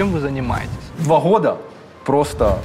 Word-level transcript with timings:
Чем 0.00 0.12
вы 0.12 0.20
занимаетесь? 0.20 0.70
Два 1.00 1.20
года 1.20 1.58
просто 2.06 2.58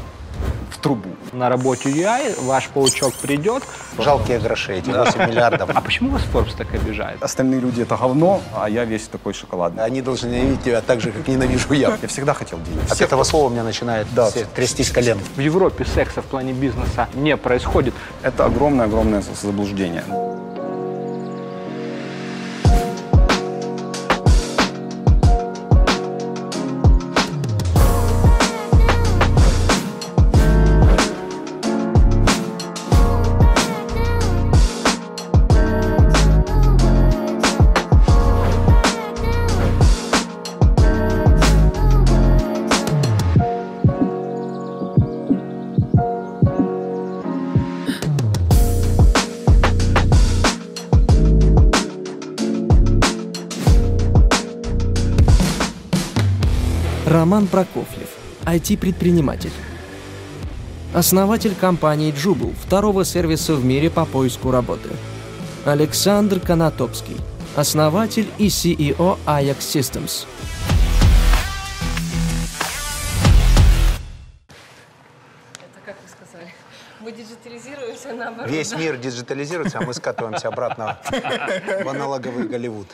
в 0.72 0.78
трубу. 0.78 1.10
На 1.34 1.50
работе 1.50 1.90
UI 1.90 2.42
ваш 2.46 2.70
паучок 2.70 3.14
придет. 3.16 3.62
Жалкие 4.00 4.40
гроши, 4.40 4.76
эти 4.76 4.90
8 4.90 5.20
миллиардов. 5.30 5.70
А 5.76 5.82
почему 5.82 6.12
вас 6.12 6.22
Forbes 6.34 6.56
так 6.58 6.74
обижает? 6.74 7.22
Остальные 7.22 7.60
люди 7.60 7.82
это 7.82 7.98
говно, 7.98 8.42
а 8.56 8.70
я 8.70 8.86
весь 8.86 9.10
такой 9.10 9.34
шоколадный. 9.34 9.84
Они 9.84 10.02
должны 10.02 10.28
ненавидеть 10.30 10.64
тебя 10.64 10.80
так 10.80 11.02
же, 11.02 11.12
как 11.12 11.28
ненавижу 11.28 11.74
я. 11.74 11.98
Я 12.02 12.08
всегда 12.08 12.34
хотел 12.34 12.58
денег. 12.62 12.90
От 12.90 13.02
этого 13.02 13.26
слова 13.26 13.48
у 13.48 13.50
меня 13.50 13.64
начинает 13.64 14.08
Да. 14.16 14.32
трястись 14.56 14.90
колен. 14.90 15.20
В 15.36 15.40
Европе 15.42 15.84
секса 15.84 16.22
в 16.22 16.26
плане 16.28 16.54
бизнеса 16.54 17.10
не 17.16 17.36
происходит. 17.36 17.94
Это 18.24 18.46
огромное-огромное 18.46 19.22
заблуждение. 19.42 20.06
Роман 57.36 57.48
Прокофьев, 57.48 58.08
IT-предприниматель. 58.46 59.52
Основатель 60.94 61.54
компании 61.54 62.14
Jubal, 62.14 62.56
второго 62.56 63.04
сервиса 63.04 63.56
в 63.56 63.66
мире 63.66 63.90
по 63.90 64.06
поиску 64.06 64.52
работы. 64.52 64.88
Александр 65.66 66.40
Конотопский, 66.40 67.18
основатель 67.58 68.30
и 68.38 68.48
CEO 68.48 69.18
Ajax 69.26 69.58
Systems. 69.58 70.26
Это 75.56 75.86
как 75.86 75.98
вы 76.02 76.08
сказали? 76.08 76.54
Мы 77.02 77.12
диджитализируемся 77.12 78.14
наоборот. 78.14 78.50
Весь 78.50 78.70
да? 78.70 78.78
мир 78.78 78.96
диджитализируется, 78.96 79.80
а 79.80 79.82
мы 79.82 79.94
скатываемся 79.94 80.48
обратно 80.48 81.00
в 81.84 81.90
аналоговый 81.90 82.48
Голливуд. 82.48 82.88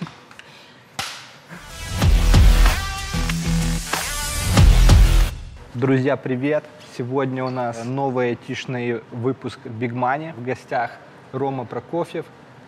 Друзья, 5.82 6.16
привет! 6.16 6.64
Сегодня 6.96 7.44
у 7.44 7.50
нас 7.50 7.84
новый 7.86 8.30
айтишный 8.30 9.02
выпуск 9.10 9.58
Big 9.66 9.94
Money. 9.94 10.32
В 10.40 10.46
гостях 10.46 10.92
Рома 11.32 11.66
Прокофьев, 11.66 12.28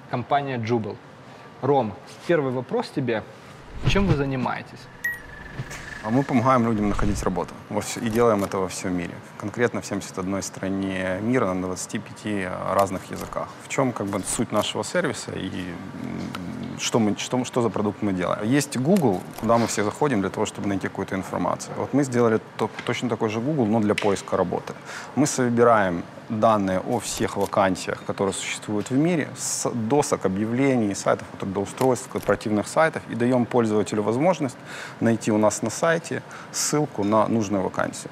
компания 0.10 0.58
Jubal. 0.58 0.98
Ром, 1.62 1.94
первый 2.26 2.52
вопрос 2.52 2.90
тебе. 2.90 3.22
Чем 3.88 4.08
вы 4.08 4.16
занимаетесь? 4.16 4.80
А 6.04 6.10
мы 6.10 6.24
помогаем 6.24 6.66
людям 6.66 6.90
находить 6.90 7.24
работу. 7.24 7.54
И 8.02 8.10
делаем 8.10 8.44
это 8.44 8.58
во 8.58 8.68
всем 8.68 8.98
мире. 8.98 9.14
Конкретно 9.38 9.80
в 9.80 9.86
71 9.86 10.42
стране 10.42 11.20
мира 11.22 11.54
на 11.54 11.62
25 11.68 12.50
разных 12.74 13.10
языках. 13.12 13.48
В 13.64 13.70
чем 13.70 13.94
как 13.94 14.08
бы 14.08 14.22
суть 14.28 14.52
нашего 14.52 14.84
сервиса 14.84 15.32
и 15.36 15.74
что, 16.80 17.00
мы, 17.00 17.16
что, 17.18 17.46
что 17.46 17.62
за 17.62 17.70
продукт 17.70 18.02
мы 18.02 18.12
делаем? 18.12 18.44
Есть 18.44 18.78
Google, 18.78 19.22
куда 19.40 19.58
мы 19.58 19.68
все 19.68 19.84
заходим 19.84 20.20
для 20.20 20.30
того, 20.30 20.46
чтобы 20.46 20.68
найти 20.68 20.88
какую-то 20.90 21.16
информацию. 21.16 21.74
Вот 21.78 21.94
мы 21.94 22.04
сделали 22.04 22.40
то- 22.58 22.70
точно 22.86 23.10
такой 23.10 23.30
же 23.30 23.40
Google, 23.40 23.66
но 23.66 23.80
для 23.80 23.96
поиска 23.96 24.36
работы. 24.36 24.74
Мы 25.16 25.26
собираем 25.26 26.04
данные 26.40 26.80
о 26.80 27.00
всех 27.00 27.38
вакансиях, 27.38 28.04
которые 28.06 28.34
существуют 28.34 28.90
в 28.90 28.98
мире, 28.98 29.30
с 29.38 29.70
досок, 29.70 30.26
объявлений, 30.26 30.96
сайтов 30.96 31.28
трудоустройств, 31.40 32.10
корпоративных 32.10 32.68
сайтов, 32.68 33.02
и 33.10 33.16
даем 33.16 33.46
пользователю 33.46 34.04
возможность 34.04 34.58
найти 35.00 35.32
у 35.32 35.38
нас 35.38 35.62
на 35.62 35.70
сайте 35.70 36.22
ссылку 36.52 37.04
на 37.04 37.28
нужную 37.28 37.64
вакансию. 37.64 38.12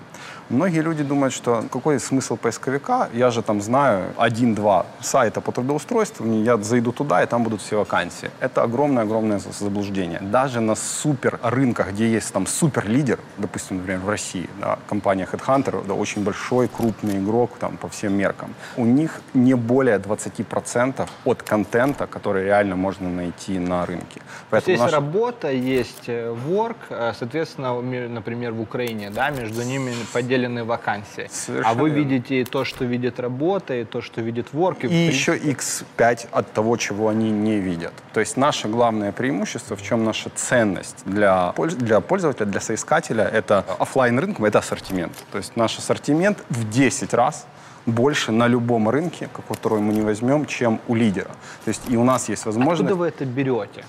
Многие 0.50 0.82
люди 0.82 1.04
думают, 1.04 1.34
что 1.34 1.64
какой 1.72 2.00
смысл 2.00 2.36
поисковика, 2.38 3.09
я 3.14 3.32
же 3.32 3.42
там 3.42 3.62
знаю 3.62 4.04
один-два 4.18 4.86
сайта 5.02 5.42
по 5.42 5.52
трудоустройству, 5.52 6.26
я 6.44 6.58
зайду 6.58 6.92
туда, 6.92 7.24
и 7.24 7.26
там 7.26 7.44
будут 7.44 7.62
все 7.62 7.78
вакансии. 7.78 8.30
Это 8.42 8.64
огромное-огромное 8.64 9.40
за- 9.40 9.52
заблуждение. 9.52 10.20
Даже 10.22 10.60
на 10.60 10.76
супер 10.76 11.40
рынках, 11.44 11.92
где 11.92 12.06
есть 12.12 12.34
там 12.34 12.48
супер 12.48 12.88
лидер, 12.88 13.20
допустим, 13.38 13.78
например, 13.78 14.00
в 14.02 14.10
России, 14.10 14.50
да, 14.60 14.78
компания 14.90 15.28
Headhunter, 15.31 15.86
да, 15.88 15.94
очень 15.94 16.24
большой, 16.24 16.68
крупный 16.68 17.18
игрок 17.18 17.52
там, 17.60 17.78
по 17.78 17.88
всем 17.88 18.14
меркам, 18.14 18.54
у 18.78 18.86
них 18.86 19.22
не 19.34 19.54
более 19.56 19.98
20% 20.00 21.08
от 21.26 21.44
контента, 21.44 22.08
который 22.08 22.44
реально 22.46 22.76
можно 22.76 23.10
найти 23.10 23.60
на 23.60 23.86
рынке. 23.86 24.22
То 24.50 24.56
есть 24.58 24.68
наша- 24.81 24.96
работа, 24.96 25.52
есть 25.52 26.08
э, 26.10 26.36
work, 26.50 26.76
э, 26.90 27.14
соответственно, 27.18 27.81
например, 27.81 28.52
в 28.52 28.62
Украине, 28.62 29.10
да, 29.10 29.30
между 29.30 29.64
ними 29.64 29.94
поделены 30.14 30.64
вакансии. 30.64 31.28
Совершенно 31.32 31.70
а 31.70 31.74
вы 31.74 31.90
верно. 31.90 32.04
видите 32.04 32.42
и 32.42 32.44
то, 32.44 32.66
что 32.66 32.86
видит 32.86 33.20
работа, 33.20 33.74
и 33.74 33.84
то, 33.84 34.02
что 34.02 34.22
видит 34.22 34.48
work. 34.54 34.78
И 34.78 34.88
принципе, 34.88 35.08
еще 35.08 35.38
x5 35.38 36.28
от 36.32 36.52
того, 36.54 36.78
чего 36.78 37.10
они 37.10 37.32
не 37.32 37.60
видят. 37.60 37.94
То 38.14 38.20
есть 38.20 38.38
наше 38.38 38.68
главное 38.68 39.12
преимущество, 39.12 39.76
в 39.76 39.82
чем 39.82 40.04
наша 40.04 40.30
ценность 40.30 41.04
для, 41.06 41.54
для 41.78 42.00
пользователя, 42.00 42.46
для 42.46 42.62
соискателя, 42.62 43.24
это 43.24 43.66
оффлайн 43.80 44.20
рынком, 44.20 44.46
это 44.46 44.60
ассортимент. 44.60 45.14
То 45.32 45.38
есть 45.38 45.56
наш 45.56 45.78
ассортимент 45.78 46.44
в 46.50 46.70
10 46.70 47.14
раз 47.14 47.46
больше 47.86 48.32
на 48.32 48.48
любом 48.48 48.90
рынке, 48.90 49.30
который 49.48 49.80
мы 49.80 49.94
не 49.94 50.02
возьмем, 50.02 50.46
чем 50.46 50.80
у 50.88 50.96
лидера. 50.96 51.32
То 51.66 51.70
есть 51.70 51.82
и 51.90 51.98
у 51.98 52.04
нас 52.04 52.30
есть 52.30 52.46
возможность... 52.46 52.82
Откуда 52.82 52.96
вы 52.96 53.08
это 53.08 53.26
берете? 53.26 53.84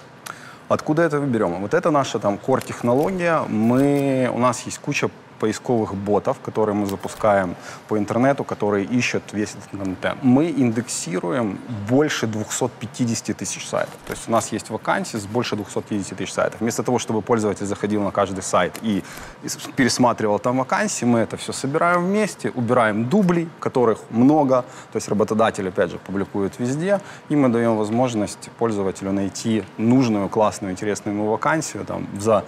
Откуда 0.68 1.02
это 1.02 1.18
берем? 1.20 1.60
Вот 1.60 1.74
это 1.74 1.90
наша 1.90 2.18
там 2.18 2.38
core-технология. 2.46 3.42
Мы, 3.48 4.30
у 4.32 4.38
нас 4.38 4.62
есть 4.62 4.78
куча 4.78 5.10
поисковых 5.42 5.94
ботов, 5.94 6.36
которые 6.44 6.76
мы 6.76 6.86
запускаем 6.86 7.56
по 7.88 7.98
интернету, 7.98 8.44
которые 8.44 8.84
ищут 8.84 9.22
весь 9.32 9.56
этот 9.56 9.84
контент. 9.84 10.22
Мы 10.22 10.44
индексируем 10.50 11.58
больше 11.90 12.26
250 12.26 13.36
тысяч 13.36 13.66
сайтов. 13.66 13.94
То 14.06 14.12
есть 14.12 14.28
у 14.28 14.32
нас 14.32 14.52
есть 14.52 14.70
вакансии 14.70 15.18
с 15.18 15.26
больше 15.26 15.56
250 15.56 16.18
тысяч 16.18 16.32
сайтов. 16.32 16.60
Вместо 16.60 16.82
того, 16.82 16.98
чтобы 16.98 17.22
пользователь 17.22 17.66
заходил 17.66 18.02
на 18.02 18.10
каждый 18.12 18.42
сайт 18.42 18.78
и 18.82 19.02
пересматривал 19.76 20.38
там 20.38 20.58
вакансии, 20.58 21.06
мы 21.06 21.18
это 21.18 21.36
все 21.36 21.52
собираем 21.52 22.04
вместе, 22.04 22.50
убираем 22.54 23.08
дубли, 23.08 23.48
которых 23.60 23.98
много. 24.10 24.64
То 24.92 24.96
есть 24.96 25.08
работодатель, 25.08 25.68
опять 25.68 25.90
же, 25.90 25.98
публикует 25.98 26.60
везде, 26.60 27.00
и 27.30 27.36
мы 27.36 27.48
даем 27.48 27.76
возможность 27.76 28.50
пользователю 28.58 29.12
найти 29.12 29.64
нужную, 29.78 30.28
классную, 30.28 30.70
интересную 30.70 31.16
ему 31.16 31.30
вакансию 31.30 31.84
там, 31.84 32.06
за 32.20 32.44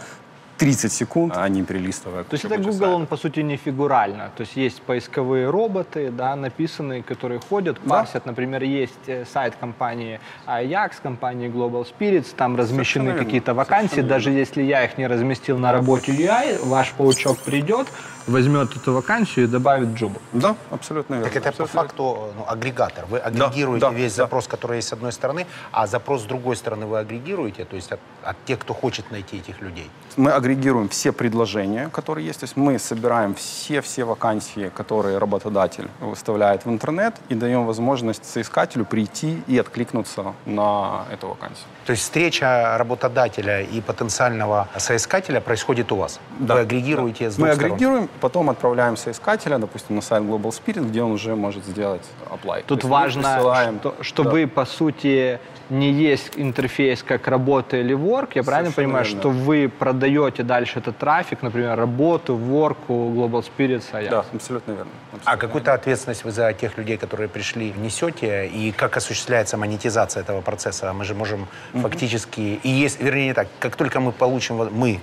30 0.65 0.93
секунд, 0.93 1.35
а 1.37 1.47
не 1.49 1.63
перелистывая. 1.63 2.25
То 2.25 2.35
есть 2.35 2.45
это 2.47 2.57
Google, 2.57 2.73
сайтов. 2.73 2.95
он 2.95 3.07
по 3.07 3.17
сути 3.17 3.41
не 3.41 3.57
фигурально. 3.57 4.31
То 4.37 4.45
есть 4.45 4.57
есть 4.57 4.81
поисковые 4.83 5.51
роботы, 5.51 6.11
да, 6.11 6.35
написанные, 6.37 7.03
которые 7.03 7.39
ходят, 7.39 7.79
парсят. 7.81 8.25
Например, 8.25 8.63
есть 8.63 9.09
э, 9.09 9.27
сайт 9.27 9.55
компании 9.61 10.21
Ajax, 10.47 10.93
компании 11.03 11.51
Global 11.51 11.87
Spirits, 11.87 12.35
там 12.35 12.57
размещены 12.57 13.11
верно, 13.11 13.25
какие-то 13.25 13.53
вакансии. 13.53 13.89
совершенно 13.89 14.09
Даже 14.09 14.31
если 14.31 14.63
я 14.63 14.85
их 14.85 14.97
не 14.97 15.07
разместил 15.07 15.59
на 15.59 15.71
работе 15.71 16.13
UI, 16.13 16.67
ваш 16.67 16.93
паучок 16.93 17.39
придет, 17.39 17.87
возьмет 18.27 18.77
эту 18.77 18.93
вакансию 18.93 19.47
и 19.47 19.49
добавит 19.49 19.89
джубу. 19.95 20.21
Да, 20.33 20.57
абсолютно 20.71 21.15
верно. 21.15 21.29
Так 21.29 21.37
это 21.37 21.45
по 21.45 21.65
Абсолютно 21.65 21.73
верно. 21.73 21.89
факту 21.89 22.33
ну, 22.37 22.45
агрегатор. 22.49 23.05
Вы 23.07 23.19
агрегируете 23.19 23.87
да, 23.87 23.93
весь 23.93 24.15
да. 24.15 24.25
запрос, 24.25 24.47
который 24.47 24.77
есть 24.77 24.89
с 24.89 24.93
одной 24.93 25.13
стороны, 25.13 25.47
а 25.73 25.87
запрос 25.87 26.23
с 26.23 26.25
другой 26.25 26.57
стороны 26.57 26.87
вы 26.87 26.99
агрегируете, 26.99 27.65
то 27.65 27.77
есть 27.77 27.93
от, 27.93 28.01
от 28.23 28.37
тех, 28.45 28.59
кто 28.59 28.75
хочет 28.75 29.11
найти 29.11 29.39
этих 29.39 29.61
людей. 29.61 29.91
Мы 30.17 30.31
агрегируем 30.31 30.89
все 30.89 31.13
предложения, 31.13 31.89
которые 31.89 32.27
есть. 32.27 32.41
То 32.41 32.45
есть 32.45 32.57
мы 32.57 32.79
собираем 32.79 33.35
все-все 33.35 34.05
вакансии, 34.05 34.71
которые 34.75 35.19
работодатель 35.19 35.89
выставляет 36.01 36.65
в 36.65 36.71
интернет, 36.71 37.15
и 37.29 37.35
даем 37.35 37.67
возможность 37.67 38.25
соискателю 38.25 38.85
прийти 38.85 39.43
и 39.47 39.59
откликнуться 39.59 40.35
на 40.47 41.05
эту 41.13 41.29
вакансию. 41.29 41.67
То 41.85 41.93
есть 41.93 42.03
встреча 42.03 42.77
работодателя 42.79 43.63
и 43.63 43.81
потенциального 43.81 44.69
соискателя 44.79 45.41
происходит 45.41 45.93
у 45.93 45.97
вас. 45.97 46.21
Да, 46.39 46.55
Вы 46.55 46.61
агрегируете 46.61 47.31
с 47.31 47.39
Мы 47.39 47.49
двух 47.49 47.55
сторон. 47.57 47.73
агрегируем, 47.73 48.09
потом 48.21 48.51
отправляем 48.51 48.97
соискателя, 48.97 49.59
допустим, 49.59 49.97
на 49.97 50.03
сайт 50.03 50.23
Global 50.25 50.51
Spirit, 50.51 50.89
где 50.89 51.03
он 51.03 51.13
уже 51.13 51.35
может 51.37 51.65
сделать 51.65 52.03
apply. 52.31 52.61
То 52.63 52.75
Тут 52.75 52.85
мы 52.85 52.91
важно, 52.91 53.23
присылаем- 53.23 53.79
что, 53.81 53.95
что 54.03 54.23
Да. 54.25 54.31
вы, 54.31 54.47
по 54.47 54.65
сути, 54.65 55.39
не 55.71 55.91
есть 55.91 56.33
интерфейс 56.37 57.03
как 57.03 57.27
работа 57.29 57.77
или 57.79 57.95
work. 57.97 58.31
Я 58.35 58.43
правильно 58.43 58.71
Совершенно 58.71 58.75
понимаю, 58.75 59.05
верно. 59.07 59.21
что 59.21 59.31
вы 59.31 59.69
продаете 59.69 60.43
дальше 60.43 60.79
этот 60.81 60.99
трафик, 60.99 61.43
например, 61.43 61.77
работу, 61.79 62.37
work, 62.37 62.77
Global 62.89 63.45
Spirits, 63.45 63.85
Ajax? 63.93 64.11
Да, 64.11 64.25
абсолютно 64.35 64.73
верно. 64.73 64.91
А 65.13 65.17
абсолютно 65.17 65.41
какую-то 65.49 65.73
ответственность 65.75 66.25
вы 66.25 66.31
за 66.33 66.53
тех 66.53 66.77
людей, 66.79 66.97
которые 66.99 67.29
пришли, 67.29 67.73
несете? 67.77 68.47
И 68.47 68.73
как 68.73 68.97
осуществляется 68.97 69.57
монетизация 69.57 70.23
этого 70.23 70.41
процесса? 70.43 70.93
Мы 70.93 71.05
же 71.05 71.15
можем 71.15 71.47
фактически... 71.73 72.61
И 72.63 72.69
есть, 72.69 73.01
вернее, 73.01 73.27
не 73.29 73.33
так, 73.35 73.49
как 73.59 73.77
только 73.77 74.01
мы 74.01 74.13
получим, 74.13 74.57
мы 74.73 75.01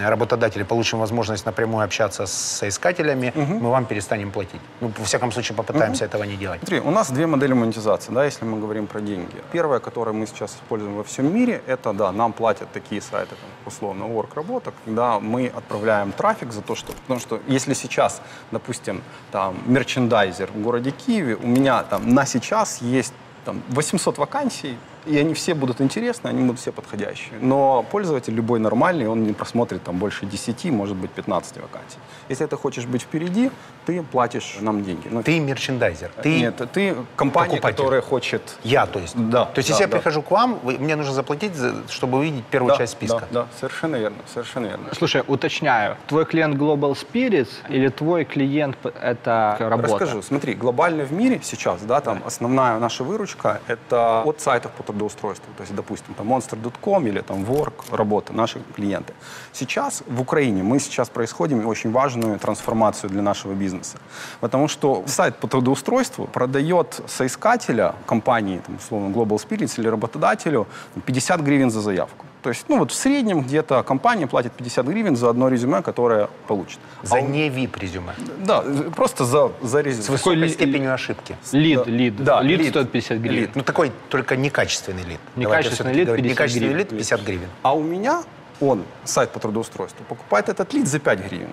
работодатели 0.00 0.62
получим 0.62 0.98
возможность 0.98 1.46
напрямую 1.46 1.84
общаться 1.84 2.26
с 2.26 2.32
соискателями, 2.32 3.32
мы 3.34 3.70
вам 3.70 3.84
перестанем 3.84 4.30
платить. 4.30 4.60
Ну, 4.80 4.92
во 4.98 5.04
всяком 5.04 5.32
случае, 5.32 5.56
попытаемся 5.56 6.04
этого 6.04 6.24
не 6.24 6.36
делать. 6.36 6.60
Смотри, 6.60 6.80
у 6.80 6.90
нас 6.90 7.10
две 7.10 7.26
модели 7.26 7.52
монетизации, 7.52 8.12
да, 8.12 8.24
если 8.24 8.44
мы 8.44 8.60
говорим 8.60 8.86
про 8.86 9.00
деньги. 9.00 9.36
Первая, 9.52 9.80
которую 9.80 10.14
мы 10.14 10.26
сейчас 10.26 10.54
используем 10.54 10.96
во 10.96 11.04
всем 11.04 11.34
мире, 11.34 11.62
это, 11.66 11.92
да, 11.92 12.12
нам 12.12 12.32
платят 12.32 12.72
такие 12.72 13.00
сайты, 13.00 13.30
там, 13.30 13.50
условно, 13.66 14.04
work 14.04 14.34
работа, 14.34 14.72
когда 14.84 15.18
мы 15.20 15.52
отправляем 15.54 16.12
трафик 16.12 16.52
за 16.52 16.62
то, 16.62 16.74
что, 16.74 16.92
потому 16.92 17.20
что 17.20 17.40
если 17.46 17.74
сейчас, 17.74 18.20
допустим, 18.50 19.02
там, 19.32 19.56
мерчендайзер 19.66 20.50
в 20.52 20.62
городе 20.62 20.90
Киеве, 20.90 21.36
у 21.36 21.46
меня 21.46 21.82
там 21.82 22.14
на 22.14 22.26
сейчас 22.26 22.82
есть 22.82 23.14
там 23.44 23.62
800 23.68 24.18
вакансий, 24.18 24.76
и 25.06 25.16
они 25.18 25.34
все 25.34 25.54
будут 25.54 25.80
интересны, 25.80 26.28
они 26.28 26.42
будут 26.42 26.60
все 26.60 26.72
подходящие. 26.72 27.38
Но 27.40 27.84
пользователь 27.90 28.34
любой 28.34 28.58
нормальный, 28.58 29.06
он 29.08 29.24
не 29.24 29.32
просмотрит 29.32 29.82
там 29.84 29.98
больше 29.98 30.26
10, 30.26 30.64
может 30.66 30.96
быть 30.96 31.10
15 31.10 31.56
вакансий. 31.58 31.98
Если 32.28 32.46
ты 32.46 32.56
хочешь 32.56 32.84
быть 32.86 33.02
впереди, 33.02 33.50
ты 33.86 34.02
платишь 34.02 34.58
нам 34.60 34.82
деньги. 34.84 35.08
Ну, 35.10 35.22
Ты 35.22 35.38
мерчендайзер. 35.40 36.10
Ты 36.22 36.40
Нет, 36.40 36.56
ты 36.72 36.96
компания, 37.16 37.50
покупатель. 37.56 37.76
которая 37.76 38.00
хочет... 38.02 38.42
Я, 38.64 38.86
то 38.86 38.98
есть. 38.98 39.14
Да, 39.16 39.44
То 39.44 39.58
есть, 39.60 39.68
да, 39.68 39.72
если 39.74 39.82
я 39.84 39.88
да. 39.88 39.96
прихожу 39.96 40.22
к 40.22 40.30
вам, 40.30 40.58
вы- 40.62 40.78
мне 40.78 40.96
нужно 40.96 41.12
заплатить, 41.12 41.54
за- 41.54 41.74
чтобы 41.88 42.18
увидеть 42.18 42.44
первую 42.46 42.70
Да, 42.72 42.76
часть 42.78 42.92
списка. 42.92 43.26
Да, 43.30 43.42
да, 43.42 43.46
совершенно 43.60 43.96
верно, 43.96 44.16
совершенно 44.32 44.66
верно. 44.66 44.86
Слушай, 44.98 45.22
уточняю, 45.26 45.96
твой 46.08 46.24
клиент 46.24 46.56
Global 46.56 46.96
Spirits 46.96 47.48
или 47.68 47.88
твой 47.88 48.24
клиент 48.24 48.76
это 49.00 49.56
работа? 49.60 49.88
Расскажу. 49.94 50.22
Смотри, 50.22 50.54
глобально 50.54 51.04
в 51.04 51.12
мире 51.12 51.40
сейчас, 51.42 51.82
да, 51.82 52.00
там 52.00 52.22
основная 52.26 52.78
наша 52.78 53.04
выручка 53.04 53.60
это 53.68 54.22
от 54.22 54.40
сайтов 54.40 54.72
по 54.72 54.82
трудоустройству. 54.96 55.52
То 55.56 55.62
есть, 55.62 55.74
допустим, 55.74 56.14
там 56.14 56.32
monster.com 56.32 57.06
или 57.06 57.20
там 57.20 57.44
Work, 57.44 57.96
работа, 57.96 58.32
наши 58.32 58.60
клиенты. 58.74 59.12
Сейчас 59.52 60.02
в 60.06 60.20
Украине 60.20 60.62
мы 60.62 60.80
сейчас 60.80 61.08
происходим 61.08 61.66
очень 61.66 61.92
важную 61.92 62.38
трансформацию 62.38 63.10
для 63.10 63.22
нашего 63.22 63.54
бизнеса. 63.54 63.98
Потому 64.40 64.68
что 64.68 65.02
сайт 65.06 65.36
по 65.36 65.48
трудоустройству 65.48 66.26
продает 66.26 67.00
соискателя 67.06 67.94
компании, 68.06 68.60
там, 68.66 68.76
условно, 68.76 69.14
Global 69.14 69.38
Spirits 69.38 69.80
или 69.80 69.88
работодателю 69.88 70.66
50 71.04 71.40
гривен 71.40 71.70
за 71.70 71.80
заявку. 71.80 72.25
То 72.46 72.50
есть, 72.50 72.66
ну 72.68 72.78
вот 72.78 72.92
в 72.92 72.94
среднем 72.94 73.40
где-то 73.42 73.82
компания 73.82 74.28
платит 74.28 74.52
50 74.52 74.86
гривен 74.86 75.16
за 75.16 75.30
одно 75.30 75.48
резюме, 75.48 75.82
которое 75.82 76.28
получит. 76.46 76.78
За 77.02 77.16
А 77.16 77.20
не 77.20 77.48
VIP 77.48 77.76
резюме. 77.80 78.12
Да, 78.38 78.62
просто 78.94 79.24
за, 79.24 79.50
за 79.62 79.80
резюме. 79.80 80.04
С 80.04 80.08
высокой 80.10 80.36
ли- 80.36 80.48
степенью 80.48 80.94
ошибки. 80.94 81.36
Лид, 81.50 81.78
Да. 81.84 81.90
лид. 81.90 82.16
Да, 82.24 82.42
лид 82.42 82.60
лид. 82.60 82.68
стоит 82.68 82.92
50 82.92 83.18
гривен. 83.18 83.34
Лид. 83.40 83.56
Ну, 83.56 83.62
такой 83.64 83.90
только 84.10 84.36
некачественный 84.36 85.02
лид. 85.02 85.18
Некачественный 85.34 85.92
лид 85.92 86.06
говорить. 86.06 86.24
50 86.24 86.38
Некачественный 86.38 86.68
гривен. 86.68 86.78
лид 86.78 86.88
50 86.90 87.20
гривен. 87.24 87.48
А 87.62 87.74
у 87.74 87.82
меня 87.82 88.22
он, 88.60 88.84
сайт 89.02 89.30
по 89.30 89.40
трудоустройству, 89.40 90.04
покупает 90.08 90.48
этот 90.48 90.72
лид 90.72 90.86
за 90.86 91.00
5 91.00 91.18
гривен. 91.28 91.48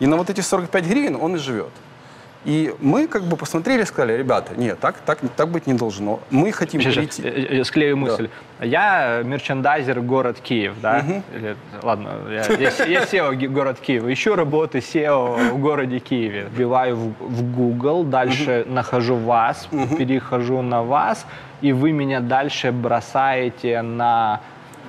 И 0.00 0.08
на 0.08 0.16
вот 0.16 0.28
эти 0.28 0.40
45 0.40 0.84
гривен 0.88 1.14
он 1.14 1.36
и 1.36 1.38
живет. 1.38 1.70
И 2.44 2.72
мы 2.80 3.08
как 3.08 3.22
бы 3.22 3.36
посмотрели 3.36 3.82
и 3.82 3.84
сказали, 3.84 4.16
ребята, 4.16 4.52
нет, 4.56 4.78
так, 4.78 4.98
так, 4.98 5.18
так 5.36 5.48
быть 5.48 5.66
не 5.66 5.74
должно. 5.74 6.20
Мы 6.30 6.52
хотим 6.52 6.80
Сейчас, 6.80 7.16
перейти. 7.16 7.64
склею 7.64 7.96
мысль. 7.96 8.28
Я 8.60 9.22
мерчендайзер 9.24 10.00
город 10.00 10.38
Киев, 10.40 10.74
да? 10.80 11.04
Или, 11.34 11.56
ладно, 11.82 12.20
я, 12.30 12.44
я, 12.54 12.70
я 12.84 13.02
SEO 13.02 13.48
город 13.48 13.80
Киев. 13.80 14.04
Ищу 14.04 14.36
работы 14.36 14.78
SEO 14.78 15.52
в 15.52 15.58
городе 15.58 15.98
Киеве. 15.98 16.48
Вбиваю 16.52 16.96
в, 16.96 17.14
в 17.20 17.52
Google, 17.52 18.04
дальше 18.04 18.64
нахожу 18.68 19.16
вас, 19.16 19.68
перехожу 19.98 20.62
на 20.62 20.82
вас, 20.82 21.26
и 21.62 21.72
вы 21.72 21.92
меня 21.92 22.20
дальше 22.20 22.70
бросаете 22.70 23.82
на 23.82 24.40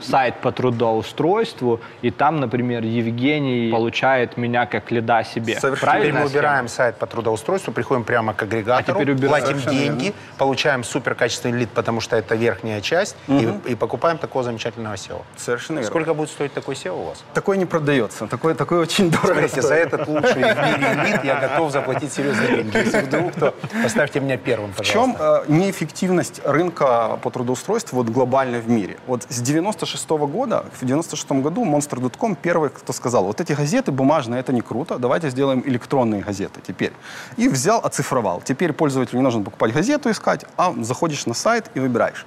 сайт 0.01 0.35
по 0.41 0.51
трудоустройству, 0.51 1.79
и 2.01 2.11
там, 2.11 2.39
например, 2.39 2.83
Евгений 2.83 3.71
получает 3.71 4.37
меня 4.37 4.65
как 4.65 4.91
лида 4.91 5.23
себе. 5.23 5.59
Совершенно 5.59 5.91
Правильно? 5.91 6.11
Теперь 6.11 6.23
мы 6.23 6.29
убираем 6.29 6.67
сайт 6.67 6.97
по 6.97 7.05
трудоустройству, 7.07 7.73
приходим 7.73 8.03
прямо 8.03 8.33
к 8.33 8.43
агрегатору, 8.43 8.99
А 8.99 9.27
платим 9.27 9.59
деньги, 9.59 10.13
получаем 10.37 10.83
суперкачественный 10.83 11.59
лид, 11.59 11.69
потому 11.69 12.01
что 12.01 12.15
это 12.15 12.35
верхняя 12.35 12.81
часть, 12.81 13.15
и, 13.27 13.49
и 13.65 13.75
покупаем 13.75 14.17
такого 14.17 14.43
замечательного 14.43 14.95
SEO. 14.95 15.21
Совершенно 15.35 15.79
верно. 15.79 15.89
Сколько 15.89 16.13
будет 16.13 16.29
стоить 16.29 16.53
такой 16.53 16.75
SEO 16.75 16.99
у 17.01 17.03
вас? 17.09 17.23
Такой 17.33 17.57
не 17.57 17.65
продается. 17.65 18.27
Такой, 18.27 18.53
такой 18.55 18.79
очень 18.79 19.11
дорого. 19.11 19.33
Смотрите, 19.33 19.61
за 19.61 19.75
этот 19.75 20.07
лучший 20.07 20.33
в 20.33 20.57
мире 20.57 21.03
лид 21.05 21.23
я 21.23 21.39
готов 21.39 21.71
заплатить 21.71 22.13
серьезные 22.13 22.63
деньги. 22.63 22.77
Если 22.77 23.01
вдруг, 23.01 23.33
то 23.33 23.53
поставьте 23.83 24.19
меня 24.19 24.37
первым, 24.37 24.73
В 24.73 24.81
чем 24.81 25.13
пожалуйста. 25.13 25.43
э, 25.47 25.51
неэффективность 25.51 26.41
рынка 26.43 27.19
по 27.21 27.29
трудоустройству 27.29 27.97
вот 27.97 28.09
глобально 28.09 28.59
в 28.59 28.69
мире? 28.69 28.97
Вот 29.07 29.25
с 29.29 29.41
96 29.87 30.09
года, 30.09 30.65
в 30.79 30.85
96 30.85 31.31
году 31.31 31.65
Monster.com 31.65 32.35
первый, 32.35 32.69
кто 32.69 32.93
сказал, 32.93 33.23
вот 33.23 33.41
эти 33.41 33.53
газеты 33.53 33.91
бумажные, 33.91 34.39
это 34.39 34.53
не 34.53 34.61
круто, 34.61 34.97
давайте 34.97 35.29
сделаем 35.29 35.63
электронные 35.65 36.21
газеты 36.21 36.59
теперь. 36.67 36.93
И 37.37 37.47
взял, 37.47 37.79
оцифровал. 37.79 38.41
Теперь 38.41 38.73
пользователю 38.73 39.19
не 39.19 39.23
нужно 39.23 39.43
покупать 39.43 39.73
газету 39.73 40.09
искать, 40.09 40.45
а 40.57 40.73
заходишь 40.81 41.25
на 41.25 41.33
сайт 41.33 41.71
и 41.75 41.79
выбираешь. 41.79 42.25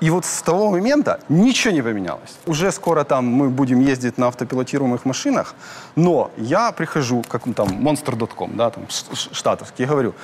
И 0.00 0.10
вот 0.10 0.24
с 0.24 0.42
того 0.42 0.70
момента 0.70 1.20
ничего 1.28 1.74
не 1.74 1.82
поменялось. 1.82 2.36
Уже 2.46 2.70
скоро 2.72 3.04
там 3.04 3.26
мы 3.26 3.48
будем 3.48 3.80
ездить 3.80 4.18
на 4.18 4.26
автопилотируемых 4.26 5.04
машинах, 5.04 5.54
но 5.96 6.30
я 6.36 6.72
прихожу, 6.72 7.24
как 7.28 7.42
там, 7.54 7.68
monster.com, 7.68 8.56
да, 8.56 8.70
там, 8.70 8.86
штатовский, 9.32 9.86
говорю, 9.86 10.14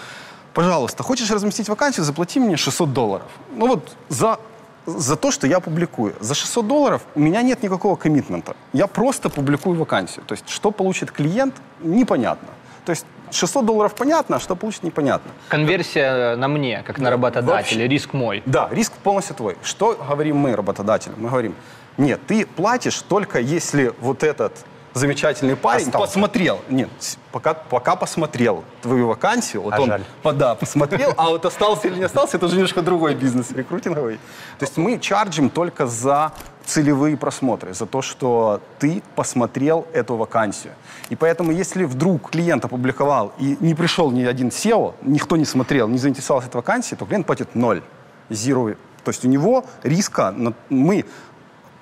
пожалуйста, 0.53 1.03
хочешь 1.03 1.31
разместить 1.31 1.69
вакансию, 1.69 2.05
заплати 2.05 2.41
мне 2.41 2.57
600 2.57 2.93
долларов. 2.93 3.27
Ну 3.57 3.67
вот 3.67 3.97
за, 4.09 4.39
за 4.87 5.17
то, 5.17 5.31
что 5.31 5.47
я 5.47 5.61
публикую. 5.61 6.15
За 6.21 6.35
600 6.35 6.67
долларов 6.67 7.03
у 7.15 7.21
меня 7.21 7.43
нет 7.43 7.63
никакого 7.63 7.97
коммитмента. 7.97 8.55
Я 8.73 8.87
просто 8.87 9.31
публикую 9.31 9.79
вакансию. 9.79 10.25
То 10.27 10.33
есть 10.35 10.49
что 10.49 10.71
получит 10.71 11.11
клиент, 11.11 11.55
непонятно. 11.81 12.49
То 12.85 12.91
есть 12.91 13.07
600 13.31 13.65
долларов 13.65 13.95
понятно, 13.95 14.37
а 14.37 14.41
что 14.41 14.57
получит, 14.57 14.83
непонятно. 14.83 15.31
Конверсия 15.49 16.37
на 16.37 16.49
мне, 16.49 16.83
как 16.87 16.99
на 16.99 17.11
работодателя, 17.11 17.53
вообще. 17.83 17.89
риск 17.89 18.13
мой. 18.13 18.43
Да, 18.47 18.69
риск 18.71 18.93
полностью 18.93 19.37
твой. 19.37 19.57
Что 19.63 19.95
говорим 19.95 20.37
мы, 20.37 20.55
работодателям? 20.55 21.17
Мы 21.19 21.29
говорим, 21.29 21.55
нет, 21.97 22.21
ты 22.27 22.47
платишь 22.47 23.01
только 23.03 23.41
если 23.41 23.93
вот 24.01 24.23
этот 24.23 24.65
замечательный 24.95 25.57
парень 25.57 25.87
Остался. 25.87 26.07
посмотрел. 26.07 26.61
Нет, 26.69 26.89
пока, 27.33 27.55
пока 27.55 27.97
посмотрел 27.97 28.65
твою 28.81 29.09
вакансию, 29.09 29.63
вот 29.63 29.75
А 29.75 29.81
он 29.81 29.89
жаль. 29.89 30.05
по- 30.23 30.33
да, 30.33 30.55
посмотрел, 30.55 31.13
а 31.17 31.29
вот 31.31 31.45
остался 31.45 31.89
или 31.89 31.99
не 31.99 32.05
остался, 32.05 32.37
это 32.37 32.47
уже 32.47 32.55
немножко 32.57 32.81
другой 32.83 33.15
бизнес, 33.15 33.51
рекрутинговый. 33.51 34.17
То 34.59 34.65
есть 34.65 34.77
мы 34.77 34.99
чарджим 34.99 35.51
только 35.51 35.87
за 35.87 36.33
целевые 36.65 37.17
просмотры, 37.17 37.75
за 37.75 37.85
то, 37.87 38.01
что 38.01 38.61
ты 38.79 39.03
посмотрел 39.17 39.87
эту 39.93 40.17
вакансию. 40.17 40.73
И 41.11 41.17
поэтому, 41.17 41.53
если 41.53 41.85
вдруг 41.85 42.31
клиент 42.31 42.65
опубликовал 42.65 43.33
и 43.39 43.57
не 43.61 43.75
пришел 43.75 44.11
ни 44.11 44.25
один 44.25 44.49
SEO, 44.49 44.95
никто 45.03 45.37
не 45.37 45.45
смотрел, 45.45 45.89
не 45.89 45.99
заинтересовался 45.99 46.49
этой 46.49 46.57
вакансией, 46.57 46.97
то 46.99 47.05
клиент 47.05 47.27
платит 47.27 47.55
ноль. 47.55 47.83
Zero. 48.31 48.77
То 49.05 49.11
есть 49.11 49.23
у 49.27 49.29
него 49.29 49.67
риска, 49.83 50.35
мы 50.71 51.05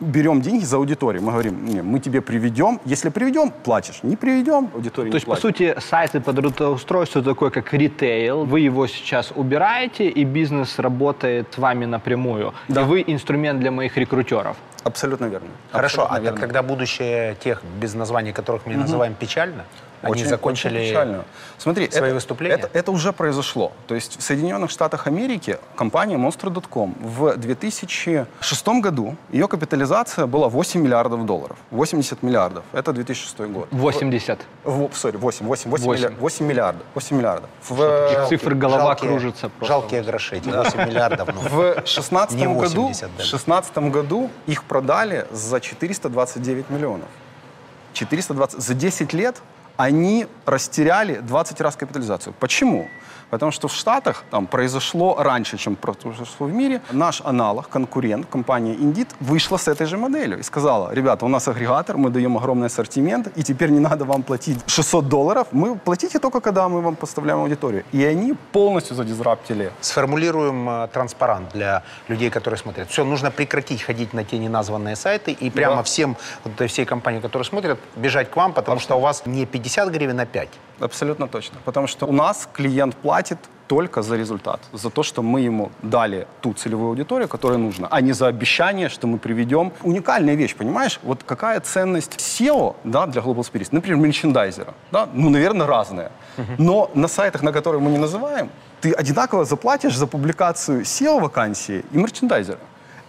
берем 0.03 0.41
деньги 0.43 0.65
за 0.65 0.77
аудиторию. 0.77 1.23
Мы 1.23 1.33
говорим, 1.33 1.65
не, 1.65 1.83
мы 1.83 2.01
тебе 2.01 2.21
приведем, 2.21 2.81
если 2.85 3.09
приведем, 3.09 3.51
платишь. 3.51 4.01
Не 4.03 4.17
приведем, 4.17 4.71
аудитория 4.75 5.11
То 5.11 5.15
не 5.15 5.17
есть, 5.17 5.27
по 5.27 5.37
платит. 5.37 5.43
сути, 5.43 5.75
сайты 5.81 6.21
по 6.21 6.33
трудоустройству 6.33 7.23
такой, 7.23 7.51
как 7.51 7.73
ритейл, 7.73 8.45
вы 8.45 8.61
его 8.61 8.87
сейчас 8.87 9.33
убираете, 9.35 10.09
и 10.09 10.25
бизнес 10.25 10.79
работает 10.79 11.55
с 11.55 11.59
вами 11.59 11.85
напрямую. 11.87 12.53
Да. 12.69 12.83
И 12.83 12.85
вы 12.85 13.05
инструмент 13.07 13.61
для 13.61 13.71
моих 13.71 13.97
рекрутеров. 13.97 14.57
Абсолютно 14.85 15.27
верно. 15.27 15.49
Хорошо, 15.71 16.03
Абсолютно 16.03 16.17
а 16.17 16.17
так 16.17 16.23
верно. 16.25 16.41
когда 16.41 16.63
будущее 16.63 17.37
тех, 17.37 17.63
без 17.81 17.95
названий 17.95 18.33
которых 18.33 18.67
мы 18.67 18.75
называем 18.77 19.15
печально, 19.15 19.65
они 20.03 20.13
Очень- 20.13 20.27
закончили... 20.27 20.79
очень 20.79 20.89
печально. 20.89 21.25
Смотри, 21.59 21.91
свои 21.91 22.07
это, 22.09 22.15
выступления? 22.15 22.55
Это, 22.57 22.71
это 22.73 22.91
уже 22.91 23.13
произошло. 23.13 23.73
То 23.87 23.95
есть 23.95 24.19
в 24.19 24.23
Соединенных 24.23 24.71
Штатах 24.71 25.07
Америки 25.07 25.59
компания 25.77 26.17
Monster.com 26.17 26.95
в 27.01 27.37
2006 27.37 28.69
году 28.81 29.17
ее 29.31 29.47
капитализация 29.49 30.27
была 30.27 30.49
8 30.49 30.81
миллиардов 30.83 31.25
долларов. 31.25 31.57
80 31.71 32.23
миллиардов. 32.23 32.65
Это 32.73 32.93
2006 32.93 33.39
год. 33.53 33.69
80. 33.71 34.41
В, 34.65 34.91
сори, 34.95 35.17
8, 35.17 35.47
8, 35.47 35.71
8, 35.71 35.71
Восемь. 35.71 35.89
миллиардов. 35.93 36.21
8 36.21 36.47
миллиардов. 36.47 36.83
8 36.95 37.17
миллиардов. 37.17 37.51
В, 37.69 37.79
Жалкие- 37.81 38.29
Цифры 38.29 38.55
голова 38.57 38.83
жалкие- 38.95 39.09
кружится 39.09 39.49
просто. 39.49 39.67
Жалкие 39.75 40.03
гроши, 40.03 40.37
эти 40.37 40.49
8 40.49 40.87
миллиардов. 40.89 41.29
ну. 41.35 41.41
в 41.49 41.87
16 41.87 42.37
Не 42.37 42.47
году, 42.47 42.59
80 42.89 43.11
в 43.11 43.17
даже. 43.19 43.29
16 43.31 43.79
году 43.91 44.31
их 44.47 44.65
продали 44.65 45.27
за 45.31 45.61
429 45.61 46.71
миллионов. 46.71 47.09
420 47.93 48.61
за 48.61 48.75
10 48.75 49.13
лет 49.13 49.37
они 49.77 50.27
растеряли 50.45 51.17
20 51.17 51.61
раз 51.61 51.77
капитализацию. 51.77 52.35
Почему? 52.39 52.89
Потому 53.33 53.51
что 53.51 53.67
в 53.67 53.73
Штатах 53.73 54.25
там 54.31 54.47
произошло 54.47 55.17
раньше, 55.19 55.57
чем 55.57 55.75
произошло 55.77 56.47
в 56.47 56.53
мире. 56.53 56.83
Наш 56.93 57.23
аналог, 57.25 57.67
конкурент, 57.71 58.27
компания 58.27 58.75
Indeed, 58.75 59.09
вышла 59.21 59.57
с 59.57 59.69
этой 59.69 59.87
же 59.87 59.97
моделью 59.97 60.39
и 60.39 60.43
сказала, 60.43 60.93
ребята, 60.93 61.25
у 61.25 61.29
нас 61.29 61.49
агрегатор, 61.49 61.97
мы 61.97 62.11
даем 62.11 62.37
огромный 62.37 62.67
ассортимент, 62.67 63.29
и 63.39 63.43
теперь 63.43 63.71
не 63.71 63.81
надо 63.81 64.05
вам 64.05 64.23
платить 64.23 64.59
600 64.67 65.09
долларов, 65.09 65.47
мы 65.53 65.77
платите 65.77 66.19
только, 66.19 66.41
когда 66.41 66.69
мы 66.69 66.83
вам 66.83 66.95
поставляем 66.95 67.41
аудиторию. 67.41 67.85
И 67.93 68.05
они 68.05 68.35
полностью 68.53 68.97
задизраптили. 68.97 69.73
Сформулируем 69.81 70.69
э, 70.69 70.89
транспарант 70.93 71.49
для 71.55 71.83
людей, 72.09 72.29
которые 72.29 72.59
смотрят. 72.59 72.91
Все, 72.91 73.03
нужно 73.03 73.31
прекратить 73.31 73.83
ходить 73.83 74.13
на 74.13 74.25
те 74.25 74.37
неназванные 74.37 74.95
сайты 74.95 75.33
и 75.33 75.49
прямо 75.51 75.77
Да. 75.77 75.83
всем, 75.83 76.17
вот 76.45 76.53
этой 76.53 76.67
всей 76.67 76.85
компании, 76.85 77.21
которые 77.21 77.47
смотрят, 77.47 77.79
бежать 77.97 78.31
к 78.31 78.37
вам, 78.37 78.53
потому 78.53 78.79
что 78.79 78.97
у 78.97 79.01
вас 79.01 79.23
не 79.25 79.47
50 79.47 79.89
гривен, 79.89 80.21
а 80.21 80.27
5. 80.27 80.49
Абсолютно 80.81 81.29
точно. 81.29 81.59
Потому 81.65 81.87
что 81.87 82.07
у 82.07 82.13
нас 82.13 82.49
клиент 82.53 82.95
платит 82.97 83.22
только 83.73 84.03
за 84.03 84.17
результат, 84.17 84.61
за 84.73 84.91
то, 84.91 85.03
что 85.03 85.23
мы 85.23 85.41
ему 85.41 85.71
дали 85.83 86.27
ту 86.41 86.53
целевую 86.53 86.89
аудиторию, 86.89 87.29
которая 87.29 87.59
нужна, 87.59 87.89
а 87.91 88.01
не 88.03 88.13
за 88.13 88.27
обещание, 88.27 88.89
что 88.89 89.07
мы 89.07 89.19
приведем. 89.19 89.73
Уникальная 89.83 90.35
вещь, 90.35 90.55
понимаешь? 90.55 91.01
Вот 91.03 91.23
какая 91.23 91.61
ценность 91.61 92.17
SEO 92.19 92.75
да, 92.85 93.07
для 93.07 93.23
Global 93.23 93.41
Spirits, 93.41 93.69
например, 93.73 93.99
мерчендайзера, 93.99 94.75
да? 94.91 95.09
ну, 95.15 95.31
наверное, 95.31 95.67
разная. 95.67 96.11
Но 96.59 96.91
на 96.95 97.09
сайтах, 97.09 97.43
на 97.43 97.53
которые 97.53 97.81
мы 97.81 97.91
не 97.91 97.99
называем, 97.99 98.51
ты 98.83 98.93
одинаково 98.93 99.45
заплатишь 99.45 99.97
за 99.97 100.07
публикацию 100.07 100.83
SEO-вакансии 100.83 101.85
и 101.93 101.97
мерчендайзера. 101.97 102.59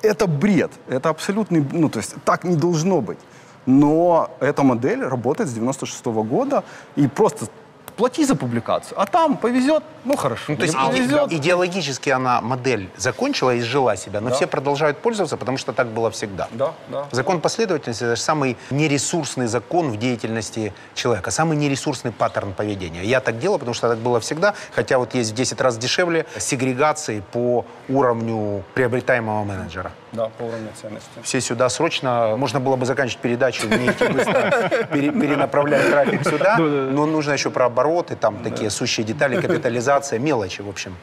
Это 0.02 0.28
бред, 0.28 0.72
это 0.88 1.10
абсолютный, 1.10 1.66
ну, 1.74 1.90
то 1.90 2.00
есть 2.00 2.16
так 2.24 2.44
не 2.44 2.56
должно 2.56 3.02
быть. 3.02 3.20
Но 3.66 4.30
эта 4.40 4.64
модель 4.64 5.04
работает 5.04 5.50
с 5.50 5.54
96 5.54 6.06
года, 6.06 6.64
и 6.96 7.08
просто 7.08 7.48
плати 7.96 8.26
за 8.26 8.36
публикацию, 8.36 9.00
а 9.02 9.06
там 9.06 9.38
повезет, 9.38 9.84
ну 10.06 10.16
хорошо, 10.16 10.44
Ну, 10.48 10.56
то 10.58 10.64
есть 10.64 10.76
повезет. 10.76 11.32
идеологически 11.32 12.10
она 12.10 12.42
модель 12.42 12.90
закончила 12.98 13.54
и 13.56 13.60
изжила 13.60 13.96
себя, 13.98 14.22
но 14.22 14.30
Да. 14.30 14.36
все 14.36 14.48
продолжают 14.48 14.98
пользоваться, 14.98 15.38
потому 15.38 15.58
что 15.58 15.74
так 15.74 15.88
было 15.88 16.10
всегда. 16.10 16.48
Да, 16.52 16.72
да. 16.90 17.06
Закон 17.12 17.40
последовательности– 17.42 18.04
это 18.06 18.16
же 18.16 18.22
самый 18.22 18.58
нересурсный 18.72 19.48
закон 19.48 19.92
в 19.92 19.98
деятельности 19.98 20.74
человека, 20.96 21.32
самый 21.32 21.58
нересурсный 21.58 22.12
паттерн 22.12 22.54
поведения. 22.54 23.04
Я 23.04 23.20
так 23.20 23.40
делал, 23.40 23.58
потому 23.60 23.74
что 23.74 23.90
так 23.90 23.98
было 23.98 24.20
всегда, 24.20 24.54
хотя 24.76 24.98
вот 24.98 25.16
есть 25.16 25.32
в 25.32 25.36
10 25.36 25.62
раз 25.62 25.78
дешевле 25.78 26.26
сегрегации 26.38 27.22
по 27.32 27.66
уровню 27.90 28.64
приобретаемого 28.74 29.44
менеджера. 29.44 29.92
Да, 30.14 30.30
по 30.38 30.44
уровню 30.44 30.70
ценности. 30.80 31.10
Все 31.24 31.42
сюда 31.42 31.70
срочно, 31.70 32.36
можно 32.38 32.60
было 32.60 32.76
бы 32.76 32.86
заканчивать 32.86 33.22
передачу, 33.22 33.68
не 33.68 33.88
идти 33.88 34.08
быстро, 34.08 34.70
пере- 34.92 35.12
перенаправлять 35.12 35.90
трафик 35.90 36.24
сюда, 36.24 36.58
но 36.60 37.08
нужно 37.08 37.34
еще 37.34 37.50
про 37.50 37.66
обороты, 37.66 38.16
там 38.16 38.38
такие 38.44 38.70
сущие 38.70 39.06
детали, 39.06 39.42
капитализация, 39.42 40.20
мелочи, 40.20 40.62
в 40.62 40.70
общем. 40.70 40.96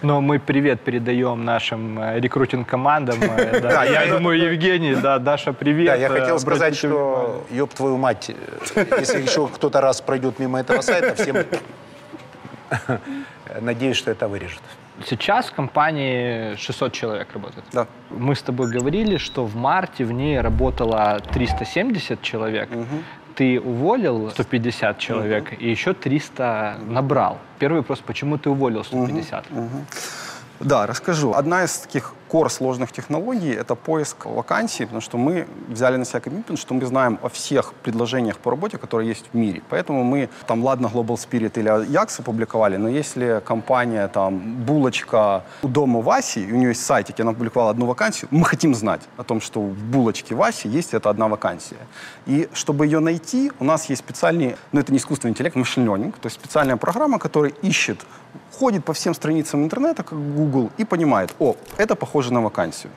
Но 0.00 0.22
мы 0.22 0.38
привет 0.38 0.80
передаем 0.80 1.44
нашим 1.44 1.98
э, 1.98 2.18
рекрутинг-командам. 2.20 3.18
э, 3.36 3.60
Да, 3.60 3.84
я 3.84 4.06
думаю, 4.06 4.38
Евгений, 4.50 4.94
да, 4.94 5.18
Даша, 5.18 5.52
привет. 5.52 5.88
Да, 5.88 5.94
я 5.96 6.06
э, 6.08 6.20
хотел 6.20 6.38
сказать, 6.38 6.62
обратите 6.62 6.88
внимание. 6.88 7.42
что, 7.48 7.54
ёб 7.54 7.74
твою 7.74 7.96
мать, 7.98 8.30
э, 8.74 8.86
если 9.00 9.20
еще 9.20 9.48
кто-то 9.48 9.80
раз 9.82 10.00
пройдет 10.00 10.38
мимо 10.38 10.60
этого 10.60 10.80
сайта, 10.80 11.14
всем... 11.14 11.36
Надеюсь, 13.60 13.96
что 13.96 14.10
это 14.10 14.28
вырежет. 14.28 14.62
Сейчас 15.06 15.46
в 15.46 15.52
компании 15.52 16.56
600 16.56 16.92
человек 16.92 17.28
работает. 17.32 17.64
Да. 17.72 17.86
Мы 18.10 18.34
с 18.34 18.42
тобой 18.42 18.70
говорили, 18.70 19.16
что 19.16 19.44
в 19.44 19.56
марте 19.56 20.04
в 20.04 20.12
ней 20.12 20.40
работало 20.40 21.20
370 21.32 22.22
человек. 22.22 22.68
Ты 23.34 23.60
уволил 23.60 24.30
150 24.30 24.98
человек 24.98 25.62
и 25.62 25.70
еще 25.70 25.94
300 25.94 26.78
набрал. 26.86 27.38
Первый 27.58 27.78
вопрос, 27.78 28.00
почему 28.00 28.36
ты 28.36 28.50
уволил 28.50 28.84
150? 28.84 29.46
Да, 30.60 30.86
расскажу. 30.86 31.32
Одна 31.32 31.64
из 31.64 31.78
таких 31.78 32.14
кор 32.30 32.48
сложных 32.48 32.92
технологий– 32.92 33.50
это 33.60 33.74
поиск 33.74 34.26
вакансий, 34.26 34.84
потому 34.84 35.00
что 35.00 35.18
мы 35.18 35.46
взяли 35.68 35.96
на 35.96 36.04
себя 36.04 36.20
коммитмент, 36.20 36.60
что 36.60 36.74
мы 36.74 36.86
знаем 36.86 37.18
о 37.22 37.28
всех 37.28 37.74
предложениях 37.82 38.38
по 38.38 38.50
работе, 38.50 38.78
которые 38.78 39.08
есть 39.08 39.24
в 39.32 39.36
мире. 39.36 39.62
Поэтому 39.68 40.04
мы 40.04 40.28
там, 40.46 40.62
ладно, 40.64 40.86
Global 40.86 41.16
Spirit 41.16 41.58
или 41.58 41.70
Ajax 41.70 42.20
опубликовали, 42.20 42.76
но 42.76 42.88
если 42.88 43.42
компания 43.44 44.06
там 44.08 44.64
булочка 44.64 45.42
у 45.62 45.68
дома 45.68 46.00
Васи, 46.00 46.52
у 46.52 46.56
нее 46.56 46.68
есть 46.68 46.86
сайтик, 46.86 47.20
она 47.20 47.30
опубликовала 47.32 47.70
одну 47.70 47.86
вакансию, 47.86 48.28
мы 48.30 48.44
хотим 48.44 48.74
знать 48.74 49.00
о 49.16 49.24
том, 49.24 49.40
что 49.40 49.60
в 49.60 49.82
булочке 49.90 50.34
Васи 50.36 50.68
есть 50.68 50.94
эта 50.94 51.10
одна 51.10 51.26
вакансия. 51.26 51.78
И 52.26 52.48
чтобы 52.52 52.86
ее 52.86 53.00
найти, 53.00 53.50
у 53.58 53.64
нас 53.64 53.90
есть 53.90 54.02
специальный, 54.02 54.54
ну 54.72 54.80
это 54.80 54.92
не 54.92 54.98
искусственный 54.98 55.32
интеллект, 55.32 55.56
machine 55.56 55.84
learning, 55.84 56.12
то 56.12 56.26
есть 56.26 56.36
специальная 56.36 56.76
программа, 56.76 57.18
которая 57.18 57.52
ищет 57.62 57.98
ходит 58.60 58.84
по 58.84 58.92
всем 58.92 59.14
страницам 59.14 59.64
интернета, 59.64 60.02
как 60.02 60.18
Google, 60.18 60.70
и 60.76 60.84
понимает, 60.84 61.34
о, 61.38 61.54
это 61.78 61.94
похоже 61.94 62.19
на 62.28 62.40
вакансию. 62.40 62.92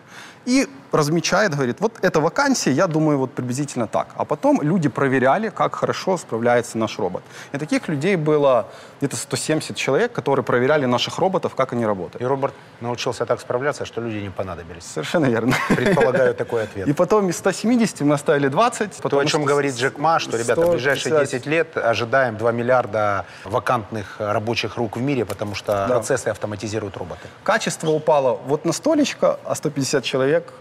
И 0.45 0.67
размечает, 0.93 1.55
говорит, 1.55 1.77
вот 1.79 1.93
эта 2.01 2.19
вакансия, 2.19 2.71
я 2.71 2.87
думаю, 2.87 3.17
вот 3.17 3.33
приблизительно 3.33 3.87
так. 3.87 4.07
А 4.15 4.25
потом 4.25 4.61
люди 4.61 4.89
проверяли, 4.89 5.49
как 5.49 5.75
хорошо 5.75 6.17
справляется 6.17 6.77
наш 6.77 6.99
робот. 6.99 7.23
И 7.51 7.57
таких 7.57 7.87
людей 7.87 8.15
было 8.15 8.67
где-то 8.99 9.15
170 9.15 9.75
человек, 9.75 10.11
которые 10.11 10.45
проверяли 10.45 10.85
наших 10.85 11.17
роботов, 11.17 11.55
как 11.55 11.73
они 11.73 11.85
работают. 11.85 12.21
И 12.21 12.25
Роберт 12.25 12.53
научился 12.79 13.25
так 13.25 13.41
справляться, 13.41 13.85
что 13.85 14.01
люди 14.01 14.17
не 14.17 14.29
понадобились. 14.29 14.83
Совершенно 14.83 15.25
верно. 15.25 15.55
Предполагаю 15.69 16.33
такой 16.35 16.63
ответ. 16.67 16.87
И 16.87 16.93
потом 16.93 17.29
из 17.29 17.37
170 17.37 18.01
мы 18.01 18.15
оставили 18.15 18.47
20. 18.47 18.97
То, 19.01 19.19
о 19.19 19.25
чем 19.25 19.43
говорит 19.45 19.75
Джек 19.75 19.97
Ма, 19.97 20.19
что, 20.19 20.37
ребята, 20.37 20.61
в 20.61 20.71
ближайшие 20.71 21.13
150 21.13 21.33
10 21.33 21.45
лет 21.47 21.77
ожидаем 21.77 22.37
2 22.37 22.51
миллиарда 22.51 23.25
вакантных 23.45 24.15
рабочих 24.19 24.77
рук 24.77 24.97
в 24.97 25.01
мире, 25.01 25.25
потому 25.25 25.55
что 25.55 25.85
процессы 25.87 26.27
автоматизируют 26.27 26.97
роботы. 26.97 27.27
Качество 27.43 27.89
упало 27.89 28.39
вот 28.45 28.65
на 28.65 28.73
столечко, 28.73 29.39
а 29.43 29.55
150 29.55 30.03
человек 30.03 30.53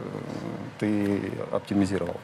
ты 0.78 1.20
оптимизировал. 1.50 2.16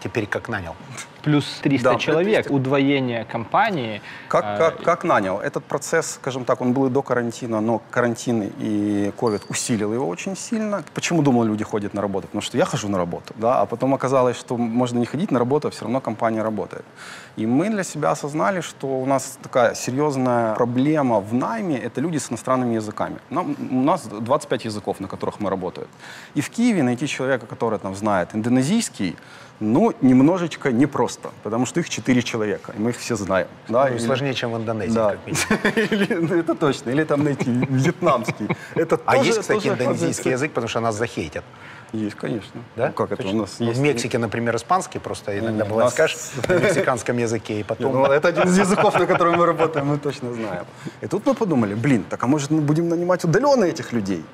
Теперь 0.00 0.26
как 0.26 0.48
нанял. 0.48 0.76
Плюс 1.22 1.44
300 1.62 1.90
Да, 1.90 1.98
человек, 1.98 2.44
300. 2.44 2.54
удвоение 2.54 3.24
компании. 3.24 4.00
Как, 4.28 4.44
э, 4.44 4.58
как, 4.58 4.82
как 4.82 5.04
нанял? 5.04 5.40
Этот 5.40 5.64
процесс, 5.64 6.14
скажем 6.14 6.44
так, 6.44 6.60
он 6.60 6.72
был 6.72 6.86
и 6.86 6.90
до 6.90 7.02
карантина, 7.02 7.60
но 7.60 7.82
карантин 7.90 8.52
и 8.58 9.12
ковид 9.18 9.42
усилил 9.48 9.92
его 9.92 10.08
очень 10.08 10.36
сильно. 10.36 10.84
Почему, 10.94 11.22
думал, 11.22 11.44
люди 11.44 11.64
ходят 11.64 11.94
на 11.94 12.00
работу? 12.00 12.28
Потому 12.28 12.42
что 12.42 12.56
я 12.56 12.64
хожу 12.64 12.88
на 12.88 12.98
работу, 12.98 13.34
да, 13.36 13.60
а 13.60 13.66
потом 13.66 13.92
оказалось, 13.94 14.38
что 14.38 14.56
можно 14.56 14.98
не 14.98 15.06
ходить 15.06 15.32
на 15.32 15.38
работу, 15.38 15.68
а 15.68 15.70
все 15.70 15.82
равно 15.82 16.00
компания 16.00 16.42
работает. 16.42 16.84
И 17.38 17.46
мы 17.46 17.70
для 17.70 17.84
себя 17.84 18.10
осознали, 18.10 18.60
что 18.60 18.86
у 18.86 19.06
нас 19.06 19.38
такая 19.42 19.74
серьезная 19.74 20.54
проблема 20.54 21.20
в 21.20 21.32
найме– 21.34 21.78
это 21.84 22.00
люди 22.00 22.18
с 22.18 22.30
иностранными 22.30 22.74
языками. 22.74 23.16
Нам, 23.30 23.54
у 23.70 23.82
нас 23.82 24.06
25 24.06 24.64
языков, 24.64 25.00
на 25.00 25.06
которых 25.06 25.38
мы 25.40 25.48
работаем. 25.50 25.86
И 26.34 26.40
в 26.40 26.50
Киеве 26.50 26.82
найти 26.82 27.06
человека, 27.06 27.46
который 27.46 27.78
там 27.78 27.94
знает 27.94 28.34
индонезийский, 28.34 29.16
ну, 29.60 29.92
немножечко 30.02 30.72
непросто, 30.72 31.30
потому 31.44 31.66
что 31.66 31.80
их 31.80 31.88
4 31.88 32.22
человека, 32.22 32.72
и 32.76 32.80
мы 32.80 32.90
их 32.90 32.96
все 32.96 33.14
знаем. 33.16 33.46
Да, 33.68 33.84
Ну, 33.84 33.94
или- 33.94 33.98
Сложнее, 34.06 34.34
чем 34.34 34.52
в 34.52 34.56
Индонезии, 34.56 34.94
да. 34.94 35.10
как 35.10 35.26
минимум. 35.26 35.92
Или- 35.92 36.14
ну, 36.14 36.34
это 36.40 36.54
точно. 36.54 36.90
Или 36.90 37.04
там 37.04 37.22
найти 37.24 37.50
вьетнамский. 37.50 38.48
Это 38.74 39.00
А 39.06 39.16
есть, 39.16 39.38
кстати, 39.40 39.68
индонезийский 39.68 40.32
язык, 40.32 40.50
потому 40.52 40.68
что 40.68 40.80
нас 40.80 40.96
захейтят. 40.96 41.44
Есть, 41.92 42.16
конечно. 42.16 42.60
Да? 42.76 42.88
Ну, 42.88 42.92
как 42.92 43.12
это 43.12 43.22
Точно? 43.22 43.38
у 43.38 43.40
нас 43.42 43.56
Ну, 43.58 43.66
есть? 43.66 43.78
В 43.78 43.82
Мексике, 43.82 44.18
например, 44.18 44.56
испанский 44.56 44.98
просто 44.98 45.38
иногда 45.38 45.64
бывает 45.64 45.84
нас- 45.86 45.92
скажешь 45.94 46.18
на 46.48 46.58
мексиканском 46.58 47.16
языке, 47.18 47.60
и 47.60 47.62
потом... 47.62 47.92
Ну, 47.92 48.04
это 48.04 48.28
один 48.28 48.44
из 48.44 48.58
языков, 48.64 48.98
на 48.98 49.06
котором 49.06 49.36
мы 49.38 49.46
работаем, 49.46 49.86
мы 49.86 49.98
точно 49.98 50.32
знаем. 50.34 50.64
И 51.00 51.06
тут 51.06 51.26
мы 51.26 51.34
подумали, 51.34 51.74
блин, 51.74 52.04
так 52.08 52.22
а 52.22 52.26
может 52.26 52.50
мы 52.50 52.60
будем 52.60 52.88
нанимать 52.88 53.24
удаленно 53.24 53.64
этих 53.64 53.92
людей? 53.92 54.24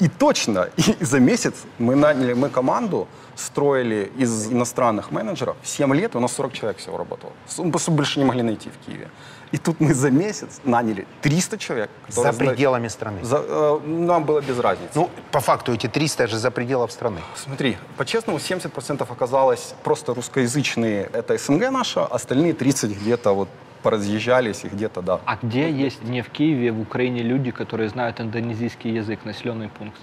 И 0.00 0.08
точно, 0.08 0.68
и 1.00 1.04
за 1.04 1.20
месяц 1.20 1.54
мы 1.78 1.94
наняли, 1.94 2.32
мы 2.34 2.48
команду 2.48 3.06
строили 3.36 4.10
из 4.16 4.52
иностранных 4.52 5.10
менеджеров. 5.10 5.56
7 5.62 5.94
лет, 5.94 6.16
у 6.16 6.20
нас 6.20 6.32
40 6.32 6.52
человек 6.52 6.78
всего 6.78 6.96
работало. 6.96 7.32
Мы 7.58 7.70
просто 7.70 7.90
больше 7.90 8.18
не 8.18 8.24
могли 8.24 8.42
найти 8.42 8.70
в 8.70 8.86
Киеве. 8.86 9.08
И 9.52 9.58
тут 9.58 9.80
мы 9.80 9.94
за 9.94 10.10
месяц 10.10 10.60
наняли 10.64 11.06
300 11.22 11.58
человек. 11.58 11.90
За 12.08 12.32
пределами 12.32 12.88
страны. 12.88 13.22
За- 13.22 13.44
э, 13.46 13.80
нам 13.86 14.24
было 14.24 14.40
без 14.40 14.58
разницы. 14.58 14.90
Ну, 14.94 15.10
по 15.30 15.40
факту, 15.40 15.72
эти 15.72 15.86
300 15.88 16.26
же 16.26 16.38
за 16.38 16.50
пределов 16.50 16.90
страны. 16.90 17.20
Смотри, 17.36 17.76
по-честному, 17.96 18.38
70% 18.38 19.10
оказалось 19.12 19.74
просто 19.84 20.14
русскоязычные, 20.14 21.08
это 21.12 21.38
СНГ 21.38 21.70
наша, 21.70 22.06
остальные 22.06 22.52
30 22.54 22.90
где-то 23.02 23.34
вот 23.34 23.48
поразъезжались 23.82 24.64
и 24.64 24.68
где-то, 24.68 25.02
да. 25.02 25.20
А 25.26 25.36
где 25.42 25.70
есть 25.70 26.02
не 26.02 26.22
в 26.22 26.28
Киеве, 26.30 26.72
в 26.72 26.80
Украине 26.80 27.22
люди, 27.22 27.50
которые 27.50 27.88
знают 27.88 28.20
индонезийский 28.20 28.90
язык, 28.98 29.24
населенный 29.24 29.68
пункт? 29.68 30.00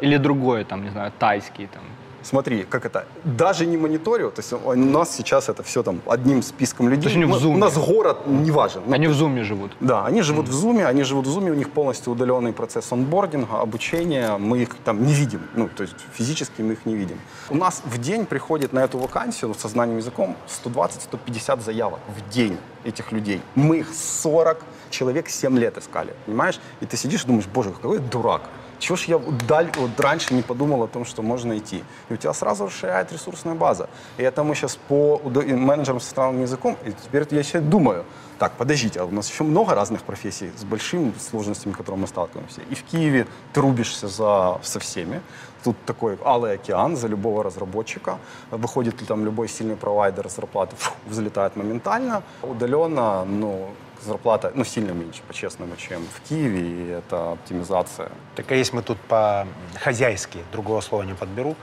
Или 0.00 0.16
другое, 0.18 0.64
там, 0.64 0.82
не 0.84 0.90
знаю, 0.90 1.12
тайский 1.18 1.66
там? 1.66 1.82
Смотри, 2.22 2.64
как 2.64 2.84
это, 2.86 3.04
даже 3.24 3.66
не 3.66 3.76
мониторю, 3.76 4.30
то 4.30 4.40
есть 4.40 4.52
у 4.52 4.74
нас 4.74 5.14
сейчас 5.16 5.48
это 5.48 5.62
все 5.62 5.82
там 5.82 6.00
одним 6.06 6.42
списком 6.42 6.88
людей. 6.88 7.04
есть 7.04 7.16
они 7.16 7.24
в 7.24 7.28
Мы- 7.28 7.36
Zoom? 7.38 7.54
У 7.54 7.58
нас 7.58 7.76
город 7.76 8.26
не 8.26 8.50
важен. 8.50 8.82
Ну, 8.86 8.94
Они 8.94 9.06
в 9.06 9.12
зуме 9.14 9.42
живут. 9.44 9.72
Да, 9.80 10.04
они 10.06 10.22
живут 10.22 10.48
в 10.48 10.52
Zoom, 10.66 10.84
они 10.84 11.02
живут 11.04 11.26
в 11.26 11.38
Zoom, 11.38 11.50
у 11.50 11.54
них 11.54 11.70
полностью 11.70 12.12
удаленный 12.12 12.52
процесс 12.52 12.92
онбординга, 12.92 13.60
обучения, 13.60 14.36
мы 14.38 14.58
их 14.62 14.74
там 14.84 15.04
не 15.06 15.14
видим, 15.14 15.40
ну, 15.54 15.68
то 15.68 15.82
есть 15.82 15.96
физически 16.12 16.62
мы 16.62 16.72
их 16.72 16.86
не 16.86 16.94
видим. 16.96 17.18
У 17.50 17.56
нас 17.56 17.82
в 17.84 17.98
день 17.98 18.26
приходит 18.26 18.72
на 18.72 18.80
эту 18.80 18.98
вакансию 18.98 19.54
со 19.54 19.68
знанием 19.68 19.98
языком 19.98 20.36
120-150 20.48 21.62
заявок 21.62 22.00
в 22.08 22.30
день 22.32 22.56
этих 22.84 23.12
людей. 23.12 23.40
Мы 23.54 23.78
их 23.78 23.88
40 23.94 24.62
человек 24.90 25.28
7 25.28 25.58
лет 25.58 25.76
искали, 25.78 26.14
понимаешь? 26.26 26.60
И 26.80 26.86
ты 26.86 26.96
сидишь 26.96 27.24
и 27.24 27.26
думаешь, 27.26 27.46
боже, 27.52 27.70
какой 27.70 27.96
я 27.98 28.02
дурак. 28.02 28.42
Чего 28.78 28.96
ж 28.96 29.04
я 29.04 29.18
даль- 29.48 29.72
вот 29.76 30.00
раньше 30.00 30.34
не 30.34 30.42
подумал 30.42 30.82
о 30.82 30.86
том, 30.86 31.04
что 31.04 31.22
можно 31.22 31.58
идти? 31.58 31.82
И 32.08 32.14
у 32.14 32.16
тебя 32.16 32.32
сразу 32.32 32.66
расширяет 32.66 33.12
ресурсная 33.12 33.54
база. 33.54 33.88
И 34.18 34.22
это 34.22 34.44
мы 34.44 34.54
сейчас 34.54 34.76
по 34.76 35.20
менеджерам 35.24 36.00
с 36.00 36.04
иностранным 36.04 36.42
языком, 36.42 36.76
и 36.84 36.92
теперь 36.92 37.26
я 37.30 37.38
еще 37.38 37.60
думаю, 37.60 38.04
так, 38.38 38.52
подождите, 38.52 39.00
а 39.00 39.04
у 39.04 39.10
нас 39.10 39.28
еще 39.28 39.42
много 39.42 39.74
разных 39.74 40.02
профессий 40.02 40.52
с 40.56 40.64
большими 40.64 41.12
сложностями, 41.18 41.72
с 41.72 41.76
которыми 41.76 42.02
мы 42.02 42.06
сталкиваемся. 42.06 42.60
И 42.70 42.74
в 42.74 42.84
Киеве 42.84 43.26
ты 43.52 43.60
рубишься 43.60 44.06
за, 44.06 44.60
со 44.62 44.78
всеми. 44.78 45.20
Тут 45.64 45.76
такой 45.84 46.16
алый 46.24 46.54
океан 46.54 46.96
за 46.96 47.08
любого 47.08 47.42
разработчика. 47.42 48.18
Выходит 48.52 49.00
ли 49.00 49.06
там 49.06 49.24
любой 49.24 49.48
сильный 49.48 49.74
провайдер, 49.74 50.28
зарплата 50.28 50.76
фу, 50.76 50.92
взлетает 51.06 51.56
моментально. 51.56 52.22
Удаленно, 52.42 53.24
ну, 53.24 53.70
зарплата, 54.04 54.52
ну, 54.54 54.64
сильно 54.64 54.92
меньше, 54.92 55.20
по-честному, 55.26 55.76
чем 55.76 56.02
в 56.02 56.28
Киеве, 56.28 56.60
и 56.60 56.88
это 56.88 57.32
оптимизация. 57.32 58.10
Так 58.36 58.50
а 58.52 58.54
если 58.54 58.76
мы 58.76 58.82
тут 58.82 58.98
по-хозяйски, 59.00 60.38
другого 60.52 60.80
слова 60.80 61.02
не 61.02 61.14
подберу, 61.14 61.56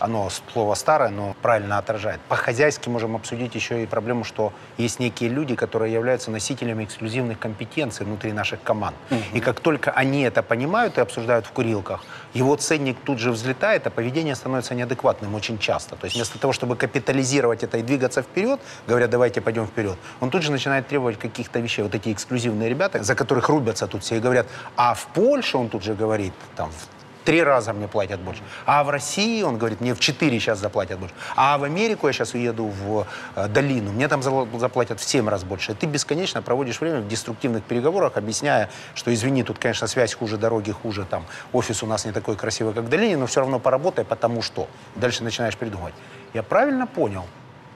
оно 0.00 0.28
слово 0.52 0.74
старое, 0.74 1.10
но 1.10 1.36
правильно 1.42 1.78
отражает. 1.78 2.20
По-хозяйски 2.28 2.88
можем 2.88 3.16
обсудить 3.16 3.54
еще 3.54 3.82
и 3.82 3.86
проблему, 3.86 4.24
что 4.24 4.52
есть 4.78 4.98
некие 4.98 5.30
люди, 5.30 5.54
которые 5.54 5.92
являются 5.92 6.30
носителями 6.30 6.84
эксклюзивных 6.84 7.38
компетенций 7.38 8.06
внутри 8.06 8.32
наших 8.32 8.62
команд. 8.62 8.96
И 9.32 9.40
как 9.40 9.60
только 9.60 9.90
они 9.90 10.22
это 10.22 10.42
понимают 10.42 10.98
и 10.98 11.00
обсуждают 11.00 11.46
в 11.46 11.52
курилках, 11.52 12.04
его 12.34 12.56
ценник 12.56 12.96
тут 13.04 13.18
же 13.18 13.30
взлетает, 13.30 13.86
а 13.86 13.90
поведение 13.90 14.34
становится 14.34 14.74
неадекватным 14.74 15.34
очень 15.34 15.58
часто. 15.58 15.96
То 15.96 16.06
есть 16.06 16.16
вместо 16.16 16.38
того, 16.38 16.52
чтобы 16.52 16.76
капитализировать 16.76 17.62
это 17.62 17.78
и 17.78 17.82
двигаться 17.82 18.22
вперед, 18.22 18.60
говоря, 18.86 19.06
давайте 19.06 19.40
пойдем 19.40 19.66
вперед, 19.66 19.96
он 20.20 20.30
тут 20.30 20.42
же 20.42 20.50
начинает 20.50 20.88
требовать 20.88 21.18
каких-то 21.18 21.60
вещей. 21.60 21.82
Вот 21.82 21.94
эти 21.94 22.12
эксклюзивные 22.12 22.68
ребята, 22.68 23.02
за 23.02 23.14
которых 23.14 23.48
рубятся 23.48 23.86
тут 23.86 24.02
все 24.02 24.16
и 24.16 24.20
говорят, 24.20 24.46
а 24.76 24.94
в 24.94 25.06
Польше, 25.08 25.58
он 25.58 25.68
тут 25.68 25.82
же 25.82 25.94
говорит, 25.94 26.32
там, 26.56 26.70
в 26.70 26.99
три 27.30 27.44
раза 27.44 27.72
мне 27.72 27.86
платят 27.86 28.18
больше. 28.18 28.42
А 28.66 28.82
в 28.82 28.90
России, 28.90 29.44
он 29.44 29.56
говорит, 29.56 29.80
мне 29.80 29.94
в 29.94 30.00
четыре 30.00 30.40
сейчас 30.40 30.58
заплатят 30.58 30.98
больше. 30.98 31.14
А 31.36 31.58
в 31.58 31.62
Америку 31.62 32.08
я 32.08 32.12
сейчас 32.12 32.34
уеду 32.34 32.64
в 32.64 33.06
э, 33.36 33.46
долину, 33.46 33.92
мне 33.92 34.08
там 34.08 34.20
заплатят 34.20 34.98
в 34.98 35.04
семь 35.04 35.28
раз 35.28 35.44
больше. 35.44 35.70
И 35.70 35.74
ты 35.76 35.86
бесконечно 35.86 36.42
проводишь 36.42 36.80
время 36.80 37.02
в 37.02 37.06
деструктивных 37.06 37.62
переговорах, 37.62 38.16
объясняя, 38.16 38.68
что, 38.96 39.14
извини, 39.14 39.44
тут, 39.44 39.60
конечно, 39.60 39.86
связь 39.86 40.12
хуже, 40.12 40.38
дороги 40.38 40.72
хуже, 40.72 41.04
там, 41.04 41.24
офис 41.52 41.84
у 41.84 41.86
нас 41.86 42.04
не 42.04 42.10
такой 42.10 42.34
красивый, 42.34 42.74
как 42.74 42.82
в 42.82 42.88
долине, 42.88 43.16
но 43.16 43.26
все 43.26 43.38
равно 43.38 43.60
поработай, 43.60 44.04
потому 44.04 44.42
что. 44.42 44.66
Дальше 44.96 45.22
начинаешь 45.22 45.56
придумывать. 45.56 45.94
Я 46.34 46.42
правильно 46.42 46.88
понял, 46.88 47.26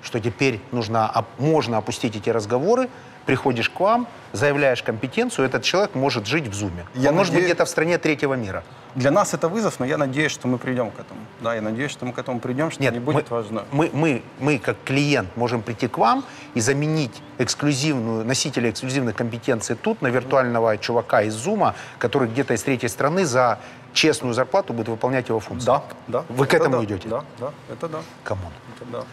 что 0.03 0.19
теперь 0.19 0.61
нужно, 0.73 1.25
можно 1.39 1.79
опустить 1.79 2.17
эти 2.17 2.29
разговоры, 2.29 2.89
приходишь 3.27 3.71
к 3.71 3.81
вам, 3.81 4.07
заявляешь 4.33 4.83
компетенцию, 4.83 5.47
этот 5.47 5.63
человек 5.63 5.95
может 5.95 6.27
жить 6.27 6.49
в 6.49 6.55
зуме. 6.55 6.87
Я 6.95 7.11
Он 7.11 7.17
может 7.17 7.35
быть 7.35 7.45
где-то 7.45 7.65
в 7.65 7.69
стране 7.69 7.99
третьего 7.99 8.35
мира. 8.35 8.63
Для 8.95 9.11
нас 9.11 9.35
это 9.35 9.49
вызов, 9.49 9.81
но 9.81 9.87
я 9.87 9.99
надеюсь, 9.99 10.31
что 10.33 10.47
мы 10.47 10.59
придем 10.59 10.91
к 10.91 11.01
этому. 11.01 11.21
Да, 11.41 11.55
я 11.55 11.61
надеюсь, 11.61 11.91
что 11.91 12.07
мы 12.07 12.13
к 12.13 12.19
этому 12.19 12.39
придем, 12.39 12.71
что 12.71 12.83
не 12.83 13.01
будет 13.01 13.31
мы, 13.31 13.37
важно. 13.37 13.65
Мы, 13.73 13.91
мы, 13.93 14.23
мы, 14.39 14.59
как 14.59 14.77
клиент, 14.85 15.37
можем 15.37 15.63
прийти 15.63 15.89
к 15.89 15.99
вам 15.99 16.25
и 16.55 16.61
заменить 16.61 17.23
эксклюзивную, 17.39 18.25
носителя 18.25 18.71
эксклюзивных 18.71 19.17
компетенций 19.17 19.75
тут 19.75 20.03
на 20.03 20.09
виртуального 20.09 20.79
чувака 20.79 21.23
из 21.23 21.35
Зума, 21.35 21.75
который 21.99 22.29
где-то 22.29 22.55
из 22.55 22.63
третьей 22.63 22.89
страны 22.89 23.25
за 23.25 23.59
честную 23.93 24.35
зарплату 24.35 24.73
будет 24.73 24.89
выполнять 24.89 25.29
его 25.29 25.41
функции. 25.41 25.67
Да, 25.67 25.83
да. 26.09 26.25
Вы 26.29 26.47
к 26.47 26.55
Это 26.55 26.65
этому 26.65 26.79
да, 26.79 26.85
идете? 26.85 27.09
Да, 27.09 27.25
да, 27.41 27.51
это 27.73 27.89
да. 27.89 27.99
Come 28.23 28.40
on. 28.40 28.53
Это 28.77 28.91
да. 28.91 29.05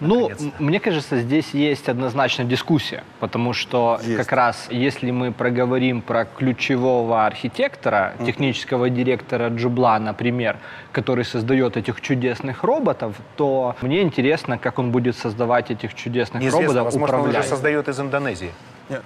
Ну, 0.00 0.30
мне 0.58 0.80
кажется, 0.80 1.20
здесь 1.20 1.50
есть 1.52 1.88
однозначно 1.88 2.44
дискуссия, 2.44 3.02
потому 3.20 3.52
что 3.52 4.00
Есть. 4.02 4.16
как 4.16 4.32
раз 4.32 4.66
если 4.70 5.10
мы 5.10 5.30
проговорим 5.32 6.00
про 6.00 6.24
ключевого 6.24 7.26
архитектора, 7.26 8.14
технического 8.24 8.88
директора 8.88 9.48
Джубла, 9.48 9.98
например, 9.98 10.56
который 10.92 11.24
создает 11.24 11.76
этих 11.76 12.00
чудесных 12.00 12.64
роботов, 12.64 13.14
то 13.36 13.76
мне 13.82 14.00
интересно, 14.02 14.56
как 14.58 14.78
он 14.78 14.90
будет 14.90 15.16
создавать 15.16 15.70
этих 15.70 15.94
чудесных 15.94 16.42
Неизвестно, 16.42 16.66
роботов, 16.68 16.84
возможно, 16.84 17.16
он 17.16 17.20
уже 17.22 17.28
управлять. 17.30 17.48
создает 17.50 17.88
из 17.88 18.00
Индонезии. 18.00 18.50
Нет, 18.88 19.02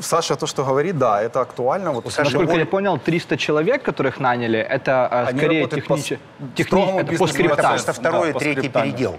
Саша 0.00 0.36
то, 0.36 0.46
что 0.46 0.64
говорит, 0.64 0.96
да, 0.98 1.20
это 1.20 1.40
актуально. 1.40 1.90
Вот 1.92 2.06
У 2.06 2.10
Саши 2.10 2.22
Насколько 2.30 2.46
более- 2.46 2.60
я 2.60 2.66
понял, 2.66 2.98
300 2.98 3.36
человек, 3.36 3.82
которых 3.82 4.20
наняли, 4.20 4.58
это 4.58 5.08
э, 5.10 5.24
Они 5.30 5.38
скорее 5.38 5.58
работают 5.62 5.86
по 5.86 5.96
технич... 5.98 6.18
с- 6.18 6.56
техни- 6.56 6.62
строгому 6.68 7.00
это 7.00 7.18
по 7.18 7.26
скриптам. 7.26 7.58
Это 7.58 7.68
просто 7.68 7.92
второй 7.92 8.32
Да, 8.32 8.38
и 8.38 8.40
третий 8.40 8.68
передел. 8.70 9.18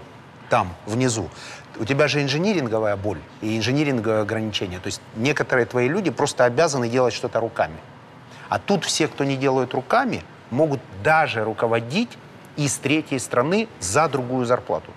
Там, 0.50 0.74
внизу. 0.84 1.30
У 1.78 1.84
тебя 1.84 2.08
же 2.08 2.20
инжиниринговая 2.20 2.96
боль 2.96 3.20
и 3.40 3.56
инжиниринговое 3.56 4.22
ограничение. 4.22 4.80
То 4.80 4.88
есть 4.88 5.00
некоторые 5.16 5.64
твои 5.64 5.88
люди 5.88 6.10
просто 6.10 6.44
обязаны 6.44 6.88
делать 6.88 7.14
что-то 7.14 7.40
руками. 7.40 7.76
А 8.48 8.58
тут 8.58 8.84
все, 8.84 9.06
кто 9.06 9.24
не 9.24 9.36
делают 9.36 9.74
руками, 9.74 10.22
могут 10.50 10.80
даже 11.04 11.44
руководить 11.44 12.18
из 12.56 12.76
третьей 12.78 13.20
страны 13.20 13.68
за 13.78 14.08
другую 14.08 14.44
зарплату. 14.44 14.90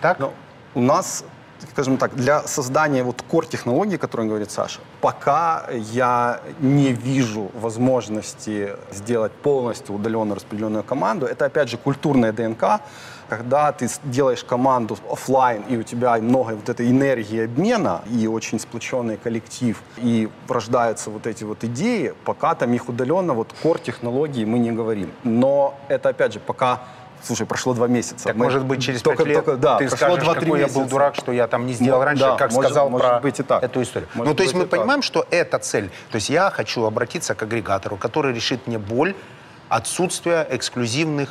Так? 0.00 0.20
Но 0.20 0.32
у 0.74 0.80
нас, 0.80 1.24
скажем 1.72 1.96
так, 1.96 2.14
для 2.14 2.42
создания 2.42 3.02
вот 3.02 3.24
core 3.28 3.48
технологий, 3.48 3.96
о 3.96 3.98
которой 3.98 4.28
говорит 4.28 4.52
Саша, 4.52 4.78
пока 5.00 5.66
я 5.70 6.40
не 6.60 6.92
вижу 6.92 7.50
возможности 7.54 8.76
сделать 8.92 9.32
полностью 9.32 9.96
удаленно 9.96 10.36
распределенную 10.36 10.84
команду. 10.84 11.26
Это, 11.26 11.46
опять 11.46 11.68
же, 11.68 11.76
культурная 11.76 12.32
ДНК, 12.32 12.82
когда 13.28 13.72
ты 13.72 13.88
делаешь 14.04 14.44
команду 14.44 14.96
оффлайн, 15.10 15.62
и 15.68 15.76
у 15.76 15.82
тебя 15.82 16.16
много 16.16 16.52
вот 16.52 16.68
этой 16.68 16.88
энергии 16.90 17.44
обмена, 17.44 18.02
и 18.10 18.26
очень 18.26 18.58
сплоченный 18.60 19.16
коллектив, 19.16 19.80
и 19.96 20.28
рождаются 20.48 21.10
вот 21.10 21.26
эти 21.26 21.44
вот 21.44 21.64
идеи, 21.64 22.14
пока 22.24 22.54
там 22.54 22.72
их 22.72 22.88
удаленно, 22.88 23.34
вот 23.34 23.48
core 23.62 23.82
технологии 23.82 24.44
мы 24.44 24.58
не 24.58 24.72
говорим. 24.72 25.10
Но 25.24 25.78
это, 25.88 26.10
опять 26.10 26.32
же, 26.34 26.40
пока 26.40 26.80
Слушай, 27.22 27.46
прошло 27.46 27.74
два 27.74 27.88
месяца. 27.88 28.24
Так, 28.26 28.36
Мы 28.36 28.44
может 28.44 28.64
быть, 28.64 28.80
через 28.82 29.02
только- 29.02 29.24
лет 29.24 29.44
только- 29.44 29.56
да, 29.60 29.78
ты 29.78 29.88
прошло 29.88 29.96
скажешь, 30.08 30.24
два-три 30.24 30.44
какой 30.44 30.60
я 30.60 30.66
был 30.66 30.74
месяца. 30.74 30.90
дурак, 30.90 31.14
что 31.16 31.32
я 31.32 31.48
там 31.48 31.66
не 31.66 31.72
сделал 31.72 32.04
раньше, 32.04 32.22
да, 32.22 32.36
как 32.36 32.52
может- 32.52 32.70
сказал 32.70 32.90
может 32.90 33.08
про 33.08 33.20
быть 33.20 33.40
и 33.40 33.42
так. 33.42 33.64
эту 33.64 33.82
историю. 33.82 34.08
Может 34.14 34.28
ну, 34.30 34.36
то 34.36 34.42
есть 34.44 34.54
мы 34.54 34.60
и 34.60 34.66
так. 34.66 34.78
понимаем, 34.78 35.02
что 35.02 35.26
это 35.30 35.58
цель. 35.58 35.88
То 36.10 36.16
есть 36.16 36.28
я 36.28 36.50
хочу 36.50 36.84
обратиться 36.84 37.34
к 37.34 37.42
агрегатору, 37.42 37.96
который 37.96 38.32
решит 38.32 38.66
мне 38.68 38.78
боль 38.78 39.14
отсутствия 39.70 40.46
эксклюзивных 40.50 41.30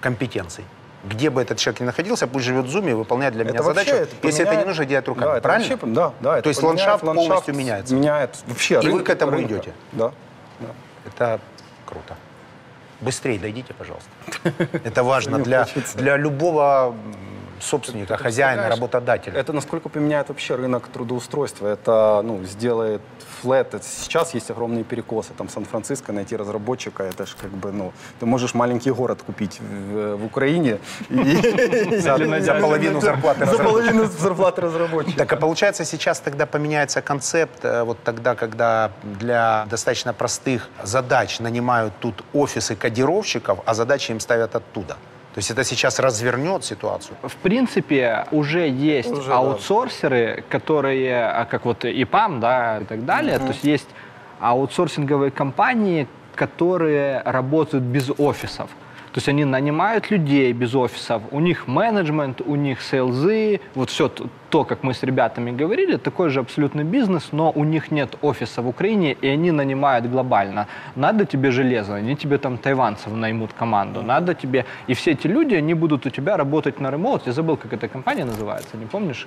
компетенций. 0.00 0.64
Где 1.08 1.30
бы 1.30 1.40
этот 1.40 1.58
человек 1.58 1.80
ни 1.80 1.84
находился, 1.84 2.26
пусть 2.26 2.44
живет 2.44 2.64
в 2.66 2.68
зуме 2.68 2.90
и 2.90 2.94
выполняет 2.94 3.34
для 3.34 3.44
меня 3.44 3.54
Это 3.54 3.62
вообще 3.62 3.84
задачу, 3.84 4.02
это 4.02 4.26
если 4.26 4.42
это 4.42 4.50
не 4.50 4.56
поменяет- 4.56 4.66
нужно 4.66 4.84
делать 4.86 5.08
руками. 5.08 5.34
Да, 5.34 5.40
Правильно? 5.40 5.68
вообще- 5.76 5.86
да, 5.94 6.12
да. 6.20 6.42
То 6.42 6.48
есть 6.48 6.60
поменяет 6.60 7.02
ландшафт 7.02 7.04
полностью 7.04 7.54
меняется. 7.54 7.94
Меняет 7.94 8.36
вообще 8.46 8.80
И 8.82 8.88
вы 8.88 9.00
к 9.02 9.10
этому 9.10 9.32
рынка. 9.32 9.54
идете? 9.54 9.72
Да. 9.92 10.12
да. 10.60 10.66
Это 11.06 11.40
круто. 11.84 12.16
Быстрее 13.00 13.38
дойдите, 13.38 13.72
пожалуйста. 13.74 14.08
Это 14.84 15.02
важно 15.04 15.38
для, 15.38 15.66
для 15.94 16.16
любого 16.16 16.94
собственника, 17.60 18.16
хозяина, 18.16 18.62
представляешь, 18.62 18.80
работодателя. 18.80 19.38
Это 19.40 19.52
насколько 19.52 19.88
поменяет 19.88 20.28
вообще 20.28 20.54
рынок 20.56 20.88
трудоустройства. 20.88 21.68
Это 21.68 22.22
ну, 22.24 22.44
сделает 22.44 23.00
флет. 23.40 23.74
Это 23.74 23.84
сейчас 23.84 24.34
есть 24.34 24.50
огромные 24.50 24.84
перекосы. 24.84 25.32
Там 25.36 25.48
Сан-Франциско 25.48 26.12
найти 26.12 26.36
разработчика, 26.36 27.02
это 27.02 27.26
ж 27.26 27.36
как 27.40 27.50
бы, 27.50 27.72
ну, 27.72 27.92
ты 28.20 28.26
можешь 28.26 28.54
маленький 28.54 28.90
город 28.90 29.22
купить 29.26 29.60
в, 29.60 30.16
в 30.16 30.24
Украине 30.24 30.78
и- 31.10 31.96
За, 32.40 32.54
половину 32.60 33.00
зарплаты 33.00 33.40
За 33.40 33.52
разработчика. 33.52 33.64
половину 33.64 34.04
зарплаты 34.06 34.60
разработчика. 34.60 35.18
Так, 35.18 35.32
а 35.32 35.36
получается, 35.36 35.84
сейчас 35.84 36.20
тогда 36.20 36.46
поменяется 36.46 37.02
концепт, 37.02 37.64
э, 37.64 37.82
вот 37.82 38.02
тогда, 38.04 38.34
когда 38.34 38.90
для 39.02 39.66
достаточно 39.70 40.12
простых 40.12 40.68
задач 40.82 41.40
нанимают 41.40 41.92
тут 42.00 42.24
офисы 42.32 42.76
кодировщиков, 42.76 43.58
а 43.64 43.74
задачи 43.74 44.12
им 44.12 44.20
ставят 44.20 44.54
оттуда. 44.54 44.96
То 45.36 45.40
есть 45.40 45.50
это 45.50 45.64
сейчас 45.64 45.98
развернет 45.98 46.64
ситуацию. 46.64 47.14
В 47.22 47.36
принципе, 47.36 48.24
уже 48.30 48.70
есть 48.70 49.10
Уже, 49.10 49.28
да. 49.28 49.36
аутсорсеры, 49.36 50.42
которые, 50.48 51.26
а, 51.26 51.44
как 51.44 51.66
вот 51.66 51.84
ИПАМ, 51.84 52.40
да, 52.40 52.78
и 52.78 52.84
так 52.84 53.04
далее. 53.04 53.38
То 53.38 53.48
есть 53.48 53.62
есть 53.62 53.88
аутсорсинговые 54.40 55.30
компании, 55.30 56.08
которые 56.34 57.20
работают 57.20 57.84
без 57.84 58.10
офисов. 58.16 58.70
То 59.16 59.18
есть 59.20 59.30
они 59.30 59.46
нанимают 59.46 60.10
людей 60.10 60.52
без 60.52 60.74
офисов, 60.74 61.22
у 61.30 61.40
них 61.40 61.66
менеджмент, 61.66 62.42
у 62.42 62.54
них 62.54 62.82
сейлзы, 62.82 63.60
вот 63.74 63.88
все 63.88 64.10
то, 64.50 64.64
как 64.64 64.82
мы 64.82 64.92
с 64.92 65.02
ребятами 65.02 65.52
говорили, 65.52 65.96
такой 65.96 66.28
же 66.28 66.40
абсолютно 66.40 66.84
бизнес, 66.84 67.28
но 67.32 67.50
у 67.50 67.64
них 67.64 67.90
нет 67.90 68.18
офиса 68.20 68.60
в 68.60 68.68
Украине, 68.68 69.16
и 69.22 69.26
они 69.26 69.52
нанимают 69.52 70.06
глобально. 70.06 70.66
Надо 70.96 71.24
тебе 71.24 71.50
железо, 71.50 71.94
они 71.94 72.14
тебе 72.14 72.36
там 72.36 72.58
тайванцев 72.58 73.10
наймут 73.10 73.54
команду, 73.54 74.02
надо 74.02 74.34
тебе... 74.34 74.66
И 74.86 74.92
все 74.92 75.12
эти 75.12 75.26
люди, 75.26 75.54
они 75.54 75.72
будут 75.72 76.04
у 76.04 76.10
тебя 76.10 76.36
работать 76.36 76.78
на 76.78 76.90
ремоут. 76.90 77.26
Я 77.26 77.32
забыл, 77.32 77.56
как 77.56 77.72
эта 77.72 77.88
компания 77.88 78.26
называется, 78.26 78.76
не 78.76 78.84
помнишь? 78.84 79.26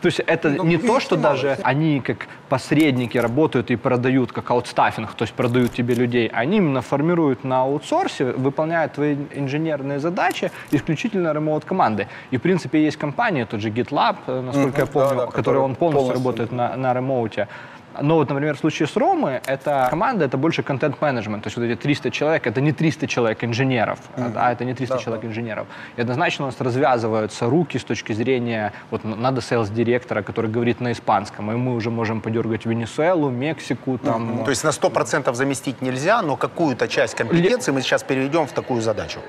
То 0.00 0.06
есть 0.06 0.20
это 0.20 0.50
Ну, 0.50 0.64
не 0.64 0.76
то, 0.76 1.00
что 1.00 1.16
даже 1.16 1.56
они 1.62 2.00
как 2.00 2.28
посредники 2.48 3.16
работают 3.18 3.70
и 3.70 3.76
продают, 3.76 4.32
как 4.32 4.50
аутстаффинг, 4.50 5.12
то 5.14 5.22
есть 5.22 5.34
продают 5.34 5.72
тебе 5.72 5.94
людей. 5.94 6.28
Они 6.28 6.58
именно 6.58 6.82
формируют 6.82 7.44
на 7.44 7.62
аутсорсе, 7.62 8.24
выполняют 8.32 8.92
твои 8.92 9.16
инженерные 9.34 9.98
задачи 9.98 10.50
исключительно 10.70 11.32
ремоут 11.32 11.64
команды. 11.64 12.06
И 12.30 12.36
в 12.36 12.42
принципе 12.42 12.84
есть 12.84 12.96
компания, 12.98 13.46
тот 13.46 13.60
же 13.60 13.70
GitLab, 13.70 14.16
э, 14.26 14.40
насколько 14.40 14.78
я 14.78 14.84
Мгм, 14.84 14.92
помню, 14.92 15.08
да-да, 15.08 15.26
который 15.26 15.32
который 15.36 15.60
он 15.60 15.74
полностью, 15.74 16.14
полностью, 16.14 16.14
работает 16.14 16.52
на, 16.52 16.76
на 16.76 16.94
ремоуте. 16.94 17.48
Но 18.00 18.16
вот, 18.16 18.28
например, 18.28 18.56
в 18.56 18.58
случае 18.58 18.86
с 18.86 18.96
Ромы, 18.96 19.40
эта 19.46 19.86
команда, 19.90 20.24
это 20.24 20.36
больше 20.36 20.62
контент-менеджмент. 20.62 21.42
То 21.42 21.48
есть 21.48 21.56
вот 21.56 21.64
эти 21.64 21.78
300 21.78 22.10
человек, 22.10 22.46
это 22.46 22.60
не 22.60 22.72
300 22.72 23.06
человек 23.06 23.44
инженеров, 23.44 23.98
а, 24.16 24.28
да, 24.28 24.52
это 24.52 24.64
не 24.64 24.74
300 24.74 24.96
Да, 24.96 25.02
человек 25.02 25.24
инженеров. 25.24 25.66
И 25.96 26.00
однозначно 26.00 26.44
у 26.44 26.48
нас 26.48 26.60
развязываются 26.60 27.46
руки 27.46 27.78
с 27.78 27.84
точки 27.84 28.12
зрения, 28.12 28.72
вот 28.90 29.04
надо 29.04 29.40
сейлс-директора, 29.40 30.22
который 30.22 30.50
говорит 30.50 30.80
на 30.80 30.92
испанском, 30.92 31.50
и 31.50 31.54
мы 31.56 31.74
уже 31.74 31.90
можем 31.90 32.20
подергать 32.20 32.66
Венесуэлу, 32.66 33.30
Мексику, 33.30 33.98
там, 33.98 34.44
То 34.44 34.50
есть 34.50 34.64
на 34.64 34.70
100% 34.70 35.34
заместить 35.34 35.82
нельзя, 35.82 36.22
но 36.22 36.36
какую-то 36.36 36.88
часть 36.88 37.14
компетенции 37.14 37.72
мы 37.72 37.80
сейчас 37.82 38.02
переведем 38.02 38.46
в 38.46 38.52
такую 38.52 38.80
задачу. 38.80 39.20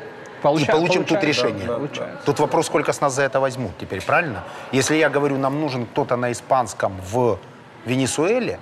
Получа- 0.42 0.64
и 0.64 0.72
получим 0.72 1.04
тут 1.04 1.20
получается, 1.20 1.48
решение. 1.48 1.68
да, 1.68 1.74
получается. 1.76 2.26
Тут 2.26 2.40
вопрос, 2.40 2.66
сколько 2.68 2.94
с 2.94 3.02
нас 3.02 3.14
за 3.14 3.24
это 3.24 3.40
возьмут 3.40 3.72
теперь, 3.78 4.02
правильно? 4.02 4.44
Если 4.72 4.96
я 4.96 5.10
говорю, 5.10 5.38
нам 5.38 5.60
нужен 5.60 5.86
кто-то 5.86 6.16
на 6.16 6.32
испанском 6.32 6.94
в 7.12 7.38
Венесуэле, 7.86 8.60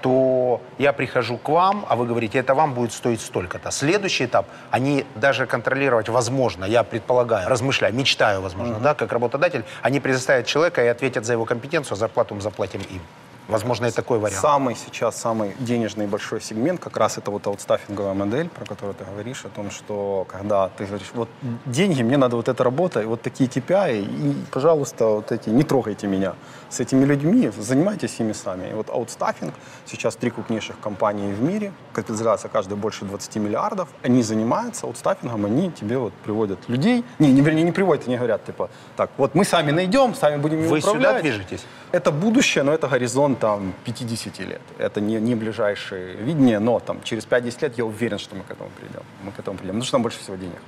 то 0.00 0.60
я 0.78 0.92
прихожу 0.92 1.38
к 1.38 1.48
вам, 1.48 1.84
а 1.88 1.96
вы 1.96 2.06
говорите, 2.06 2.38
это 2.38 2.54
вам 2.54 2.74
будет 2.74 2.92
стоить 2.92 3.20
столько-то. 3.20 3.70
Следующий 3.70 4.26
этап, 4.26 4.46
они 4.70 5.04
даже 5.16 5.46
контролировать, 5.46 6.08
возможно, 6.08 6.64
я 6.64 6.84
предполагаю, 6.84 7.48
размышляю, 7.48 7.94
мечтаю, 7.94 8.40
возможно, 8.40 8.78
да, 8.78 8.94
как 8.94 9.12
работодатель, 9.12 9.64
они 9.82 10.00
предоставят 10.00 10.46
человека 10.46 10.84
и 10.84 10.86
ответят 10.86 11.24
за 11.24 11.32
его 11.32 11.44
компетенцию, 11.44 11.94
а 11.94 11.96
зарплату 11.96 12.34
мы 12.34 12.40
заплатим 12.40 12.80
им. 12.90 13.02
Возможно, 13.48 13.86
и 13.86 13.90
такой 13.90 14.18
вариант. 14.18 14.42
Самый 14.42 14.76
сейчас, 14.76 15.16
самый 15.16 15.54
денежный 15.58 16.06
большой 16.06 16.40
сегмент, 16.42 16.80
как 16.80 16.98
раз 16.98 17.16
это 17.16 17.30
вот 17.30 17.46
аутстаффинговая 17.46 18.12
модель, 18.12 18.50
про 18.50 18.66
которую 18.66 18.94
ты 18.94 19.04
говоришь, 19.04 19.46
о 19.46 19.48
том, 19.48 19.70
что 19.70 20.26
когда 20.28 20.68
ты 20.68 20.84
говоришь, 20.84 21.10
вот 21.14 21.30
деньги, 21.64 22.02
мне 22.02 22.18
надо 22.18 22.36
вот 22.36 22.48
эта 22.48 22.62
работа, 22.62 23.00
и 23.00 23.06
вот 23.06 23.22
такие 23.22 23.48
KPI, 23.48 24.00
и, 24.00 24.34
пожалуйста, 24.50 25.06
вот 25.06 25.32
эти, 25.32 25.48
не 25.48 25.62
трогайте 25.62 26.06
меня 26.06 26.34
с 26.68 26.80
этими 26.80 27.06
людьми, 27.06 27.50
занимайтесь 27.58 28.20
ими 28.20 28.32
сами. 28.32 28.68
И 28.70 28.74
вот 28.74 28.90
аутстаффинг, 28.90 29.54
сейчас 29.86 30.16
три 30.16 30.30
крупнейших 30.30 30.78
компании 30.80 31.32
в 31.32 31.40
мире, 31.40 31.72
капитализация 31.94 32.50
каждой 32.50 32.76
больше 32.76 33.06
20 33.06 33.36
миллиардов, 33.36 33.88
они 34.02 34.22
занимаются 34.22 34.86
аутстаффингом, 34.86 35.46
они 35.46 35.72
тебе 35.72 35.96
вот 35.96 36.12
приводят 36.12 36.58
людей, 36.68 37.02
не, 37.18 37.32
не, 37.32 37.40
вернее, 37.40 37.62
не 37.62 37.72
приводят, 37.72 38.06
они 38.06 38.16
говорят, 38.16 38.44
типа, 38.44 38.68
так, 38.96 39.10
вот 39.16 39.34
мы 39.34 39.46
сами 39.46 39.70
найдем, 39.70 40.14
сами 40.14 40.36
будем 40.36 40.68
Вы 40.68 40.82
сюда 40.82 40.92
управлять. 40.92 41.22
движетесь? 41.22 41.64
Это 41.92 42.12
будущее, 42.12 42.64
но 42.64 42.74
это 42.74 42.88
горизонт 42.88 43.37
там 43.40 43.72
50 43.84 44.38
лет. 44.40 44.60
Это 44.78 45.00
не, 45.00 45.20
не 45.20 45.34
ближайшее 45.34 46.16
видение, 46.16 46.58
но 46.58 46.80
там 46.80 47.02
через 47.02 47.26
5-10 47.26 47.62
лет 47.62 47.78
я 47.78 47.84
уверен, 47.84 48.18
что 48.18 48.36
мы 48.36 48.42
к 48.42 48.50
этому 48.50 48.70
придем. 48.70 49.02
Мы 49.24 49.32
к 49.32 49.38
этому 49.38 49.56
придем, 49.56 49.74
потому 49.74 49.82
что 49.84 49.92
там 49.92 50.02
больше 50.02 50.18
всего 50.18 50.36
денег. 50.36 50.60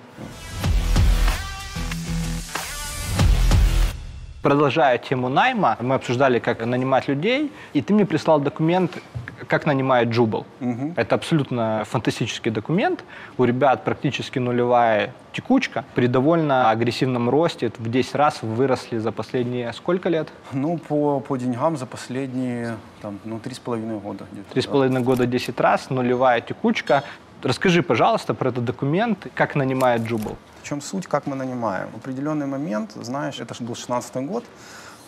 Продолжая 4.43 4.97
тему 4.97 5.29
найма, 5.29 5.77
мы 5.81 5.97
обсуждали, 5.97 6.39
как 6.39 6.65
нанимать 6.65 7.09
людей, 7.09 7.53
и 7.75 7.83
ты 7.83 7.93
мне 7.93 8.07
прислал 8.07 8.41
документ, 8.41 8.97
как 9.47 9.67
нанимает 9.67 10.09
Джубл. 10.09 10.47
Это 10.97 11.15
абсолютно 11.15 11.85
фантастический 11.87 12.51
документ. 12.51 13.05
У 13.39 13.45
ребят 13.45 13.85
практически 13.85 14.39
нулевая 14.39 15.13
текучка. 15.33 15.85
При 15.95 16.07
довольно 16.07 16.71
агрессивном 16.71 17.31
росте 17.31 17.73
в 17.79 17.91
10 17.91 18.15
раз 18.15 18.43
выросли 18.43 18.99
за 18.99 19.13
последние 19.13 19.73
сколько 19.73 20.09
лет? 20.09 20.29
Ну, 20.53 20.79
по, 20.79 21.21
по 21.21 21.37
деньгам 21.37 21.77
за 21.77 21.87
последние 21.87 22.77
там, 23.03 23.19
ну, 23.25 23.37
3,5 23.37 24.01
года. 24.01 24.27
Три 24.53 24.63
с 24.63 24.67
половиной 24.67 25.03
года 25.03 25.27
10 25.27 25.61
раз, 25.61 25.91
нулевая 25.91 26.41
текучка. 26.41 27.05
Расскажи, 27.43 27.83
пожалуйста, 27.83 28.35
про 28.35 28.51
этот 28.51 28.65
документ, 28.65 29.27
как 29.35 29.55
нанимает 29.55 30.03
Джубл. 30.03 30.37
В 30.63 30.69
чем 30.69 30.83
суть, 30.83 31.07
как 31.07 31.27
мы 31.27 31.37
нанимаем? 31.37 31.89
В 31.93 31.97
определенный 31.97 32.47
момент, 32.47 32.93
знаешь, 33.01 33.41
это 33.41 33.55
же 33.55 33.65
был 33.65 33.75
16 33.75 34.17
год, 34.27 34.45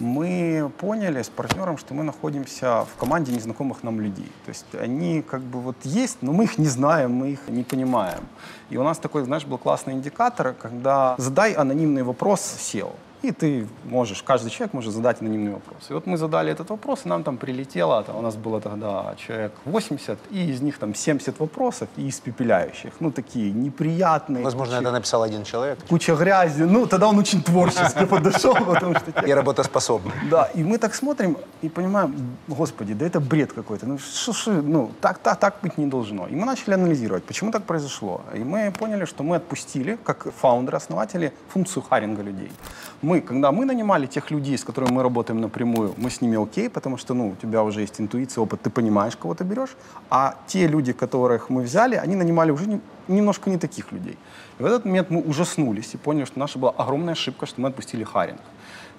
мы 0.01 0.71
поняли 0.79 1.23
с 1.23 1.29
партнером, 1.29 1.79
что 1.79 1.95
мы 1.95 2.03
находимся 2.03 2.85
в 2.85 2.99
команде 2.99 3.33
незнакомых 3.33 3.83
нам 3.83 4.01
людей. 4.01 4.31
То 4.45 4.51
есть 4.51 4.67
они 4.75 5.23
как 5.23 5.41
бы 5.41 5.61
вот 5.61 5.77
есть, 5.85 6.19
но 6.23 6.33
мы 6.33 6.45
их 6.45 6.59
не 6.59 6.69
знаем, 6.69 7.13
мы 7.13 7.31
их 7.33 7.49
не 7.49 7.63
понимаем. 7.63 8.21
И 8.71 8.77
у 8.77 8.83
нас 8.83 8.99
такой, 8.99 9.25
знаешь, 9.25 9.45
был 9.45 9.59
классный 9.59 9.95
индикатор, 9.95 10.55
когда 10.55 11.15
задай 11.19 11.53
анонимный 11.53 12.03
вопрос 12.03 12.41
SEO. 12.41 12.93
И 13.23 13.31
ты 13.31 13.67
можешь, 13.85 14.23
каждый 14.23 14.51
человек 14.51 14.75
может 14.75 14.93
задать 14.93 15.21
анонимный 15.23 15.53
вопрос. 15.53 15.91
И 15.91 15.93
вот 15.93 16.07
мы 16.07 16.17
задали 16.17 16.51
этот 16.51 16.71
вопрос, 16.71 17.03
и 17.05 17.09
нам 17.09 17.23
там 17.23 17.37
прилетело, 17.37 18.03
там, 18.03 18.17
у 18.17 18.21
нас 18.21 18.35
было 18.35 18.61
тогда 18.61 19.15
человек 19.17 19.53
80, 19.65 20.19
и 20.31 20.51
из 20.51 20.61
них 20.61 20.79
там 20.79 20.93
70 20.95 21.39
вопросов 21.39 21.89
и 21.97 22.09
испепеляющих. 22.09 22.93
Ну, 23.01 23.13
такие 23.13 23.53
неприятные. 23.53 24.43
Возможно, 24.43 24.75
куча- 24.77 24.83
это 24.89 24.93
написал 24.93 25.23
один 25.23 25.45
человек. 25.45 25.79
куча 25.89 26.17
грази. 26.17 26.63
Ну, 26.65 26.87
тогда 26.87 27.09
он 27.09 27.19
очень 27.19 27.43
творчески 27.43 28.05
подошел, 28.11 28.55
потому 28.55 28.97
что 28.97 29.25
И 29.27 29.33
работоспособный. 29.33 30.13
да, 30.31 30.49
и 30.55 30.65
мы 30.65 30.79
так 30.79 30.95
смотрим 30.95 31.37
и 31.63 31.69
понимаем, 31.69 32.37
господи, 32.49 32.95
да 32.95 33.07
это 33.07 33.21
бред 33.21 33.53
какой-то. 33.53 33.87
Ну, 33.87 33.99
что, 33.99 34.33
что, 34.33 34.51
ну 34.51 34.91
так, 35.01 35.19
так, 35.19 35.39
так 35.39 35.55
быть 35.63 35.79
не 35.79 35.87
должно. 35.87 36.27
И 36.27 36.35
мы 36.35 36.45
начали 36.45 36.75
анализировать, 36.75 37.23
почему 37.25 37.53
так 37.53 37.63
произошло. 37.65 38.21
И 38.35 38.41
мы 38.41 38.73
поняли, 38.73 39.05
что 39.05 39.23
мы 39.23 39.37
отпустили, 39.37 39.97
как 40.05 40.27
фаундеры, 40.41 40.77
основатели, 40.77 41.33
функцию 41.53 41.83
харинга 41.89 42.23
людей. 42.23 42.51
Мы, 43.03 43.21
когда 43.21 43.51
мы 43.51 43.65
нанимали 43.65 44.07
тех 44.07 44.31
людей, 44.31 44.57
с 44.57 44.63
которыми 44.63 44.93
мы 44.93 45.03
работаем 45.03 45.41
напрямую, 45.41 45.93
мы 45.97 46.09
с 46.09 46.21
ними 46.21 46.41
окей, 46.41 46.69
потому 46.69 46.97
что 46.97 47.15
ну, 47.15 47.31
у 47.31 47.35
тебя 47.35 47.65
уже 47.65 47.81
есть 47.81 48.01
интуиция, 48.01 48.43
опыт, 48.43 48.63
ты 48.63 48.71
понимаешь, 48.71 49.17
кого 49.17 49.35
ты 49.35 49.43
берешь. 49.43 49.77
А 50.09 50.37
те 50.47 50.69
люди, 50.69 50.93
которых 50.93 51.51
мы 51.51 51.63
взяли, 51.63 51.97
они 51.97 52.15
нанимали 52.15 52.53
уже 52.53 52.69
не- 52.69 52.81
немножко 53.09 53.51
не 53.51 53.59
таких 53.59 53.91
людей. 53.91 54.17
И 54.61 54.63
в 54.63 54.67
этот 54.67 54.85
момент 54.85 55.11
мы 55.11 55.21
ужаснулись 55.21 55.95
и 55.95 55.97
поняли, 55.97 56.27
что 56.27 56.39
наша 56.39 56.61
была 56.61 56.71
огромная 56.71 57.15
ошибка, 57.15 57.47
что 57.47 57.61
мы 57.61 57.71
отпустили 57.71 58.05
харинг. 58.05 58.41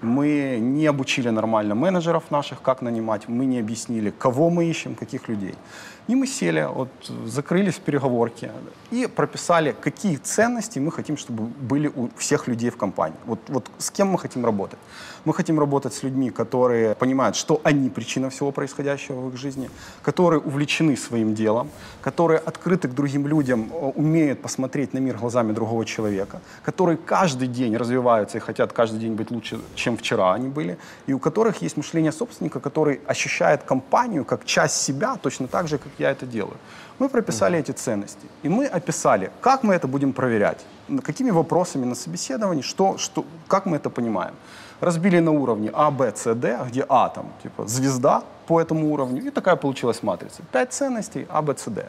Мы 0.02 0.58
не 0.60 0.86
обучили 0.86 1.30
нормально 1.30 1.76
менеджеров 1.76 2.24
наших, 2.30 2.62
как 2.62 2.82
нанимать, 2.82 3.30
мы 3.30 3.46
не 3.46 3.60
объяснили, 3.60 4.10
кого 4.10 4.50
мы 4.50 4.66
ищем, 4.66 4.96
каких 4.96 5.30
людей. 5.30 5.56
И 6.08 6.16
мы 6.16 6.28
сели, 6.28 6.68
вот, 6.70 6.90
закрылись 7.26 7.76
в 7.76 7.80
переговорке 7.80 8.52
и 8.92 9.08
прописали, 9.08 9.74
какие 9.80 10.18
ценности 10.18 10.80
мы 10.80 10.92
хотим, 10.92 11.18
чтобы 11.18 11.44
были 11.44 11.88
у 11.88 12.10
всех 12.18 12.48
людей 12.48 12.70
в 12.70 12.78
компании. 12.78 13.18
Вот, 13.26 13.40
вот 13.48 13.70
с 13.78 13.90
кем 13.90 14.10
мы 14.10 14.20
хотим 14.20 14.46
работать. 14.46 14.80
Мы 15.26 15.34
хотим 15.34 15.58
работать 15.58 15.94
с 15.94 16.04
людьми, 16.04 16.32
которые 16.32 16.96
понимают, 16.96 17.38
что 17.38 17.62
они 17.64 17.90
причина 17.90 18.30
всего 18.30 18.52
происходящего 18.52 19.22
в 19.22 19.30
их 19.30 19.38
жизни, 19.38 19.70
которые 20.02 20.42
увлечены 20.42 20.98
своим 20.98 21.34
делом, 21.34 21.70
которые 22.02 22.40
открыты 22.40 22.90
к 22.90 22.94
другим 22.94 23.26
людям, 23.28 23.72
э, 23.72 23.92
умеют 23.96 24.42
посмотреть 24.42 24.94
на 24.94 25.00
мир 25.00 25.18
глазами 25.18 25.54
другого 25.54 25.86
человека, 25.86 26.42
которые 26.66 26.98
каждый 26.98 27.48
день 27.48 27.78
развиваются 27.78 28.38
и 28.38 28.42
хотят 28.42 28.74
каждый 28.74 29.00
день 29.00 29.14
быть 29.14 29.32
лучше, 29.32 29.60
чем 29.76 29.96
вчера 29.96 30.34
они 30.34 30.50
были, 30.50 30.78
и 31.08 31.14
у 31.14 31.20
которых 31.20 31.62
есть 31.62 31.78
мышление 31.78 32.12
собственника, 32.12 32.60
который 32.60 33.00
ощущает 33.08 33.64
компанию 33.64 34.26
как 34.26 34.44
часть 34.44 34.82
себя 34.82 35.16
точно 35.16 35.48
так 35.48 35.70
же, 35.70 35.78
как 35.78 35.92
я 36.00 36.12
это 36.12 36.26
делаю. 36.26 36.58
Мы 37.00 37.08
прописали 37.08 37.58
эти 37.58 37.72
ценности, 37.72 38.28
и 38.44 38.50
мы 38.50 38.66
описали, 38.66 39.32
как 39.42 39.64
мы 39.64 39.74
это 39.74 39.88
будем 39.88 40.12
проверять, 40.12 40.66
какими 41.02 41.32
вопросами 41.32 41.86
на 41.86 41.96
собеседовании, 41.96 42.62
что, 42.62 42.98
что, 42.98 43.26
как 43.48 43.66
мы 43.66 43.78
это 43.78 43.90
понимаем. 43.90 44.34
Разбили 44.82 45.20
на 45.20 45.32
уровне 45.32 45.70
А, 45.74 45.92
Б, 45.92 46.12
С, 46.16 46.36
Д, 46.36 46.60
где 46.68 46.86
А 46.90 47.10
там, 47.10 47.26
типа, 47.42 47.68
звезда 47.68 48.24
по 48.46 48.62
этому 48.62 48.94
уровню, 48.94 49.26
и 49.26 49.30
такая 49.30 49.56
получилась 49.56 50.04
матрица. 50.04 50.42
Пять 50.52 50.74
ценностей 50.74 51.26
А, 51.30 51.42
Б, 51.42 51.56
С, 51.58 51.70
Д. 51.72 51.88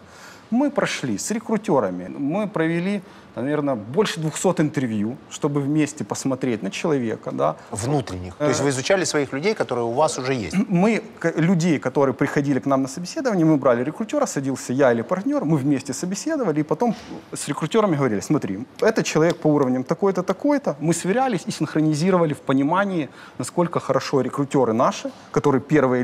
Мы 0.51 0.71
прошли 0.71 1.19
с 1.19 1.31
рекрутерами, 1.31 2.07
мы 2.09 2.47
провели, 2.47 3.03
наверное, 3.35 3.75
больше 3.75 4.21
200 4.21 4.61
интервью, 4.61 5.17
чтобы 5.31 5.61
вместе 5.61 6.05
посмотреть 6.05 6.63
на 6.63 6.71
человека, 6.71 7.31
да, 7.33 7.57
Внутренних. 7.71 8.35
То 8.37 8.49
есть 8.49 8.61
вы 8.61 8.69
изучали 8.69 9.05
своих 9.05 9.33
людей, 9.33 9.55
которые 9.55 9.85
у 9.87 9.93
вас 9.93 10.19
уже 10.19 10.35
есть. 10.35 10.57
мы, 10.69 11.03
людей, 11.37 11.79
которые 11.79 12.15
приходили 12.15 12.61
к 12.61 12.67
нам 12.67 12.83
на 12.83 12.89
собеседование, 12.89 13.45
мы 13.47 13.57
брали 13.57 13.83
рекрутера, 13.83 14.27
садился 14.27 14.73
я 14.73 14.93
или 14.93 15.03
партнер, 15.03 15.45
мы 15.45 15.57
вместе 15.57 15.93
собеседовали, 15.93 16.61
и 16.61 16.63
потом 16.63 16.95
с 17.33 17.49
рекрутерами 17.49 17.97
говорили, 17.97 18.21
смотри, 18.21 18.59
это 18.81 19.03
человек 19.03 19.39
по 19.39 19.49
уровням 19.49 19.83
такой-то, 19.83 20.23
такой-то, 20.23 20.77
мы 20.79 20.93
сверялись 20.95 21.43
и 21.47 21.51
синхронизировали 21.51 22.35
в 22.35 22.41
понимании, 22.41 23.09
насколько 23.39 23.81
хорошо 23.81 24.21
рекрутеры 24.21 24.73
наши, 24.73 25.11
которые 25.33 25.61
первая 25.61 26.03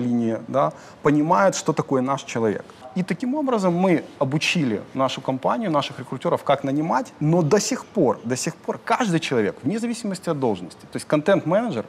да, 0.48 0.72
понимают, 1.02 1.54
что 1.54 1.72
такое 1.72 2.02
наш 2.02 2.22
человек. 2.22 2.64
И 2.96 3.02
таким 3.02 3.34
образом 3.34 3.74
мы 3.74 4.04
обучили 4.18 4.82
нашу 4.94 5.20
компанию, 5.20 5.70
наших 5.70 5.98
рекрутеров, 5.98 6.42
как 6.42 6.64
нанимать, 6.64 7.12
но 7.20 7.42
до 7.42 7.60
сих 7.60 7.84
пор, 7.84 8.18
до 8.24 8.36
сих 8.36 8.54
пор 8.56 8.78
каждый 8.84 9.20
человек, 9.20 9.56
вне 9.62 9.78
зависимости 9.78 10.28
от 10.28 10.40
должности, 10.40 10.80
то 10.80 10.96
есть 10.96 11.06
контент-менеджер, 11.06 11.84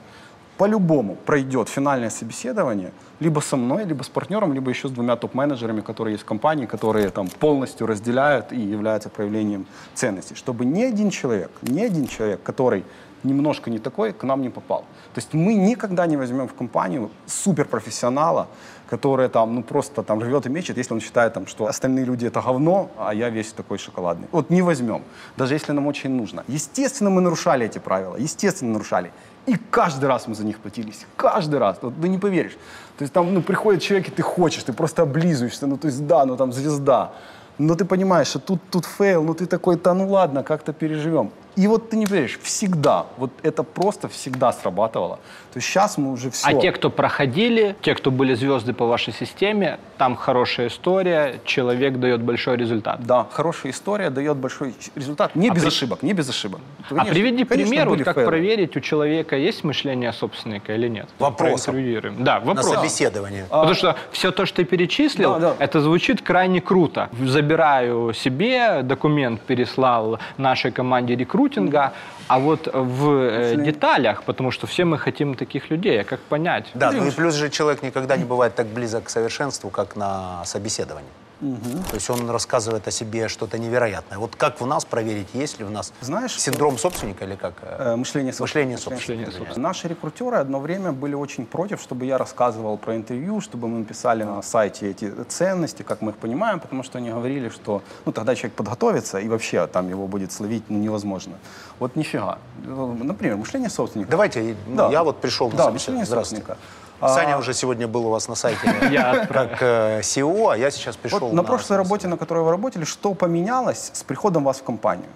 по-любому 0.57 1.15
пройдет 1.15 1.69
финальное 1.69 2.11
собеседование 2.11 2.91
либо 3.19 3.39
со 3.39 3.57
мной, 3.57 3.83
либо 3.83 4.03
с 4.03 4.09
партнером, 4.09 4.53
либо 4.53 4.69
еще 4.69 4.89
с 4.89 4.91
двумя 4.91 5.15
топ-менеджерами, 5.15 5.81
которые 5.81 6.13
есть 6.13 6.23
в 6.23 6.27
компании, 6.27 6.67
которые 6.67 7.09
там 7.09 7.27
полностью 7.27 7.87
разделяют 7.87 8.51
и 8.51 8.59
являются 8.59 9.09
проявлением 9.09 9.65
ценностей. 9.95 10.35
Чтобы 10.35 10.65
ни 10.65 10.83
один 10.83 11.09
человек, 11.09 11.49
ни 11.63 11.81
один 11.81 12.07
человек, 12.07 12.43
который 12.43 12.83
немножко 13.23 13.69
не 13.69 13.79
такой, 13.79 14.13
к 14.13 14.23
нам 14.23 14.41
не 14.41 14.49
попал. 14.49 14.81
То 15.13 15.19
есть 15.19 15.33
мы 15.33 15.53
никогда 15.53 16.07
не 16.07 16.17
возьмем 16.17 16.47
в 16.47 16.53
компанию 16.53 17.09
суперпрофессионала, 17.25 18.47
который 18.89 19.29
там, 19.29 19.55
ну, 19.55 19.63
просто 19.63 20.03
там 20.03 20.21
рвет 20.21 20.45
и 20.45 20.49
мечет, 20.49 20.77
если 20.77 20.93
он 20.93 20.99
считает, 20.99 21.33
там, 21.33 21.47
что 21.47 21.65
остальные 21.65 22.05
люди 22.05 22.25
это 22.25 22.41
говно, 22.41 22.89
а 22.97 23.13
я 23.13 23.29
весь 23.29 23.53
такой 23.53 23.77
шоколадный. 23.77 24.27
Вот 24.31 24.49
не 24.49 24.61
возьмем, 24.61 25.01
даже 25.37 25.53
если 25.53 25.73
нам 25.73 25.87
очень 25.87 26.09
нужно. 26.09 26.43
Естественно, 26.47 27.09
мы 27.09 27.21
нарушали 27.21 27.65
эти 27.65 27.79
правила, 27.79 28.17
естественно, 28.17 28.73
нарушали. 28.73 29.11
И 29.47 29.55
каждый 29.71 30.05
раз 30.05 30.27
мы 30.27 30.35
за 30.35 30.43
них 30.43 30.59
платились. 30.59 31.05
Каждый 31.15 31.59
раз. 31.59 31.77
Вот, 31.81 31.93
ты 32.01 32.09
не 32.09 32.19
поверишь. 32.19 32.57
То 32.97 33.03
есть 33.03 33.13
там 33.13 33.33
ну, 33.33 33.41
приходит 33.41 33.81
человек, 33.81 34.09
и 34.09 34.11
ты 34.11 34.21
хочешь, 34.21 34.63
ты 34.63 34.73
просто 34.73 35.01
облизываешься. 35.01 35.67
Ну, 35.67 35.77
то 35.77 35.87
есть 35.87 36.05
да, 36.05 36.25
ну 36.25 36.37
там 36.37 36.53
звезда. 36.53 37.11
Но 37.57 37.75
ты 37.75 37.85
понимаешь, 37.85 38.27
что 38.27 38.39
тут, 38.39 38.59
тут 38.69 38.85
fail, 38.85 39.23
ну 39.23 39.33
ты 39.33 39.45
такой, 39.45 39.77
да 39.77 39.93
ну 39.93 40.09
ладно, 40.09 40.43
как-то 40.43 40.73
переживем. 40.73 41.31
И 41.57 41.67
вот 41.67 41.89
ты 41.89 41.97
не 41.97 42.05
поверишь, 42.05 42.39
всегда, 42.41 43.05
вот 43.17 43.31
это 43.43 43.63
просто 43.63 44.07
всегда 44.07 44.53
срабатывало. 44.53 45.17
То 45.51 45.57
есть 45.57 45.67
сейчас 45.67 45.97
мы 45.97 46.11
уже 46.13 46.29
все... 46.31 46.47
А 46.47 46.53
те, 46.53 46.71
кто 46.71 46.89
проходили, 46.89 47.75
те, 47.81 47.93
кто 47.93 48.09
были 48.09 48.33
звезды 48.35 48.73
по 48.73 48.85
вашей 48.85 49.11
системе, 49.13 49.77
там 49.97 50.15
хорошая 50.15 50.67
история, 50.67 51.35
человек 51.43 51.97
дает 51.99 52.21
большой 52.21 52.55
результат. 52.55 53.01
Да, 53.05 53.27
хорошая 53.31 53.73
история 53.73 54.09
дает 54.09 54.37
большой 54.37 54.73
результат. 54.95 55.35
Не 55.35 55.49
А 55.49 55.53
без 55.53 55.61
при- 55.63 55.67
ошибок, 55.67 56.03
не 56.03 56.13
без 56.13 56.29
ошибок. 56.29 56.61
а 56.85 56.87
Конечно, 56.95 57.13
приведи 57.13 57.43
конечно, 57.43 57.69
пример, 57.69 57.89
вот 57.89 58.01
как 58.03 58.15
фейлы. 58.15 58.29
проверить, 58.29 58.77
у 58.77 58.79
человека 58.79 59.35
есть 59.35 59.65
мышление 59.65 60.13
собственника 60.13 60.73
или 60.73 60.87
нет. 60.87 61.09
Проинтервьюируем. 61.17 62.23
Да, 62.23 62.39
На 62.39 62.45
вопрос. 62.45 62.69
собеседовании. 62.69 63.43
Потому 63.49 63.73
что 63.73 63.97
все 64.11 64.31
то, 64.31 64.45
что 64.45 64.57
ты 64.57 64.63
перечислил, 64.63 65.33
Да, 65.33 65.39
да. 65.39 65.55
это 65.59 65.81
звучит 65.81 66.21
крайне 66.21 66.61
круто. 66.61 67.09
Забираю 67.25 68.13
себе, 68.13 68.83
документ 68.83 69.41
переслал 69.41 70.19
нашей 70.37 70.71
команде 70.71 71.15
рекрутинга, 71.41 71.93
а 72.27 72.39
вот 72.39 72.69
в 72.73 73.09
э, 73.09 73.55
деталях, 73.55 74.23
потому 74.23 74.51
что 74.51 74.67
все 74.67 74.85
мы 74.85 74.97
хотим 74.97 75.35
таких 75.35 75.69
людей, 75.69 76.01
а 76.01 76.03
как 76.03 76.19
понять? 76.19 76.65
Да, 76.73 76.91
ну 76.91 77.05
и 77.05 77.11
плюс 77.11 77.35
же 77.35 77.49
человек 77.49 77.83
никогда 77.83 78.17
не 78.17 78.23
бывает 78.23 78.55
так 78.55 78.67
близок 78.67 79.05
к 79.05 79.09
совершенству, 79.09 79.69
как 79.69 79.95
на 79.95 80.43
собеседовании. 80.45 81.09
То 81.41 81.95
есть 81.95 82.09
он 82.09 82.29
рассказывает 82.29 82.87
о 82.87 82.91
себе 82.91 83.27
что-то 83.27 83.57
невероятное. 83.57 84.19
Вот 84.19 84.35
как 84.35 84.61
в 84.61 84.65
нас 84.67 84.85
проверить, 84.85 85.27
есть 85.33 85.57
ли 85.57 85.65
у 85.65 85.69
нас 85.69 85.91
Знаешь, 86.01 86.39
синдром 86.39 86.77
собственника 86.77 87.25
или 87.25 87.35
как? 87.35 87.55
Э, 87.63 87.95
Мышление 87.95 88.31
собственника. 88.31 88.41
Мышление 88.41 88.77
собственника. 88.77 89.01
Мышление 89.01 89.29
извиняюсь. 89.29 89.57
Наши 89.57 89.87
рекрутеры 89.87 90.37
одно 90.37 90.59
время 90.59 90.91
были 90.91 91.15
очень 91.15 91.47
против, 91.47 91.81
чтобы 91.81 92.05
я 92.05 92.19
рассказывал 92.19 92.77
про 92.77 92.95
интервью, 92.95 93.41
чтобы 93.41 93.67
мы 93.67 93.79
написали 93.79 94.23
на 94.23 94.41
сайте 94.43 94.91
эти 94.91 95.11
ценности, 95.29 95.81
как 95.81 96.01
мы 96.01 96.11
их 96.11 96.17
понимаем, 96.17 96.59
потому 96.59 96.83
что 96.83 96.99
они 96.99 97.09
говорили, 97.09 97.49
что 97.49 97.81
ну, 98.05 98.11
тогда 98.11 98.35
человек 98.35 98.53
подготовится, 98.53 99.17
и 99.19 99.27
вообще 99.27 99.65
там 99.65 99.89
его 99.89 100.07
будет 100.07 100.31
словить 100.31 100.63
ну, 100.69 100.77
невозможно. 100.77 101.33
Вот 101.79 101.95
нифига. 101.95 102.37
Например, 102.63 103.37
мышление 103.37 103.69
собственника. 103.71 104.11
Давайте, 104.11 104.55
Да. 104.67 104.89
я 104.91 105.03
вот 105.03 105.19
пришел 105.21 105.49
на 105.49 105.57
Да, 105.57 105.71
мышление 105.71 106.05
собственника. 106.05 106.57
Саня 107.07 107.35
А, 107.35 107.37
уже 107.39 107.53
сегодня 107.53 107.87
был 107.87 108.05
у 108.07 108.09
вас 108.09 108.27
на 108.27 108.35
сайте 108.35 108.59
как 109.29 109.61
э, 109.61 110.01
SEO, 110.01 110.53
а 110.53 110.57
я 110.57 110.71
сейчас 110.71 110.95
пришел 110.95 111.19
Вот 111.19 111.33
на 111.33 111.43
прошлой 111.43 111.77
работе, 111.77 112.07
на 112.07 112.17
которой 112.17 112.43
вы 112.43 112.51
работали, 112.51 112.85
что 112.85 113.13
поменялось 113.13 113.91
с 113.93 114.03
приходом 114.03 114.43
вас 114.43 114.59
в 114.59 114.63
компанию? 114.63 115.09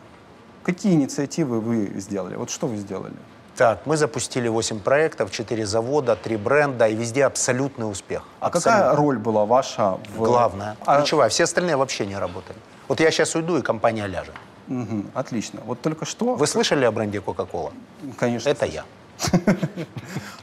Какие 0.64 0.94
инициативы 0.94 1.60
вы 1.62 2.00
сделали? 2.00 2.36
Вот 2.36 2.50
что 2.50 2.68
вы 2.68 2.78
сделали? 2.78 3.14
Так, 3.56 3.86
мы 3.86 3.96
запустили 3.96 4.50
8 4.50 4.80
проектов, 4.80 5.32
4 5.32 5.66
завода, 5.66 6.16
3 6.16 6.36
бренда, 6.38 6.88
и 6.88 6.96
везде 6.96 7.24
абсолютный 7.26 7.90
успех. 7.90 8.24
А 8.42 8.50
какая 8.50 8.76
Абсолютно. 8.76 9.02
роль 9.06 9.18
была 9.18 9.46
ваша 9.46 9.98
в... 10.16 10.24
Главная, 10.24 10.76
А- 10.86 10.98
ключевая. 11.00 11.30
Все 11.30 11.44
остальные 11.44 11.78
вообще 11.78 12.06
не 12.06 12.18
работали. 12.18 12.58
Вот 12.90 13.00
я 13.00 13.12
сейчас 13.12 13.36
уйду, 13.36 13.58
и 13.58 13.62
компания 13.62 14.08
ляжет. 14.08 14.34
Мгм, 14.68 15.10
отлично. 15.14 15.62
Вот 15.66 15.80
только 15.82 16.06
что... 16.06 16.36
Вы 16.36 16.48
слышали 16.48 16.84
о 16.86 16.92
бренде 16.92 17.20
Coca-Cola? 17.20 17.72
Конечно. 18.20 18.50
Это 18.50 18.66
я. 18.66 18.84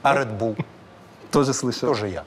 А 0.02 0.14
Red 0.16 0.38
Bull 0.38 0.56
Тоже 1.32 1.52
слышал. 1.52 1.88
тоже 1.88 2.08
я. 2.08 2.24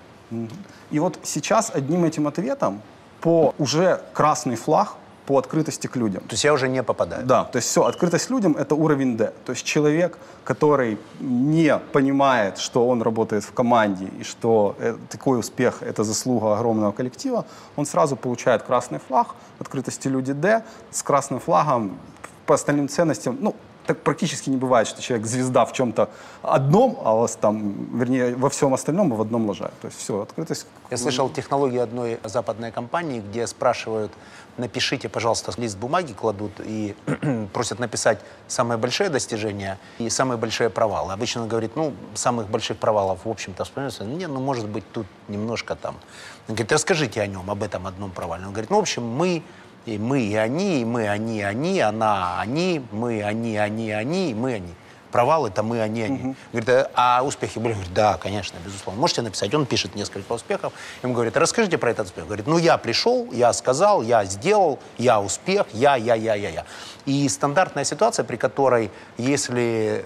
И 0.91 0.99
вот 0.99 1.19
сейчас 1.23 1.71
одним 1.73 2.03
этим 2.05 2.27
ответом 2.27 2.81
по 3.21 3.53
уже 3.57 4.01
красный 4.13 4.55
флаг 4.55 4.95
по 5.25 5.37
открытости 5.37 5.87
к 5.87 5.95
людям. 5.95 6.21
То 6.21 6.33
есть 6.33 6.43
я 6.43 6.53
уже 6.53 6.67
не 6.67 6.83
попадаю. 6.83 7.25
Да, 7.25 7.45
то 7.45 7.57
есть 7.57 7.67
все, 7.67 7.83
открытость 7.83 8.29
людям– 8.29 8.55
это 8.59 8.75
уровень 8.75 9.17
D. 9.17 9.33
То 9.45 9.53
есть 9.53 9.65
человек, 9.65 10.17
который 10.43 10.97
не 11.19 11.77
понимает, 11.91 12.59
что 12.59 12.87
он 12.87 13.01
работает 13.01 13.43
в 13.43 13.51
команде 13.51 14.05
и 14.19 14.23
что 14.23 14.75
э, 14.79 14.95
такой 15.09 15.39
успех– 15.39 15.77
это 15.81 16.03
заслуга 16.03 16.55
огромного 16.55 16.91
коллектива, 16.91 17.45
он 17.75 17.85
сразу 17.85 18.15
получает 18.15 18.63
красный 18.63 18.99
флаг, 18.99 19.27
открытости 19.59 20.07
люди 20.07 20.33
D, 20.33 20.63
с 20.91 21.01
красным 21.01 21.39
флагом 21.39 21.97
по 22.45 22.53
остальным 22.53 22.87
ценностям, 22.87 23.37
ну, 23.39 23.55
так 23.85 24.01
практически 24.01 24.49
не 24.49 24.57
бывает, 24.57 24.87
что 24.87 25.01
человек 25.01 25.27
звезда 25.27 25.65
в 25.65 25.73
чем-то 25.73 26.09
одном, 26.41 26.99
а 27.03 27.15
у 27.15 27.19
вас 27.19 27.35
там, 27.35 27.97
вернее, 27.97 28.35
во 28.35 28.49
всем 28.49 28.73
остальном, 28.73 29.13
а 29.13 29.15
в 29.15 29.21
одном 29.21 29.47
лажает. 29.47 29.73
То 29.81 29.87
есть 29.87 29.99
все, 29.99 30.21
открытость. 30.21 30.67
Я 30.89 30.97
слышал 30.97 31.29
технологию 31.29 31.83
одной 31.83 32.19
западной 32.23 32.71
компании, 32.71 33.19
где 33.19 33.47
спрашивают, 33.47 34.11
напишите, 34.57 35.09
пожалуйста, 35.09 35.53
лист 35.57 35.77
бумаги 35.77 36.13
кладут 36.13 36.51
и 36.59 36.95
просят 37.53 37.79
написать 37.79 38.19
самые 38.47 38.77
большие 38.77 39.09
достижения 39.09 39.77
и 39.99 40.09
самые 40.09 40.37
большие 40.37 40.69
провалы. 40.69 41.13
Обычно 41.13 41.43
он 41.43 41.47
говорит, 41.47 41.75
ну, 41.75 41.93
самых 42.13 42.49
больших 42.49 42.77
провалов, 42.77 43.25
в 43.25 43.29
общем-то, 43.29 43.63
вспоминается. 43.63 44.05
Не, 44.05 44.27
ну, 44.27 44.39
может 44.39 44.67
быть, 44.67 44.83
тут 44.91 45.05
немножко 45.27 45.75
там. 45.75 45.95
Он 46.47 46.55
говорит, 46.55 46.71
расскажите 46.71 47.21
о 47.21 47.27
нем, 47.27 47.49
об 47.49 47.63
этом 47.63 47.87
одном 47.87 48.11
провале. 48.11 48.45
Он 48.45 48.51
говорит, 48.51 48.69
ну, 48.69 48.77
в 48.77 48.81
общем, 48.81 49.03
мы, 49.03 49.43
и 49.85 49.97
мы, 49.97 50.21
и 50.21 50.35
они, 50.35 50.81
и 50.81 50.85
мы, 50.85 51.07
они, 51.07 51.41
они, 51.43 51.79
она, 51.79 52.39
они, 52.39 52.83
мы, 52.91 53.23
они, 53.23 53.57
они, 53.57 53.91
они, 53.91 54.31
и 54.31 54.33
мы, 54.33 54.55
они. 54.55 54.73
Провал 55.11 55.47
это 55.47 55.63
мы, 55.63 55.81
они, 55.81 56.01
они. 56.01 56.35
Говорит, 56.51 56.89
«А- 56.93 57.19
а 57.19 57.23
успехи 57.23 57.57
были? 57.57 57.73
Говорит, 57.73 57.93
да, 57.93 58.17
конечно, 58.17 58.57
безусловно. 58.65 58.99
Можете 58.99 59.21
написать? 59.21 59.53
Он 59.53 59.65
пишет 59.65 59.95
несколько 59.95 60.33
успехов. 60.33 60.73
Ему 61.03 61.13
говорит, 61.13 61.37
расскажите 61.37 61.77
про 61.77 61.91
этот 61.91 62.07
успех. 62.07 62.25
Говорит, 62.25 62.47
ну 62.47 62.57
я 62.57 62.77
пришел, 62.77 63.31
я 63.31 63.53
сказал, 63.53 64.01
я 64.01 64.25
сделал, 64.25 64.77
я 64.97 65.21
успех, 65.21 65.67
я, 65.71 65.95
я, 65.95 66.15
я, 66.15 66.35
я, 66.35 66.49
я. 66.49 66.65
И 67.05 67.29
стандартная 67.29 67.85
ситуация, 67.85 68.25
при 68.25 68.35
которой, 68.35 68.91
если 69.17 70.05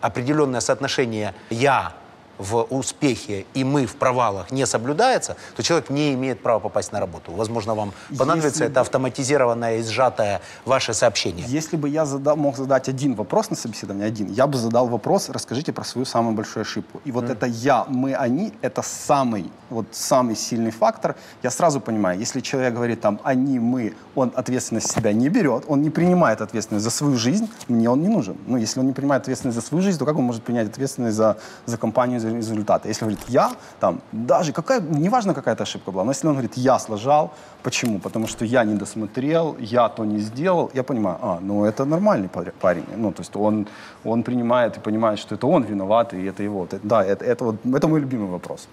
определенное 0.00 0.60
соотношение 0.60 1.34
«я» 1.50 1.94
в 2.38 2.62
успехе 2.70 3.44
и 3.54 3.64
мы 3.64 3.86
в 3.86 3.96
провалах 3.96 4.50
не 4.50 4.66
соблюдается, 4.66 5.36
то 5.56 5.62
человек 5.62 5.90
не 5.90 6.14
имеет 6.14 6.42
права 6.42 6.60
попасть 6.60 6.92
на 6.92 7.00
работу. 7.00 7.32
Возможно, 7.32 7.74
вам 7.74 7.92
понадобится 8.16 8.48
Если 8.48 8.66
это 8.66 8.74
бы- 8.74 8.80
автоматизированное 8.80 9.78
и 9.78 9.82
сжатое 9.82 10.40
ваше 10.64 10.94
сообщение. 10.94 11.44
Если 11.48 11.76
бы 11.76 11.88
я 11.88 12.04
зада- 12.04 12.36
мог 12.36 12.56
задать 12.56 12.88
один 12.88 13.14
вопрос 13.14 13.50
на 13.50 13.56
собеседовании, 13.56 14.06
один, 14.06 14.32
я 14.32 14.46
бы 14.46 14.56
задал 14.58 14.86
вопрос, 14.86 15.28
расскажите 15.30 15.72
про 15.72 15.84
свою 15.84 16.04
самую 16.04 16.34
большую 16.34 16.62
ошибку. 16.62 17.00
И 17.04 17.12
вот 17.12 17.28
это 17.30 17.46
я, 17.46 17.84
мы, 17.88 18.14
они, 18.14 18.52
это 18.62 18.82
самый, 18.82 19.50
вот 19.70 19.86
самый 19.92 20.36
сильный 20.36 20.70
фактор. 20.70 21.16
Я 21.42 21.50
сразу 21.50 21.80
понимаю, 21.80 22.18
если 22.18 22.40
человек 22.40 22.74
говорит 22.74 23.00
там 23.00 23.20
они, 23.24 23.58
мы, 23.58 23.94
он 24.14 24.32
ответственность 24.36 24.90
себя 24.90 25.12
не 25.12 25.28
берет, 25.28 25.64
он 25.68 25.82
не 25.82 25.90
принимает 25.90 26.40
ответственность 26.40 26.84
за 26.84 26.90
свою 26.90 27.16
жизнь, 27.16 27.48
мне 27.68 27.90
он 27.90 28.00
не 28.02 28.08
нужен. 28.08 28.36
Ну, 28.46 28.56
если 28.56 28.80
он 28.80 28.86
не 28.86 28.92
принимает 28.92 29.22
ответственность 29.22 29.56
за 29.60 29.62
свою 29.66 29.82
жизнь, 29.82 29.98
то 29.98 30.04
как 30.04 30.16
он 30.16 30.24
может 30.24 30.42
принять 30.42 30.68
ответственность 30.68 31.16
за, 31.16 31.36
за 31.66 31.76
компанию, 31.76 32.20
за 32.20 32.27
результаты? 32.36 32.88
Если 32.88 33.04
он 33.04 33.10
говорит 33.10 33.28
я, 33.28 33.50
там, 33.80 34.00
даже 34.12 34.52
какая, 34.52 34.80
неважно 34.80 35.34
какая-то 35.34 35.62
ошибка 35.62 35.90
была, 35.90 36.04
но 36.04 36.10
если 36.10 36.28
он 36.28 36.34
говорит 36.34 36.56
я 36.56 36.78
сложал, 36.78 37.30
почему? 37.62 37.98
Потому 37.98 38.26
что 38.26 38.44
я 38.44 38.64
не 38.64 38.74
досмотрел, 38.74 39.56
я 39.60 39.88
то 39.88 40.04
не 40.04 40.18
сделал, 40.18 40.70
я 40.74 40.82
понимаю, 40.82 41.16
а, 41.22 41.38
ну 41.40 41.64
это 41.64 41.84
нормальный 41.84 42.28
парень, 42.60 42.84
ну 42.96 43.12
то 43.12 43.22
есть 43.22 43.36
он, 43.36 43.66
он 44.04 44.22
принимает 44.22 44.76
и 44.76 44.80
понимает, 44.80 45.18
что 45.18 45.34
это 45.34 45.46
он 45.46 45.64
виноват, 45.64 46.14
и 46.14 46.24
это 46.24 46.42
его. 46.42 46.64
Это- 46.64 46.80
да, 46.82 47.04
это, 47.04 47.24
это, 47.24 47.44
вот, 47.44 47.56
это 47.76 47.88
мой 47.88 48.00
любимый 48.00 48.28
вопрос. 48.30 48.68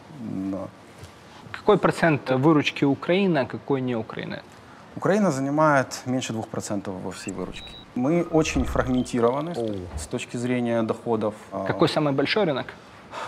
Да. 0.52 0.58
Какой 1.52 1.78
процент 1.78 2.30
выручки 2.30 2.86
Украины, 2.86 3.39
а 3.39 3.46
какой 3.46 3.82
не 3.82 3.96
Украины? 3.96 4.41
Украина 4.98 5.32
занимает 5.32 6.02
меньше 6.06 6.34
2% 6.34 6.91
во 7.04 7.12
всей 7.12 7.34
выручке. 7.34 7.68
Мы 7.96 8.24
очень 8.32 8.63
фрагментированы 8.65 9.54
с 9.98 10.08
точки 10.08 10.38
зрения 10.38 10.84
доходов. 10.84 11.34
А, 11.52 11.65
Какой 11.65 11.88
самый 11.89 12.13
большой 12.13 12.44
рынок? 12.46 12.65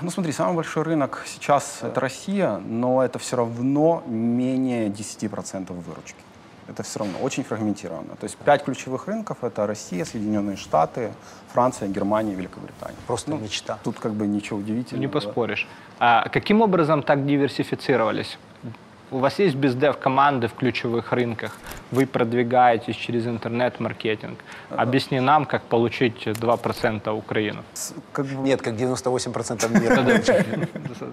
Ну 0.02 0.12
смотри, 0.12 0.32
самый 0.32 0.56
большой 0.56 0.84
рынок 0.84 1.24
сейчас 1.26 1.80
это 1.82 2.00
Россия, 2.00 2.58
но 2.58 3.04
это 3.04 3.20
все 3.20 3.36
равно 3.38 4.04
менее 4.08 4.90
10% 4.90 5.74
выручки. 5.74 6.16
Это 6.68 6.84
все 6.84 7.00
равно 7.00 7.20
очень 7.20 7.44
фрагментировано. 7.44 8.16
То 8.16 8.26
есть 8.26 8.38
пять 8.38 8.66
ключевых 8.66 9.08
рынков— 9.08 9.38
это 9.42 9.66
Россия, 9.66 10.04
Соединенные 10.04 10.58
Штаты, 10.58 11.14
Франция, 11.54 11.88
Германия, 11.88 12.36
Великобритания. 12.36 12.98
Просто 13.08 13.32
мечта. 13.32 13.78
Тут 13.84 14.00
как 14.00 14.14
бы 14.14 14.28
ничего 14.28 14.60
удивительного. 14.60 15.02
Не 15.02 15.08
поспоришь. 15.08 15.68
А 16.00 16.28
каким 16.30 16.62
образом 16.62 17.04
так 17.04 17.26
диверсифицировались? 17.26 18.38
У 19.10 19.20
вас 19.20 19.40
есть 19.40 19.56
бездев 19.56 19.98
команды 19.98 20.48
в 20.48 20.54
ключевых 20.54 21.14
рынках, 21.14 21.52
вы 21.92 22.06
продвигаетесь 22.06 22.96
через 22.98 23.26
интернет-маркетинг. 23.26 24.38
Объясни 24.70 25.22
нам, 25.22 25.46
как 25.46 25.62
получить 25.64 26.28
2% 26.28 27.10
Украину. 27.18 27.64
С- 27.74 27.94
Как 28.12 28.26
Нет, 28.44 28.62
как 28.62 28.74
98% 28.74 29.70
мира. 29.80 30.68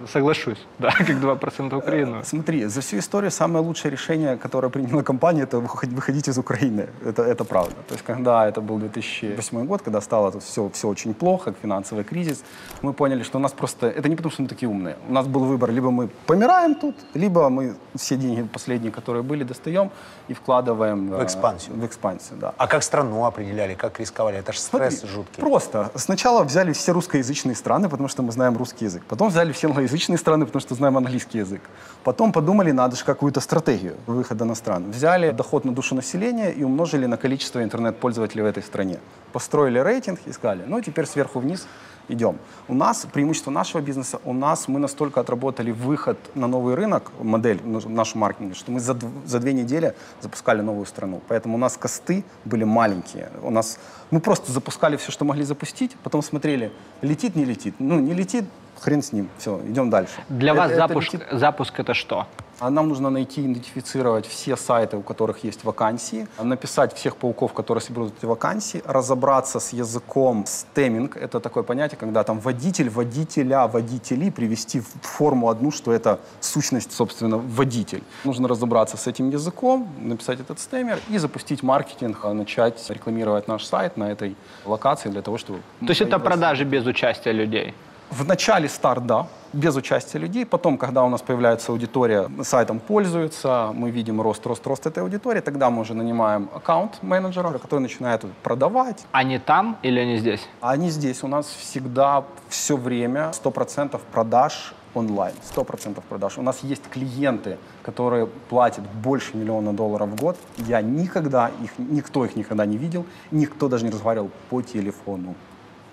Соглашусь, 0.11 0.65
да, 0.79 0.89
как 0.97 1.09
2% 1.09 1.77
Украину. 1.77 2.21
Смотри, 2.23 2.65
за 2.65 2.81
всю 2.81 2.97
историю 2.97 3.31
самое 3.31 3.65
лучшее 3.65 3.91
решение, 3.91 4.35
которое 4.37 4.69
приняла 4.69 5.01
компания, 5.03 5.43
это 5.43 5.59
выход- 5.59 5.93
выходить 5.93 6.27
из 6.27 6.37
Украины. 6.37 6.87
Это, 7.05 7.23
это 7.23 7.45
правда. 7.45 7.75
То 7.87 7.93
есть, 7.95 8.03
когда 8.05 8.45
это 8.47 8.59
был 8.61 8.77
2008 8.77 9.65
год, 9.65 9.81
когда 9.81 10.01
стало 10.01 10.31
тут 10.31 10.43
все, 10.43 10.69
все 10.73 10.87
очень 10.87 11.13
плохо, 11.13 11.53
финансовый 11.61 12.03
кризис, 12.03 12.43
мы 12.81 12.93
поняли, 12.93 13.23
что 13.23 13.37
у 13.37 13.41
нас 13.41 13.53
просто... 13.53 13.87
Это 13.87 14.09
не 14.09 14.15
потому, 14.15 14.31
что 14.31 14.41
мы 14.43 14.49
такие 14.49 14.67
умные. 14.69 14.95
У 15.09 15.13
нас 15.13 15.27
был 15.27 15.45
выбор, 15.45 15.71
либо 15.71 15.91
мы 15.91 16.09
помираем 16.27 16.75
тут, 16.75 16.95
либо 17.13 17.49
мы 17.49 17.75
все 17.97 18.15
деньги 18.15 18.41
последние, 18.43 18.91
которые 18.91 19.23
были, 19.23 19.43
достаем 19.43 19.91
и 20.27 20.33
вкладываем... 20.33 21.09
В 21.09 21.19
э, 21.19 21.23
экспансию. 21.23 21.75
В 21.75 21.85
экспансию, 21.85 22.39
да. 22.39 22.53
А 22.57 22.67
как 22.67 22.83
страну 22.83 23.25
определяли, 23.25 23.73
как 23.75 23.99
рисковали? 23.99 24.37
Это 24.37 24.53
же 24.53 24.59
Смотри, 24.59 24.91
стресс 24.91 25.11
жуткий. 25.11 25.41
Просто. 25.41 25.91
Сначала 25.95 26.43
взяли 26.43 26.73
все 26.73 26.91
русскоязычные 26.91 27.55
страны, 27.55 27.89
потому 27.89 28.09
что 28.09 28.23
мы 28.23 28.31
знаем 28.31 28.57
русский 28.57 28.85
язык. 28.85 29.03
Потом 29.07 29.29
взяли 29.29 29.51
все 29.51 29.67
англоязычные 29.67 30.17
страны, 30.17 30.45
потому 30.45 30.61
что 30.61 30.75
знаем 30.75 30.97
английский 30.97 31.39
язык. 31.39 31.61
Потом 32.03 32.31
подумали, 32.31 32.71
надо 32.71 32.95
же 32.95 33.05
какую-то 33.05 33.41
стратегию 33.41 33.95
выхода 34.07 34.45
на 34.45 34.55
страны. 34.55 34.89
Взяли 34.89 35.31
доход 35.31 35.65
на 35.65 35.73
душу 35.73 35.95
населения 35.95 36.51
и 36.51 36.63
умножили 36.63 37.05
на 37.05 37.17
количество 37.17 37.63
интернет-пользователей 37.63 38.43
в 38.43 38.45
этой 38.45 38.63
стране. 38.63 38.99
Построили 39.31 39.79
рейтинг 39.79 40.19
и 40.25 40.31
сказали, 40.31 40.63
ну 40.67 40.81
теперь 40.81 41.05
сверху 41.05 41.39
вниз 41.39 41.67
идем. 42.07 42.37
У 42.67 42.73
нас, 42.73 43.07
преимущество 43.11 43.51
нашего 43.51 43.81
бизнеса, 43.81 44.19
у 44.25 44.33
нас 44.33 44.67
мы 44.67 44.79
настолько 44.79 45.19
отработали 45.19 45.71
выход 45.71 46.17
на 46.35 46.47
новый 46.47 46.75
рынок, 46.75 47.11
модель 47.21 47.59
наш- 47.63 47.85
нашу 47.85 48.17
маркетинг, 48.17 48.55
что 48.55 48.71
мы 48.71 48.79
за, 48.79 48.97
за 49.25 49.39
две 49.39 49.53
недели 49.53 49.95
запускали 50.21 50.61
новую 50.61 50.85
страну. 50.85 51.21
Поэтому 51.27 51.55
у 51.55 51.57
нас 51.57 51.77
косты 51.77 52.23
были 52.45 52.63
маленькие. 52.63 53.29
У 53.41 53.49
нас, 53.49 53.79
мы 54.11 54.19
просто 54.19 54.51
запускали 54.51 54.97
все, 54.97 55.11
что 55.11 55.25
могли 55.25 55.43
запустить, 55.43 55.95
потом 56.03 56.21
смотрели, 56.21 56.71
летит, 57.01 57.35
не 57.35 57.45
летит. 57.45 57.75
Ну, 57.79 57.99
не 57.99 58.13
летит, 58.13 58.45
хрен 58.79 59.01
с 59.01 59.13
ним, 59.13 59.29
все, 59.37 59.59
идем 59.67 59.89
дальше. 59.89 60.13
Для 60.29 60.51
Это- 60.51 60.61
вас 60.61 60.71
это 60.71 60.79
запуск, 60.79 61.13
летит 61.13 61.27
запуск 61.31 61.79
это 61.79 61.93
что? 61.93 62.27
а 62.59 62.69
нам 62.69 62.87
нужно 62.87 63.09
найти, 63.09 63.41
идентифицировать 63.41 64.25
все 64.25 64.55
сайты, 64.55 64.97
у 64.97 65.01
которых 65.01 65.43
есть 65.43 65.63
вакансии, 65.63 66.27
написать 66.41 66.93
всех 66.93 67.17
пауков, 67.17 67.53
которые 67.53 67.81
соберут 67.81 68.13
эти 68.17 68.25
вакансии, 68.25 68.81
разобраться 68.85 69.59
с 69.59 69.73
языком 69.73 70.45
стеминг. 70.45 71.17
Это 71.17 71.39
такое 71.39 71.63
понятие, 71.63 71.97
когда 71.97 72.23
там 72.23 72.39
водитель, 72.39 72.89
водителя, 72.89 73.67
водители 73.67 74.29
привести 74.29 74.79
в 74.79 74.87
форму 75.01 75.49
одну, 75.49 75.71
что 75.71 75.91
это 75.91 76.19
сущность, 76.39 76.91
собственно, 76.93 77.37
водитель. 77.37 78.03
Нужно 78.23 78.47
разобраться 78.47 78.97
с 78.97 79.07
этим 79.07 79.29
языком, 79.29 79.87
написать 79.99 80.39
этот 80.39 80.59
стемер 80.59 80.99
и 81.09 81.17
запустить 81.17 81.63
маркетинг, 81.63 82.19
а 82.23 82.33
начать 82.33 82.89
рекламировать 82.89 83.47
наш 83.47 83.65
сайт 83.65 83.97
на 83.97 84.11
этой 84.11 84.35
локации 84.65 85.09
для 85.09 85.21
того, 85.21 85.37
чтобы... 85.37 85.59
То 85.79 85.89
есть 85.89 86.01
это 86.01 86.19
продажи 86.19 86.63
без 86.63 86.85
участия 86.85 87.33
людей? 87.33 87.73
В 88.11 88.25
начале 88.25 88.69
старт, 88.69 89.05
да, 89.05 89.27
без 89.53 89.75
участия 89.75 90.19
людей. 90.19 90.45
Потом, 90.45 90.77
когда 90.77 91.03
у 91.03 91.09
нас 91.09 91.21
появляется 91.21 91.71
аудитория, 91.71 92.29
сайтом 92.43 92.79
пользуется, 92.79 93.71
мы 93.73 93.89
видим 93.89 94.21
рост, 94.21 94.45
рост, 94.45 94.65
рост 94.67 94.85
этой 94.85 95.03
аудитории, 95.03 95.41
тогда 95.41 95.69
мы 95.69 95.81
уже 95.81 95.93
нанимаем 95.93 96.49
аккаунт-менеджера, 96.53 97.57
который 97.57 97.79
начинает 97.79 98.25
продавать. 98.43 99.05
Они 99.11 99.39
там 99.39 99.77
или 99.81 99.99
они 99.99 100.17
здесь? 100.17 100.47
Они 100.61 100.89
здесь. 100.89 101.23
У 101.23 101.27
нас 101.27 101.47
всегда, 101.47 102.23
все 102.49 102.77
время 102.77 103.31
100% 103.43 103.99
продаж 104.11 104.73
онлайн. 104.93 105.33
100% 105.55 106.01
продаж. 106.09 106.37
У 106.37 106.41
нас 106.41 106.59
есть 106.63 106.83
клиенты, 106.89 107.57
которые 107.83 108.27
платят 108.27 108.83
больше 109.03 109.35
миллиона 109.37 109.73
долларов 109.73 110.09
в 110.09 110.15
год. 110.15 110.37
Я 110.57 110.81
никогда 110.81 111.51
их, 111.63 111.71
никто 111.77 112.25
их 112.25 112.35
никогда 112.35 112.65
не 112.65 112.77
видел, 112.77 113.05
никто 113.31 113.67
даже 113.67 113.85
не 113.85 113.91
разговаривал 113.91 114.31
по 114.49 114.61
телефону. 114.61 115.35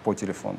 По 0.04 0.14
телефону. 0.14 0.58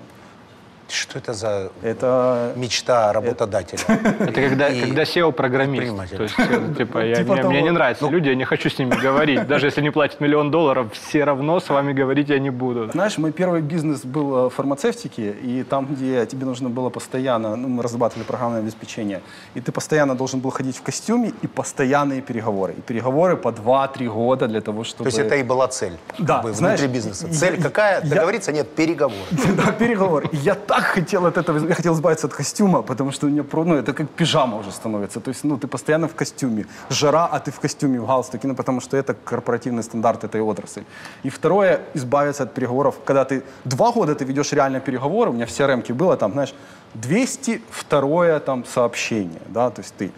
Что 0.89 1.17
это 1.19 1.33
за 1.33 1.71
Это 1.81 2.53
мечта 2.55 3.13
работодателя? 3.13 3.79
Это 4.19 4.31
когда, 4.33 4.67
И 4.69 4.81
когда 4.81 5.03
SEO-программист. 5.03 5.77
предприниматель. 5.81 6.17
То 6.17 6.23
есть, 6.23 6.35
э, 6.37 6.73
типа, 6.77 6.99
я, 6.99 7.15
Типа 7.15 7.33
мне, 7.33 7.43
мне 7.43 7.53
того. 7.59 7.65
не 7.65 7.71
нравятся 7.71 8.07
люди, 8.09 8.29
я 8.29 8.35
не 8.35 8.45
хочу 8.45 8.69
с 8.69 8.77
ними 8.77 8.93
говорить. 8.95 9.47
Даже 9.47 9.67
если 9.67 9.81
они 9.81 9.89
платят 9.89 10.19
миллион 10.19 10.51
долларов, 10.51 10.87
все 10.93 11.23
равно 11.23 11.59
с 11.59 11.69
вами 11.69 11.93
говорить 11.93 12.29
я 12.29 12.39
не 12.39 12.49
буду. 12.51 12.91
Знаешь, 12.91 13.17
мой 13.17 13.31
первый 13.31 13.61
бизнес 13.61 14.05
был 14.05 14.35
э, 14.35 14.49
в 14.49 14.49
фармацевтике, 14.49 15.31
и 15.31 15.63
там, 15.63 15.85
где 15.87 16.25
тебе 16.25 16.45
нужно 16.45 16.69
было 16.69 16.89
постоянно, 16.89 17.55
ну, 17.55 17.67
мы 17.69 17.81
разрабатывали 17.83 18.23
программное 18.25 18.59
обеспечение, 18.59 19.21
и 19.55 19.61
ты 19.61 19.71
постоянно 19.71 20.15
должен 20.15 20.41
был 20.41 20.51
ходить 20.51 20.77
в 20.77 20.81
костюме 20.83 21.31
и 21.41 21.47
постоянные 21.47 22.21
переговоры. 22.21 22.73
И 22.73 22.81
переговоры 22.81 23.35
по 23.37 23.49
2-3 23.49 24.07
года 24.09 24.47
для 24.47 24.61
того, 24.61 24.83
чтобы... 24.83 25.03
То 25.05 25.07
есть 25.07 25.19
это 25.19 25.35
и 25.35 25.43
была 25.43 25.67
цель 25.69 25.97
Да, 26.19 26.35
как 26.35 26.43
бы, 26.43 26.53
знаешь, 26.53 26.79
внутри 26.79 26.93
бизнеса. 26.95 27.27
я- 27.27 27.33
Цель 27.33 27.61
какая? 27.61 28.01
я- 28.03 28.09
Договориться? 28.09 28.51
Нет, 28.51 28.69
переговоры. 28.75 29.17
Да, 29.57 29.71
переговоры. 29.71 30.27
И 30.31 30.37
я 30.37 30.55
так 30.75 30.85
хотел 30.85 31.25
от 31.25 31.37
этого, 31.37 31.67
я 31.67 31.75
хотел 31.75 31.93
избавиться 31.93 32.27
от 32.27 32.33
костюма, 32.33 32.81
потому 32.81 33.11
что 33.11 33.27
у 33.27 33.29
меня, 33.29 33.43
ну, 33.53 33.75
это 33.75 33.93
как 33.93 34.09
пижама 34.09 34.57
уже 34.57 34.71
становится. 34.71 35.19
То 35.19 35.29
есть, 35.29 35.43
ну, 35.43 35.57
ты 35.57 35.67
постоянно 35.67 36.07
в 36.07 36.15
костюме. 36.15 36.65
Жара, 36.89 37.25
а 37.31 37.39
ты 37.39 37.51
в 37.51 37.59
костюме, 37.59 37.99
в 37.99 38.07
галстуке, 38.07 38.47
ну, 38.47 38.55
потому 38.55 38.81
что 38.81 38.97
это 38.97 39.13
корпоративный 39.13 39.83
стандарт 39.83 40.23
этой 40.23 40.41
отрасли. 40.41 40.85
И 41.25 41.29
второе, 41.29 41.79
избавиться 41.95 42.43
от 42.43 42.53
переговоров. 42.53 42.95
Когда 43.05 43.23
ты 43.23 43.43
два 43.65 43.91
года 43.91 44.15
ты 44.15 44.25
ведешь 44.25 44.53
реально 44.53 44.79
переговоры, 44.79 45.29
у 45.29 45.33
меня 45.33 45.45
в 45.45 45.49
CRM 45.49 45.93
было 45.93 46.17
там, 46.17 46.31
знаешь, 46.31 46.55
202 46.95 48.39
там 48.39 48.65
сообщение, 48.65 49.41
да, 49.47 49.69
то 49.69 49.81
есть 49.81 49.95
ты. 49.97 50.11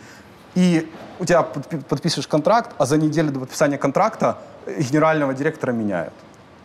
И 0.56 0.90
у 1.20 1.26
тебя 1.26 1.42
подпи- 1.42 1.84
подписываешь 1.84 2.28
контракт, 2.28 2.72
а 2.78 2.86
за 2.86 2.98
неделю 2.98 3.32
до 3.32 3.40
подписания 3.40 3.78
контракта 3.78 4.38
генерального 4.66 5.34
директора 5.34 5.74
меняют. 5.74 6.14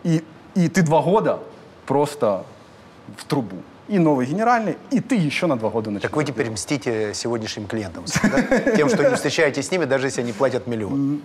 И, 0.05 0.23
и 0.55 0.69
ты 0.69 0.83
два 0.83 1.03
года 1.03 1.39
просто 1.87 2.45
в 3.17 3.25
трубу. 3.25 3.57
И 3.91 3.99
новый 3.99 4.25
генеральный, 4.25 4.77
и 4.93 5.01
ты 5.01 5.17
еще 5.17 5.47
на 5.47 5.57
два 5.59 5.69
года 5.69 5.91
начинаешь. 5.91 6.03
Так 6.03 6.17
вы 6.17 6.25
теперь 6.25 6.49
мстите 6.49 7.13
сегодняшним 7.13 7.67
клиентам, 7.67 8.05
да? 8.23 8.77
тем, 8.77 8.89
что 8.89 9.03
не 9.03 9.17
встречаетесь 9.17 9.67
с 9.67 9.71
ними, 9.73 9.85
даже 9.85 10.07
если 10.07 10.21
они 10.21 10.33
платят 10.33 10.69
миллион. 10.69 11.21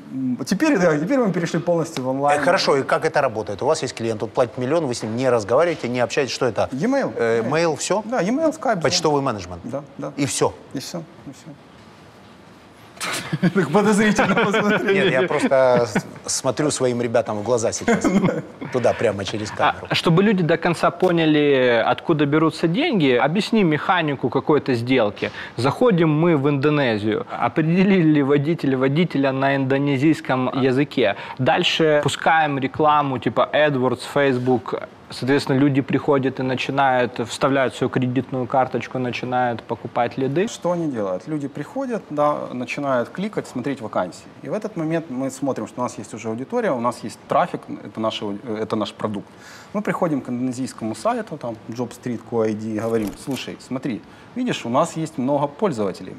Теперь, 0.48 0.80
да, 0.80 0.98
теперь 0.98 1.20
мы 1.20 1.32
перешли 1.32 1.60
полностью 1.60 2.04
в 2.04 2.08
онлайн. 2.08 2.42
Э, 2.42 2.44
Хорошо, 2.44 2.78
и 2.78 2.82
как 2.82 3.06
это 3.06 3.22
работает? 3.22 3.62
У 3.62 3.68
вас 3.68 3.84
есть 3.84 3.94
клиент, 3.94 4.24
он 4.24 4.30
платит 4.30 4.58
миллион, 4.58 4.88
вы 4.88 4.96
с 4.96 5.04
ним 5.04 5.16
не 5.16 5.30
разговариваете, 5.30 5.88
не 5.88 6.00
общаетесь, 6.00 6.34
что 6.34 6.48
это? 6.48 6.68
E-mail. 6.72 7.14
Э, 7.16 7.44
Mail, 7.44 7.76
все? 7.76 8.02
Да, 8.04 8.22
e-mail, 8.22 8.52
Skype. 8.60 8.82
Почтовый 8.82 9.22
менеджмент? 9.22 9.62
Да, 9.64 9.84
да. 10.00 10.12
И 10.18 10.26
все? 10.26 10.52
И 10.74 10.80
все, 10.80 11.04
и 11.28 11.32
все. 11.34 11.52
Так 13.54 13.72
подозрительно 13.72 14.36
посмотрели. 14.36 14.94
Нет, 14.94 15.22
я 15.22 15.28
просто 15.28 15.88
смотрю 16.26 16.72
своим 16.72 17.02
ребятам 17.02 17.40
в 17.40 17.44
глаза 17.44 17.72
сейчас. 17.72 18.06
Туда, 18.74 18.94
прямо 18.94 19.26
через 19.26 19.52
камеру. 19.52 19.88
А, 19.90 19.96
чтобы 19.96 20.24
люди 20.24 20.44
до 20.44 20.58
конца 20.58 20.92
поняли, 20.92 21.84
откуда 21.86 22.26
берутся 22.26 22.68
деньги, 22.68 23.12
объясни 23.12 23.64
механику 23.64 24.30
какой-то 24.30 24.74
сделки. 24.74 25.32
Заходим 25.58 26.10
мы 26.10 26.38
в 26.38 26.50
Индонезию, 26.50 27.26
определили 27.30 28.22
водителя 28.22 28.78
водителя 28.78 29.32
на 29.32 29.56
индонезийском 29.56 30.62
языке. 30.62 31.16
Дальше 31.38 32.02
пускаем 32.04 32.60
рекламу 32.60 33.20
типа 33.20 33.50
AdWords, 33.54 34.02
Facebook. 34.14 34.76
Соответственно, 35.10 35.58
люди 35.58 35.82
приходят 35.82 36.40
и 36.40 36.44
начинают, 36.44 37.20
вставляют 37.28 37.76
свою 37.76 37.90
кредитную 37.90 38.48
карточку, 38.48 38.98
начинают 38.98 39.62
покупать 39.64 40.18
лиды. 40.18 40.48
Что 40.48 40.72
они 40.72 40.92
делают? 40.92 41.28
Люди 41.28 41.48
приходят, 41.48 42.04
да, 42.10 42.48
начинают 42.52 43.10
кликать, 43.10 43.48
смотреть 43.48 43.82
вакансии. 43.82 44.26
И 44.42 44.50
в 44.50 44.54
этот 44.54 44.76
момент 44.76 45.06
мы 45.10 45.30
смотрим, 45.30 45.68
что 45.68 45.82
у 45.82 45.84
нас 45.84 45.98
есть 46.00 46.14
уже 46.14 46.30
аудитория, 46.30 46.72
у 46.72 46.82
нас 46.82 47.04
есть 47.04 47.20
трафик, 47.28 47.62
это, 47.84 48.00
наш, 48.00 48.22
это 48.22 48.76
наш 48.76 48.94
продукт. 48.94 49.28
Мы 49.76 49.82
приходим 49.82 50.22
к 50.22 50.30
индонезийскому 50.30 50.96
сайту, 50.96 51.38
там, 51.38 51.58
JobStreet.co.id, 51.68 52.76
и 52.76 52.80
говорим, 52.80 53.12
слушай, 53.22 53.58
смотри, 53.60 54.02
видишь, 54.34 54.66
у 54.66 54.70
нас 54.70 54.96
есть 54.96 55.18
много 55.18 55.48
пользователей, 55.48 56.16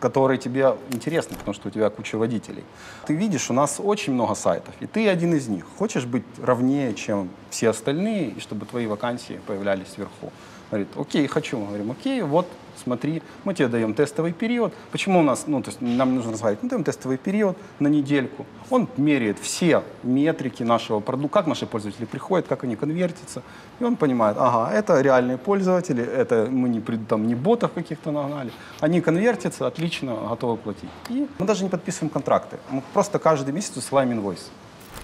которые 0.00 0.38
тебе 0.38 0.74
интересны, 0.90 1.36
потому 1.36 1.52
что 1.52 1.68
у 1.68 1.70
тебя 1.70 1.90
куча 1.90 2.16
водителей. 2.16 2.64
Ты 3.06 3.12
видишь, 3.12 3.50
у 3.50 3.52
нас 3.52 3.80
очень 3.84 4.14
много 4.14 4.34
сайтов, 4.34 4.74
и 4.80 4.86
ты 4.86 5.10
один 5.10 5.34
из 5.34 5.46
них. 5.46 5.66
Хочешь 5.76 6.06
быть 6.06 6.24
равнее, 6.42 6.94
чем 6.94 7.28
все 7.50 7.68
остальные, 7.68 8.30
и 8.30 8.40
чтобы 8.40 8.64
твои 8.64 8.86
вакансии 8.86 9.40
появлялись 9.46 9.98
вверху? 9.98 10.32
Говорит, 10.70 10.88
окей, 10.96 11.26
хочу. 11.26 11.58
Мы 11.58 11.66
говорим, 11.66 11.90
окей, 11.92 12.22
вот, 12.22 12.46
смотри, 12.82 13.22
мы 13.44 13.54
тебе 13.54 13.68
даем 13.68 13.94
тестовый 13.94 14.32
период. 14.32 14.74
Почему 14.90 15.20
у 15.20 15.22
нас, 15.22 15.44
ну, 15.46 15.62
то 15.62 15.70
есть 15.70 15.80
нам 15.80 16.14
нужно 16.16 16.32
разговаривать, 16.32 16.62
мы 16.62 16.68
даем 16.68 16.84
тестовый 16.84 17.18
период 17.18 17.56
на 17.78 17.86
недельку. 17.88 18.46
Он 18.70 18.88
меряет 18.96 19.38
все 19.38 19.82
метрики 20.02 20.64
нашего 20.64 21.00
продукта, 21.00 21.38
как 21.38 21.46
наши 21.46 21.66
пользователи 21.66 22.04
приходят, 22.04 22.48
как 22.48 22.64
они 22.64 22.74
конвертятся. 22.74 23.42
И 23.78 23.84
он 23.84 23.96
понимает, 23.96 24.36
ага, 24.40 24.72
это 24.72 25.00
реальные 25.00 25.38
пользователи, 25.38 26.02
это 26.04 26.48
мы 26.50 26.68
не, 26.68 26.80
там, 26.80 27.26
не 27.26 27.34
ботов 27.34 27.72
каких-то 27.72 28.10
нагнали. 28.10 28.50
Они 28.80 29.00
конвертятся, 29.00 29.66
отлично, 29.66 30.16
готовы 30.28 30.56
платить. 30.56 30.90
И 31.08 31.28
мы 31.38 31.46
даже 31.46 31.62
не 31.62 31.70
подписываем 31.70 32.10
контракты. 32.10 32.58
Мы 32.70 32.82
просто 32.92 33.18
каждый 33.18 33.52
месяц 33.52 33.76
высылаем 33.76 34.12
инвойс. 34.12 34.50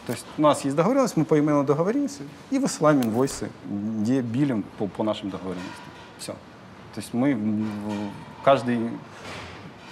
То 0.07 0.12
есть 0.12 0.27
у 0.37 0.43
нас 0.43 0.65
есть 0.65 0.77
договоренность, 0.77 1.17
мы 1.17 1.25
по 1.25 1.38
имейлу 1.38 1.62
договоримся 1.62 2.23
и 2.51 2.59
высылаем 2.59 3.03
инвойсы, 3.03 3.51
где 3.65 4.21
билим 4.21 4.65
по, 4.79 4.88
по 4.88 5.05
нашим 5.05 5.31
договоренностям. 5.31 5.85
Все. 6.19 6.33
То 6.95 7.01
есть 7.01 7.15
мы 7.15 7.67
каждый 8.43 8.91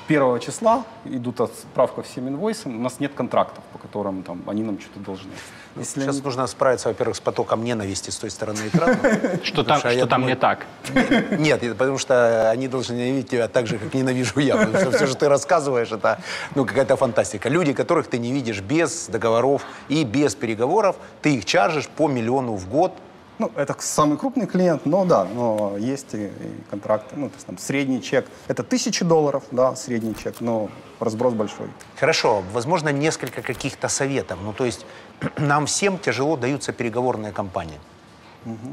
первого 0.08 0.40
числа 0.40 0.84
идут 1.04 1.40
отправка 1.40 2.02
всем 2.02 2.28
инвойсам. 2.28 2.76
У 2.76 2.80
нас 2.80 2.98
нет 2.98 3.14
контрактов, 3.14 3.62
по 3.72 3.78
которым 3.78 4.24
там, 4.24 4.42
они 4.46 4.64
нам 4.64 4.80
что-то 4.80 4.98
должны. 4.98 5.30
Если 5.76 6.00
Сейчас 6.00 6.16
они- 6.16 6.24
нужно 6.24 6.46
справиться, 6.46 6.88
во-первых, 6.88 7.16
с 7.16 7.20
потоком 7.20 7.62
ненависти 7.64 8.10
с 8.10 8.16
той 8.16 8.30
стороны 8.30 8.58
экрана. 8.66 8.98
Что 9.44 9.62
там, 9.62 9.80
что 9.80 10.06
там 10.06 10.26
не 10.26 10.34
так? 10.34 10.66
Нет, 11.38 11.60
потому 11.78 11.98
что 11.98 12.50
они 12.50 12.66
должны 12.68 12.94
ненавидеть 12.94 13.30
тебя 13.30 13.46
так 13.48 13.66
же, 13.66 13.78
как 13.78 13.94
ненавижу 13.94 14.40
я. 14.40 14.56
Потому 14.56 14.78
что 14.78 14.90
все, 14.90 15.06
что 15.06 15.16
ты 15.16 15.28
рассказываешь, 15.28 15.92
это 15.92 16.18
ну, 16.54 16.64
какая-то 16.64 16.96
фантастика. 16.96 17.48
Люди, 17.48 17.72
которых 17.72 18.08
ты 18.08 18.18
не 18.18 18.32
видишь 18.32 18.60
без 18.60 19.06
договоров 19.06 19.62
и 19.88 20.04
без 20.04 20.34
переговоров, 20.34 20.96
ты 21.22 21.36
их 21.36 21.44
чаржишь 21.44 21.88
по 21.88 22.08
миллиону 22.08 22.54
в 22.54 22.68
год. 22.68 22.92
Ну, 23.40 23.50
это 23.56 23.74
самый 23.78 24.18
крупный 24.18 24.46
клиент, 24.46 24.84
но 24.84 25.06
да, 25.06 25.24
но 25.24 25.74
есть 25.78 26.12
и, 26.12 26.26
и 26.26 26.30
контракты. 26.68 27.16
Ну, 27.16 27.30
то 27.30 27.36
есть 27.36 27.46
там 27.46 27.56
средний 27.56 28.02
чек, 28.02 28.26
это 28.48 28.62
тысячи 28.62 29.02
долларов, 29.02 29.44
да, 29.50 29.74
средний 29.76 30.14
чек, 30.14 30.42
но 30.42 30.68
разброс 30.98 31.32
большой. 31.32 31.68
Хорошо, 31.98 32.42
возможно, 32.52 32.90
несколько 32.90 33.40
каких-то 33.40 33.88
советов. 33.88 34.38
Ну, 34.42 34.52
то 34.52 34.66
есть 34.66 34.84
нам 35.38 35.64
всем 35.64 35.98
тяжело 35.98 36.36
даются 36.36 36.74
переговорные 36.74 37.32
кампании. 37.32 37.80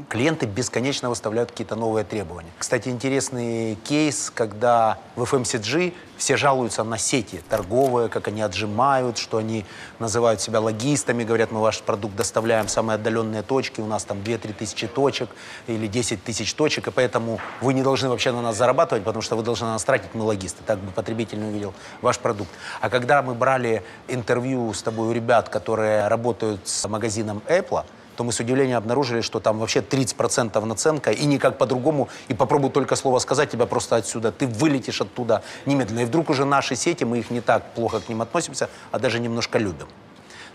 Клиенты 0.08 0.46
бесконечно 0.46 1.10
выставляют 1.10 1.50
какие-то 1.50 1.76
новые 1.76 2.04
требования. 2.04 2.50
Кстати, 2.58 2.88
интересный 2.88 3.74
кейс, 3.84 4.32
когда 4.34 4.98
в 5.14 5.22
FMCG 5.22 5.92
все 6.16 6.36
жалуются 6.38 6.84
на 6.84 6.96
сети 6.96 7.42
торговые, 7.50 8.08
как 8.08 8.28
они 8.28 8.40
отжимают, 8.40 9.18
что 9.18 9.36
они 9.36 9.66
называют 9.98 10.40
себя 10.40 10.60
логистами, 10.60 11.22
говорят, 11.22 11.52
мы 11.52 11.60
ваш 11.60 11.82
продукт 11.82 12.16
доставляем 12.16 12.66
в 12.66 12.70
самые 12.70 12.94
отдаленные 12.94 13.42
точки, 13.42 13.80
у 13.80 13.86
нас 13.86 14.04
там 14.04 14.18
2-3 14.18 14.54
тысячи 14.54 14.86
точек 14.86 15.28
или 15.66 15.86
10 15.86 16.24
тысяч 16.24 16.54
точек, 16.54 16.88
и 16.88 16.90
поэтому 16.90 17.38
вы 17.60 17.74
не 17.74 17.82
должны 17.82 18.08
вообще 18.08 18.32
на 18.32 18.40
нас 18.40 18.56
зарабатывать, 18.56 19.04
потому 19.04 19.22
что 19.22 19.36
вы 19.36 19.42
должны 19.42 19.66
на 19.66 19.74
нас 19.74 19.84
тратить, 19.84 20.14
мы 20.14 20.24
логисты. 20.24 20.62
Так 20.64 20.78
бы 20.78 20.90
потребитель 20.92 21.38
не 21.38 21.46
увидел 21.46 21.74
ваш 22.00 22.18
продукт. 22.18 22.50
А 22.80 22.88
когда 22.88 23.22
мы 23.22 23.34
брали 23.34 23.82
интервью 24.08 24.72
с 24.72 24.82
тобой 24.82 25.08
у 25.08 25.12
ребят, 25.12 25.50
которые 25.50 26.08
работают 26.08 26.66
с 26.66 26.88
магазином 26.88 27.42
Apple, 27.48 27.84
то 28.18 28.24
мы 28.24 28.32
с 28.32 28.40
удивлением 28.40 28.78
обнаружили, 28.78 29.20
что 29.20 29.38
там 29.38 29.60
вообще 29.60 29.78
30% 29.78 30.64
наценка, 30.64 31.12
и 31.12 31.24
никак 31.24 31.56
по-другому, 31.56 32.08
и 32.26 32.34
попробуй 32.34 32.70
только 32.70 32.96
слово 32.96 33.20
сказать, 33.20 33.48
тебя 33.48 33.64
просто 33.64 33.94
отсюда, 33.94 34.32
ты 34.32 34.48
вылетишь 34.48 35.00
оттуда 35.00 35.44
немедленно. 35.66 36.00
И 36.00 36.04
вдруг 36.04 36.28
уже 36.28 36.44
наши 36.44 36.74
сети, 36.74 37.04
мы 37.04 37.20
их 37.20 37.30
не 37.30 37.40
так 37.40 37.62
плохо 37.74 38.00
к 38.00 38.08
ним 38.08 38.20
относимся, 38.20 38.70
а 38.90 38.98
даже 38.98 39.20
немножко 39.20 39.58
любим. 39.58 39.86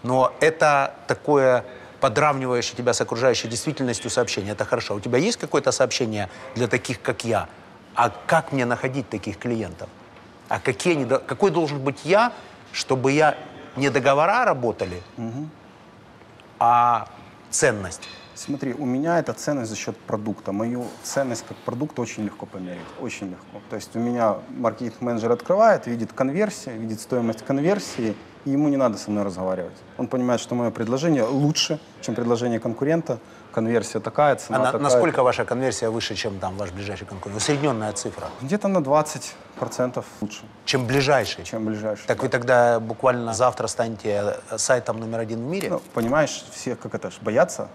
Но 0.04 0.34
это 0.42 0.94
такое 1.08 1.64
подравнивающее 2.02 2.76
тебя 2.76 2.92
с 2.92 3.00
окружающей 3.00 3.48
действительностью 3.48 4.12
сообщение. 4.12 4.52
Это 4.52 4.66
хорошо. 4.66 4.96
У 4.96 5.00
тебя 5.00 5.18
есть 5.18 5.38
какое-то 5.38 5.72
сообщение 5.72 6.30
для 6.56 6.68
таких, 6.68 7.02
как 7.02 7.24
я? 7.24 7.48
А 7.96 8.10
как 8.28 8.52
мне 8.52 8.66
находить 8.66 9.08
таких 9.08 9.38
клиентов? 9.38 9.88
А 10.50 10.60
какие 10.60 10.98
они, 10.98 11.06
какой 11.06 11.50
должен 11.50 11.80
быть 11.80 12.02
я, 12.04 12.34
чтобы 12.74 13.14
я 13.14 13.38
не 13.78 13.90
договора 13.90 14.44
работали, 14.44 15.02
а 16.60 17.08
ценность? 17.54 18.02
Смотри, 18.36 18.74
у 18.74 18.86
меня 18.86 19.20
это 19.20 19.32
ценность 19.34 19.70
за 19.70 19.76
счет 19.76 19.96
продукта. 19.96 20.52
Мою 20.52 20.86
ценность 21.04 21.46
как 21.48 21.56
продукта 21.58 22.02
очень 22.02 22.24
легко 22.24 22.48
померить. 22.48 22.82
Очень 23.00 23.30
легко. 23.30 23.62
То 23.70 23.76
есть 23.76 23.96
у 23.96 24.00
меня 24.00 24.38
маркетинг-менеджер 24.50 25.32
открывает, 25.32 25.86
видит 25.86 26.14
конверсию, 26.14 26.80
видит 26.80 27.00
стоимость 27.00 27.46
конверсии, 27.46 28.16
и 28.46 28.50
ему 28.50 28.70
не 28.70 28.78
надо 28.78 28.98
со 28.98 29.12
мной 29.12 29.24
разговаривать. 29.24 29.78
Он 29.98 30.08
понимает, 30.08 30.42
что 30.42 30.56
мое 30.56 30.72
предложение 30.72 31.24
лучше, 31.24 31.80
чем 32.02 32.16
предложение 32.16 32.60
конкурента. 32.60 33.20
Конверсия 33.54 34.00
такая, 34.00 34.36
цена 34.36 34.58
А 34.58 34.60
на- 34.60 34.66
такая. 34.66 34.82
насколько 34.82 35.24
ваша 35.24 35.46
конверсия 35.46 35.90
выше, 35.90 36.16
чем 36.16 36.40
там 36.40 36.58
ваш 36.58 36.72
ближайший 36.72 37.06
конкурент? 37.06 37.38
Усредненная 37.38 37.94
цифра. 37.94 38.28
Где-то 38.42 38.68
на 38.68 38.80
20% 38.82 40.04
лучше, 40.22 40.42
Чем 40.66 40.86
ближайший. 40.88 41.44
чем 41.46 41.66
ближайший. 41.66 42.06
Так 42.08 42.24
вы 42.24 42.30
тогда 42.30 42.80
буквально 42.80 43.34
завтра 43.34 43.68
станете 43.68 44.38
сайтом 44.58 45.00
номер 45.00 45.20
один 45.20 45.40
в 45.40 45.50
мире? 45.50 45.70
Ну, 45.70 45.82
понимаешь, 45.94 46.44
все 46.52 46.76
как 46.76 46.96
это 46.96 47.12
ж 47.12 47.14
боятся, 47.22 47.68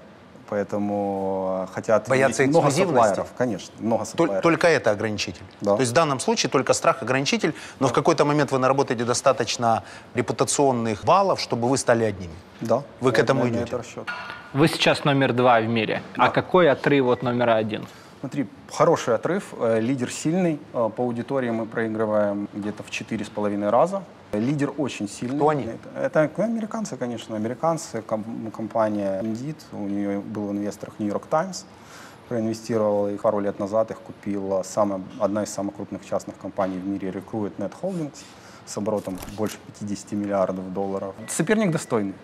поэтому 0.51 1.67
э, 1.71 1.75
хотят 1.75 2.09
Боятся 2.09 2.43
много 2.45 2.71
сапплайеров, 2.71 3.29
конечно, 3.39 3.73
много 3.79 4.05
сапплайеров. 4.05 4.43
Только 4.43 4.67
это 4.67 4.91
ограничитель. 4.91 5.45
Да. 5.61 5.75
То 5.75 5.81
есть 5.81 5.93
в 5.93 5.95
данном 5.95 6.19
случае 6.21 6.51
только 6.51 6.73
страх 6.73 7.03
ограничитель, 7.03 7.55
но 7.81 7.87
в 7.89 7.93
какой-то 7.93 8.25
момент 8.25 8.51
вы 8.51 8.59
наработаете 8.59 9.05
достаточно 9.05 9.85
репутационных 10.15 11.05
баллов, 11.05 11.39
чтобы 11.41 11.69
вы 11.69 11.77
стали 11.79 12.05
одними. 12.05 12.35
Да. 12.61 12.83
Вы 13.01 13.13
к 13.13 13.19
этому 13.19 13.47
идете? 13.49 13.63
это 13.65 13.79
расчет. 13.79 14.09
Вы 14.55 14.69
сейчас 14.69 15.05
номер 15.05 15.35
два 15.35 15.61
в 15.61 15.69
мире. 15.69 16.03
А 16.17 16.31
какой 16.31 16.71
отрыв 16.71 17.07
от 17.09 17.23
номера 17.23 17.57
один? 17.57 17.87
Смотри, 18.21 18.47
хороший 18.73 19.15
отрыв, 19.15 19.53
э, 19.61 19.79
лидер 19.79 20.11
сильный, 20.11 20.59
э, 20.73 20.91
по 20.97 21.03
аудитории 21.03 21.51
мы 21.51 21.67
проигрываем 21.67 22.49
где-то 22.55 22.83
в 22.83 22.91
4,5 22.91 23.71
раза. 23.71 24.03
Лидер 24.33 24.73
очень 24.79 25.07
сильный. 25.07 25.37
Кто 25.37 25.51
они? 25.51 25.65
Это, 25.65 26.23
это 26.25 26.31
ну, 26.39 26.45
американцы, 26.45 26.97
конечно, 26.97 27.37
американцы, 27.37 28.01
ком- 28.01 28.51
компания 28.51 29.21
Indeed, 29.21 29.57
у 29.73 29.87
нее 29.87 30.21
был 30.21 30.47
в 30.47 30.53
инвесторах 30.53 30.95
New 30.99 31.09
York 31.09 31.27
Times, 31.27 31.67
проинвестировала 32.29 33.09
их 33.09 33.21
пару 33.21 33.41
лет 33.41 33.59
назад, 33.59 33.91
их 33.91 34.01
купила 34.01 34.63
самая, 34.63 35.03
одна 35.21 35.43
из 35.43 35.51
самых 35.51 35.77
крупных 35.77 36.07
частных 36.07 36.39
компаний 36.39 36.79
в 36.79 36.87
мире, 36.87 37.11
Recruit 37.11 37.53
Net 37.59 37.73
Holdings, 37.83 38.25
с 38.69 38.77
оборотом 38.77 39.19
больше 39.37 39.57
50 39.81 40.13
миллиардов 40.13 40.73
долларов. 40.73 41.15
Соперник 41.29 41.71
достойный. 41.71 42.15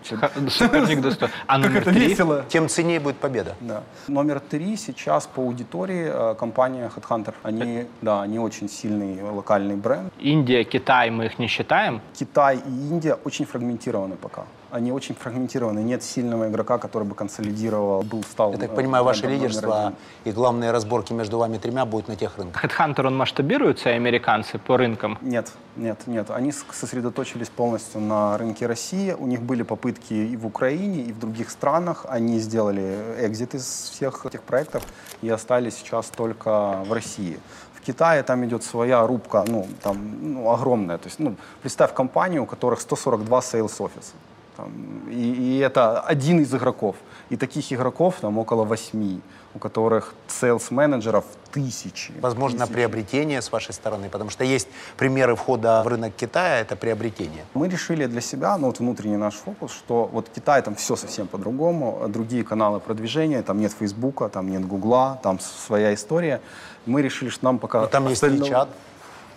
Соперник 0.49 1.01
достоин. 1.01 1.31
А 1.47 1.57
номер 1.57 1.81
Это 1.81 1.91
три? 1.91 2.07
весело. 2.07 2.45
Тем 2.49 2.69
ценнее 2.69 2.99
будет 2.99 3.17
победа. 3.17 3.55
Да. 3.61 3.83
Номер 4.07 4.39
три 4.39 4.77
сейчас 4.77 5.27
по 5.27 5.41
аудитории 5.41 6.05
э, 6.07 6.35
компания 6.35 6.91
Headhunter. 6.95 7.33
Они, 7.43 7.85
да, 8.01 8.21
они 8.21 8.39
очень 8.39 8.69
сильный 8.69 9.21
локальный 9.23 9.75
бренд. 9.75 10.13
Индия, 10.19 10.63
Китай, 10.63 11.09
мы 11.09 11.25
их 11.25 11.39
не 11.39 11.47
считаем. 11.47 12.01
Китай 12.13 12.57
и 12.57 12.69
Индия 12.89 13.15
очень 13.25 13.45
фрагментированы 13.45 14.15
пока. 14.15 14.43
Они 14.75 14.91
очень 14.91 15.15
фрагментированы. 15.15 15.79
Нет 15.79 16.03
сильного 16.03 16.49
игрока, 16.49 16.77
который 16.77 17.05
бы 17.05 17.15
консолидировал, 17.15 18.03
был 18.03 18.23
стал. 18.23 18.51
Я 18.51 18.57
так 18.57 18.71
э, 18.71 18.75
понимаю, 18.75 19.05
ваше 19.05 19.25
лидерство 19.25 19.93
и 20.25 20.31
главные 20.31 20.71
разборки 20.71 21.13
между 21.13 21.37
вами 21.37 21.57
тремя 21.57 21.85
будут 21.85 22.09
на 22.09 22.17
тех 22.17 22.37
рынках. 22.37 22.61
Headhunter, 22.61 23.07
он 23.07 23.15
масштабируется, 23.15 23.91
американцы 23.91 24.57
по 24.57 24.75
рынкам. 24.75 25.17
Нет, 25.21 25.49
нет, 25.77 26.07
нет. 26.07 26.29
Они 26.29 26.51
сосредоточились 26.51 27.47
полностью 27.47 28.01
на 28.01 28.37
рынке 28.37 28.67
России. 28.67 29.15
У 29.17 29.27
них 29.27 29.41
были 29.43 29.63
попытки 29.63 30.13
и 30.13 30.35
в 30.35 30.45
Украине, 30.45 31.03
и 31.03 31.13
в 31.13 31.19
других 31.19 31.51
странах. 31.51 32.05
Они 32.09 32.39
сделали 32.39 32.97
экзит 33.21 33.55
из 33.55 33.63
всех 33.63 34.25
этих 34.25 34.41
проектов 34.41 34.83
и 35.21 35.29
остались 35.29 35.77
сейчас 35.77 36.07
только 36.07 36.83
в 36.85 36.91
России. 36.91 37.39
В 37.75 37.79
Китае 37.79 38.23
там 38.23 38.43
идет 38.43 38.61
своя 38.63 39.07
рубка, 39.07 39.45
ну, 39.47 39.67
там, 39.81 40.33
ну, 40.33 40.51
огромная. 40.51 40.97
То 40.97 41.07
есть, 41.07 41.19
ну, 41.19 41.37
представь 41.61 41.93
компанию, 41.93 42.43
у 42.43 42.45
которых 42.45 42.81
142 42.81 43.39
sales 43.39 43.81
офиса. 43.81 44.15
Там, 44.57 44.71
и, 45.09 45.33
и 45.33 45.57
это 45.59 45.99
один 45.99 46.39
из 46.39 46.53
игроков. 46.53 46.95
И 47.29 47.35
таких 47.35 47.73
игроков 47.73 48.15
там 48.21 48.37
около 48.37 48.63
восьми, 48.63 49.19
у 49.53 49.59
которых 49.59 50.13
sales-менеджеров 50.27 51.25
тысячи. 51.51 52.13
Возможно, 52.21 52.59
тысячи. 52.59 52.73
приобретение 52.73 53.41
с 53.41 53.51
вашей 53.51 53.73
стороны, 53.73 54.09
потому 54.09 54.29
что 54.29 54.43
есть 54.43 54.67
примеры 54.97 55.35
входа 55.35 55.81
в 55.83 55.87
рынок 55.87 56.13
Китая, 56.15 56.59
это 56.59 56.75
приобретение. 56.75 57.43
Мы 57.53 57.67
решили 57.67 58.05
для 58.05 58.21
себя, 58.21 58.57
ну 58.57 58.67
вот 58.67 58.79
внутренний 58.79 59.17
наш 59.17 59.33
фокус, 59.35 59.71
что 59.71 60.09
вот 60.11 60.29
Китай 60.33 60.61
там 60.61 60.75
все 60.75 60.95
совсем 60.95 61.27
по-другому, 61.27 62.05
другие 62.07 62.43
каналы 62.43 62.79
продвижения, 62.79 63.41
там 63.41 63.59
нет 63.59 63.73
Фейсбука, 63.73 64.29
там 64.29 64.49
нет 64.49 64.65
Гугла, 64.65 65.19
там 65.23 65.39
своя 65.39 65.93
история. 65.93 66.41
Мы 66.85 67.01
решили, 67.01 67.29
что 67.29 67.45
нам 67.45 67.59
пока... 67.59 67.81
Но 67.81 67.87
там 67.87 68.07
есть 68.07 68.23
остального- 68.23 68.49
WeChat, 68.49 68.67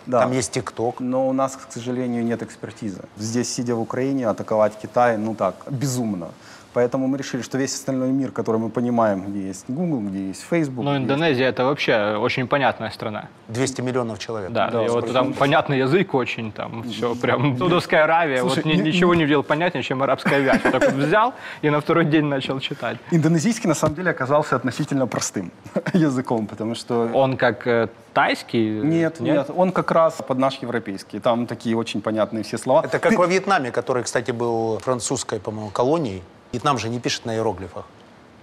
Да. 0.09 0.21
там 0.21 0.31
есть 0.31 0.51
ТикТок. 0.51 0.99
Но 0.99 1.29
у 1.29 1.33
нас, 1.33 1.55
к 1.55 1.71
сожалению, 1.71 2.23
нет 2.23 2.41
экспертизы. 2.41 3.01
Здесь, 3.17 3.53
сидя 3.53 3.75
в 3.75 3.81
Украине, 3.81 4.27
атаковать 4.27 4.73
Китай, 4.81 5.17
ну 5.17 5.35
так, 5.35 5.55
безумно. 5.69 6.29
Поэтому 6.73 7.07
мы 7.07 7.17
решили, 7.17 7.41
что 7.41 7.57
весь 7.57 7.73
остальной 7.73 8.09
мир, 8.11 8.31
который 8.31 8.57
мы 8.57 8.69
понимаем, 8.69 9.25
где 9.25 9.47
есть 9.47 9.65
Google, 9.67 10.01
где 10.09 10.27
есть 10.27 10.43
Facebook, 10.49 10.85
Ну, 10.85 10.91
где 10.91 10.99
есть- 10.99 11.11
Индонезия 11.11 11.47
это 11.47 11.65
вообще 11.65 12.15
очень 12.21 12.47
понятная 12.47 12.91
страна. 12.91 13.27
200 13.47 13.81
миллионов 13.81 14.19
человек. 14.19 14.51
Да, 14.51 14.69
Да, 14.69 14.85
и 14.85 14.89
вот 14.89 15.11
там 15.11 15.33
понятный 15.33 15.79
язык 15.79 16.13
очень, 16.13 16.51
там 16.51 16.83
все 16.83 17.15
прям. 17.15 17.57
Саудовская 17.57 18.03
Аравия, 18.03 18.41
Слушай, 18.41 18.63
вот 18.63 18.65
ни- 18.65 18.75
не- 18.75 18.81
ничего 18.91 19.15
не 19.15 19.23
видел 19.25 19.41
понятнее, 19.43 19.83
чем 19.83 20.03
арабская 20.03 20.39
вязь. 20.41 20.61
Вот 20.63 20.73
так 20.73 20.91
вот 20.91 20.93
взял 20.93 21.33
и 21.63 21.69
на 21.71 21.79
второй 21.81 22.05
день 22.05 22.25
начал 22.25 22.59
читать. 22.59 22.97
Индонезийский 23.11 23.67
на 23.67 23.75
самом 23.75 23.95
деле 23.95 24.11
оказался 24.11 24.55
относительно 24.55 25.07
простым 25.07 25.51
языком, 25.93 26.45
потому 26.45 26.75
что... 26.75 27.09
Он 27.13 27.35
как 27.37 27.65
э, 27.65 27.87
тайский? 28.13 28.81
Нет, 28.81 29.19
нет, 29.19 29.49
он 29.55 29.71
как 29.71 29.89
раз 29.91 30.21
под 30.27 30.37
наш 30.37 30.61
европейский. 30.61 31.19
Там 31.19 31.47
такие 31.47 31.75
очень 31.75 32.01
понятные 32.01 32.43
все 32.43 32.57
слова. 32.59 32.83
Это 32.85 32.99
как 32.99 33.13
во 33.17 33.25
Вьетнаме, 33.25 33.71
который, 33.71 34.03
кстати, 34.03 34.29
был 34.31 34.77
французской, 34.79 35.39
по-моему, 35.39 35.69
колонией. 35.71 36.21
Вьетнам 36.51 36.77
же 36.77 36.89
не 36.89 36.99
пишет 36.99 37.25
на 37.25 37.35
иероглифах. 37.35 37.85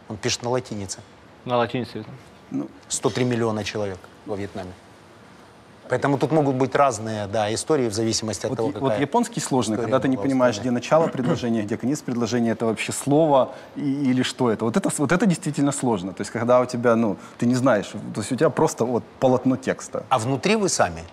Он 0.09 0.17
пишет 0.17 0.43
на 0.43 0.51
латинице. 0.51 0.99
На 1.45 1.57
латинице. 1.57 2.05
103 2.89 3.25
миллиона 3.25 3.65
человек 3.65 3.99
во 4.27 4.37
Вьетнаме. 4.37 4.71
Поэтому 5.89 6.19
тут 6.19 6.33
могут 6.33 6.57
быть 6.57 6.75
разные 6.75 7.27
да, 7.29 7.53
истории 7.55 7.89
в 7.89 7.95
зависимости 7.95 8.47
от 8.47 8.51
Вот, 8.51 8.57
того, 8.57 8.69
какая... 8.69 8.83
вот 8.83 9.01
японский 9.01 9.41
сложный, 9.41 9.77
когда 9.77 10.01
ты 10.01 10.09
не 10.09 10.17
понимаешь, 10.17 10.59
где 10.59 10.71
начало 10.71 11.07
предложения, 11.07 11.63
где 11.63 11.77
конец 11.77 12.01
предложения, 12.01 12.51
это 12.51 12.67
вообще 12.67 12.93
слово 12.93 13.55
и- 13.77 14.11
или 14.11 14.23
что 14.23 14.51
это. 14.51 14.65
Вот 14.65 14.77
это, 14.77 14.91
вот 14.99 15.13
это 15.13 15.27
действительно 15.27 15.71
сложно. 15.73 16.13
То 16.13 16.23
есть 16.23 16.33
когда 16.33 16.61
у 16.61 16.67
тебя, 16.67 16.97
ну, 16.97 17.17
ты 17.39 17.47
не 17.47 17.55
знаешь, 17.55 17.87
то 18.15 18.21
есть 18.21 18.33
у 18.33 18.37
тебя 18.37 18.51
просто 18.51 18.85
вот 18.85 19.05
полотно 19.21 19.57
текста. 19.57 20.05
А 20.09 20.19
внутри 20.19 20.57
вы 20.57 20.69
сами? 20.69 21.05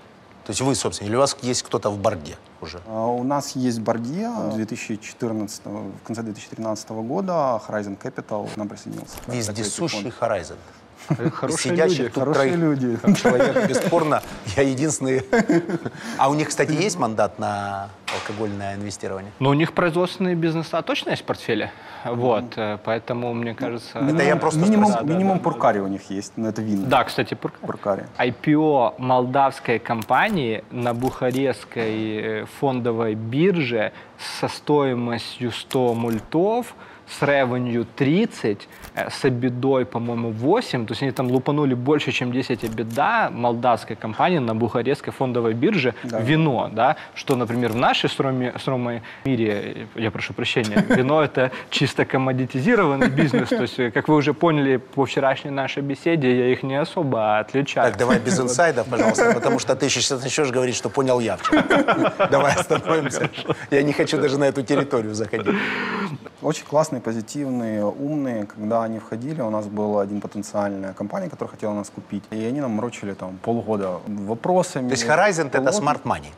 То 0.45 0.49
есть 0.49 0.61
вы, 0.61 0.75
собственно, 0.75 1.07
или 1.07 1.15
у 1.15 1.19
вас 1.19 1.37
есть 1.41 1.63
кто-то 1.63 1.89
в 1.89 1.97
борде 1.97 2.37
уже? 2.59 2.81
А 2.87 3.07
У 3.07 3.23
нас 3.23 3.55
есть 3.55 3.79
Бардье 3.79 4.29
2014, 4.53 5.65
в 5.65 6.05
конце 6.05 6.21
2013 6.21 6.89
года, 6.89 7.61
Horizon 7.67 7.97
Capital 7.97 8.53
к 8.53 8.57
нам 8.57 8.67
присоединился. 8.67 9.15
Вездесущий. 9.27 10.13
Horizon. 10.19 10.57
Хорошие 11.33 11.73
Сидящих 11.73 11.99
люди. 11.99 12.09
тут 12.09 12.23
Хорошие 12.23 12.55
троих 12.55 12.55
люди. 12.57 12.97
человек, 13.21 13.67
бесспорно, 13.69 14.21
я 14.55 14.63
единственный. 14.63 15.23
А 16.17 16.29
у 16.29 16.33
них, 16.33 16.49
кстати, 16.49 16.71
есть 16.71 16.97
мандат 16.97 17.39
на 17.39 17.89
алкогольное 18.13 18.75
инвестирование? 18.75 19.31
Но 19.39 19.49
у 19.49 19.53
них 19.53 19.73
производственные 19.73 20.35
бизнеса 20.35 20.81
точно 20.81 21.11
есть 21.11 21.23
в 21.23 21.25
портфеле. 21.25 21.71
Вот, 22.05 22.57
э, 22.57 22.77
поэтому, 22.83 23.33
мне 23.33 23.53
кажется... 23.53 23.99
Это 23.99 24.23
я 24.23 24.35
просто 24.35 24.59
минимум, 24.59 24.91
спросил. 24.91 25.07
минимум 25.09 25.39
Пуркари 25.39 25.79
у 25.79 25.87
них 25.87 26.09
есть, 26.09 26.33
но 26.35 26.49
это 26.49 26.61
винно. 26.61 26.85
Да, 26.87 27.03
кстати, 27.03 27.33
Пур- 27.33 27.53
Пуркари. 27.61 28.05
IPO 28.17 28.95
молдавской 28.97 29.79
компании 29.79 30.63
на 30.71 30.93
бухарестской 30.93 32.41
э, 32.41 32.45
фондовой 32.59 33.15
бирже 33.15 33.91
со 34.39 34.47
стоимостью 34.47 35.51
100 35.51 35.93
мультов, 35.93 36.75
с 37.19 37.21
ревенью 37.25 37.85
30, 37.95 38.67
э, 38.95 39.09
с 39.09 39.25
обедой, 39.25 39.85
по-моему, 39.85 40.31
8, 40.31 40.85
то 40.85 40.91
есть 40.93 41.01
они 41.03 41.11
там 41.11 41.27
лупанули 41.31 41.73
больше, 41.73 42.11
чем 42.11 42.31
10 42.31 42.63
обеда 42.63 43.29
молдавской 43.31 43.95
компании 43.95 44.39
на 44.39 44.55
бухарестской 44.55 45.13
фондовой 45.13 45.53
бирже 45.53 45.93
Да. 46.03 46.19
вино, 46.19 46.69
да, 46.73 46.95
что, 47.15 47.35
например, 47.35 47.71
в 47.71 47.75
нашей 47.75 48.09
с 48.09 48.19
Ромой, 48.19 48.51
с 48.57 48.67
Ромой 48.67 49.01
мире, 49.25 49.87
я 49.95 50.11
прошу 50.11 50.33
прощения, 50.33 50.83
вино 50.89 51.23
это 51.23 51.51
чисто 51.69 52.05
коммодитизированный 52.05 53.09
бизнес, 53.09 53.49
то 53.49 53.61
есть, 53.61 53.93
как 53.93 54.07
вы 54.07 54.15
уже 54.15 54.33
поняли 54.33 54.77
по 54.77 55.05
вчерашней 55.05 55.51
нашей 55.51 55.83
беседе, 55.83 56.37
я 56.37 56.47
их 56.51 56.63
не 56.63 56.75
особо 56.75 57.39
отличаю. 57.39 57.89
Так, 57.89 57.97
давай 57.99 58.19
без 58.19 58.39
инсайдов, 58.45 58.87
пожалуйста, 58.89 59.33
потому 59.33 59.59
что 59.59 59.75
ты 59.75 59.89
сейчас 59.89 60.23
начнешь 60.23 60.49
говорить, 60.51 60.75
что 60.75 60.89
понял 60.89 61.19
я 61.19 61.37
вчера. 61.37 61.63
Давай 62.31 62.53
остановимся. 62.55 63.29
Я 63.71 63.83
не 63.83 63.93
хочу 63.93 64.17
даже 64.17 64.37
на 64.37 64.45
эту 64.45 64.63
территорию 64.63 65.13
заходить. 65.13 65.55
Очень 66.41 66.65
классные, 66.65 67.01
позитивные, 67.03 67.85
умные. 67.85 68.45
Когда 68.45 68.83
они 68.83 68.99
входили, 68.99 69.41
у 69.41 69.49
нас 69.49 69.65
была 69.65 70.01
один 70.01 70.21
потенциальная 70.21 70.93
компания, 70.93 71.29
которая 71.29 71.51
хотела 71.51 71.73
нас 71.73 71.89
купить. 71.89 72.23
И 72.31 72.45
они 72.45 72.61
нам 72.61 72.71
морочили 72.71 73.13
там 73.13 73.37
полгода 73.41 73.99
вопросами. 74.07 74.87
То 74.89 74.95
есть 74.95 75.05
Horizon— 75.05 75.47
это 75.53 75.71
smart 75.71 76.03
money. 76.03 76.31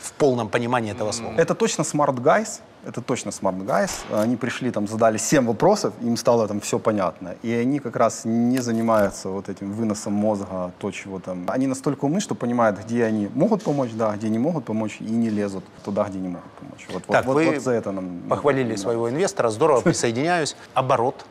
В 0.00 0.12
полном 0.12 0.48
понимании 0.48 0.92
этого 0.92 1.12
слова. 1.12 1.34
Это 1.36 1.54
точно 1.54 1.82
smart 1.82 2.16
guys. 2.16 2.60
Это 2.86 3.02
точно 3.02 3.30
smart 3.30 3.64
guys. 3.66 3.90
Они 4.12 4.36
пришли, 4.36 4.70
там, 4.70 4.88
задали 4.88 5.18
7 5.18 5.46
вопросов, 5.46 5.92
им 6.00 6.16
стало 6.16 6.48
там 6.48 6.60
все 6.60 6.78
понятно. 6.78 7.34
И 7.42 7.52
они 7.52 7.78
как 7.78 7.96
раз 7.96 8.22
не 8.24 8.58
занимаются 8.58 9.28
вот 9.28 9.48
этим 9.48 9.72
выносом 9.72 10.12
мозга, 10.12 10.72
то, 10.78 10.90
чего 10.90 11.18
там. 11.18 11.44
Они 11.48 11.66
настолько 11.66 12.06
умны, 12.06 12.20
что 12.20 12.34
понимают, 12.34 12.78
где 12.84 13.04
они 13.04 13.28
могут 13.34 13.62
помочь, 13.62 13.90
да, 13.92 14.16
где 14.16 14.28
не 14.30 14.38
могут 14.38 14.64
помочь, 14.64 14.96
и 15.00 15.04
не 15.10 15.28
лезут 15.28 15.64
туда, 15.84 16.04
где 16.04 16.18
не 16.18 16.28
могут 16.28 16.50
помочь. 16.52 16.86
Вот, 16.92 17.04
Так, 17.04 17.26
вот, 17.26 17.34
вы 17.34 17.50
вот 17.50 17.62
за 17.62 17.72
это 17.72 17.92
нам... 17.92 18.22
Похвалили 18.28 18.72
да. 18.72 18.78
своего 18.78 19.10
инвестора, 19.10 19.50
здорово, 19.50 19.80
присоединяюсь. 19.80 20.56
Оборот. 20.74 21.26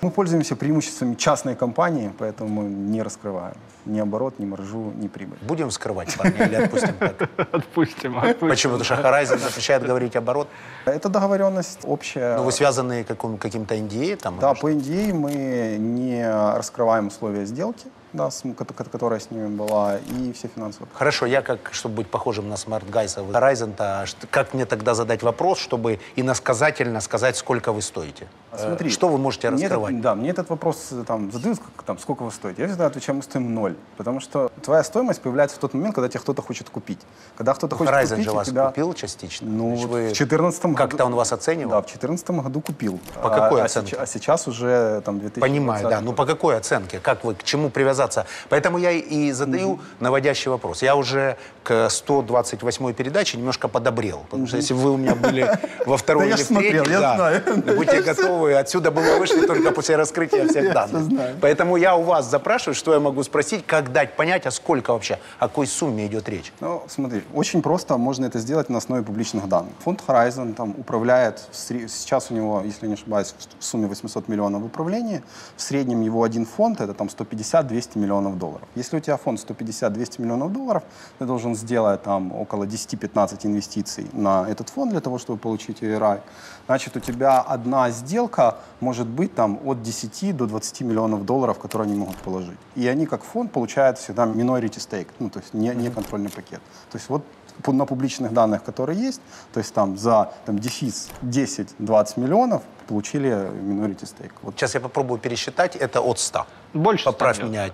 Мы 0.00 0.10
пользуемся 0.10 0.56
преимуществами 0.56 1.14
частной 1.14 1.54
компании, 1.56 2.10
поэтому 2.18 2.62
не 2.62 3.02
раскрываем 3.02 3.56
ни 3.86 4.00
оборот, 4.00 4.38
ни 4.38 4.44
маржу, 4.46 4.92
ни 4.96 5.08
прибыль. 5.08 5.38
Будем 5.42 5.70
вскрывать, 5.70 6.14
парни, 6.16 6.36
или 6.38 6.54
отпустим 6.54 6.94
так? 6.98 7.28
Отпустим, 7.52 8.18
отпустим. 8.18 8.48
Почему? 8.48 8.78
Потому 8.78 8.84
что 8.84 8.94
Horizon 8.94 9.38
запрещает 9.38 9.82
говорить 9.84 10.16
оборот. 10.16 10.48
Это 10.84 11.08
договоренность 11.08 11.80
общая. 11.84 12.36
Ну, 12.36 12.44
вы 12.44 12.52
связаны 12.52 13.04
каким-то 13.04 13.74
NDA 13.74 14.16
там? 14.16 14.38
Да, 14.40 14.54
по 14.54 14.70
NDA 14.70 15.12
мы 15.14 15.76
не 15.78 16.28
раскрываем 16.56 17.08
условия 17.08 17.46
сделки, 17.46 17.86
да, 18.16 18.30
с- 18.30 18.42
ко- 18.56 18.64
ко- 18.64 18.84
которая 18.84 19.20
с 19.20 19.30
ними 19.30 19.48
была, 19.48 19.98
и 19.98 20.32
все 20.32 20.48
финансовые. 20.48 20.88
Хорошо, 20.94 21.26
я 21.26 21.42
как, 21.42 21.68
чтобы 21.72 21.96
быть 21.96 22.10
похожим 22.10 22.48
на 22.48 22.54
Smart 22.54 22.84
вы 22.90 23.32
Horizon-то, 23.32 24.06
ш- 24.06 24.16
как 24.30 24.54
мне 24.54 24.64
тогда 24.66 24.94
задать 24.94 25.22
вопрос, 25.22 25.58
чтобы 25.58 26.00
иносказательно 26.16 27.00
сказать, 27.00 27.36
сколько 27.36 27.72
вы 27.72 27.82
стоите? 27.82 28.26
А 28.52 28.58
Смотри, 28.58 28.90
Что 28.90 29.08
вы 29.08 29.18
можете 29.18 29.50
раскрывать? 29.50 29.92
этот- 29.92 30.02
да, 30.02 30.14
мне 30.14 30.30
этот 30.30 30.48
вопрос 30.48 30.88
э, 30.92 31.04
там, 31.06 31.30
задают, 31.30 31.58
как, 31.58 31.84
там, 31.84 31.98
сколько 31.98 32.22
вы 32.22 32.30
стоите. 32.32 32.62
Я 32.62 32.68
всегда 32.68 32.86
отвечаю, 32.86 33.16
мы 33.16 33.22
стоим 33.22 33.54
ноль. 33.54 33.76
Потому 33.98 34.20
что 34.20 34.50
твоя 34.62 34.82
стоимость 34.82 35.20
появляется 35.20 35.56
в 35.56 35.60
тот 35.60 35.74
момент, 35.74 35.94
когда 35.94 36.08
тебя 36.08 36.20
кто-то 36.20 36.40
хочет 36.42 36.70
купить. 36.70 37.00
Когда 37.36 37.52
кто-то 37.54 37.76
хочет 37.76 37.92
Horizon 37.92 38.08
купить, 38.10 38.24
же 38.24 38.30
вас 38.32 38.48
тебя... 38.48 38.66
купил 38.68 38.94
частично? 38.94 39.46
Ну, 39.50 39.70
Значит, 39.76 39.90
вы- 39.90 40.08
в 40.08 40.12
14 40.14 40.62
году... 40.64 40.76
Как-то 40.76 41.04
он 41.04 41.14
вас 41.14 41.32
оценивал? 41.32 41.70
Да, 41.72 41.76
в 41.82 41.86
2014 41.86 42.30
году 42.30 42.60
купил. 42.62 42.98
По 43.22 43.28
какой 43.28 43.60
а, 43.60 43.64
оценке? 43.66 43.96
А, 43.96 44.06
сейчас, 44.06 44.16
а 44.16 44.18
сейчас 44.18 44.48
уже 44.48 45.02
там 45.04 45.18
2020 45.18 45.40
Понимаю, 45.40 45.88
да. 45.88 46.00
Ну 46.00 46.12
по 46.14 46.24
какой 46.24 46.56
оценке? 46.56 46.98
Как 46.98 47.24
вы, 47.24 47.34
к 47.34 47.42
чему 47.44 47.68
привязаться? 47.68 48.05
Поэтому 48.48 48.78
я 48.78 48.90
и 48.92 49.32
задаю 49.32 49.80
наводящий 50.00 50.50
вопрос. 50.50 50.82
Я 50.82 50.96
уже 50.96 51.36
к 51.62 51.88
128 51.90 52.92
передаче 52.92 53.38
немножко 53.38 53.68
подобрел. 53.68 54.24
Потому 54.30 54.46
что 54.46 54.56
если 54.56 54.74
вы 54.74 54.92
у 54.92 54.96
меня 54.96 55.14
были 55.14 55.50
во 55.84 55.96
второй 55.96 56.28
или 56.28 56.42
в 56.42 56.48
третьей, 56.48 57.00
да, 57.00 57.42
будьте 57.74 58.02
готовы. 58.06 58.54
Отсюда 58.54 58.90
бы 58.90 59.02
вы 59.02 59.18
вышли 59.18 59.46
только 59.46 59.72
после 59.72 59.96
раскрытия 59.96 60.46
всех 60.48 60.72
данных. 60.72 61.20
Поэтому 61.40 61.76
я 61.76 61.96
у 61.96 62.02
вас 62.02 62.30
запрашиваю, 62.30 62.74
что 62.74 62.92
я 62.94 63.00
могу 63.00 63.22
спросить, 63.22 63.66
как 63.66 63.92
дать 63.92 64.14
понять, 64.16 64.46
а 64.46 64.50
сколько 64.50 64.92
вообще, 64.92 65.18
о 65.38 65.48
какой 65.48 65.66
сумме 65.66 66.06
идет 66.06 66.28
речь. 66.28 66.52
Ну, 66.60 66.82
смотри, 66.88 67.22
очень 67.34 67.62
просто 67.62 67.96
можно 67.96 68.26
это 68.26 68.38
сделать 68.38 68.68
на 68.68 68.78
основе 68.78 69.02
публичных 69.02 69.48
данных. 69.48 69.72
Фонд 69.80 70.02
Horizon 70.06 70.54
там 70.54 70.74
управляет, 70.78 71.42
сейчас 71.52 72.30
у 72.30 72.34
него, 72.34 72.62
если 72.64 72.86
не 72.86 72.94
ошибаюсь, 72.94 73.34
в 73.58 73.64
сумме 73.64 73.86
800 73.86 74.28
миллионов 74.28 74.62
в 74.62 74.66
управлении. 74.66 75.22
В 75.56 75.62
среднем 75.62 76.02
его 76.02 76.22
один 76.22 76.46
фонд 76.46 76.80
это 76.80 76.94
там 76.94 77.08
150-200 77.08 77.85
миллионов 77.94 78.38
долларов. 78.38 78.68
Если 78.74 78.96
у 78.96 79.00
тебя 79.00 79.16
фонд 79.16 79.38
150-200 79.38 80.20
миллионов 80.20 80.52
долларов, 80.52 80.82
ты 81.18 81.24
должен 81.24 81.54
сделать 81.54 82.02
там 82.02 82.32
около 82.32 82.64
10-15 82.64 83.46
инвестиций 83.46 84.06
на 84.12 84.46
этот 84.48 84.68
фонд 84.68 84.90
для 84.90 85.00
того, 85.00 85.18
чтобы 85.18 85.38
получить 85.38 85.82
ERI. 85.82 86.20
Значит, 86.66 86.96
у 86.96 87.00
тебя 87.00 87.40
одна 87.40 87.90
сделка 87.90 88.56
может 88.80 89.06
быть 89.06 89.34
там 89.34 89.60
от 89.64 89.82
10 89.82 90.36
до 90.36 90.46
20 90.46 90.80
миллионов 90.80 91.24
долларов, 91.24 91.58
которые 91.58 91.86
они 91.86 91.98
могут 91.98 92.16
положить. 92.16 92.58
И 92.74 92.88
они 92.88 93.06
как 93.06 93.22
фонд 93.24 93.52
получают 93.52 93.98
всегда 93.98 94.24
minority 94.24 94.78
stake, 94.78 95.08
ну, 95.18 95.30
то 95.30 95.40
есть 95.40 95.54
не, 95.54 95.74
не 95.74 95.90
контрольный 95.90 96.30
пакет. 96.30 96.60
То 96.90 96.98
есть 96.98 97.08
вот 97.08 97.22
на 97.66 97.86
публичных 97.86 98.32
данных, 98.32 98.62
которые 98.64 99.06
есть, 99.06 99.20
то 99.52 99.60
есть 99.60 99.74
там 99.74 99.96
за 99.96 100.32
там, 100.44 100.58
дефис 100.58 101.08
10-20 101.22 102.20
миллионов 102.20 102.62
получили 102.86 103.30
minority 103.30 104.04
stake. 104.04 104.32
Вот 104.42 104.54
Сейчас 104.54 104.74
я 104.74 104.80
попробую 104.80 105.18
пересчитать, 105.18 105.76
это 105.76 106.00
от 106.00 106.18
100. 106.18 106.46
Больше 106.76 107.04
Поправь 107.04 107.36
ста, 107.36 107.46
меня, 107.46 107.70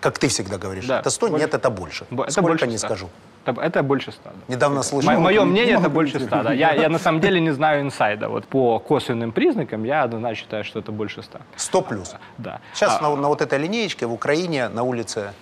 как 0.00 0.18
ты 0.18 0.28
всегда 0.28 0.58
говоришь. 0.58 0.86
Да, 0.86 1.00
это 1.00 1.10
100? 1.10 1.28
больше. 1.28 1.44
Нет, 1.44 1.54
это 1.54 1.70
больше. 1.70 2.06
Бо- 2.10 2.24
Это 2.24 2.32
Сколько, 2.32 2.48
больше 2.48 2.66
не 2.66 2.78
100. 2.78 2.86
скажу. 2.86 3.08
Это, 3.44 3.60
это 3.60 3.82
больше 3.82 4.12
ста. 4.12 4.30
да. 4.30 4.54
Недавно 4.54 4.82
слышал. 4.82 5.12
Мое 5.20 5.44
мнение, 5.44 5.74
могу 5.74 5.86
это 5.86 5.94
больше 5.94 6.20
ста. 6.20 6.42
Да. 6.42 6.52
Я, 6.52 6.72
я 6.74 6.88
на 6.88 6.98
самом 6.98 7.20
деле 7.20 7.40
не 7.40 7.50
знаю 7.52 7.82
инсайда. 7.82 8.28
Вот 8.28 8.44
по 8.46 8.78
косвенным 8.78 9.32
признакам 9.32 9.84
я 9.84 10.02
однозначно 10.04 10.42
считаю, 10.44 10.64
что 10.64 10.78
это 10.78 10.92
больше 10.92 11.22
ста. 11.22 11.40
100 11.56 11.82
плюс. 11.82 12.14
Да. 12.38 12.60
Сейчас 12.74 12.98
А, 13.00 13.02
на, 13.02 13.16
на 13.16 13.28
вот 13.28 13.40
этой 13.42 13.58
линеечке 13.58 14.06
в 14.06 14.12
Украине 14.12 14.68
на 14.68 14.82
улице 14.84 15.32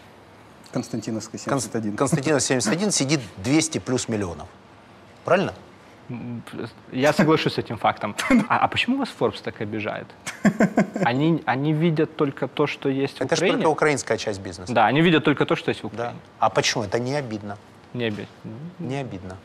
Константиновская 0.73 1.41
Кон- 1.45 1.61
71. 1.61 1.97
Константина 1.97 2.41
71 2.41 2.91
сидит 2.93 3.21
200 3.39 3.79
плюс 3.79 4.09
миллионов. 4.09 4.47
Правильно? 5.25 5.53
Я 6.93 7.13
соглашусь 7.13 7.55
с 7.55 7.59
этим 7.59 7.77
фактом. 7.77 8.15
А, 8.49 8.59
а 8.59 8.69
почему 8.69 8.97
вас 8.99 9.09
Forbes 9.21 9.41
так 9.43 9.61
обижает? 9.61 10.07
Они, 11.05 11.43
они 11.47 11.73
видят 11.73 12.17
только 12.17 12.49
то, 12.49 12.67
что 12.67 12.89
есть 12.89 13.19
в 13.19 13.21
Это 13.23 13.37
же 13.37 13.41
Украине. 13.45 13.57
только 13.59 13.69
украинская 13.71 14.19
часть 14.19 14.41
бизнеса. 14.41 14.73
Да, 14.73 14.87
они 14.87 15.01
видят 15.03 15.25
только 15.25 15.45
то, 15.47 15.57
что 15.57 15.71
есть 15.71 15.83
в 15.85 15.89
Да. 15.89 15.95
Украине. 15.95 16.19
А 16.39 16.49
почему? 16.51 16.85
Это 16.85 16.99
не 16.99 17.15
обидно. 17.15 17.57
Не 17.95 18.05
обидно. 18.05 18.27
Не 18.79 18.97
обидно. 19.01 19.37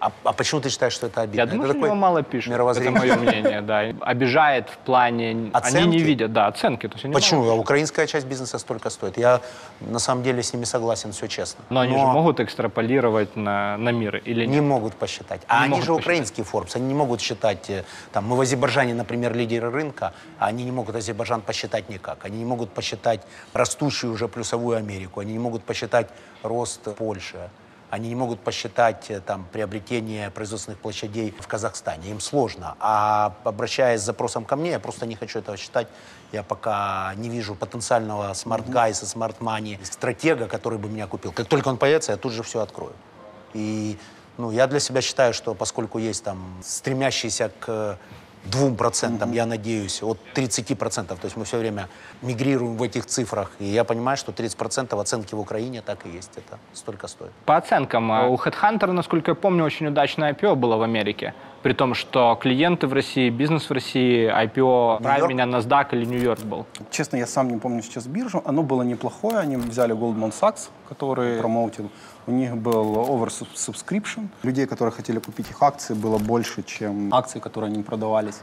А, 0.00 0.12
а 0.24 0.32
почему 0.32 0.60
ты 0.60 0.68
считаешь, 0.70 0.92
что 0.92 1.06
это 1.08 1.22
обидно? 1.22 1.36
Я 1.38 1.42
Это 1.44 1.52
думаю, 1.52 1.66
что 1.68 1.74
такой 1.74 1.88
него 1.88 1.96
мало 1.96 2.22
пишут. 2.22 2.46
Это 2.52 2.54
мировоззрение. 2.54 2.98
мое 3.00 3.16
мнение, 3.16 3.60
да. 3.62 3.80
Обижает 4.00 4.68
в 4.70 4.76
плане... 4.78 5.30
Они 5.30 5.50
Оценки? 5.52 5.88
не 5.88 5.98
видят, 5.98 6.32
да, 6.32 6.46
оценки. 6.46 6.86
То 6.88 6.94
есть 6.94 7.04
они 7.04 7.14
Почему? 7.14 7.48
А 7.50 7.54
украинская 7.54 8.06
часть 8.06 8.26
бизнеса 8.26 8.58
столько 8.58 8.90
стоит. 8.90 9.18
Я 9.18 9.40
на 9.80 9.98
самом 9.98 10.22
деле 10.22 10.42
с 10.42 10.52
ними 10.52 10.64
согласен, 10.64 11.10
все 11.12 11.26
честно. 11.26 11.64
Но 11.70 11.80
они 11.80 11.98
же 11.98 12.04
могут 12.06 12.38
экстраполировать 12.40 13.34
на, 13.36 13.76
на 13.76 13.90
мир 13.90 14.16
или 14.24 14.46
Не 14.46 14.54
нет? 14.56 14.62
могут 14.64 14.94
посчитать. 14.94 15.40
А 15.48 15.66
Не 15.66 15.74
они 15.74 15.82
же 15.82 15.88
посчитать. 15.88 16.00
украинский 16.04 16.44
Forbes, 16.44 16.76
они 16.76 16.86
не 16.86 16.94
могут 16.94 17.20
считать, 17.20 17.68
э, 17.70 17.84
там, 18.12 18.24
мы 18.26 18.36
в 18.36 18.40
Азербайджане, 18.40 18.94
например, 18.94 19.34
лидеры 19.34 19.70
рынка, 19.70 20.12
а 20.38 20.46
они 20.46 20.64
не 20.64 20.70
могут 20.72 20.94
Азербайджан 20.96 21.40
посчитать 21.40 21.88
никак. 21.88 22.24
Они 22.24 22.38
не 22.38 22.44
могут 22.44 22.70
посчитать 22.70 23.20
растущую 23.52 24.12
уже 24.12 24.28
плюсовую 24.28 24.76
Америку, 24.76 25.20
они 25.20 25.32
не 25.32 25.38
могут 25.38 25.64
посчитать 25.64 26.08
рост 26.42 26.82
Польши, 26.96 27.50
они 27.90 28.08
не 28.08 28.14
могут 28.14 28.40
посчитать 28.40 29.10
э, 29.10 29.20
там, 29.20 29.46
приобретение 29.52 30.30
производственных 30.30 30.78
площадей 30.80 31.34
в 31.38 31.46
Казахстане. 31.46 32.10
Им 32.10 32.20
сложно. 32.20 32.76
А 32.80 33.34
обращаясь 33.44 34.00
с 34.00 34.04
запросом 34.04 34.44
ко 34.44 34.56
мне, 34.56 34.70
я 34.70 34.80
просто 34.80 35.06
не 35.06 35.16
хочу 35.16 35.38
этого 35.38 35.56
считать. 35.56 35.88
Я 36.32 36.42
пока 36.42 37.12
не 37.16 37.28
вижу 37.28 37.54
потенциального 37.54 38.34
smart 38.34 38.67
guys 38.67 38.93
а, 38.93 39.06
smart 39.06 39.39
money, 39.39 39.78
стратега, 39.82 40.46
который 40.46 40.78
бы 40.78 40.88
меня 40.88 41.06
купил. 41.06 41.32
Как 41.32 41.46
только 41.46 41.68
он 41.68 41.78
появится, 41.78 42.12
я 42.12 42.18
тут 42.18 42.32
же 42.32 42.42
все 42.42 42.60
открою. 42.60 42.92
И 43.54 43.98
ну, 44.36 44.50
я 44.50 44.66
для 44.66 44.80
себя 44.80 45.00
считаю, 45.00 45.32
что 45.32 45.54
поскольку 45.54 45.98
есть 45.98 46.22
там 46.24 46.58
стремящийся 46.62 47.50
к 47.58 47.98
двум 48.44 48.76
процентам, 48.76 49.32
я 49.32 49.46
надеюсь, 49.46 50.02
от 50.02 50.18
30 50.34 50.78
процентов, 50.78 51.18
то 51.18 51.26
есть 51.26 51.36
мы 51.36 51.44
все 51.44 51.58
время 51.58 51.88
мигрируем 52.22 52.76
в 52.76 52.82
этих 52.82 53.06
цифрах, 53.06 53.50
и 53.58 53.64
я 53.64 53.84
понимаю, 53.84 54.16
что 54.16 54.32
30 54.32 54.56
процентов 54.56 55.00
оценки 55.00 55.34
в 55.34 55.40
Украине 55.40 55.82
так 55.82 56.06
и 56.06 56.10
есть, 56.10 56.32
это 56.36 56.58
столько 56.72 57.08
стоит. 57.08 57.32
По 57.44 57.56
оценкам, 57.56 58.10
а, 58.12 58.26
у 58.26 58.36
HeadHunter, 58.36 58.92
насколько 58.92 59.30
я 59.32 59.34
помню, 59.34 59.64
очень 59.64 59.86
удачное 59.86 60.32
IPO 60.32 60.54
было 60.54 60.76
в 60.76 60.82
Америке. 60.82 61.34
При 61.62 61.72
том, 61.72 61.94
что 61.94 62.38
клиенты 62.40 62.86
в 62.86 62.92
России, 62.92 63.30
бизнес 63.30 63.68
в 63.68 63.72
России, 63.72 64.30
IPO 64.30 65.02
Нью-Йорк? 65.02 65.30
меня 65.30 65.44
NASDAQ 65.44 65.88
или 65.92 66.04
Нью-Йорк 66.04 66.40
был. 66.40 66.66
Честно, 66.90 67.16
я 67.16 67.26
сам 67.26 67.48
не 67.48 67.58
помню 67.58 67.82
сейчас 67.82 68.06
биржу. 68.06 68.42
Оно 68.44 68.62
было 68.62 68.82
неплохое. 68.82 69.38
Они 69.38 69.56
взяли 69.56 69.92
Goldman 69.94 70.32
Sachs, 70.32 70.68
который 70.88 71.38
промоутил. 71.40 71.90
У 72.28 72.30
них 72.30 72.54
был 72.58 72.96
oversubscription. 72.96 74.28
Людей, 74.42 74.66
которые 74.66 74.92
хотели 74.92 75.18
купить 75.18 75.48
их 75.48 75.62
акции, 75.62 75.94
было 75.94 76.18
больше, 76.18 76.62
чем 76.62 77.14
акции, 77.14 77.38
которые 77.40 77.72
они 77.72 77.82
продавались. 77.82 78.40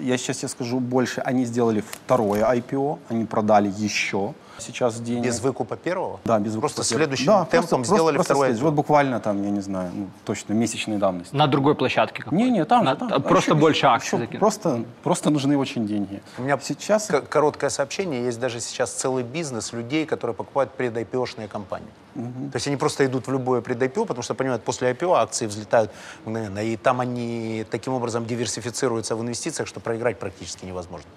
Я 0.00 0.16
сейчас 0.18 0.38
тебе 0.38 0.48
скажу 0.48 0.80
больше. 0.80 1.20
Они 1.20 1.44
сделали 1.44 1.80
второе 1.80 2.42
IPO, 2.44 2.98
они 3.08 3.24
продали 3.24 3.72
еще. 3.76 4.34
Сейчас 4.60 4.98
денег... 5.00 5.24
Без 5.24 5.38
выкупа 5.40 5.76
первого? 5.76 6.18
Да, 6.24 6.40
без 6.40 6.56
Просто 6.56 6.80
выкупа. 6.80 6.96
следующим 6.96 7.26
Да, 7.26 7.44
темпом 7.44 7.50
просто- 7.60 7.76
просто- 7.76 7.94
сделали 7.94 8.14
просто 8.16 8.32
второе. 8.34 8.48
следующий. 8.48 8.64
Вот 8.64 8.74
буквально 8.74 9.20
там, 9.20 9.40
я 9.44 9.50
не 9.50 9.60
знаю, 9.60 9.90
ну, 9.94 10.08
точно 10.24 10.52
месячной 10.54 10.96
давности. 10.96 11.32
На 11.36 11.46
другой 11.46 11.76
площадке 11.76 12.24
какой-то. 12.24 12.44
Не, 12.44 12.50
не, 12.50 12.64
там, 12.64 12.84
На- 12.84 12.96
там. 12.96 13.08
а 13.12 13.20
Просто 13.20 13.52
Еще- 13.52 13.60
больше 13.60 13.86
акций 13.86 14.18
еще. 14.26 14.38
Просто, 14.38 14.84
просто 15.04 15.30
нужны 15.30 15.56
очень 15.56 15.86
деньги. 15.86 16.20
У 16.38 16.42
меня 16.42 16.58
сейчас 16.60 17.06
к- 17.06 17.20
короткое 17.28 17.70
сообщение. 17.70 18.24
Есть 18.24 18.40
даже 18.40 18.58
сейчас 18.58 18.90
целый 18.92 19.22
бизнес 19.22 19.72
людей, 19.72 20.06
которые 20.06 20.34
покупают 20.34 20.72
пред-IPO-шные 20.72 21.46
компании. 21.46 21.88
То 22.14 22.54
есть 22.56 22.66
они 22.66 22.76
просто 22.76 23.06
идут 23.06 23.28
в 23.28 23.30
любое 23.32 23.60
пред-IPO, 23.60 24.06
потому 24.06 24.22
что 24.24 24.34
понимают, 24.34 24.64
после 24.64 24.90
IPO 24.90 25.14
акции 25.14 25.46
взлетают 25.46 25.92
мгновенно. 26.24 26.58
И 26.58 26.76
там 26.76 26.98
они 26.98 27.64
таким 27.70 27.92
образом 27.92 28.26
диверсифицируются 28.26 29.14
в 29.14 29.22
инвестициях, 29.22 29.68
что 29.68 29.78
проиграть 29.88 30.18
практически 30.18 30.66
невозможно. 30.66 31.08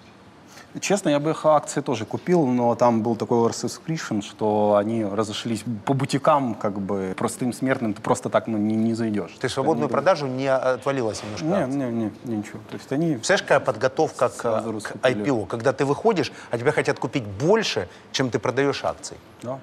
Честно, 0.80 1.10
я 1.10 1.20
бы 1.20 1.30
их 1.30 1.44
акции 1.44 1.82
тоже 1.82 2.06
купил, 2.06 2.46
но 2.46 2.74
там 2.74 3.02
был 3.02 3.16
такой 3.16 3.46
oversubscription, 3.46 4.22
что 4.22 4.76
они 4.76 5.04
разошлись 5.04 5.62
по 5.84 5.92
бутикам, 5.92 6.54
как 6.54 6.80
бы 6.80 7.14
простым 7.18 7.52
смертным 7.52 7.92
ты 7.92 8.00
просто 8.00 8.30
так 8.30 8.46
ну, 8.46 8.56
не, 8.56 8.74
не 8.74 8.94
зайдешь. 8.94 9.32
Ты 9.38 9.50
свободную 9.50 9.90
продажу 9.90 10.26
не 10.26 10.46
отвалилась 10.46 11.22
немножко? 11.22 11.44
Не, 11.44 11.64
акций? 11.64 11.76
не, 11.76 11.84
не, 11.84 12.12
не, 12.24 12.36
ничего. 12.38 12.60
То 12.70 12.76
есть 12.76 12.90
они... 12.92 13.16
Представляешь, 13.16 13.42
какая 13.42 13.60
подготовка 13.60 14.30
к, 14.30 14.40
к. 14.40 14.96
IPO, 15.02 15.46
когда 15.46 15.74
ты 15.74 15.84
выходишь, 15.84 16.32
а 16.50 16.56
тебя 16.56 16.72
хотят 16.72 16.98
купить 16.98 17.24
больше, 17.24 17.90
чем 18.10 18.30
ты 18.30 18.38
продаешь 18.38 18.82
акций. 18.84 19.18
Да. 19.42 19.58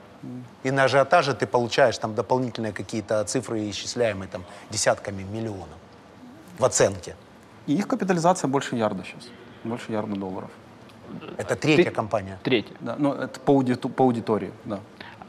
И 0.62 0.70
на 0.70 0.84
ажиотаже 0.84 1.34
ты 1.34 1.47
получаешь 1.47 1.97
там 1.97 2.14
дополнительные 2.14 2.72
какие-то 2.74 3.24
цифры, 3.24 3.68
исчисляемые 3.72 4.30
там 4.30 4.43
десятками 4.70 5.24
миллионов 5.24 5.80
в 6.60 6.66
оценке. 6.66 7.16
И 7.70 7.74
их 7.76 7.88
капитализация 7.88 8.47
больше 8.47 8.76
ярда 8.76 9.03
сейчас. 9.03 9.30
Больше 9.63 9.91
ярда 9.91 10.15
долларов. 10.15 10.49
Это 11.38 11.55
третья 11.55 11.84
Ты- 11.84 11.91
компания. 11.91 12.39
Третий. 12.41 12.74
Да, 12.80 12.95
ну, 12.97 13.13
это 13.13 13.39
по, 13.39 13.51
аудиту- 13.51 13.89
по 13.89 14.03
аудитории, 14.05 14.51
да. 14.65 14.80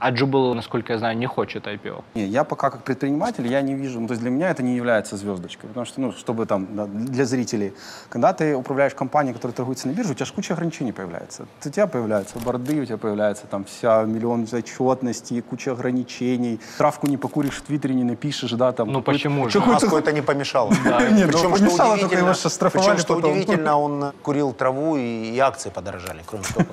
А 0.00 0.12
Jubal, 0.12 0.54
насколько 0.54 0.94
я 0.94 0.98
знаю, 0.98 1.16
не 1.18 1.26
хочет 1.26 1.66
IPO. 1.66 2.02
Не, 2.14 2.26
я 2.26 2.44
пока 2.44 2.70
как 2.70 2.84
предприниматель, 2.84 3.46
я 3.46 3.60
не 3.60 3.74
вижу, 3.74 4.00
ну, 4.00 4.06
то 4.06 4.12
есть 4.12 4.22
для 4.22 4.30
меня 4.30 4.50
это 4.50 4.62
не 4.62 4.74
является 4.74 5.16
звездочкой, 5.16 5.68
потому 5.68 5.84
что, 5.84 6.00
ну, 6.00 6.12
чтобы 6.12 6.46
там, 6.46 6.66
да, 6.74 6.86
для 6.86 7.26
зрителей, 7.26 7.74
когда 8.08 8.32
ты 8.32 8.56
управляешь 8.56 8.94
компанией, 8.94 9.34
которая 9.34 9.54
торгуется 9.54 9.88
на 9.88 9.92
бирже, 9.92 10.12
у 10.12 10.14
тебя 10.14 10.24
же 10.24 10.32
куча 10.32 10.54
ограничений 10.54 10.92
появляется. 10.92 11.46
У 11.64 11.68
тебя 11.68 11.86
появляются 11.86 12.38
борды, 12.38 12.80
у 12.80 12.84
тебя 12.86 12.96
появляется 12.96 13.46
там 13.46 13.64
вся 13.64 14.04
миллион 14.04 14.46
отчетностей, 14.50 15.42
куча 15.42 15.72
ограничений, 15.72 16.60
травку 16.78 17.06
не 17.06 17.18
покуришь, 17.18 17.56
в 17.56 17.62
Твиттере 17.62 17.94
не 17.94 18.04
напишешь, 18.04 18.52
да, 18.52 18.72
там. 18.72 18.88
Ну 18.88 19.02
почему 19.02 19.50
же? 19.50 19.60
Маску 19.60 19.96
это 19.96 20.12
не 20.12 20.22
помешало. 20.22 20.72
Ну, 21.10 21.26
Причем, 21.26 21.56
что 21.56 21.92
удивительно, 21.92 22.34
причем, 22.70 22.98
что 22.98 23.16
удивительно, 23.16 23.78
он 23.84 24.12
курил 24.22 24.52
траву 24.52 24.96
и, 24.96 25.38
акции 25.38 25.70
подорожали, 25.70 26.22
кроме 26.26 26.44
того, 26.44 26.64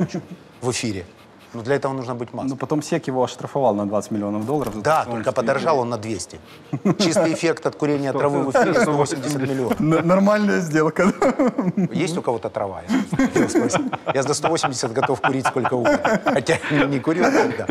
в 0.61 0.71
эфире. 0.71 1.05
Но 1.53 1.61
для 1.63 1.75
этого 1.75 1.93
нужно 1.93 2.13
быть 2.15 2.29
Ну, 2.33 2.43
маской. 2.43 2.57
потом 2.57 2.81
СЕК 2.81 3.07
его 3.07 3.23
оштрафовал 3.23 3.73
на 3.73 3.85
20 3.85 4.11
миллионов 4.11 4.45
долларов. 4.45 4.73
за 4.75 4.81
Да, 4.81 5.05
только 5.05 5.31
подорожал 5.31 5.79
он 5.79 5.89
на 5.89 5.97
200. 5.97 6.39
Чистый 6.99 7.33
эффект 7.33 7.65
от 7.65 7.75
курения 7.75 8.11
травы 8.13 8.43
в 8.43 8.51
эфире 8.51 8.73
180 8.81 9.41
миллионов. 9.41 9.79
Нормальная 9.79 10.59
сделка. 10.59 11.13
Есть 11.91 12.17
у 12.17 12.21
кого-то 12.21 12.49
трава? 12.49 12.81
Я 14.13 14.23
за 14.23 14.33
180 14.33 14.93
готов 14.93 15.21
курить 15.21 15.47
сколько 15.47 15.73
угодно. 15.75 16.21
Хотя 16.25 16.57
не 16.71 16.97
никогда. 16.97 17.67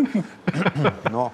Но 1.11 1.33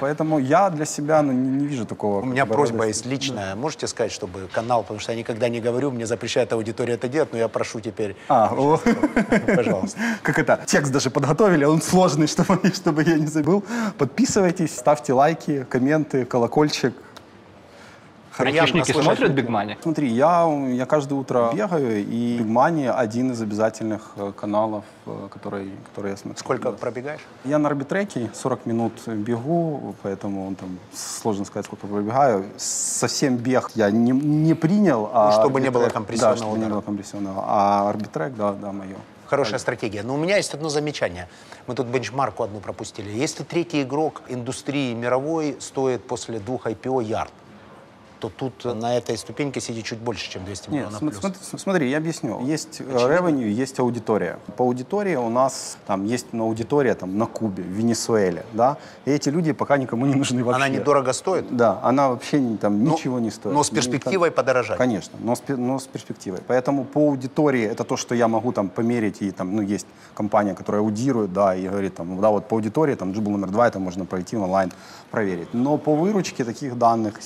Поэтому 0.00 0.38
я 0.38 0.70
для 0.70 0.84
себя 0.84 1.22
ну, 1.22 1.32
не, 1.32 1.48
не 1.62 1.66
вижу 1.66 1.84
такого. 1.84 2.20
у 2.20 2.24
меня 2.24 2.46
просьба 2.46 2.80
радости. 2.80 3.06
есть 3.06 3.06
личная. 3.06 3.54
Можете 3.54 3.86
сказать, 3.86 4.12
чтобы 4.12 4.48
канал, 4.52 4.82
потому 4.82 5.00
что 5.00 5.12
я 5.12 5.18
никогда 5.18 5.48
не 5.48 5.60
говорю, 5.60 5.90
мне 5.90 6.06
запрещает 6.06 6.52
аудитория 6.52 6.94
это 6.94 7.08
делать, 7.08 7.32
но 7.32 7.38
я 7.38 7.48
прошу 7.48 7.80
теперь, 7.80 8.16
А, 8.28 8.52
о, 8.56 8.80
пожалуйста. 9.56 9.98
как 10.22 10.38
это, 10.38 10.60
текст 10.66 10.92
даже 10.92 11.10
подготовили, 11.10 11.64
он 11.64 11.82
сложный, 11.82 12.26
чтобы, 12.32 12.60
чтобы 12.74 13.02
я 13.02 13.16
не 13.16 13.26
забыл. 13.26 13.64
Подписывайтесь, 13.98 14.76
ставьте 14.76 15.12
лайки, 15.12 15.66
комменты, 15.68 16.24
колокольчик. 16.24 16.94
Айтишники 18.38 18.92
смотрят 18.92 19.32
Big 19.32 19.46
Money? 19.46 19.76
Смотри, 19.82 20.08
я, 20.08 20.46
я 20.68 20.86
каждое 20.86 21.14
утро 21.14 21.52
бегаю, 21.54 21.98
и 22.04 22.38
Big 22.38 22.46
Money 22.46 22.90
один 22.90 23.32
из 23.32 23.42
обязательных 23.42 24.12
э, 24.16 24.32
каналов, 24.38 24.84
э, 25.06 25.28
который, 25.30 25.70
который 25.90 26.12
я 26.12 26.16
смотрю. 26.16 26.38
Сколько 26.38 26.70
Да. 26.70 26.76
пробегаешь? 26.78 27.20
Я 27.44 27.58
на 27.58 27.68
арбитреке 27.68 28.30
40 28.34 28.66
минут 28.66 28.92
бегу, 29.06 29.94
поэтому 30.02 30.54
там 30.54 30.78
сложно 30.94 31.44
сказать, 31.44 31.66
сколько 31.66 31.86
пробегаю. 31.86 32.44
Совсем 32.56 33.36
бег 33.36 33.70
я 33.74 33.90
не, 33.90 34.12
не 34.12 34.54
принял. 34.54 35.10
А 35.12 35.26
Ну, 35.26 35.40
чтобы 35.42 35.60
не 35.60 35.70
было 35.70 35.88
компрессионного 35.88 36.36
Да, 36.36 36.44
чтобы 36.44 36.58
не 36.58 36.66
было 36.70 36.80
компрессионного. 36.80 37.44
А 37.46 37.88
арбитрек, 37.88 38.34
да, 38.34 38.52
да, 38.52 38.72
мое. 38.72 38.96
Хорошая 39.26 39.58
стратегия. 39.58 40.02
Но 40.02 40.14
у 40.14 40.18
меня 40.18 40.36
есть 40.36 40.52
одно 40.52 40.68
замечание. 40.68 41.26
Мы 41.66 41.74
тут 41.74 41.86
бенчмарку 41.86 42.42
одну 42.42 42.60
пропустили. 42.60 43.10
Если 43.10 43.44
третий 43.44 43.82
игрок 43.82 44.20
индустрии 44.28 44.92
мировой 44.92 45.56
стоит 45.58 46.06
после 46.06 46.38
двух 46.38 46.66
IPO 46.66 47.02
ярд, 47.02 47.32
то 48.22 48.28
тут 48.28 48.64
на 48.64 48.96
этой 48.96 49.18
ступеньке 49.18 49.60
сидит 49.60 49.84
чуть 49.84 49.98
больше, 49.98 50.30
чем 50.30 50.44
200 50.44 50.70
Нет, 50.70 50.72
миллионов 50.86 50.98
см- 51.00 51.20
плюс. 51.20 51.36
см- 51.48 51.58
смотри, 51.60 51.90
я 51.90 51.98
объясню. 51.98 52.40
Есть 52.46 52.80
ревеню, 52.80 53.48
есть 53.48 53.80
аудитория. 53.80 54.38
По 54.56 54.62
аудитории 54.64 55.16
у 55.16 55.28
нас 55.28 55.76
там 55.88 56.04
есть 56.04 56.26
ну, 56.32 56.44
аудитория 56.44 56.94
там, 56.94 57.18
на 57.18 57.26
Кубе, 57.26 57.64
в 57.64 57.66
Венесуэле, 57.66 58.44
да, 58.52 58.76
и 59.06 59.10
эти 59.10 59.28
люди 59.28 59.50
пока 59.52 59.76
никому 59.76 60.06
не 60.06 60.14
нужны 60.14 60.44
вообще. 60.44 60.62
Она 60.64 60.68
недорого 60.68 61.12
стоит, 61.12 61.56
Да, 61.56 61.80
она 61.82 62.10
вообще 62.10 62.38
не, 62.40 62.56
там, 62.58 62.84
но- 62.84 62.92
ничего 62.92 63.18
не 63.18 63.30
стоит. 63.32 63.54
но 63.56 63.64
с 63.64 63.70
Ну, 63.72 63.76
перспективой 63.76 64.30
там- 64.30 64.36
подорожать. 64.36 64.78
Конечно, 64.78 65.18
но 65.20 65.34
с, 65.34 65.42
но 65.48 65.78
с 65.80 65.86
перспективой. 65.88 66.38
Поэтому 66.46 66.84
по 66.84 67.00
аудитории 67.00 67.64
это 67.64 67.82
то, 67.82 67.96
что 67.96 68.14
я 68.14 68.28
могу 68.28 68.52
там 68.52 68.68
померить, 68.68 69.20
и 69.22 69.32
там, 69.32 69.56
ну, 69.56 69.62
есть 69.62 69.86
компания, 70.14 70.54
которая 70.54 70.80
аудирует, 70.82 71.32
да, 71.32 71.56
и 71.56 71.66
говорит, 71.68 71.96
там, 71.96 72.20
да, 72.20 72.28
вот 72.30 72.46
по 72.48 72.54
аудитории, 72.54 72.94
там, 72.94 73.12
джубл 73.12 73.32
номер 73.32 73.48
два, 73.50 73.66
это 73.66 73.80
можно 73.80 74.04
пройти 74.04 74.36
онлайн, 74.36 74.70
проверить. 75.12 75.54
Но 75.54 75.76
по 75.78 75.94
выручке 75.94 76.44
таких 76.44 76.76
данных 76.78 77.20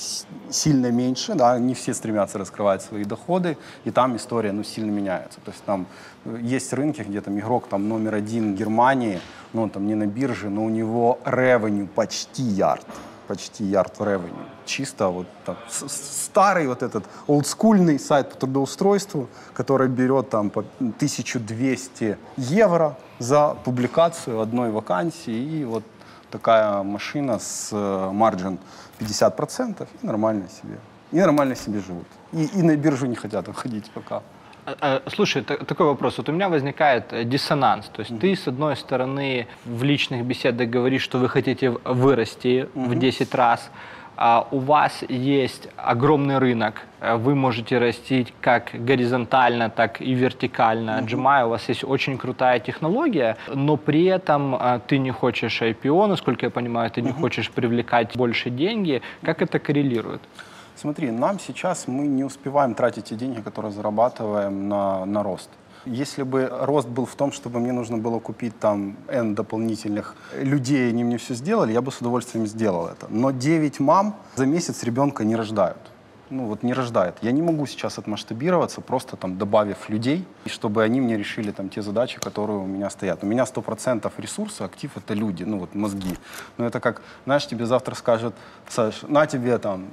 сильно 0.51 0.91
меньше, 0.91 1.33
да, 1.33 1.57
не 1.57 1.73
все 1.73 1.93
стремятся 1.93 2.37
раскрывать 2.37 2.81
свои 2.83 3.03
доходы, 3.05 3.57
и 3.85 3.91
там 3.91 4.15
история, 4.15 4.51
ну, 4.51 4.63
сильно 4.63 4.91
меняется. 4.91 5.39
То 5.45 5.51
есть 5.51 5.63
там 5.65 5.85
э, 6.25 6.37
есть 6.55 6.73
рынки, 6.73 7.01
где 7.01 7.21
там 7.21 7.39
игрок 7.39 7.67
там 7.69 7.89
номер 7.89 8.13
один 8.15 8.55
Германии, 8.55 9.19
ну, 9.53 9.63
он 9.63 9.69
там 9.69 9.87
не 9.87 9.95
на 9.95 10.05
бирже, 10.05 10.49
но 10.49 10.65
у 10.65 10.69
него 10.69 11.17
ревеню 11.25 11.87
почти 11.95 12.43
ярд 12.43 12.85
почти 13.27 13.65
ярд 13.65 13.99
в 13.99 14.03
ревеню. 14.05 14.45
Чисто 14.65 15.09
вот 15.09 15.27
с- 15.69 15.91
Старый 16.25 16.67
вот 16.67 16.81
этот 16.81 17.03
олдскульный 17.27 17.99
сайт 17.99 18.29
по 18.29 18.37
трудоустройству, 18.37 19.27
который 19.53 19.89
берет 19.89 20.29
там 20.29 20.49
по 20.49 20.63
1200 20.79 22.17
евро 22.37 22.95
за 23.19 23.55
публикацию 23.65 24.39
одной 24.39 24.71
вакансии. 24.71 25.33
И 25.59 25.65
вот 25.65 25.83
такая 26.31 26.83
машина 26.83 27.39
с 27.39 27.69
э, 27.71 28.09
марджин 28.11 28.59
50% 28.99 29.87
и 30.01 30.05
нормально 30.05 30.47
себе 30.49 30.77
и 31.11 31.17
нормально 31.19 31.55
себе 31.55 31.79
живут. 31.79 32.07
И, 32.33 32.45
и 32.45 32.61
на 32.61 32.75
биржу 32.75 33.05
не 33.05 33.15
хотят 33.15 33.47
уходить 33.47 33.89
пока. 33.91 34.21
А, 34.65 34.75
а, 34.81 35.09
Слушай, 35.09 35.43
та- 35.43 35.57
такой 35.57 35.85
вопрос. 35.85 36.17
Вот 36.17 36.29
у 36.29 36.31
меня 36.33 36.49
возникает 36.49 37.13
э, 37.13 37.23
диссонанс. 37.23 37.89
То 37.93 38.01
есть 38.01 38.19
ты, 38.19 38.35
с 38.35 38.47
одной 38.47 38.75
стороны, 38.75 39.47
в 39.65 39.83
личных 39.83 40.25
беседах 40.25 40.69
говоришь, 40.69 41.03
что 41.03 41.19
вы 41.19 41.29
хотите 41.29 41.69
вырасти 41.69 42.67
в 42.75 42.95
10 42.95 43.35
раз, 43.35 43.69
у 44.51 44.59
вас 44.59 45.03
есть 45.09 45.69
огромный 45.77 46.39
рынок. 46.39 46.81
Э, 47.01 47.15
Вы 47.15 47.35
можете 47.35 47.77
расти 47.77 48.27
как 48.41 48.71
горизонтально, 48.73 49.69
так 49.69 50.01
и 50.01 50.13
вертикально. 50.13 50.97
Отжимая, 50.97 51.45
у 51.45 51.49
вас 51.49 51.69
есть 51.69 51.83
очень 51.83 52.17
крутая 52.17 52.59
технология, 52.59 53.37
но 53.53 53.77
при 53.77 54.05
этом 54.05 54.55
э, 54.55 54.79
ты 54.87 54.97
не 54.97 55.11
хочешь 55.11 55.61
IPO, 55.61 56.07
насколько 56.07 56.45
я 56.45 56.49
понимаю, 56.49 56.89
ты 56.89 57.01
не 57.01 57.11
хочешь 57.11 57.51
привлекать 57.51 58.15
больше 58.17 58.49
деньги. 58.49 59.01
Как 59.23 59.41
это 59.41 59.59
коррелирует? 59.59 60.21
Смотри, 60.75 61.11
нам 61.11 61.39
сейчас 61.39 61.87
мы 61.87 62.07
не 62.07 62.23
успеваем 62.23 62.75
тратить 62.75 63.05
те 63.05 63.15
деньги, 63.15 63.41
которые 63.41 63.71
зарабатываем 63.71 64.69
на, 64.69 65.05
на 65.05 65.23
рост. 65.23 65.49
Если 65.87 66.23
бы 66.23 66.49
рост 66.51 66.87
был 66.87 67.05
в 67.05 67.15
том, 67.15 67.31
чтобы 67.31 67.59
мне 67.59 67.71
нужно 67.71 67.97
было 67.97 68.19
купить 68.19 68.59
там 68.59 68.95
N 69.07 69.35
дополнительных 69.35 70.15
людей, 70.35 70.89
они 70.89 71.03
мне 71.03 71.17
все 71.17 71.33
сделали, 71.33 71.71
я 71.71 71.81
бы 71.81 71.91
с 71.91 72.01
удовольствием 72.01 72.45
сделал 72.47 72.87
это. 72.87 73.07
Но 73.09 73.31
9 73.31 73.79
мам 73.79 74.15
за 74.35 74.45
месяц 74.45 74.83
ребенка 74.83 75.23
не 75.23 75.35
рождают. 75.35 75.77
Ну 76.29 76.45
вот 76.45 76.63
не 76.63 76.73
рождает. 76.73 77.15
Я 77.21 77.31
не 77.31 77.41
могу 77.41 77.65
сейчас 77.65 77.97
отмасштабироваться, 77.97 78.81
просто 78.81 79.15
там 79.15 79.37
добавив 79.37 79.89
людей, 79.89 80.27
и 80.45 80.49
чтобы 80.49 80.83
они 80.83 80.99
мне 80.99 81.17
решили 81.17 81.51
там 81.51 81.69
те 81.69 81.81
задачи, 81.81 82.19
которые 82.19 82.59
у 82.59 82.65
меня 82.65 82.89
стоят. 82.89 83.23
У 83.23 83.25
меня 83.25 83.43
100% 83.43 84.11
ресурса, 84.17 84.65
актив 84.65 84.91
это 84.97 85.13
люди, 85.13 85.43
ну 85.43 85.59
вот 85.59 85.73
мозги. 85.73 86.17
Но 86.57 86.65
это 86.65 86.81
как, 86.81 87.01
знаешь, 87.23 87.47
тебе 87.47 87.65
завтра 87.65 87.95
скажут, 87.95 88.35
Саш, 88.67 89.03
на 89.03 89.25
тебе 89.25 89.57
там 89.57 89.85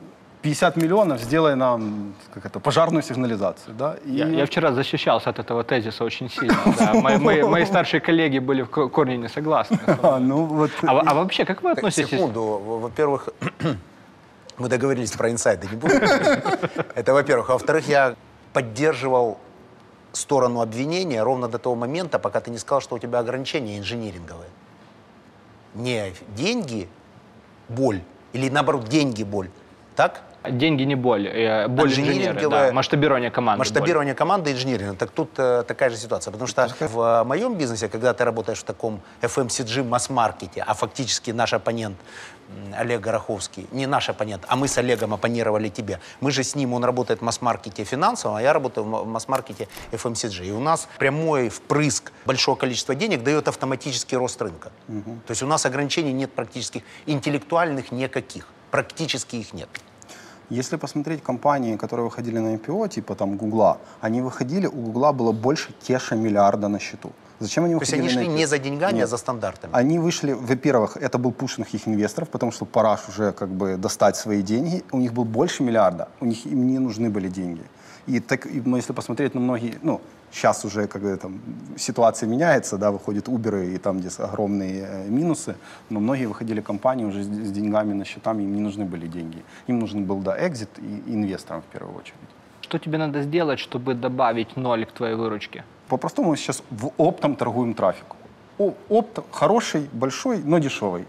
50 0.45 0.77
миллионов, 0.77 1.21
сделай 1.23 1.55
нам 1.57 2.13
как 2.35 2.45
это, 2.45 2.61
пожарную 2.61 3.03
сигнализацию. 3.03 3.75
Да? 3.75 3.97
И 4.05 4.13
Я, 4.13 4.27
я 4.29 4.45
вчера 4.45 4.73
защищался 4.73 5.31
от 5.31 5.39
этого 5.39 5.65
тезиса 5.65 6.05
очень 6.05 6.29
сильно. 6.29 6.55
да. 6.79 6.93
Мои, 6.95 7.17
мои- 7.17 7.43
мои 7.43 7.65
старшие 7.65 8.01
коллеги 8.03 8.41
были 8.41 8.61
в 8.63 8.69
ко- 8.69 8.89
корне 8.91 9.17
не 9.17 9.29
согласны. 9.29 9.79
А, 10.03 10.19
ну 10.19 10.45
вот, 10.45 10.71
А, 10.83 11.01
а 11.01 11.15
вообще, 11.15 11.47
как 11.47 11.63
вы 11.63 11.71
Так, 11.71 11.79
относитесь? 11.79 12.11
секунду. 12.11 12.43
Во- 12.43 12.79
Во-первых, 12.79 13.31
мы 14.59 14.69
договорились 14.69 15.13
про 15.13 15.31
инсайды, 15.31 15.67
не 15.71 15.77
буду. 15.77 15.95
Это 16.95 17.15
во-первых. 17.15 17.49
А 17.49 17.53
во-вторых, 17.55 17.89
я 17.89 18.15
поддерживал 18.53 19.39
сторону 20.13 20.61
обвинения 20.61 21.23
ровно 21.25 21.49
до 21.49 21.59
того 21.59 21.75
момента, 21.75 22.19
пока 22.19 22.41
ты 22.41 22.51
не 22.51 22.59
сказал, 22.59 22.83
что 22.83 22.97
у 22.97 22.99
тебя 22.99 23.19
ограничения 23.21 23.79
инжиниринговые. 23.79 24.51
Не 25.75 26.13
деньги, 26.37 26.87
боль, 27.71 28.01
или 28.35 28.51
наоборот, 28.51 28.85
деньги, 28.91 29.25
боль. 29.25 29.49
Так? 29.97 30.21
Деньги 30.51 30.83
не 30.83 30.95
боль, 30.95 31.27
э, 31.27 31.69
боль 31.69 31.89
инженеры, 31.89 32.49
да. 32.49 32.73
масштабирование 32.73 33.31
команды. 33.31 33.59
боль. 33.59 33.67
Масштабирование 33.67 34.15
команды 34.15 34.53
инжиниринга. 34.53 34.95
Так 34.95 35.11
тут 35.11 35.31
э, 35.39 35.65
такая 35.67 35.91
же 35.91 35.97
ситуация. 35.97 36.33
Потому 36.33 36.49
что 36.49 36.69
в 36.81 37.01
э, 37.01 37.25
моем 37.25 37.55
бизнесе, 37.57 37.89
когда 37.89 38.13
ты 38.13 38.25
работаешь 38.25 38.59
в 38.59 38.65
таком 38.65 39.01
FMCG 39.23 39.85
масс-маркете, 39.85 40.63
а 40.67 40.75
фактически 40.75 41.31
наш 41.31 41.55
оппонент 41.55 41.97
Олег 42.77 43.01
Гороховский, 43.01 43.67
не 43.73 43.87
наш 43.87 44.11
оппонент, 44.11 44.45
а 44.49 44.57
мы 44.57 44.69
с 44.69 44.77
Олегом 44.77 45.15
оппонировали 45.15 45.71
тебе. 45.71 45.99
Мы 46.21 46.31
же 46.31 46.43
с 46.43 46.55
ним, 46.55 46.75
он 46.75 46.85
работает 46.85 47.21
в 47.21 47.23
масс-маркете 47.23 47.85
финансовом, 47.85 48.37
а 48.37 48.43
я 48.43 48.53
работаю 48.53 48.85
в 48.85 49.07
масс-маркете 49.07 49.69
FMCG. 49.93 50.47
И 50.47 50.53
у 50.53 50.61
нас 50.61 50.89
прямой 50.99 51.49
впрыск 51.49 52.13
большого 52.27 52.57
количества 52.57 52.95
денег 52.95 53.23
дает 53.23 53.49
автоматический 53.49 54.17
рост 54.17 54.43
рынка. 54.43 54.73
То 55.27 55.31
есть 55.31 55.43
у 55.43 55.47
нас 55.47 55.65
ограничений 55.65 56.13
нет 56.13 56.33
практически, 56.33 56.85
интеллектуальных 57.07 57.93
никаких. 57.93 58.47
Практически 58.71 59.37
их 59.37 59.53
нет. 59.55 59.69
Если 60.51 60.77
посмотреть 60.77 61.23
компании, 61.23 61.77
которые 61.77 62.05
выходили 62.05 62.39
на 62.39 62.55
IPO, 62.57 62.89
типа 62.89 63.15
там 63.15 63.37
Гугла, 63.37 63.79
они 64.01 64.21
выходили, 64.21 64.67
у 64.67 64.73
Гугла 64.73 65.13
было 65.13 65.33
больше 65.33 65.73
кеша 65.83 66.17
миллиарда 66.17 66.69
на 66.69 66.79
счету. 66.79 67.13
Зачем 67.41 67.65
они 67.65 67.75
То 67.75 67.81
есть 67.81 67.93
выходили 67.93 68.09
они 68.09 68.17
на 68.17 68.23
шли 68.23 68.35
IPO? 68.35 68.39
не 68.39 68.47
за 68.47 68.59
деньгами, 68.59 68.93
а 68.93 68.97
Нет. 68.97 69.09
за 69.09 69.17
стандартами. 69.17 69.73
Они 69.75 69.99
вышли, 69.99 70.33
во-первых, 70.33 70.97
это 70.97 71.19
был 71.19 71.33
пушинг 71.33 71.75
их 71.75 71.89
инвесторов, 71.89 72.29
потому 72.29 72.53
что 72.53 72.67
пора 72.67 72.97
ж 72.97 73.01
уже 73.09 73.33
как 73.33 73.49
бы 73.49 73.77
достать 73.77 74.17
свои 74.17 74.43
деньги. 74.43 74.83
У 74.93 74.99
них 74.99 75.13
был 75.13 75.25
больше 75.25 75.63
миллиарда, 75.63 76.09
у 76.21 76.27
них 76.27 76.47
им 76.47 76.67
не 76.67 76.79
нужны 76.79 77.11
были 77.11 77.29
деньги. 77.29 77.63
И 78.07 78.21
так, 78.21 78.47
но 78.67 78.77
если 78.77 78.93
посмотреть 78.93 79.35
на 79.35 79.41
многие, 79.41 79.79
ну, 79.83 80.01
сейчас 80.35 80.65
уже 80.65 80.87
как 80.87 81.03
бы 81.03 81.17
там 81.17 81.41
ситуация 81.77 82.29
меняется, 82.29 82.77
да, 82.77 82.91
выходят 82.91 83.29
Uber 83.29 83.75
и 83.75 83.79
там 83.79 84.01
здесь 84.01 84.19
огромные 84.21 84.87
э, 84.89 85.09
минусы, 85.09 85.55
но 85.91 86.01
многие 86.01 86.27
выходили 86.27 86.61
компании 86.61 87.05
уже 87.05 87.23
с, 87.23 87.27
с 87.27 87.51
деньгами 87.53 87.93
на 87.95 88.05
счетами, 88.05 88.43
им 88.43 88.55
не 88.55 88.61
нужны 88.61 88.85
были 88.85 89.07
деньги. 89.07 89.43
Им 89.69 89.79
нужен 89.79 90.05
был, 90.05 90.19
да, 90.19 90.37
экзит 90.47 90.69
и 90.79 91.15
инвесторам 91.15 91.63
в 91.63 91.73
первую 91.73 91.97
очередь. 91.97 92.19
Что 92.61 92.79
тебе 92.79 92.99
надо 92.99 93.23
сделать, 93.23 93.59
чтобы 93.59 93.95
добавить 93.95 94.57
ноль 94.57 94.85
к 94.85 94.93
твоей 94.93 95.15
выручке? 95.15 95.63
По-простому 95.89 96.31
мы 96.31 96.37
сейчас 96.37 96.63
в 96.71 96.91
оптом 96.97 97.37
торгуем 97.37 97.75
трафик. 97.75 98.07
О- 98.59 98.75
Опт 98.89 99.19
хороший, 99.31 99.89
большой, 99.93 100.39
но 100.45 100.59
дешевый. 100.59 101.05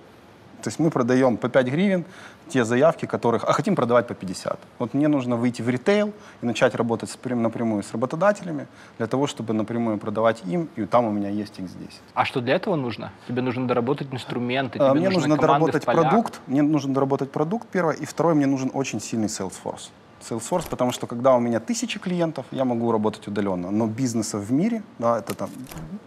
То 0.61 0.69
есть 0.69 0.80
мы 0.80 0.89
продаем 0.89 1.38
по 1.38 1.47
5 1.49 1.67
гривен 1.67 2.03
те 2.49 2.63
заявки, 2.63 3.05
которых... 3.05 3.43
А 3.43 3.53
хотим 3.53 3.75
продавать 3.75 4.07
по 4.07 4.13
50. 4.13 4.59
Вот 4.79 4.93
мне 4.93 5.07
нужно 5.07 5.35
выйти 5.35 5.61
в 5.61 5.69
ритейл 5.69 6.13
и 6.41 6.45
начать 6.45 6.75
работать 6.75 7.09
с, 7.09 7.17
прям- 7.17 7.41
напрямую 7.41 7.83
с 7.83 7.91
работодателями 7.91 8.67
для 8.97 9.07
того, 9.07 9.27
чтобы 9.27 9.53
напрямую 9.53 9.97
продавать 9.97 10.43
им, 10.45 10.69
и 10.75 10.85
там 10.85 11.05
у 11.05 11.11
меня 11.11 11.29
есть 11.29 11.59
X10. 11.59 11.91
А 12.13 12.25
что 12.25 12.41
для 12.41 12.55
этого 12.55 12.75
нужно? 12.75 13.11
Тебе 13.27 13.41
нужно 13.41 13.67
доработать 13.67 14.07
инструменты, 14.11 14.79
А, 14.79 14.91
тебе 14.91 14.99
Мне 14.99 15.09
нужно 15.09 15.37
доработать 15.37 15.85
продукт. 15.85 16.41
Мне 16.47 16.61
нужно 16.61 16.93
доработать 16.93 17.31
продукт, 17.31 17.67
первое. 17.67 17.95
И 17.95 18.05
второе, 18.05 18.35
мне 18.35 18.45
нужен 18.45 18.71
очень 18.73 18.99
сильный 19.01 19.27
Salesforce. 19.27 19.89
Salesforce, 20.30 20.67
потому 20.69 20.91
что 20.91 21.07
когда 21.07 21.36
у 21.36 21.39
меня 21.39 21.59
тысячи 21.59 21.99
клиентов, 21.99 22.45
я 22.51 22.65
могу 22.65 22.91
работать 22.91 23.28
удаленно. 23.28 23.71
Но 23.71 23.88
бизнеса 23.88 24.38
в 24.38 24.51
мире, 24.51 24.82
да, 24.99 25.19
это 25.19 25.34
там 25.34 25.49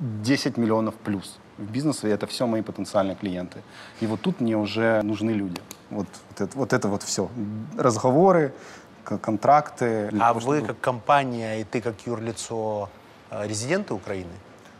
10 0.01 0.57
миллионов 0.59 0.95
плюс. 0.95 1.39
В 1.59 1.71
бизнесе 1.71 2.09
это 2.09 2.27
все 2.27 2.47
мои 2.47 2.63
потенциальные 2.63 3.17
клиенты. 3.17 3.63
И 4.01 4.07
вот 4.07 4.21
тут 4.21 4.41
мне 4.41 4.57
уже 4.57 5.03
нужны 5.03 5.31
люди. 5.31 5.61
Вот, 5.91 6.07
вот, 6.29 6.41
это, 6.41 6.59
вот 6.59 6.73
это 6.73 6.89
вот 6.89 7.03
все. 7.03 7.29
Разговоры, 7.77 8.53
контракты. 9.05 10.09
А 10.21 10.35
того, 10.35 10.41
вы 10.41 10.41
чтобы- 10.59 10.67
как 10.67 10.81
компания 10.81 11.61
и 11.61 11.65
ты 11.65 11.81
как 11.81 11.95
юрлицо 12.07 12.89
э, 13.31 13.47
резиденты 13.47 13.95
Украины? 13.95 14.31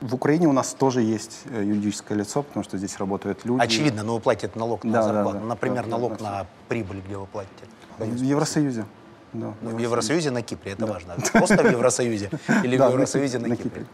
В 0.01 0.15
Украине 0.15 0.47
у 0.47 0.53
нас 0.53 0.75
тоже 0.75 1.01
есть 1.03 1.43
э, 1.47 1.65
юридическое 1.65 2.17
лицо, 2.19 2.43
потому 2.43 2.63
что 2.65 2.79
здесь 2.79 2.99
работают 2.99 3.45
люди. 3.45 3.61
Очевидно, 3.63 4.03
но 4.05 4.15
вы 4.15 4.21
платите 4.21 4.51
налог 4.55 4.85
на 4.85 4.93
Да, 4.93 5.03
да, 5.03 5.13
зарплату. 5.13 5.39
да. 5.41 5.45
Например, 5.47 5.85
Да, 5.85 5.91
налог 5.91 6.17
да, 6.19 6.25
на 6.31 6.47
прибыль, 6.69 7.01
где 7.07 7.17
вы 7.17 7.27
платите. 7.27 7.65
В 7.99 8.23
Евросоюзе. 8.23 8.85
Да, 9.33 9.55
Ну, 9.63 9.71
В 9.71 9.79
Евросоюзе 9.79 10.31
на 10.31 10.43
Кипре, 10.43 10.73
это 10.73 10.87
важно. 10.87 11.15
Просто 11.33 11.63
в 11.63 11.71
Евросоюзе 11.71 12.31
или 12.65 12.77
в 12.77 12.79
Да, 12.79 12.87
Евросоюзе 12.89 13.39
на 13.39 13.57
Кипре? 13.57 13.87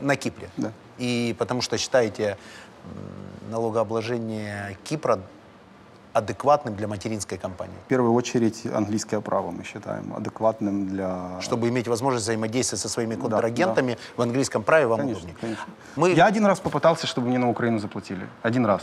На 0.00 0.16
Кипре. 0.16 0.48
Да. 0.56 0.72
И 0.98 1.34
потому 1.38 1.60
что 1.60 1.76
считаете 1.78 2.36
налогообложение 3.50 4.76
Кипра 4.84 5.20
адекватным 6.14 6.74
для 6.76 6.86
материнской 6.88 7.36
компании, 7.38 7.74
В 7.84 7.88
первую 7.88 8.12
очередь 8.14 8.64
английское 8.72 9.20
право 9.20 9.50
мы 9.50 9.64
считаем 9.64 10.14
адекватным 10.16 10.88
для... 10.88 11.40
чтобы 11.40 11.68
иметь 11.68 11.88
возможность 11.88 12.24
взаимодействовать 12.24 12.80
со 12.80 12.88
своими 12.88 13.16
Да, 13.16 13.20
контрагентами 13.22 13.98
в 14.16 14.22
английском 14.22 14.62
праве 14.62 14.86
вам 14.86 15.00
Конечно, 15.00 15.18
удобнее. 15.18 15.36
конечно. 15.40 15.64
Мы 15.96 16.12
Я 16.12 16.26
один 16.26 16.46
раз 16.46 16.60
попытался, 16.60 17.06
чтобы 17.06 17.28
мне 17.28 17.38
на 17.38 17.50
Украину 17.50 17.78
заплатили. 17.80 18.26
Один 18.42 18.64
раз. 18.64 18.82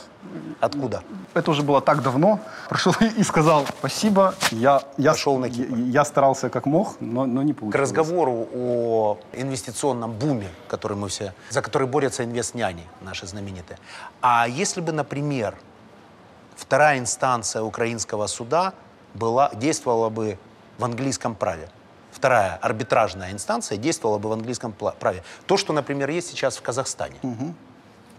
откуда? 0.59 1.01
Это 1.33 1.51
уже 1.51 1.63
было 1.63 1.81
так 1.81 2.03
давно. 2.03 2.39
Прошел 2.69 2.93
и 3.17 3.23
сказал 3.23 3.65
спасибо. 3.79 4.35
Я, 4.51 4.83
я, 4.97 5.11
Пошел 5.11 5.37
на 5.37 5.49
Кипр. 5.49 5.75
я, 5.75 5.85
я 6.01 6.05
старался 6.05 6.49
как 6.49 6.65
мог, 6.65 6.95
но, 6.99 7.25
но 7.25 7.41
не 7.43 7.53
К 7.53 7.59
получилось. 7.59 7.89
разговору 7.89 8.47
о 8.53 9.17
инвестиционном 9.33 10.11
буме, 10.11 10.49
который 10.67 10.97
мы 10.97 11.07
все, 11.07 11.33
за 11.49 11.61
который 11.61 11.87
борются 11.87 12.23
инвестняни 12.23 12.83
наши 13.01 13.25
знаменитые. 13.25 13.77
А 14.21 14.47
если 14.47 14.81
бы, 14.81 14.91
например, 14.91 15.55
вторая 16.61 16.99
инстанция 16.99 17.63
украинского 17.63 18.27
суда 18.27 18.73
была, 19.13 19.51
действовала 19.55 20.09
бы 20.09 20.37
в 20.77 20.85
английском 20.85 21.35
праве, 21.35 21.69
вторая 22.11 22.57
арбитражная 22.61 23.31
инстанция 23.31 23.77
действовала 23.77 24.19
бы 24.19 24.29
в 24.29 24.31
английском 24.31 24.73
праве, 24.73 25.23
то, 25.47 25.57
что, 25.57 25.73
например, 25.73 26.09
есть 26.09 26.29
сейчас 26.29 26.57
в 26.57 26.61
Казахстане, 26.61 27.15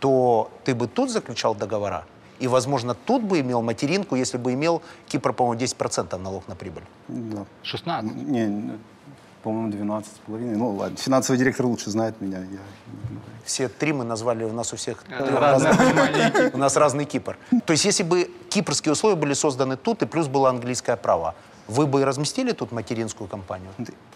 то 0.00 0.50
ты 0.64 0.74
бы 0.74 0.88
тут 0.88 1.10
заключал 1.10 1.54
договора, 1.54 2.04
и, 2.40 2.48
возможно, 2.48 2.94
тут 2.94 3.22
бы 3.22 3.38
имел 3.40 3.62
материнку, 3.62 4.16
если 4.16 4.38
бы 4.38 4.52
имел 4.52 4.82
Кипр, 5.06 5.32
по-моему, 5.32 5.62
10% 5.62 6.18
налог 6.18 6.48
на 6.48 6.56
прибыль. 6.56 6.82
Да. 7.08 7.44
16. 7.62 8.16
Не, 8.16 8.46
не, 8.46 8.78
по-моему, 9.42 9.70
12 9.70 10.12
с 10.12 10.18
половиной. 10.26 10.56
Ну 10.56 10.70
ладно, 10.70 10.96
финансовый 10.96 11.36
директор 11.38 11.66
лучше 11.66 11.90
знает 11.90 12.20
меня. 12.20 12.38
Я... 12.38 12.58
Все 13.44 13.68
три 13.68 13.92
мы 13.92 14.04
назвали, 14.04 14.44
у 14.44 14.52
нас 14.52 14.72
у 14.72 14.76
всех 14.76 15.04
у 16.52 16.58
нас 16.58 16.76
разный 16.76 17.04
Кипр. 17.04 17.36
То 17.64 17.72
есть 17.72 17.84
если 17.84 18.04
бы 18.04 18.30
кипрские 18.48 18.92
условия 18.92 19.16
были 19.16 19.34
созданы 19.34 19.76
тут, 19.76 20.02
и 20.02 20.06
плюс 20.06 20.28
было 20.28 20.48
английское 20.48 20.96
право, 20.96 21.34
вы 21.68 21.86
бы 21.86 22.04
разместили 22.04 22.52
тут 22.52 22.72
материнскую 22.72 23.28
компанию? 23.28 23.70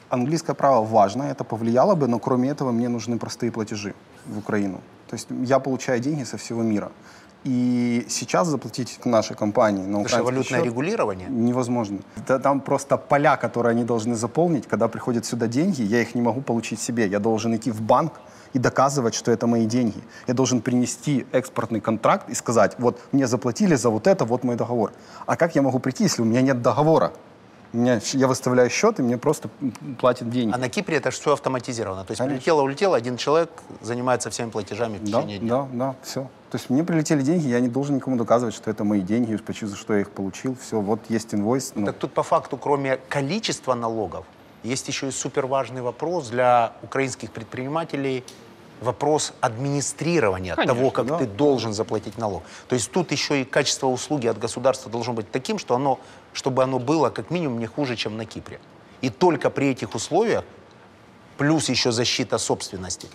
Английское 0.08 0.54
право 0.54 0.84
важно, 0.84 1.24
это 1.24 1.44
повлияло 1.44 1.94
бы, 1.94 2.06
но 2.06 2.18
кроме 2.18 2.50
этого 2.50 2.72
мне 2.72 2.88
нужны 2.88 3.18
простые 3.18 3.50
платежи 3.50 3.94
в 4.26 4.38
Украину. 4.38 4.80
То 5.08 5.14
есть 5.14 5.28
я 5.44 5.58
получаю 5.58 6.00
деньги 6.00 6.24
со 6.24 6.36
всего 6.36 6.62
мира. 6.62 6.90
И 7.44 8.04
сейчас 8.08 8.48
заплатить 8.48 8.98
нашей 9.04 9.36
компании 9.36 9.84
на 9.86 10.00
украинский 10.00 10.24
валютное 10.24 10.58
счет 10.58 10.66
регулирование. 10.66 11.28
невозможно. 11.28 11.98
Да 12.26 12.38
Там 12.38 12.60
просто 12.60 12.96
поля, 12.96 13.36
которые 13.36 13.70
они 13.70 13.84
должны 13.84 14.14
заполнить, 14.16 14.66
когда 14.66 14.88
приходят 14.88 15.24
сюда 15.24 15.46
деньги, 15.46 15.82
я 15.82 16.00
их 16.00 16.14
не 16.14 16.22
могу 16.22 16.40
получить 16.40 16.80
себе. 16.80 17.06
Я 17.06 17.20
должен 17.20 17.54
идти 17.54 17.70
в 17.70 17.80
банк 17.80 18.14
и 18.52 18.58
доказывать, 18.58 19.14
что 19.14 19.30
это 19.30 19.46
мои 19.46 19.66
деньги. 19.66 20.02
Я 20.26 20.34
должен 20.34 20.60
принести 20.60 21.26
экспортный 21.32 21.80
контракт 21.80 22.30
и 22.30 22.34
сказать, 22.34 22.74
вот 22.78 22.98
мне 23.12 23.26
заплатили 23.26 23.76
за 23.76 23.90
вот 23.90 24.06
это, 24.06 24.24
вот 24.24 24.44
мой 24.44 24.56
договор. 24.56 24.92
А 25.26 25.36
как 25.36 25.54
я 25.54 25.62
могу 25.62 25.78
прийти, 25.78 26.04
если 26.04 26.22
у 26.22 26.24
меня 26.24 26.40
нет 26.40 26.62
договора? 26.62 27.12
Меня, 27.72 28.00
я 28.12 28.26
выставляю 28.28 28.70
счет, 28.70 28.98
и 29.00 29.02
мне 29.02 29.18
просто 29.18 29.48
платят 29.98 30.30
деньги. 30.30 30.52
А 30.54 30.58
на 30.58 30.68
Кипре 30.68 30.96
это 30.96 31.10
все 31.10 31.32
автоматизировано. 31.32 32.04
То 32.04 32.12
есть 32.12 32.18
Конечно. 32.18 32.36
прилетело, 32.36 32.62
улетело, 32.62 32.96
один 32.96 33.16
человек 33.16 33.50
занимается 33.80 34.30
всеми 34.30 34.50
платежами 34.50 34.98
в 34.98 35.04
Да, 35.10 35.18
течение 35.22 35.38
дня. 35.38 35.48
да, 35.48 35.68
да, 35.72 35.94
все. 36.02 36.22
То 36.50 36.58
есть 36.58 36.70
мне 36.70 36.84
прилетели 36.84 37.22
деньги, 37.22 37.48
я 37.48 37.60
не 37.60 37.68
должен 37.68 37.96
никому 37.96 38.16
доказывать, 38.16 38.54
что 38.54 38.70
это 38.70 38.84
мои 38.84 39.00
деньги, 39.00 39.36
почему, 39.36 39.70
за 39.70 39.76
что 39.76 39.94
я 39.94 40.00
их 40.00 40.10
получил. 40.10 40.56
Все, 40.64 40.80
вот 40.80 41.00
есть 41.08 41.34
инвойс. 41.34 41.72
ну, 41.74 41.86
Так 41.86 41.96
тут 41.96 42.12
по 42.14 42.22
факту, 42.22 42.56
кроме 42.56 42.98
количества 43.08 43.74
налогов, 43.74 44.24
есть 44.62 44.88
еще 44.88 45.08
и 45.08 45.10
суперважный 45.10 45.82
вопрос 45.82 46.28
для 46.28 46.72
украинских 46.82 47.30
предпринимателей 47.32 48.24
вопрос 48.80 49.32
администрирования 49.40 50.54
Конечно, 50.54 50.74
того, 50.74 50.90
как 50.90 51.06
да. 51.06 51.18
ты 51.18 51.26
должен 51.26 51.72
заплатить 51.72 52.18
налог. 52.18 52.42
То 52.68 52.74
есть 52.74 52.90
тут 52.90 53.12
еще 53.12 53.40
и 53.40 53.44
качество 53.44 53.86
услуги 53.86 54.26
от 54.26 54.38
государства 54.38 54.90
должно 54.90 55.12
быть 55.12 55.30
таким, 55.30 55.58
что 55.58 55.74
оно, 55.74 55.98
чтобы 56.32 56.62
оно 56.62 56.78
было 56.78 57.10
как 57.10 57.30
минимум 57.30 57.58
не 57.58 57.66
хуже, 57.66 57.96
чем 57.96 58.16
на 58.16 58.24
Кипре. 58.24 58.60
И 59.00 59.10
только 59.10 59.50
при 59.50 59.70
этих 59.70 59.94
условиях, 59.94 60.44
плюс 61.38 61.68
еще 61.68 61.92
защита 61.92 62.38
собственности, 62.38 63.08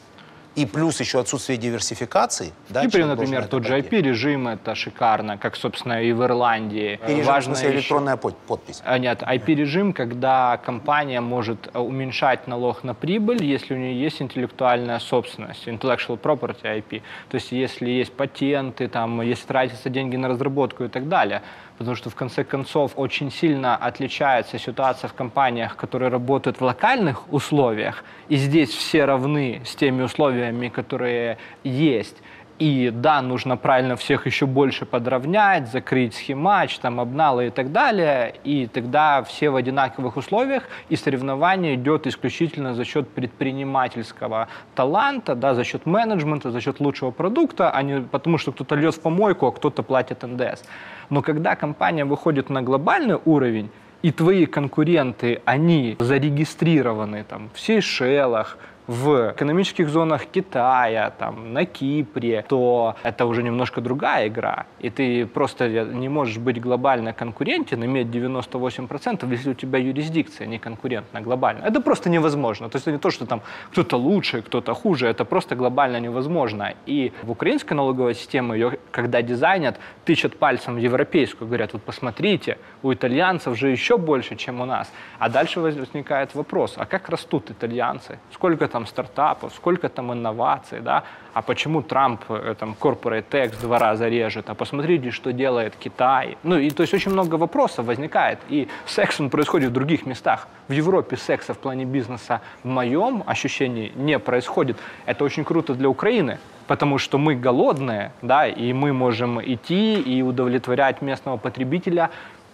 и 0.55 0.65
плюс 0.65 0.99
еще 0.99 1.19
отсутствие 1.19 1.57
диверсификации. 1.57 2.51
да, 2.69 2.81
должен 2.81 3.07
например, 3.07 3.45
тот 3.47 3.65
же. 3.65 3.77
IP-режим, 3.77 4.47
это 4.49 4.75
шикарно, 4.75 5.37
как, 5.37 5.55
собственно, 5.55 6.03
и 6.03 6.11
в 6.11 6.21
Ирландии. 6.23 6.99
И 7.07 7.11
режим, 7.11 7.23
в 7.23 7.27
Важно 7.27 7.55
смысле, 7.55 7.69
еще- 7.69 7.77
электронная 7.79 8.17
под- 8.17 8.37
подпись. 8.37 8.81
А, 8.85 8.97
Нет, 8.97 9.23
IP-режим, 9.23 9.93
когда 9.93 10.57
компания 10.57 11.21
может 11.21 11.69
э, 11.73 11.79
уменьшать 11.79 12.47
налог 12.47 12.83
на 12.83 12.93
прибыль, 12.93 13.43
если 13.43 13.73
у 13.73 13.77
нее 13.77 14.01
есть 14.01 14.21
интеллектуальная 14.21 14.99
собственность, 14.99 15.67
intellectual 15.67 16.19
property 16.19 16.63
IP. 16.63 17.01
То 17.29 17.35
есть 17.35 17.51
если 17.53 17.89
есть 17.89 18.11
патенты, 18.13 18.87
там, 18.89 19.21
если 19.21 19.45
тратятся 19.47 19.89
деньги 19.89 20.17
на 20.17 20.27
разработку 20.27 20.83
и 20.83 20.87
так 20.89 21.07
далее. 21.07 21.41
Потому 21.81 21.95
что 21.95 22.11
в 22.11 22.15
конце 22.15 22.43
концов 22.43 22.91
очень 22.95 23.31
сильно 23.31 23.75
отличается 23.75 24.59
ситуация 24.59 25.07
в 25.07 25.15
компаниях, 25.15 25.75
которые 25.75 26.09
работают 26.11 26.59
в 26.59 26.63
локальных 26.63 27.33
условиях, 27.33 28.03
и 28.29 28.35
здесь 28.35 28.69
все 28.69 29.05
равны 29.05 29.61
с 29.65 29.75
теми 29.75 30.03
условиями, 30.03 30.69
которые 30.69 31.39
есть. 31.63 32.17
И 32.61 32.91
да, 32.93 33.23
нужно 33.23 33.57
правильно 33.57 33.95
всех 33.95 34.27
еще 34.27 34.45
больше 34.45 34.85
подровнять, 34.85 35.71
закрыть 35.71 36.13
схемач, 36.13 36.77
там, 36.77 36.99
обналы 36.99 37.47
и 37.47 37.49
так 37.49 37.71
далее. 37.71 38.35
И 38.43 38.67
тогда 38.67 39.23
все 39.23 39.49
в 39.49 39.55
одинаковых 39.55 40.15
условиях, 40.15 40.65
и 40.87 40.95
соревнование 40.95 41.73
идет 41.73 42.05
исключительно 42.05 42.75
за 42.75 42.85
счет 42.85 43.09
предпринимательского 43.09 44.47
таланта, 44.75 45.33
да, 45.33 45.55
за 45.55 45.63
счет 45.63 45.87
менеджмента, 45.87 46.51
за 46.51 46.61
счет 46.61 46.79
лучшего 46.79 47.09
продукта, 47.09 47.71
а 47.71 47.81
не 47.81 48.01
потому, 48.01 48.37
что 48.37 48.51
кто-то 48.51 48.75
льет 48.75 48.93
в 48.93 49.01
помойку, 49.01 49.47
а 49.47 49.51
кто-то 49.51 49.81
платит 49.81 50.21
НДС. 50.21 50.63
Но 51.09 51.23
когда 51.23 51.55
компания 51.55 52.05
выходит 52.05 52.51
на 52.51 52.61
глобальный 52.61 53.17
уровень, 53.25 53.71
и 54.03 54.11
твои 54.11 54.45
конкуренты, 54.45 55.41
они 55.45 55.95
зарегистрированы 55.99 57.23
там, 57.23 57.49
в 57.53 57.59
Сейшелах, 57.59 58.57
в 58.87 59.31
экономических 59.31 59.89
зонах 59.89 60.25
Китая, 60.25 61.11
там, 61.17 61.53
на 61.53 61.65
Кипре, 61.65 62.43
то 62.47 62.95
это 63.03 63.25
уже 63.25 63.43
немножко 63.43 63.81
другая 63.81 64.27
игра. 64.27 64.65
И 64.79 64.89
ты 64.89 65.25
просто 65.25 65.69
не 65.85 66.09
можешь 66.09 66.37
быть 66.37 66.59
глобально 66.59 67.13
конкурентен, 67.13 67.83
иметь 67.85 68.07
98%, 68.07 69.31
если 69.31 69.51
у 69.51 69.53
тебя 69.53 69.79
юрисдикция 69.79 70.47
не 70.47 70.59
конкурентна 70.59 71.21
глобально. 71.21 71.65
Это 71.65 71.81
просто 71.81 72.09
невозможно. 72.09 72.69
То 72.69 72.77
есть 72.77 72.87
это 72.87 72.91
не 72.91 72.99
то, 72.99 73.11
что 73.11 73.25
там 73.25 73.41
кто-то 73.71 73.97
лучше, 73.97 74.41
кто-то 74.41 74.73
хуже, 74.73 75.07
это 75.07 75.25
просто 75.25 75.55
глобально 75.55 75.99
невозможно. 75.99 76.73
И 76.85 77.11
в 77.23 77.31
украинской 77.31 77.73
налоговой 77.73 78.15
системе 78.15 78.53
ее, 78.53 78.77
когда 78.91 79.21
дизайнят, 79.21 79.79
тычат 80.05 80.37
пальцем 80.37 80.75
в 80.75 80.77
европейскую, 80.77 81.47
говорят, 81.47 81.73
вот 81.73 81.83
посмотрите, 81.83 82.57
у 82.83 82.93
итальянцев 82.93 83.57
же 83.57 83.69
еще 83.69 83.97
больше, 83.97 84.35
чем 84.35 84.61
у 84.61 84.65
нас. 84.65 84.91
А 85.19 85.29
дальше 85.29 85.59
возникает 85.59 86.35
вопрос, 86.35 86.73
а 86.77 86.85
как 86.85 87.09
растут 87.09 87.51
итальянцы? 87.51 88.19
Сколько 88.31 88.67
там 88.71 88.87
стартапов, 88.87 89.53
сколько 89.53 89.89
там 89.89 90.11
инноваций, 90.13 90.79
да? 90.79 91.03
А 91.33 91.41
почему 91.41 91.81
Трамп 91.81 92.21
э, 92.29 92.55
там 92.59 92.75
corporate 92.79 93.25
tax 93.29 93.61
два 93.61 93.79
раза 93.79 94.09
режет? 94.09 94.49
А 94.49 94.53
посмотрите, 94.53 95.11
что 95.11 95.31
делает 95.31 95.75
Китай. 95.79 96.37
Ну, 96.43 96.57
и 96.57 96.69
то 96.69 96.81
есть 96.81 96.93
очень 96.93 97.11
много 97.11 97.35
вопросов 97.35 97.85
возникает. 97.85 98.39
И 98.49 98.67
секс, 98.85 99.19
он 99.19 99.29
происходит 99.29 99.69
в 99.69 99.73
других 99.73 100.05
местах. 100.05 100.47
В 100.67 100.73
Европе 100.73 101.17
секса 101.17 101.53
в 101.53 101.57
плане 101.57 101.85
бизнеса, 101.85 102.41
в 102.63 102.67
моем 102.67 103.23
ощущении, 103.25 103.91
не 103.95 104.19
происходит. 104.19 104.77
Это 105.05 105.23
очень 105.23 105.43
круто 105.43 105.73
для 105.73 105.87
Украины, 105.89 106.37
потому 106.67 106.97
что 106.97 107.17
мы 107.17 107.35
голодные, 107.35 108.11
да, 108.21 108.47
и 108.47 108.73
мы 108.73 108.93
можем 108.93 109.41
идти 109.41 110.01
и 110.01 110.21
удовлетворять 110.21 111.01
местного 111.01 111.37
потребителя 111.37 112.09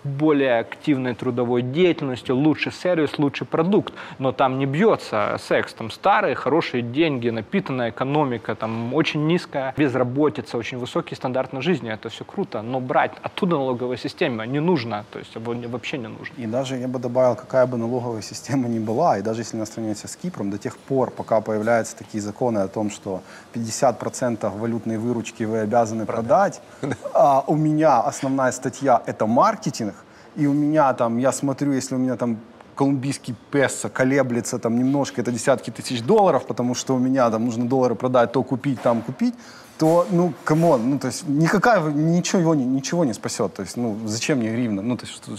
более 0.07 0.59
активной 0.59 1.13
трудовой 1.13 1.61
деятельностью, 1.61 2.35
лучший 2.35 2.71
сервис, 2.71 3.19
лучший 3.19 3.45
продукт, 3.45 3.93
но 4.19 4.31
там 4.31 4.57
не 4.57 4.65
бьется 4.65 5.37
секс, 5.39 5.73
там 5.73 5.91
старые, 5.91 6.35
хорошие 6.35 6.81
деньги, 6.81 7.29
напитанная 7.29 7.89
экономика, 7.89 8.55
там 8.55 8.93
очень 8.93 9.27
низкая 9.27 9.73
безработица, 9.77 10.57
очень 10.57 10.77
высокий 10.77 11.15
стандарт 11.15 11.53
на 11.53 11.61
жизни, 11.61 11.91
это 11.91 12.09
все 12.09 12.23
круто, 12.23 12.61
но 12.61 12.79
брать 12.79 13.11
оттуда 13.21 13.57
налоговая 13.57 13.97
система 13.97 14.45
не 14.45 14.59
нужно, 14.59 15.05
то 15.11 15.19
есть 15.19 15.35
вообще 15.35 15.97
не 15.97 16.07
нужно. 16.07 16.33
И 16.37 16.45
даже 16.45 16.77
я 16.77 16.87
бы 16.87 16.99
добавил, 16.99 17.35
какая 17.35 17.65
бы 17.67 17.77
налоговая 17.77 18.21
система 18.21 18.67
ни 18.67 18.79
была, 18.79 19.17
и 19.17 19.21
даже 19.21 19.41
если 19.41 19.57
она 19.57 19.65
сравнится 19.65 20.07
с 20.07 20.15
Кипром, 20.15 20.49
до 20.49 20.57
тех 20.57 20.77
пор, 20.77 21.11
пока 21.11 21.41
появляются 21.41 21.97
такие 21.97 22.21
законы 22.21 22.59
о 22.59 22.67
том, 22.67 22.89
что 22.89 23.21
50% 23.53 24.57
валютной 24.57 24.97
выручки 24.97 25.43
вы 25.43 25.59
обязаны 25.59 26.05
продать, 26.05 26.61
а 27.13 27.43
у 27.47 27.55
меня 27.55 27.99
основная 27.99 28.51
статья– 28.51 29.01
это 29.05 29.25
маркетинг, 29.25 29.95
и 30.37 30.47
у 30.47 30.53
меня 30.53 30.93
там, 30.93 31.17
я 31.17 31.31
смотрю, 31.31 31.73
если 31.73 31.95
у 31.95 31.97
меня 31.97 32.15
там 32.15 32.37
колумбийский 32.75 33.35
песо 33.51 33.89
колеблется 33.89 34.59
там 34.59 34.77
немножко, 34.77 35.21
это 35.21 35.31
десятки 35.31 35.71
тысяч 35.71 36.01
долларов, 36.03 36.45
потому 36.45 36.75
что 36.75 36.95
у 36.95 36.99
меня 36.99 37.29
там 37.31 37.45
нужно 37.45 37.67
доллары 37.67 37.95
продать, 37.95 38.31
то 38.31 38.43
купить, 38.43 38.81
там 38.81 39.01
купить, 39.01 39.33
то, 39.79 40.05
ну, 40.11 40.33
come 40.43 40.69
on, 40.69 40.89
ну, 40.89 40.99
то 40.99 41.07
есть 41.07 41.27
никакая, 41.27 41.81
ничего, 41.91 42.55
не- 42.55 42.65
ничего 42.65 43.05
не 43.05 43.13
спасет. 43.13 43.53
То 43.53 43.63
есть, 43.63 43.77
ну, 43.77 43.97
зачем 44.05 44.37
мне 44.39 44.51
гривна? 44.51 44.81
Ну, 44.81 44.95
то 44.97 45.05
есть, 45.05 45.15
что 45.15 45.37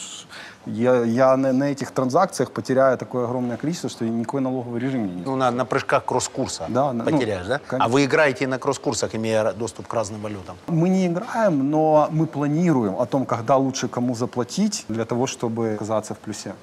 я, 0.68 1.04
я 1.04 1.36
на, 1.36 1.52
на 1.52 1.64
этих 1.64 1.90
транзакциях 1.90 2.52
потеряю 2.52 2.96
такое 2.98 3.24
огромное 3.24 3.56
количество, 3.56 3.90
что 3.90 4.04
никакой 4.04 4.40
налоговый 4.40 4.80
режим 4.80 5.02
мне 5.02 5.14
не 5.14 5.22
Ну, 5.22 5.36
на, 5.36 5.50
на 5.50 5.64
прыжках 5.64 6.04
кросс-курса 6.04 6.66
Да, 6.68 6.92
ну, 6.92 7.04
потеряешь, 7.04 7.46
да? 7.46 7.58
конечно. 7.58 7.84
А 7.84 7.88
вы 7.88 8.04
играете 8.04 8.46
на 8.46 8.58
кросс-курсах, 8.58 9.14
имея 9.14 9.52
доступ 9.52 9.86
к 9.86 9.94
разным 9.94 10.20
валютам? 10.20 10.56
Мы 10.66 10.88
не 10.88 11.06
играем, 11.06 11.70
но 11.70 12.08
мы 12.10 12.26
планируем 12.26 13.00
о 13.00 13.06
том, 13.06 13.26
когда 13.26 13.56
лучше 13.56 13.88
кому 13.88 14.14
заплатить 14.14 14.84
для 14.88 15.04
того, 15.04 15.26
чтобы 15.26 15.74
оказаться 15.74 16.14
в 16.14 16.18
плюсе. 16.18 16.54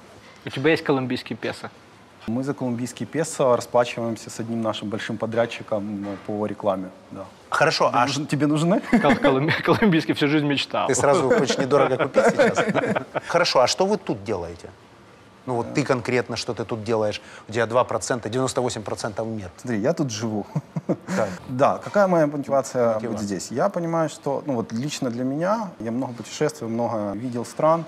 У 0.44 0.50
тебя 0.50 0.70
есть 0.70 0.84
колумбийский 0.84 1.36
песо? 1.36 1.70
Мы 2.28 2.42
за 2.42 2.54
колумбийский 2.54 3.06
песо 3.06 3.54
расплачиваемся 3.56 4.30
с 4.30 4.40
одним 4.40 4.60
нашим 4.62 4.88
большим 4.88 5.16
подрядчиком 5.16 6.06
э, 6.06 6.16
по 6.26 6.46
рекламе. 6.46 6.88
Да. 7.12 7.24
Хорошо, 7.50 7.90
а 7.92 8.06
Нужен- 8.06 8.26
тебе 8.26 8.46
нужны? 8.46 8.80
Кол- 8.80 9.12
колумби- 9.12 9.62
Колумбийский 9.62 10.14
всю 10.14 10.28
жизнь 10.28 10.46
мечтал. 10.46 10.88
ты 10.88 10.94
сразу 10.94 11.30
хочешь 11.30 11.58
недорого 11.58 11.96
купить 11.96 12.24
сейчас? 12.26 12.64
Хорошо, 13.28 13.60
а 13.60 13.66
что 13.66 13.86
вы 13.86 13.96
тут 13.98 14.24
делаете? 14.24 14.68
Ну 15.46 15.54
вот 15.54 15.74
ты 15.74 15.84
конкретно, 15.84 16.36
что 16.36 16.54
ты 16.54 16.64
тут 16.64 16.82
делаешь? 16.82 17.22
У 17.48 17.52
тебя 17.52 17.66
2%, 17.66 18.28
98% 18.28 19.24
мир. 19.26 19.50
Смотри, 19.56 19.78
я 19.78 19.92
тут 19.92 20.10
живу. 20.10 20.46
Так. 21.16 21.28
Да, 21.48 21.78
какая 21.78 22.08
моя 22.08 22.26
мотивация 22.26 22.98
быть 22.98 23.20
здесь? 23.20 23.52
Я 23.52 23.68
понимаю, 23.68 24.08
что, 24.08 24.42
ну 24.46 24.54
вот 24.54 24.72
лично 24.72 25.10
для 25.10 25.24
меня, 25.24 25.70
я 25.78 25.92
много 25.92 26.14
путешествую, 26.14 26.70
много 26.70 27.12
видел 27.14 27.44
стран, 27.44 27.84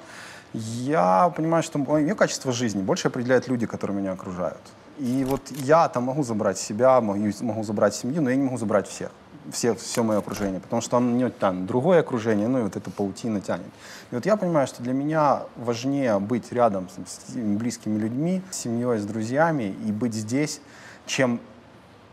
я 0.52 1.32
понимаю, 1.36 1.62
что 1.64 1.78
мое 1.78 2.14
качество 2.14 2.52
жизни 2.52 2.80
больше 2.80 3.09
определяют 3.09 3.48
люди, 3.48 3.66
которые 3.66 3.96
меня 3.96 4.12
окружают. 4.12 4.61
И 4.98 5.24
вот 5.24 5.42
я 5.50 5.88
там 5.88 6.04
могу 6.04 6.22
забрать 6.22 6.59
себя, 6.59 7.00
могу, 7.00 7.30
могу 7.40 7.62
забрать 7.64 7.94
семью, 7.94 8.22
но 8.22 8.30
я 8.30 8.36
не 8.36 8.42
могу 8.44 8.56
забрать 8.59 8.86
всех. 8.88 9.11
Все, 9.53 9.74
все 9.74 10.03
мое 10.03 10.18
окружение, 10.18 10.61
потому 10.61 10.82
что 10.82 10.96
оно 10.96 11.11
не 11.11 11.30
там 11.30 11.66
другое 11.66 12.01
окружение, 12.01 12.49
ну 12.49 12.61
и 12.61 12.62
вот 12.62 12.76
эта 12.76 12.90
паутина 12.90 13.40
тянет. 13.40 13.66
И 14.11 14.14
вот 14.14 14.26
я 14.26 14.36
понимаю, 14.36 14.66
что 14.66 14.82
для 14.82 14.92
меня 14.92 15.42
важнее 15.57 16.18
быть 16.18 16.53
рядом 16.53 16.88
с, 16.88 17.32
с 17.32 17.34
близкими 17.34 17.99
людьми, 17.99 18.42
с 18.51 18.59
семьей, 18.59 18.99
с 18.99 19.05
друзьями 19.05 19.74
и 19.86 19.92
быть 19.92 20.14
здесь, 20.14 20.61
чем 21.07 21.40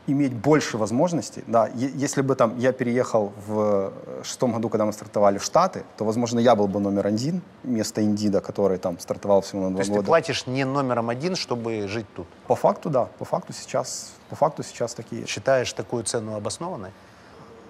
иметь 0.07 0.33
больше 0.33 0.77
возможностей. 0.77 1.43
Да, 1.47 1.67
если 1.73 2.21
бы 2.21 2.35
там 2.35 2.57
я 2.57 2.71
переехал 2.71 3.33
в 3.47 3.91
э, 4.05 4.21
шестом 4.23 4.53
году, 4.53 4.69
когда 4.69 4.85
мы 4.85 4.93
стартовали 4.93 5.37
в 5.37 5.43
Штаты, 5.43 5.83
то, 5.97 6.05
возможно, 6.05 6.39
я 6.39 6.55
был 6.55 6.67
бы 6.67 6.79
номер 6.79 7.07
один 7.07 7.41
вместо 7.63 8.03
Индида, 8.03 8.41
который 8.41 8.77
там 8.77 8.99
стартовал 8.99 9.41
всего 9.41 9.61
на 9.63 9.67
То 9.67 9.73
два 9.73 9.79
есть 9.79 9.91
ты 9.91 9.95
года. 9.95 10.07
платишь 10.07 10.47
не 10.47 10.63
номером 10.63 11.09
один, 11.09 11.35
чтобы 11.35 11.87
жить 11.87 12.05
тут. 12.15 12.27
По 12.47 12.55
факту, 12.55 12.89
да. 12.89 13.05
По 13.17 13.25
факту 13.25 13.53
сейчас, 13.53 14.13
по 14.29 14.35
факту 14.35 14.63
сейчас 14.63 14.93
такие. 14.93 15.25
Считаешь 15.25 15.73
такую 15.73 16.03
цену 16.03 16.35
обоснованной? 16.35 16.91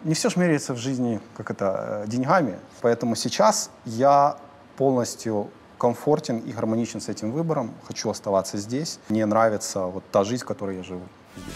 Не 0.06 0.14
все 0.14 0.30
же 0.30 0.40
меряется 0.40 0.74
в 0.74 0.78
жизни, 0.78 1.20
как 1.36 1.50
это, 1.50 2.04
э, 2.06 2.08
деньгами. 2.08 2.60
Поэтому 2.82 3.16
сейчас 3.16 3.72
я 3.86 4.38
полностью 4.78 5.50
комфортен 5.80 6.38
и 6.38 6.54
гармоничен 6.54 7.02
с 7.02 7.10
этим 7.10 7.32
выбором. 7.32 7.74
Хочу 7.88 8.10
оставаться 8.12 8.58
здесь. 8.58 9.00
Мне 9.10 9.26
нравится 9.26 9.86
вот 9.86 10.04
та 10.12 10.24
жизнь, 10.24 10.44
в 10.44 10.46
которой 10.46 10.78
я 10.78 10.84
живу 10.84 11.02
здесь. 11.36 11.56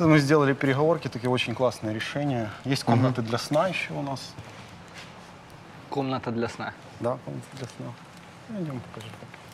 Мы 0.00 0.18
сделали 0.18 0.52
переговорки, 0.52 1.06
такие 1.06 1.30
очень 1.30 1.54
классные 1.54 1.94
решения. 1.94 2.50
Есть 2.64 2.82
комнаты 2.82 3.22
для 3.22 3.38
сна 3.38 3.68
еще 3.68 3.92
у 3.92 4.02
нас. 4.02 4.34
Комната 5.90 6.32
для 6.32 6.48
сна. 6.48 6.72
Да, 6.98 7.18
комнаты 7.24 7.46
для 7.52 7.66
сна. 7.68 7.86
Ну, 8.48 8.62
Идем 8.62 8.80
покажу. 8.80 9.06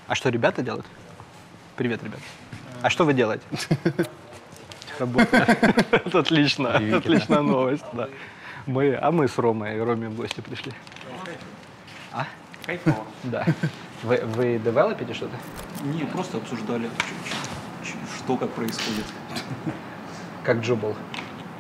А 0.06 0.14
что 0.14 0.30
ребята 0.30 0.62
делают? 0.62 0.86
Привет, 1.76 2.02
ребят. 2.02 2.20
А 2.80 2.88
что 2.88 3.04
вы 3.04 3.12
делаете? 3.12 3.44
Это 5.92 6.18
отлично. 6.18 6.76
Отличная 6.96 7.42
новость, 7.42 7.84
да. 7.92 8.08
Мы, 8.66 8.94
а 8.94 9.10
мы 9.10 9.28
с 9.28 9.38
Ромой, 9.38 9.82
Роме 9.82 10.08
в 10.08 10.14
гости 10.14 10.40
пришли. 10.40 10.72
А? 12.12 12.26
Кайфово. 12.66 13.04
Да. 13.24 13.46
Вы, 14.02 14.20
вы 14.24 14.60
девелопите 14.64 15.12
что-то? 15.14 15.36
Не, 15.84 16.04
просто 16.04 16.36
обсуждали, 16.36 16.88
что 18.18 18.36
как 18.36 18.50
происходит. 18.50 19.04
Как 20.44 20.58
Джубл. 20.58 20.94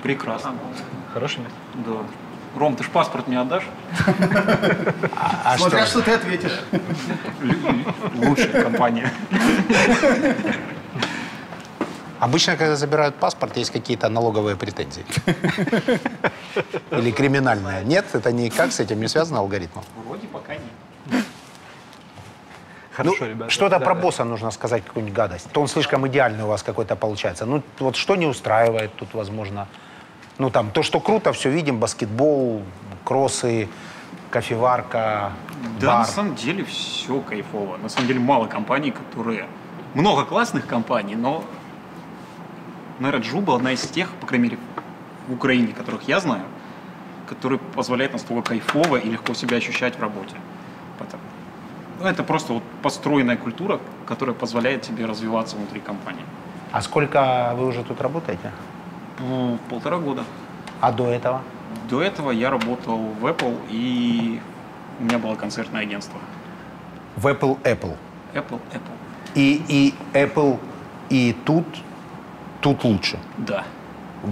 Прекрасно. 0.02 0.54
Хорошее 1.12 1.44
место? 1.44 1.58
Да. 1.90 2.06
Ром, 2.58 2.76
ты 2.76 2.84
ж 2.84 2.88
паспорт 2.90 3.26
мне 3.28 3.40
отдашь? 3.40 3.64
А 5.16 5.56
Смотря 5.58 5.86
что? 5.86 6.00
что 6.00 6.02
ты 6.02 6.12
ответишь. 6.12 6.60
Лучшая 8.14 8.62
компания. 8.62 9.12
Обычно, 12.20 12.56
когда 12.56 12.74
забирают 12.76 13.14
паспорт, 13.16 13.56
есть 13.56 13.70
какие-то 13.70 14.08
налоговые 14.08 14.56
претензии. 14.56 15.04
Или 16.90 17.10
криминальные. 17.12 17.84
Нет, 17.84 18.06
это 18.14 18.32
никак 18.32 18.72
с 18.72 18.80
этим 18.80 19.00
не 19.00 19.08
связано 19.08 19.38
алгоритмом. 19.40 19.84
Вроде 20.06 20.26
пока 20.26 20.54
нет. 20.54 21.24
Хорошо, 22.92 23.16
Ну, 23.24 23.30
ребята. 23.30 23.50
Что-то 23.50 23.78
Да, 23.78 23.84
про 23.84 23.94
да. 23.94 24.00
босса 24.00 24.24
нужно 24.24 24.50
сказать, 24.50 24.84
какую-нибудь 24.84 25.14
гадость. 25.16 25.50
То 25.52 25.60
он 25.60 25.68
слишком 25.68 26.06
идеальный 26.08 26.42
у 26.42 26.48
вас 26.48 26.62
какой-то 26.64 26.96
получается. 26.96 27.46
Ну, 27.46 27.62
вот 27.78 27.94
что 27.94 28.16
не 28.16 28.26
устраивает 28.26 28.92
тут, 28.96 29.14
возможно? 29.14 29.68
Ну, 30.38 30.50
там, 30.50 30.70
то, 30.72 30.82
что 30.82 30.98
круто, 31.00 31.32
все 31.32 31.50
видим, 31.50 31.78
баскетбол, 31.78 32.62
кроссы, 33.04 33.68
кофеварка, 34.30 35.32
Да, 35.80 35.86
бар. 35.86 35.98
на 35.98 36.04
самом 36.04 36.34
деле 36.34 36.64
все 36.64 37.20
кайфово. 37.20 37.76
На 37.76 37.88
самом 37.88 38.08
деле 38.08 38.18
мало 38.20 38.46
компаний, 38.46 38.90
которые... 38.90 39.46
Много 39.94 40.24
классных 40.24 40.66
компаний, 40.66 41.14
но, 41.14 41.44
наверное, 42.98 43.26
Джуба 43.26 43.56
одна 43.56 43.72
из 43.72 43.82
тех, 43.82 44.10
по 44.20 44.26
крайней 44.26 44.44
мере, 44.48 44.58
в 45.28 45.32
Украине, 45.34 45.72
которых 45.72 46.08
я 46.08 46.20
знаю, 46.20 46.44
которые 47.28 47.58
позволяет 47.58 48.12
настолько 48.12 48.50
кайфово 48.50 48.96
и 48.96 49.08
легко 49.10 49.34
себя 49.34 49.56
ощущать 49.58 49.98
в 49.98 50.00
работе. 50.00 50.36
Потому- 50.98 51.22
ну, 52.00 52.06
это 52.06 52.22
просто 52.22 52.54
вот 52.54 52.62
построенная 52.82 53.36
культура, 53.36 53.80
которая 54.06 54.34
позволяет 54.34 54.82
тебе 54.82 55.06
развиваться 55.06 55.56
внутри 55.56 55.80
компании. 55.80 56.24
А 56.72 56.82
сколько 56.82 57.54
вы 57.56 57.66
уже 57.66 57.82
тут 57.84 58.00
работаете? 58.00 58.52
Ну, 59.20 59.58
полтора 59.68 59.98
года. 59.98 60.24
А 60.80 60.92
до 60.92 61.08
этого? 61.08 61.42
До 61.90 62.02
этого 62.02 62.30
я 62.30 62.50
работал 62.50 62.98
в 62.98 63.26
Apple, 63.26 63.56
и 63.68 64.40
у 65.00 65.04
меня 65.04 65.18
было 65.18 65.34
концертное 65.34 65.82
агентство. 65.82 66.18
В 67.16 67.26
Apple 67.26 67.60
Apple. 67.62 67.96
Apple, 68.34 68.60
Apple. 68.72 68.96
И, 69.34 69.62
и 69.68 69.94
Apple, 70.12 70.58
и 71.10 71.36
тут, 71.44 71.66
тут 72.60 72.84
лучше. 72.84 73.18
Да. 73.38 73.64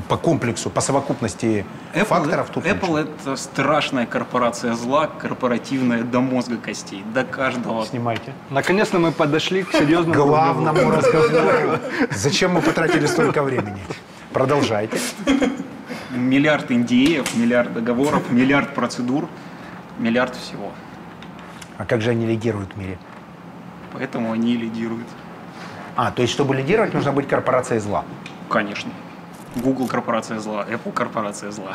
По 0.09 0.17
комплексу, 0.17 0.69
по 0.69 0.81
совокупности 0.81 1.65
факторов 1.95 2.51
тут 2.51 2.65
Apple 2.67 2.89
лучше. 2.89 3.09
это 3.23 3.37
страшная 3.37 4.05
корпорация 4.05 4.75
зла, 4.75 5.07
корпоративная 5.07 6.03
до 6.03 6.21
мозга 6.21 6.57
костей, 6.57 7.05
до 7.15 7.23
каждого. 7.25 7.87
Снимайте. 7.87 8.33
Наконец-то 8.51 8.99
мы 8.99 9.13
подошли 9.13 9.63
к 9.63 9.71
серьезному. 9.73 10.13
Главному 10.13 10.91
разговору. 10.91 11.79
Зачем 12.11 12.55
мы 12.55 12.63
потратили 12.63 13.07
столько 13.07 13.45
времени? 13.45 13.79
Продолжайте. 14.33 14.99
Миллиард 16.11 16.71
индеев, 16.73 17.37
миллиард 17.37 17.73
договоров, 17.73 18.31
миллиард 18.31 18.75
процедур, 18.75 19.29
миллиард 19.99 20.35
всего. 20.35 20.73
А 21.79 21.85
как 21.85 22.01
же 22.01 22.11
они 22.11 22.27
лидируют 22.27 22.73
в 22.73 22.77
мире? 22.77 22.99
Поэтому 23.93 24.33
они 24.33 24.55
и 24.55 24.57
лидируют. 24.57 25.07
А, 25.97 26.11
то 26.11 26.23
есть, 26.23 26.33
чтобы 26.35 26.55
лидировать, 26.55 26.93
нужно 26.95 27.13
быть 27.13 27.27
корпорацией 27.27 27.81
зла. 27.81 28.05
Конечно. 28.51 28.91
Google 29.57 29.87
корпорация 29.89 30.39
зла, 30.39 30.67
Apple 30.69 30.93
корпорация 30.93 31.51
зла. 31.51 31.75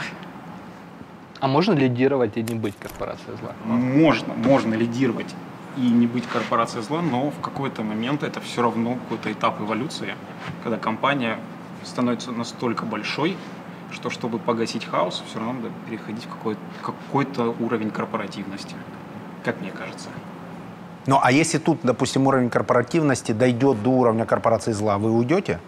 А 1.40 1.48
можно 1.48 1.74
лидировать 1.74 2.38
и 2.38 2.44
не 2.44 2.54
быть 2.54 2.76
корпорацией 2.78 3.36
зла? 3.38 3.54
Можно, 3.66 4.36
можно 4.36 4.76
лидировать 4.76 5.34
и 5.76 5.82
не 5.90 6.06
быть 6.06 6.28
корпорацией 6.28 6.84
зла, 6.84 7.02
но 7.02 7.32
в 7.32 7.40
какой-то 7.42 7.82
момент 7.82 8.22
это 8.22 8.40
все 8.42 8.62
равно 8.62 8.94
какой-то 8.96 9.32
этап 9.32 9.60
эволюции, 9.60 10.14
когда 10.64 10.78
компания 10.78 11.40
становится 11.84 12.32
настолько 12.32 12.86
большой, 12.86 13.36
что 13.92 14.12
чтобы 14.12 14.38
погасить 14.38 14.86
хаос, 14.86 15.24
все 15.28 15.40
равно 15.40 15.54
надо 15.54 15.70
переходить 15.90 16.26
в 16.26 16.30
какой- 16.30 16.58
какой-то 16.84 17.56
уровень 17.60 17.90
корпоративности, 17.90 18.76
как 19.44 19.60
мне 19.62 19.72
кажется. 19.72 20.10
Ну, 21.08 21.20
а 21.22 21.32
если 21.32 21.58
тут, 21.58 21.80
допустим, 21.84 22.28
уровень 22.28 22.50
корпоративности 22.50 23.32
дойдет 23.32 23.82
до 23.82 23.90
уровня 23.90 24.26
корпорации 24.26 24.72
зла, 24.72 24.98
вы 24.98 25.12
уйдете? 25.12 25.60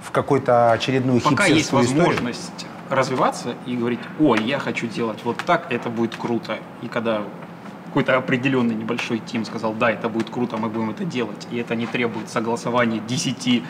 В 0.00 0.10
какую-то 0.10 0.72
очередную 0.72 1.20
Пока 1.20 1.46
есть 1.46 1.66
историю? 1.66 1.88
возможность 1.88 2.66
развиваться 2.88 3.54
и 3.66 3.76
говорить, 3.76 4.00
ой, 4.20 4.42
я 4.44 4.58
хочу 4.58 4.86
делать 4.86 5.18
вот 5.24 5.38
так, 5.44 5.70
это 5.70 5.90
будет 5.90 6.16
круто. 6.16 6.58
И 6.82 6.88
когда 6.88 7.22
какой-то 7.86 8.16
определенный 8.16 8.74
небольшой 8.74 9.18
тим 9.18 9.44
сказал, 9.44 9.74
да, 9.74 9.90
это 9.90 10.08
будет 10.08 10.30
круто, 10.30 10.56
мы 10.56 10.68
будем 10.68 10.90
это 10.90 11.04
делать, 11.04 11.46
и 11.50 11.56
это 11.58 11.74
не 11.74 11.86
требует 11.86 12.28
согласования 12.28 13.00
10 13.00 13.62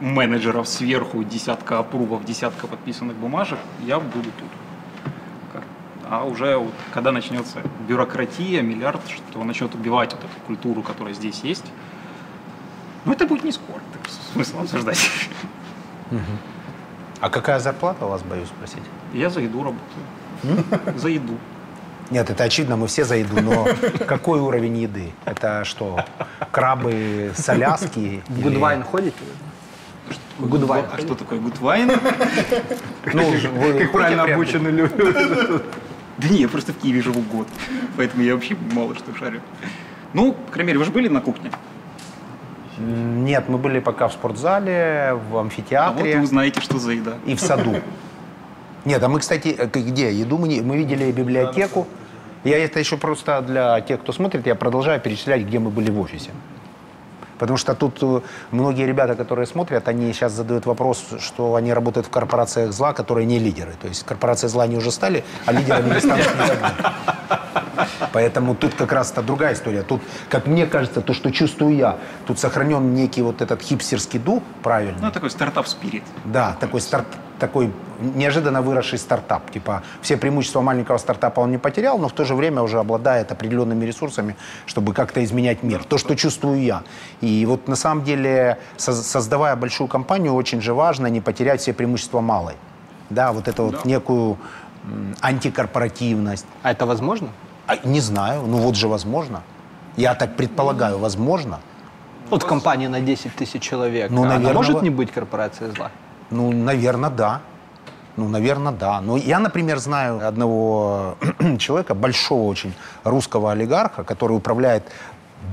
менеджеров 0.00 0.68
сверху, 0.68 1.22
десятка 1.22 1.78
апрувов, 1.78 2.24
десятка 2.24 2.66
подписанных 2.66 3.16
бумажек, 3.16 3.58
я 3.84 4.00
буду 4.00 4.30
тут. 4.38 4.48
А 6.08 6.24
уже 6.24 6.56
вот, 6.56 6.72
когда 6.94 7.10
начнется 7.10 7.58
бюрократия, 7.88 8.62
миллиард, 8.62 9.00
что 9.08 9.42
начнет 9.42 9.74
убивать 9.74 10.12
вот 10.12 10.20
эту 10.22 10.40
культуру, 10.46 10.82
которая 10.82 11.14
здесь 11.14 11.40
есть, 11.42 11.64
ну 13.04 13.12
это 13.12 13.26
будет 13.26 13.42
не 13.44 13.52
скоро, 13.52 13.80
так 13.92 14.02
смысл 14.32 14.60
обсуждать. 14.60 15.10
А 17.20 17.28
какая 17.30 17.58
зарплата 17.58 18.06
у 18.06 18.08
вас, 18.10 18.22
боюсь 18.22 18.48
спросить? 18.48 18.82
Я 19.12 19.30
за 19.30 19.40
еду 19.40 19.64
работаю. 19.64 20.96
За 20.96 21.08
еду. 21.08 21.36
Нет, 22.10 22.30
это 22.30 22.44
очевидно, 22.44 22.76
мы 22.76 22.86
все 22.86 23.04
за 23.04 23.16
еду, 23.16 23.42
но 23.42 23.66
какой 24.06 24.38
уровень 24.38 24.76
еды? 24.78 25.12
Это 25.24 25.64
что, 25.64 26.04
крабы 26.52 27.32
с 27.34 27.48
Аляски? 27.48 28.22
В 28.28 28.38
или- 28.38 28.42
Гудвайн 28.44 28.84
ходите? 28.84 29.16
Гудвайн. 30.38 30.84
А 30.92 30.98
что 30.98 31.16
такое 31.16 31.40
гудвайн? 31.40 31.90
Ну, 33.12 33.30
вы 33.54 33.80
Как 33.80 33.92
правильно 33.92 34.22
обучены 34.22 34.68
люди. 34.68 34.94
Да 36.18 36.28
не, 36.28 36.38
я 36.38 36.48
просто 36.48 36.72
в 36.72 36.76
Киеве 36.78 37.02
живу 37.02 37.20
год. 37.32 37.46
Поэтому 37.96 38.22
я 38.22 38.34
вообще 38.34 38.56
мало 38.72 38.94
что 38.94 39.14
шарю. 39.14 39.40
Ну, 40.12 40.32
по 40.32 40.52
крайней 40.52 40.68
мере, 40.68 40.78
вы 40.78 40.84
же 40.84 40.90
были 40.90 41.08
на 41.08 41.20
кухне? 41.20 41.50
Нет, 42.78 43.48
мы 43.48 43.58
были 43.58 43.80
пока 43.80 44.08
в 44.08 44.12
спортзале, 44.12 45.12
в 45.14 45.16
А 45.16 45.18
вот 45.18 45.36
и 45.36 45.40
амфитеатре 45.46 46.20
узнаете, 46.20 46.60
что 46.60 46.78
за 46.78 46.92
еда. 46.92 47.14
и 47.24 47.34
в 47.34 47.40
саду. 47.40 47.76
Нет, 48.84 49.02
а 49.02 49.08
мы, 49.08 49.18
кстати, 49.20 49.48
э, 49.58 49.66
где? 49.66 50.12
Еду 50.12 50.38
мы, 50.38 50.46
не- 50.48 50.60
мы 50.60 50.76
видели 50.76 51.10
библиотеку. 51.10 51.86
Я 52.44 52.58
это 52.64 52.78
еще 52.78 52.96
просто 52.96 53.40
для 53.42 53.80
тех, 53.80 54.00
кто 54.00 54.12
смотрит, 54.12 54.46
я 54.46 54.54
продолжаю 54.54 55.00
перечислять, 55.00 55.42
где 55.42 55.58
мы 55.58 55.70
были 55.70 55.90
в 55.90 55.98
офисе. 55.98 56.30
Потому 57.38 57.56
что 57.56 57.74
тут 57.74 57.98
э, 58.02 58.20
многие 58.50 58.86
ребята, 58.86 59.14
которые 59.14 59.46
смотрят, 59.46 59.88
они 59.88 60.12
сейчас 60.12 60.32
задают 60.32 60.66
вопрос, 60.66 61.04
что 61.20 61.54
они 61.54 61.72
работают 61.72 62.06
в 62.06 62.10
корпорациях 62.10 62.72
зла, 62.72 62.92
которые 62.92 63.26
не 63.26 63.38
лидеры. 63.38 63.74
То 63.80 63.88
есть 63.88 64.04
корпорации 64.04 64.48
зла 64.48 64.64
они 64.64 64.76
уже 64.76 64.90
стали, 64.90 65.24
а 65.44 65.52
лидерами 65.52 65.94
не 65.94 66.00
станут 66.00 66.26
никогда. 66.26 67.64
Поэтому 68.12 68.54
тут 68.54 68.74
как 68.74 68.92
раз 68.92 69.12
это 69.12 69.22
другая 69.22 69.54
история. 69.54 69.82
Тут, 69.82 70.02
как 70.28 70.46
мне 70.46 70.66
кажется, 70.66 71.00
то, 71.00 71.12
что 71.14 71.30
чувствую 71.30 71.74
я, 71.76 71.96
тут 72.26 72.38
сохранен 72.38 72.94
некий 72.94 73.22
вот 73.22 73.42
этот 73.42 73.62
хипстерский 73.62 74.18
дух, 74.18 74.42
правильно. 74.62 74.98
Ну, 75.00 75.10
такой 75.10 75.30
стартап-спирит. 75.30 76.02
Да, 76.24 76.56
такой 76.60 76.80
старт, 76.80 77.06
такой 77.38 77.72
неожиданно 78.00 78.62
выросший 78.62 78.98
стартап. 78.98 79.50
Типа 79.50 79.82
все 80.02 80.16
преимущества 80.16 80.60
маленького 80.60 80.98
стартапа 80.98 81.40
он 81.40 81.50
не 81.50 81.58
потерял, 81.58 81.98
но 81.98 82.08
в 82.08 82.12
то 82.12 82.24
же 82.24 82.34
время 82.34 82.62
уже 82.62 82.78
обладает 82.78 83.32
определенными 83.32 83.84
ресурсами, 83.84 84.36
чтобы 84.66 84.92
как-то 84.94 85.22
изменять 85.24 85.62
мир. 85.62 85.84
То, 85.84 85.98
что 85.98 86.14
чувствую 86.16 86.62
я. 86.62 86.82
И 87.20 87.44
вот 87.46 87.68
на 87.68 87.76
самом 87.76 88.04
деле, 88.04 88.58
со- 88.76 88.94
создавая 88.94 89.56
большую 89.56 89.88
компанию, 89.88 90.34
очень 90.34 90.60
же 90.60 90.74
важно 90.74 91.06
не 91.08 91.20
потерять 91.20 91.60
все 91.60 91.72
преимущества 91.72 92.20
малой. 92.20 92.54
Да, 93.10 93.32
вот 93.32 93.48
это 93.48 93.62
вот 93.62 93.84
некую 93.84 94.36
антикорпоративность. 95.20 96.46
А 96.62 96.72
это 96.72 96.86
возможно? 96.86 97.28
А, 97.66 97.76
не 97.84 98.00
знаю, 98.00 98.42
ну 98.46 98.58
вот 98.58 98.76
же 98.76 98.88
возможно. 98.88 99.42
Я 99.96 100.14
так 100.14 100.36
предполагаю, 100.36 100.98
возможно. 100.98 101.60
Вот 102.30 102.44
компания 102.44 102.88
на 102.88 103.00
10 103.00 103.34
тысяч 103.34 103.62
человек. 103.62 104.10
Ну, 104.10 104.22
она 104.22 104.34
наверное, 104.34 104.54
может 104.54 104.82
не 104.82 104.90
быть 104.90 105.12
корпорацией 105.12 105.74
зла? 105.74 105.90
Ну, 106.30 106.52
наверное, 106.52 107.10
да. 107.10 107.40
Ну, 108.16 108.28
наверное, 108.28 108.72
да. 108.72 109.00
Но 109.00 109.16
я, 109.16 109.38
например, 109.38 109.78
знаю 109.78 110.26
одного 110.26 111.16
человека, 111.58 111.94
большого 111.94 112.48
очень 112.48 112.74
русского 113.04 113.52
олигарха, 113.52 114.04
который 114.04 114.36
управляет 114.36 114.84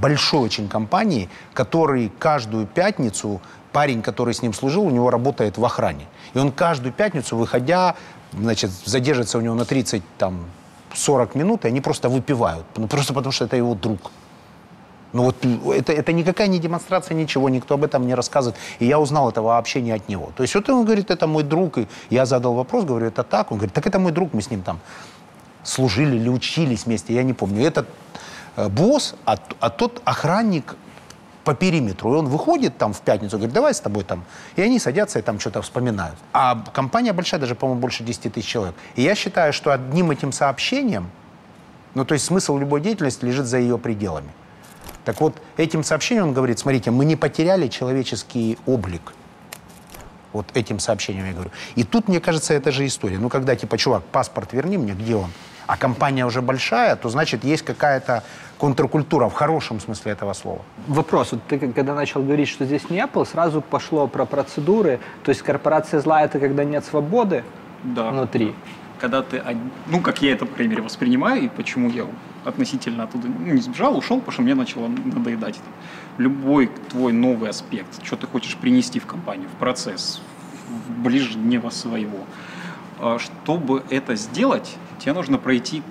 большой 0.01 0.41
очень 0.41 0.67
компанией, 0.67 1.29
который 1.53 2.11
каждую 2.19 2.65
пятницу, 2.65 3.41
парень, 3.71 4.01
который 4.01 4.33
с 4.33 4.41
ним 4.41 4.53
служил, 4.53 4.83
у 4.83 4.89
него 4.89 5.09
работает 5.09 5.57
в 5.57 5.65
охране. 5.65 6.05
И 6.33 6.39
он 6.39 6.51
каждую 6.51 6.93
пятницу, 6.93 7.37
выходя, 7.37 7.95
значит, 8.31 8.71
задержится 8.85 9.37
у 9.37 9.41
него 9.41 9.55
на 9.55 9.65
30, 9.65 10.01
там, 10.17 10.45
40 10.93 11.35
минут, 11.35 11.65
и 11.65 11.67
они 11.67 11.81
просто 11.81 12.09
выпивают. 12.09 12.65
Ну, 12.77 12.87
просто 12.87 13.13
потому 13.13 13.31
что 13.31 13.45
это 13.45 13.57
его 13.57 13.75
друг. 13.75 14.11
Ну 15.13 15.23
вот 15.23 15.45
это, 15.45 15.93
это 15.93 16.11
никакая 16.11 16.47
не 16.47 16.59
демонстрация, 16.59 17.15
ничего, 17.15 17.49
никто 17.49 17.75
об 17.75 17.83
этом 17.83 18.07
не 18.07 18.15
рассказывает. 18.15 18.59
И 18.79 18.85
я 18.85 18.99
узнал 18.99 19.29
это 19.29 19.43
вообще 19.43 19.81
не 19.81 19.91
от 19.91 20.09
него. 20.09 20.31
То 20.35 20.43
есть 20.43 20.55
вот 20.55 20.69
он 20.69 20.85
говорит, 20.85 21.11
это 21.11 21.27
мой 21.27 21.43
друг, 21.43 21.77
и 21.77 21.87
я 22.09 22.25
задал 22.25 22.55
вопрос, 22.55 22.83
говорю, 22.83 23.07
это 23.07 23.23
так? 23.23 23.51
Он 23.51 23.57
говорит, 23.57 23.73
так 23.73 23.85
это 23.85 23.99
мой 23.99 24.11
друг, 24.11 24.33
мы 24.33 24.41
с 24.41 24.49
ним 24.49 24.63
там 24.63 24.79
служили 25.63 26.15
или 26.15 26.29
учились 26.29 26.85
вместе, 26.85 27.13
я 27.13 27.23
не 27.23 27.33
помню. 27.33 27.63
Этот 27.63 27.87
э, 28.55 28.67
босс, 28.69 29.15
а, 29.25 29.37
а 29.59 29.69
тот 29.69 30.01
охранник 30.03 30.75
по 31.43 31.53
периметру. 31.53 32.13
И 32.13 32.17
он 32.17 32.27
выходит 32.27 32.77
там 32.77 32.93
в 32.93 33.01
пятницу, 33.01 33.37
говорит, 33.37 33.53
давай 33.53 33.73
с 33.73 33.79
тобой 33.79 34.03
там. 34.03 34.23
И 34.55 34.61
они 34.61 34.79
садятся 34.79 35.19
и 35.19 35.21
там 35.21 35.39
что-то 35.39 35.61
вспоминают. 35.61 36.15
А 36.31 36.63
компания 36.73 37.13
большая, 37.13 37.39
даже, 37.39 37.55
по-моему, 37.55 37.81
больше 37.81 38.03
10 38.03 38.33
тысяч 38.33 38.47
человек. 38.47 38.75
И 38.95 39.01
я 39.01 39.15
считаю, 39.15 39.53
что 39.53 39.71
одним 39.71 40.11
этим 40.11 40.31
сообщением, 40.31 41.09
ну, 41.95 42.05
то 42.05 42.13
есть 42.13 42.25
смысл 42.25 42.57
любой 42.57 42.81
деятельности 42.81 43.25
лежит 43.25 43.45
за 43.45 43.57
ее 43.57 43.77
пределами. 43.77 44.29
Так 45.05 45.19
вот, 45.19 45.35
этим 45.57 45.83
сообщением 45.83 46.27
он 46.27 46.33
говорит, 46.33 46.59
смотрите, 46.59 46.91
мы 46.91 47.05
не 47.05 47.15
потеряли 47.15 47.67
человеческий 47.67 48.57
облик. 48.65 49.13
Вот 50.31 50.47
этим 50.55 50.79
сообщением 50.79 51.27
я 51.27 51.33
говорю. 51.33 51.51
И 51.75 51.83
тут, 51.83 52.07
мне 52.07 52.19
кажется, 52.19 52.53
это 52.53 52.71
же 52.71 52.85
история. 52.87 53.19
Ну, 53.19 53.29
когда, 53.29 53.55
типа, 53.55 53.77
чувак, 53.77 54.03
паспорт 54.05 54.53
верни 54.53 54.77
мне, 54.77 54.93
где 54.93 55.15
он? 55.15 55.29
А 55.67 55.77
компания 55.77 56.25
уже 56.25 56.41
большая, 56.41 56.95
то, 56.95 57.09
значит, 57.09 57.43
есть 57.43 57.63
какая-то 57.63 58.23
контркультура 58.63 59.27
в 59.27 59.33
хорошем 59.33 59.81
смысле 59.81 60.13
этого 60.13 60.31
слова. 60.33 60.61
Вопрос. 60.87 61.33
Вот 61.33 61.41
ты 61.49 61.59
когда 61.59 61.93
начал 61.93 62.23
говорить, 62.23 62.47
что 62.47 62.63
здесь 62.63 62.89
не 62.89 62.99
Apple, 62.99 63.25
сразу 63.25 63.61
пошло 63.61 64.07
про 64.07 64.25
процедуры. 64.25 64.99
То 65.23 65.31
есть 65.31 65.41
корпорация 65.41 65.99
зла– 65.99 66.21
это 66.23 66.39
когда 66.39 66.63
нет 66.63 66.85
свободы 66.85 67.43
Да. 67.83 68.09
внутри. 68.11 68.53
Когда 69.01 69.21
ты, 69.21 69.43
ну, 69.87 69.99
как 69.99 70.21
я 70.21 70.31
это, 70.31 70.45
по 70.45 70.53
крайней 70.53 70.71
мере, 70.71 70.81
воспринимаю, 70.81 71.41
и 71.43 71.49
почему 71.49 71.89
я 71.89 72.05
относительно 72.45 73.03
оттуда 73.03 73.27
ну, 73.27 73.53
не 73.53 73.59
сбежал, 73.59 73.97
ушел, 73.97 74.19
потому 74.19 74.31
что 74.31 74.41
мне 74.43 74.55
начало 74.55 74.87
надоедать. 74.87 75.59
Любой 76.17 76.69
твой 76.89 77.11
новый 77.11 77.49
аспект, 77.49 78.01
что 78.05 78.15
ты 78.15 78.27
хочешь 78.27 78.55
принести 78.55 78.99
в 78.99 79.05
компанию, 79.05 79.49
в 79.49 79.59
процесс, 79.59 80.21
в 80.87 81.03
ближнего 81.03 81.69
своего, 81.69 82.19
а, 82.99 83.19
чтобы 83.19 83.83
это 83.89 84.15
сделать, 84.15 84.77
тебе 84.99 85.11
нужно 85.11 85.37
пройти 85.37 85.83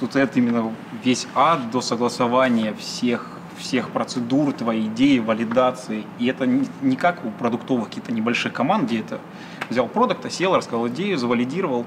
тут 0.00 0.16
это 0.16 0.38
именно 0.38 0.72
весь 1.04 1.26
ад 1.34 1.70
до 1.70 1.80
согласования 1.80 2.74
всех 2.74 3.38
всех 3.58 3.90
процедур, 3.90 4.52
твоей 4.52 4.86
идеи, 4.86 5.18
валидации. 5.18 6.04
И 6.18 6.26
это 6.26 6.46
не, 6.46 6.96
как 6.96 7.24
у 7.24 7.30
продуктовых 7.30 7.88
каких-то 7.88 8.12
небольших 8.12 8.52
команд, 8.52 8.84
где 8.84 9.00
это 9.00 9.18
взял 9.68 9.88
продукт, 9.88 10.30
сел, 10.32 10.54
рассказал 10.54 10.86
идею, 10.88 11.18
завалидировал, 11.18 11.84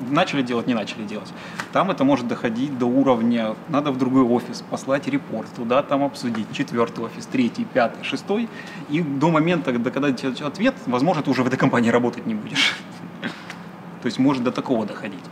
начали 0.00 0.42
делать, 0.42 0.66
не 0.66 0.74
начали 0.74 1.04
делать. 1.04 1.32
Там 1.72 1.90
это 1.90 2.04
может 2.04 2.26
доходить 2.26 2.78
до 2.78 2.86
уровня, 2.86 3.54
надо 3.68 3.92
в 3.92 3.98
другой 3.98 4.22
офис 4.22 4.64
послать 4.68 5.06
репорт, 5.06 5.48
туда 5.54 5.82
там 5.82 6.02
обсудить, 6.02 6.46
четвертый 6.52 7.04
офис, 7.04 7.26
третий, 7.26 7.64
пятый, 7.64 8.02
шестой, 8.04 8.48
и 8.90 9.00
до 9.00 9.30
момента, 9.30 9.72
до, 9.72 9.90
когда 9.90 10.12
тебе 10.12 10.32
ответ, 10.46 10.74
возможно, 10.86 11.22
ты 11.22 11.30
уже 11.30 11.42
в 11.42 11.46
этой 11.46 11.56
компании 11.56 11.90
работать 11.90 12.26
не 12.26 12.34
будешь. 12.34 12.76
То 14.02 14.06
есть 14.06 14.18
может 14.18 14.42
до 14.42 14.52
такого 14.52 14.84
доходить, 14.86 15.24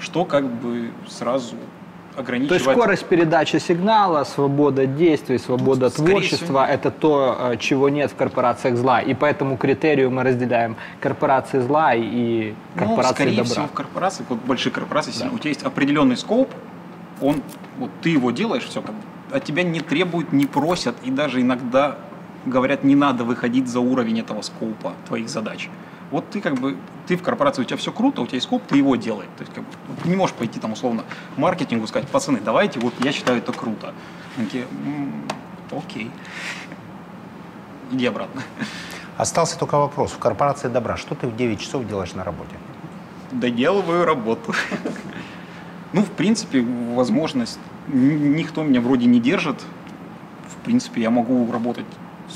что 0.00 0.24
как 0.24 0.44
бы 0.44 0.90
сразу 1.08 1.56
То 2.14 2.20
ограничивает... 2.20 2.62
есть 2.62 2.72
скорость 2.72 3.04
передачи 3.06 3.56
сигнала, 3.56 4.24
свобода 4.24 4.86
действий, 4.86 5.38
свобода 5.38 5.90
скорее 5.90 6.10
творчества 6.10 6.64
всего,– 6.64 6.64
это 6.74 6.90
то, 6.90 7.36
э, 7.52 7.56
чего 7.58 7.88
нет 7.88 8.10
в 8.10 8.16
корпорациях 8.16 8.76
зла. 8.76 9.00
И 9.00 9.14
по 9.14 9.24
этому 9.24 9.56
критерию 9.56 10.10
мы 10.10 10.22
разделяем 10.22 10.76
корпорации 11.00 11.60
зла 11.60 11.94
и 11.94 12.54
Ну, 12.74 12.80
корпорации 12.80 13.14
скорее 13.14 13.36
добра. 13.36 13.50
всего, 13.50 13.66
в 13.66 13.72
корпорациях, 13.72 14.30
вот 14.30 14.38
большие 14.46 14.72
корпорации, 14.72 15.12
если 15.12 15.28
у 15.28 15.38
тебя 15.38 15.50
есть 15.50 15.62
определенный 15.62 16.16
скоп, 16.16 16.50
он, 17.20 17.42
вот 17.78 17.90
ты 18.02 18.10
его 18.10 18.30
делаешь, 18.30 18.64
все, 18.64 18.82
как 18.82 18.94
от 19.32 19.44
тебя 19.44 19.62
не 19.62 19.80
требуют, 19.80 20.32
не 20.32 20.46
просят, 20.46 20.94
и 21.04 21.10
даже 21.10 21.40
иногда 21.40 21.96
говорят, 22.44 22.84
не 22.84 22.94
надо 22.94 23.24
выходить 23.24 23.68
за 23.68 23.80
уровень 23.80 24.20
этого 24.20 24.42
скопа 24.42 24.94
твоих 25.06 25.28
задач. 25.28 25.68
Вот 26.10 26.30
ты 26.30 26.40
как 26.40 26.54
бы, 26.54 26.76
ты 27.06 27.16
в 27.16 27.22
корпорации, 27.22 27.62
у 27.62 27.64
тебя 27.64 27.76
все 27.76 27.90
круто, 27.92 28.22
у 28.22 28.26
тебя 28.26 28.36
есть 28.36 28.46
скоп, 28.46 28.62
ты 28.66 28.76
его 28.76 28.96
делай. 28.96 29.26
То 29.36 29.42
есть 29.42 29.52
как 29.54 29.64
бы, 29.64 29.70
вот 29.88 29.98
ты 29.98 30.08
не 30.08 30.16
можешь 30.16 30.36
пойти 30.36 30.60
там 30.60 30.72
условно 30.72 31.04
маркетингу 31.36 31.86
сказать, 31.86 32.08
пацаны, 32.08 32.40
давайте, 32.40 32.78
вот 32.80 32.94
я 33.00 33.12
считаю 33.12 33.38
это 33.38 33.52
круто. 33.52 33.92
Они 34.36 34.46
такие, 34.46 34.64
«М, 34.84 35.24
окей. 35.72 36.10
Иди 37.90 38.06
обратно. 38.06 38.42
Остался 39.16 39.58
только 39.58 39.78
вопрос. 39.78 40.12
В 40.12 40.18
корпорации 40.18 40.68
добра, 40.68 40.96
что 40.96 41.14
ты 41.14 41.26
в 41.26 41.36
9 41.36 41.60
часов 41.60 41.86
делаешь 41.86 42.14
на 42.14 42.24
работе? 42.24 42.54
доделываю 43.32 44.04
работу. 44.04 44.54
Ну, 45.92 46.02
в 46.02 46.10
принципе, 46.10 46.62
возможность. 46.94 47.58
Никто 47.86 48.62
меня 48.62 48.80
вроде 48.80 49.06
не 49.06 49.20
держит. 49.20 49.60
В 50.48 50.64
принципе, 50.64 51.00
я 51.02 51.10
могу 51.10 51.50
работать 51.50 51.86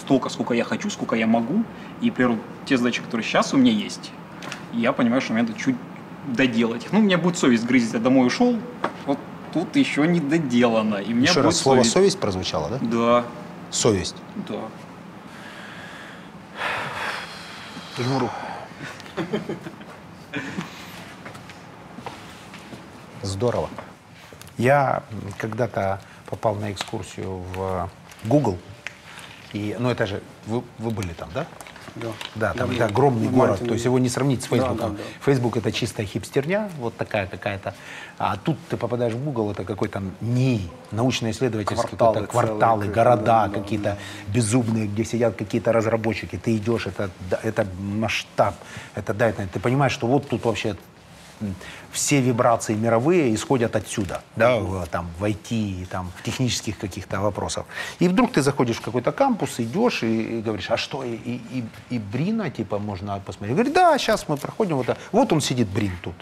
столько, 0.00 0.28
сколько 0.28 0.54
я 0.54 0.64
хочу, 0.64 0.90
сколько 0.90 1.14
я 1.16 1.26
могу. 1.26 1.64
И, 2.00 2.06
например, 2.06 2.38
те 2.64 2.76
задачи, 2.76 3.02
которые 3.02 3.24
сейчас 3.24 3.54
у 3.54 3.56
меня 3.56 3.72
есть, 3.72 4.10
я 4.72 4.92
понимаю, 4.92 5.20
что 5.20 5.32
мне 5.32 5.42
надо 5.42 5.54
чуть 5.58 5.76
доделать. 6.26 6.88
Ну, 6.92 6.98
у 7.00 7.02
меня 7.02 7.18
будет 7.18 7.38
совесть 7.38 7.64
грызть, 7.66 7.92
я 7.94 7.98
домой 8.00 8.26
ушел, 8.26 8.56
вот 9.06 9.18
тут 9.52 9.76
еще 9.76 10.06
не 10.06 10.20
доделано. 10.20 10.96
И 10.96 11.12
меня 11.12 11.30
Еще 11.30 11.40
раз, 11.40 11.56
слово 11.58 11.76
совесть. 11.78 11.92
совесть 11.92 12.20
прозвучало, 12.20 12.68
да? 12.70 12.78
Да, 12.80 13.24
Совесть. 13.70 14.16
да. 14.48 14.56
Жму 17.98 18.18
руку. 18.20 18.32
Здорово. 23.22 23.68
Я 24.56 25.02
когда-то 25.38 26.00
попал 26.28 26.54
на 26.54 26.72
экскурсию 26.72 27.42
в 27.54 27.90
Google. 28.24 28.58
И, 29.52 29.76
ну, 29.78 29.90
это 29.90 30.06
же, 30.06 30.22
вы, 30.46 30.62
вы 30.78 30.90
были 30.90 31.12
там, 31.12 31.28
да? 31.34 31.46
Да. 31.96 32.08
Да, 32.34 32.54
там 32.54 32.70
это 32.70 32.86
огромный 32.86 33.26
В 33.26 33.32
город, 33.32 33.58
то 33.66 33.72
есть 33.72 33.84
его 33.84 33.98
не 33.98 34.08
сравнить 34.08 34.42
с 34.42 34.44
Да, 34.44 34.50
Фейсбуком. 34.50 34.96
да, 34.96 35.02
да. 35.02 35.24
Фейсбук 35.24 35.56
это 35.56 35.72
чистая 35.72 36.06
хипстерня, 36.06 36.70
вот 36.78 36.96
такая 36.96 37.26
какая-то. 37.26 37.74
А 38.18 38.36
тут 38.36 38.58
ты 38.68 38.76
попадаешь 38.76 39.14
в 39.14 39.24
Google, 39.24 39.50
это 39.50 39.64
какой-то 39.64 40.00
НИИ, 40.20 40.70
научно-исследовательский, 40.92 41.96
Кварталы 41.96 42.26
кварталы, 42.26 42.82
целые, 42.82 42.94
города 42.94 43.24
да, 43.24 43.48
да, 43.48 43.60
какие-то 43.60 43.98
безумные, 44.28 44.86
где 44.86 45.04
сидят 45.04 45.34
какие-то 45.34 45.72
разработчики. 45.72 46.36
Ты 46.36 46.56
идешь, 46.56 46.86
это, 46.86 47.10
да, 47.28 47.40
это 47.42 47.66
масштаб, 47.80 48.54
это 48.94 49.12
да, 49.12 49.28
это, 49.28 49.46
ты 49.48 49.58
понимаешь, 49.58 49.92
что 49.92 50.06
вот 50.06 50.28
тут 50.28 50.44
вообще 50.44 50.76
все 51.92 52.20
вибрации 52.20 52.74
мировые 52.74 53.34
исходят 53.34 53.76
отсюда, 53.76 54.22
да, 54.36 54.60
там, 54.90 55.08
в 55.18 55.24
IT, 55.24 55.86
там, 55.86 56.10
в 56.16 56.22
технических 56.22 56.78
каких-то 56.78 57.20
вопросах. 57.20 57.64
И 57.98 58.08
вдруг 58.08 58.32
ты 58.32 58.42
заходишь 58.42 58.76
в 58.76 58.80
какой-то 58.80 59.12
кампус, 59.12 59.60
идешь 59.60 60.02
и, 60.02 60.38
и 60.38 60.42
говоришь, 60.42 60.70
а 60.70 60.76
что, 60.76 61.04
и, 61.04 61.14
и, 61.14 61.64
и, 61.90 61.98
Брина, 61.98 62.50
типа, 62.50 62.78
можно 62.78 63.20
посмотреть? 63.20 63.56
Говорит, 63.56 63.74
да, 63.74 63.98
сейчас 63.98 64.28
мы 64.28 64.36
проходим, 64.36 64.76
вот, 64.76 64.96
вот 65.12 65.32
он 65.32 65.40
сидит, 65.40 65.68
Брин, 65.68 65.92
тут. 66.02 66.14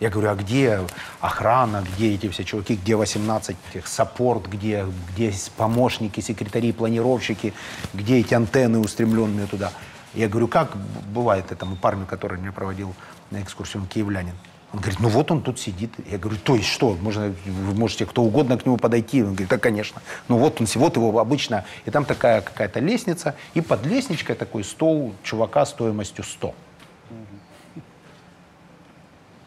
Я 0.00 0.10
говорю, 0.10 0.30
а 0.30 0.34
где 0.34 0.80
охрана, 1.20 1.84
где 1.94 2.14
эти 2.14 2.28
все 2.28 2.42
чуваки, 2.42 2.74
где 2.74 2.96
18 2.96 3.56
этих 3.70 3.86
саппорт, 3.86 4.48
где, 4.48 4.84
где 5.14 5.32
помощники, 5.56 6.18
секретари, 6.20 6.72
планировщики, 6.72 7.54
где 7.94 8.18
эти 8.18 8.34
антенны 8.34 8.80
устремленные 8.80 9.46
туда? 9.46 9.70
Я 10.14 10.28
говорю, 10.28 10.48
как 10.48 10.76
бывает 11.14 11.52
этому 11.52 11.76
парню, 11.76 12.06
который 12.06 12.38
меня 12.38 12.52
проводил 12.52 12.94
на 13.30 13.42
экскурсию, 13.42 13.82
он 13.82 13.88
киевлянин? 13.88 14.34
Он 14.72 14.80
говорит, 14.80 15.00
ну 15.00 15.08
вот 15.08 15.30
он 15.30 15.42
тут 15.42 15.58
сидит. 15.58 15.92
Я 16.10 16.18
говорю, 16.18 16.38
то 16.42 16.54
есть 16.54 16.68
что, 16.68 16.94
можно, 16.94 17.34
вы 17.44 17.74
можете 17.74 18.06
кто 18.06 18.22
угодно 18.22 18.56
к 18.56 18.64
нему 18.64 18.78
подойти? 18.78 19.22
Он 19.22 19.30
говорит, 19.30 19.48
да, 19.48 19.58
конечно. 19.58 20.00
Ну 20.28 20.38
вот 20.38 20.60
он, 20.60 20.66
вот 20.74 20.96
его 20.96 21.18
обычно. 21.18 21.64
И 21.84 21.90
там 21.90 22.06
такая 22.06 22.40
какая-то 22.40 22.80
лестница, 22.80 23.34
и 23.52 23.60
под 23.60 23.84
лестничкой 23.84 24.34
такой 24.34 24.64
стол 24.64 25.14
чувака 25.22 25.66
стоимостью 25.66 26.24
100. 26.24 26.54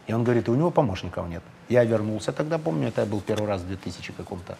И 0.07 0.13
он 0.13 0.23
говорит, 0.23 0.47
и 0.47 0.51
у 0.51 0.55
него 0.55 0.69
помощников 0.69 1.27
нет. 1.27 1.41
Я 1.69 1.83
вернулся 1.83 2.31
тогда, 2.31 2.59
помню, 2.59 2.89
это 2.89 3.07
был 3.07 3.21
первый 3.21 3.47
раз 3.47 3.61
в 3.61 3.67
2000 3.67 4.13
каком-то 4.13 4.57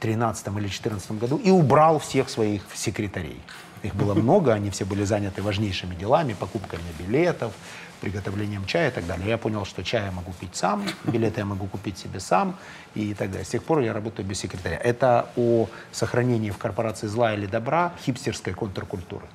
13 0.00 0.46
или 0.46 0.52
2014 0.60 1.10
году 1.12 1.36
и 1.36 1.50
убрал 1.50 1.98
всех 1.98 2.30
своих 2.30 2.62
секретарей. 2.74 3.40
Их 3.82 3.94
было 3.94 4.14
много, 4.14 4.52
они 4.52 4.70
все 4.70 4.84
были 4.84 5.04
заняты 5.04 5.42
важнейшими 5.42 5.94
делами, 5.94 6.34
покупками 6.34 6.82
билетов, 6.98 7.52
приготовлением 8.00 8.64
чая 8.66 8.88
и 8.88 8.92
так 8.92 9.06
далее. 9.06 9.28
Я 9.28 9.38
понял, 9.38 9.64
что 9.64 9.82
чай 9.82 10.04
я 10.04 10.10
могу 10.12 10.32
пить 10.32 10.56
сам, 10.56 10.84
билеты 11.04 11.40
я 11.40 11.44
могу 11.44 11.66
купить 11.66 11.98
себе 11.98 12.20
сам 12.20 12.56
и 12.94 13.14
так 13.14 13.30
далее. 13.30 13.44
С 13.44 13.48
тех 13.48 13.62
пор 13.62 13.80
я 13.80 13.92
работаю 13.92 14.26
без 14.26 14.38
секретаря. 14.38 14.78
Это 14.78 15.28
о 15.36 15.68
сохранении 15.92 16.50
в 16.50 16.58
корпорации 16.58 17.06
зла 17.06 17.34
или 17.34 17.46
добра 17.46 17.92
хипстерской 18.04 18.52
контркультуры. 18.52 19.26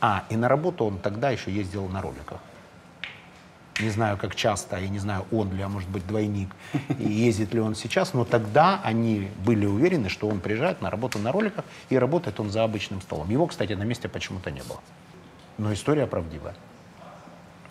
А, 0.00 0.24
и 0.28 0.36
на 0.36 0.48
работу 0.48 0.84
он 0.84 0.98
тогда 0.98 1.30
еще 1.30 1.50
ездил 1.50 1.88
на 1.88 2.02
роликах. 2.02 2.38
Не 3.80 3.90
знаю, 3.90 4.16
как 4.16 4.36
часто, 4.36 4.78
я 4.78 4.88
не 4.88 5.00
знаю, 5.00 5.24
он 5.32 5.52
ли, 5.52 5.60
а 5.62 5.68
может 5.68 5.88
быть, 5.88 6.06
двойник, 6.06 6.48
и 6.98 7.08
ездит 7.08 7.54
ли 7.54 7.60
он 7.60 7.74
сейчас, 7.74 8.14
но 8.14 8.24
тогда 8.24 8.80
они 8.84 9.28
были 9.44 9.66
уверены, 9.66 10.08
что 10.08 10.28
он 10.28 10.38
приезжает 10.38 10.80
на 10.80 10.90
работу 10.90 11.18
на 11.18 11.32
роликах, 11.32 11.64
и 11.88 11.98
работает 11.98 12.38
он 12.38 12.50
за 12.50 12.62
обычным 12.62 13.00
столом. 13.00 13.30
Его, 13.30 13.46
кстати, 13.48 13.72
на 13.72 13.82
месте 13.82 14.08
почему-то 14.08 14.52
не 14.52 14.62
было. 14.62 14.80
Но 15.58 15.72
история 15.72 16.06
правдивая. 16.06 16.54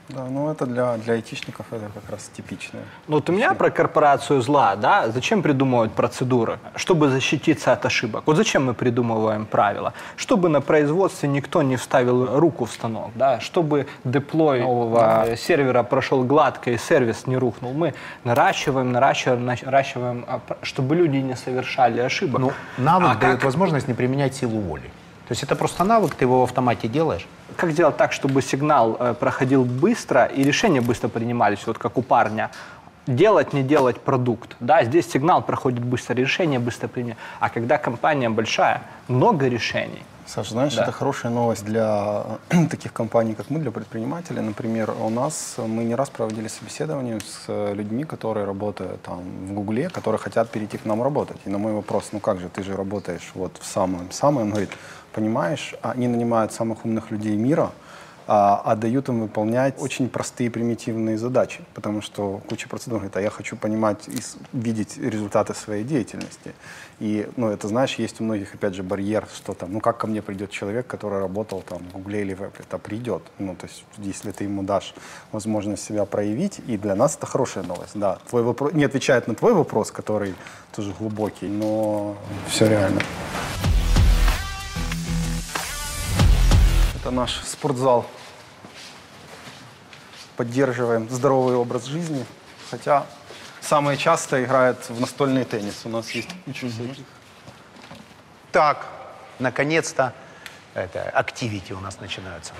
Да, 0.09 0.25
ну 0.25 0.51
это 0.51 0.65
для, 0.65 0.97
для 0.97 1.13
айтишников 1.13 1.65
это 1.71 1.85
как 1.93 2.09
раз 2.11 2.29
типичное. 2.35 2.83
Ну 3.07 3.15
вот 3.15 3.29
у 3.29 3.33
меня 3.33 3.53
про 3.53 3.69
корпорацию 3.69 4.41
зла, 4.41 4.75
да, 4.75 5.09
зачем 5.09 5.41
придумывают 5.41 5.93
процедуры? 5.93 6.59
Чтобы 6.75 7.09
защититься 7.09 7.71
от 7.71 7.85
ошибок. 7.85 8.23
Вот 8.25 8.35
зачем 8.35 8.65
мы 8.65 8.73
придумываем 8.73 9.45
правила? 9.45 9.93
Чтобы 10.17 10.49
на 10.49 10.59
производстве 10.61 11.29
никто 11.29 11.61
не 11.63 11.77
вставил 11.77 12.37
руку 12.37 12.65
в 12.65 12.71
станок, 12.71 13.11
да, 13.15 13.39
чтобы 13.39 13.87
деплой 14.03 14.59
нового 14.61 15.35
сервера 15.37 15.83
прошел 15.83 16.23
гладко 16.23 16.71
и 16.71 16.77
сервис 16.77 17.25
не 17.25 17.37
рухнул. 17.37 17.73
Мы 17.73 17.93
наращиваем, 18.25 18.91
наращиваем, 18.91 19.45
наращиваем, 19.45 20.25
а, 20.27 20.41
чтобы 20.63 20.95
люди 20.95 21.17
не 21.17 21.35
совершали 21.35 22.01
ошибок. 22.01 22.41
Ну, 22.41 22.51
навык 22.77 23.09
А 23.11 23.15
дает 23.15 23.35
как- 23.35 23.45
возможность 23.45 23.87
не 23.87 23.93
применять 23.93 24.35
силу 24.35 24.59
воли. 24.59 24.91
То 25.33 25.35
есть 25.35 25.43
это 25.45 25.55
просто 25.55 25.83
навык, 25.83 26.13
ты 26.13 26.25
его 26.25 26.41
в 26.41 26.43
автомате 26.43 26.87
делаешь. 26.87 27.27
Как 27.57 27.71
сделать 27.71 27.97
так, 27.97 28.13
чтобы 28.13 28.43
сигнал 28.43 28.95
э, 28.99 29.15
проходил 29.19 29.65
быстро 29.65 30.25
и 30.25 30.43
решения 30.43 30.79
быстро 30.79 31.07
принимались, 31.07 31.65
вот 31.65 31.79
как 31.79 31.97
у 31.97 32.03
парня? 32.03 32.51
Делать, 33.07 33.51
не 33.51 33.63
делать 33.63 33.99
продукт. 33.99 34.55
Да, 34.59 34.83
здесь 34.83 35.09
сигнал 35.11 35.41
проходит 35.41 35.83
быстро, 35.83 36.13
решение 36.13 36.59
быстро 36.59 36.87
принято. 36.87 37.17
А 37.39 37.49
когда 37.49 37.79
компания 37.79 38.29
большая, 38.29 38.83
много 39.07 39.47
решений. 39.47 40.03
Саша, 40.25 40.51
знаешь, 40.51 40.75
Да. 40.75 40.83
это 40.83 40.91
хорошая 40.91 41.31
новость 41.31 41.65
для 41.65 42.23
таких 42.69 42.93
компаний, 42.93 43.33
как 43.33 43.49
мы, 43.49 43.59
для 43.59 43.71
предпринимателей. 43.71 44.41
Например, 44.41 44.93
у 45.01 45.09
нас 45.09 45.55
э, 45.57 45.65
мы 45.65 45.83
не 45.83 45.95
раз 45.95 46.09
проводили 46.09 46.47
собеседование 46.47 47.19
с 47.19 47.45
э, 47.47 47.73
людьми, 47.73 48.03
которые 48.03 48.45
работают 48.45 49.01
там 49.01 49.21
в 49.47 49.53
Гугле, 49.53 49.89
которые 49.89 50.19
хотят 50.19 50.49
перейти 50.49 50.77
к 50.77 50.85
нам 50.85 51.01
работать. 51.01 51.37
И 51.45 51.49
на 51.49 51.57
мой 51.57 51.73
вопрос, 51.73 52.09
ну 52.11 52.19
как 52.19 52.39
же, 52.39 52.49
ты 52.49 52.63
же 52.63 52.75
работаешь 52.75 53.31
вот 53.33 53.57
в 53.59 53.65
самом-самом, 53.65 54.43
он 54.43 54.49
говорит, 54.51 54.69
понимаешь, 55.13 55.75
они 55.81 56.07
нанимают 56.07 56.51
самых 56.51 56.85
умных 56.85 57.11
людей 57.11 57.35
мира, 57.35 57.71
а, 58.25 58.61
а 58.63 58.75
дают 58.75 59.09
им 59.09 59.21
выполнять 59.21 59.75
очень 59.79 60.07
простые 60.07 60.49
примитивные 60.49 61.17
задачи, 61.17 61.61
потому 61.73 62.01
что 62.01 62.41
куча 62.47 62.69
процедур 62.69 62.99
говорит, 62.99 63.17
а 63.17 63.21
я 63.21 63.29
хочу 63.29 63.57
понимать 63.57 64.07
и 64.07 64.19
видеть 64.53 64.97
результаты 64.97 65.53
своей 65.53 65.83
деятельности. 65.83 66.53
И, 66.99 67.27
ну, 67.35 67.49
это, 67.49 67.67
знаешь, 67.67 67.95
есть 67.95 68.21
у 68.21 68.23
многих, 68.23 68.55
опять 68.55 68.75
же, 68.75 68.83
барьер, 68.83 69.27
что 69.35 69.53
там, 69.53 69.73
ну, 69.73 69.81
как 69.81 69.97
ко 69.97 70.07
мне 70.07 70.21
придет 70.21 70.51
человек, 70.51 70.87
который 70.87 71.19
работал 71.19 71.61
там 71.67 71.79
в 71.79 71.91
Гугле 71.91 72.21
или 72.21 72.33
в 72.33 72.41
Apple, 72.41 72.61
это 72.61 72.77
придет. 72.77 73.23
Ну, 73.39 73.55
то 73.55 73.67
есть, 73.67 73.83
если 73.97 74.31
ты 74.31 74.45
ему 74.45 74.63
дашь 74.63 74.93
возможность 75.33 75.83
себя 75.83 76.05
проявить, 76.05 76.61
и 76.65 76.77
для 76.77 76.95
нас 76.95 77.17
это 77.17 77.25
хорошая 77.25 77.65
новость, 77.65 77.95
да. 77.95 78.19
Твой 78.29 78.43
вопрос, 78.43 78.73
не 78.73 78.85
отвечает 78.85 79.27
на 79.27 79.35
твой 79.35 79.53
вопрос, 79.53 79.91
который 79.91 80.33
тоже 80.73 80.93
глубокий, 80.97 81.47
но 81.47 82.15
все 82.47 82.69
реально. 82.69 83.01
Это 87.03 87.11
наш 87.11 87.33
спортзал. 87.43 88.05
Поддерживаем 90.37 91.09
здоровый 91.09 91.57
образ 91.57 91.83
жизни. 91.83 92.25
Хотя 92.71 93.05
самые 93.59 93.97
часто 93.97 94.41
играют 94.41 94.89
в 94.89 95.01
настольный 95.01 95.43
теннис. 95.43 95.81
У 95.83 95.89
нас 95.89 96.11
есть 96.11 96.29
куча 96.45 96.69
всяких. 96.69 97.03
Так, 98.53 98.85
наконец-то 99.37 100.13
это 100.75 101.01
активити 101.09 101.73
у 101.73 101.81
нас 101.81 101.99
начинаются. 101.99 102.53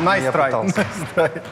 Nice 0.00 0.32
try. 0.32 0.50
Nice 0.64 1.14
try. 1.14 1.42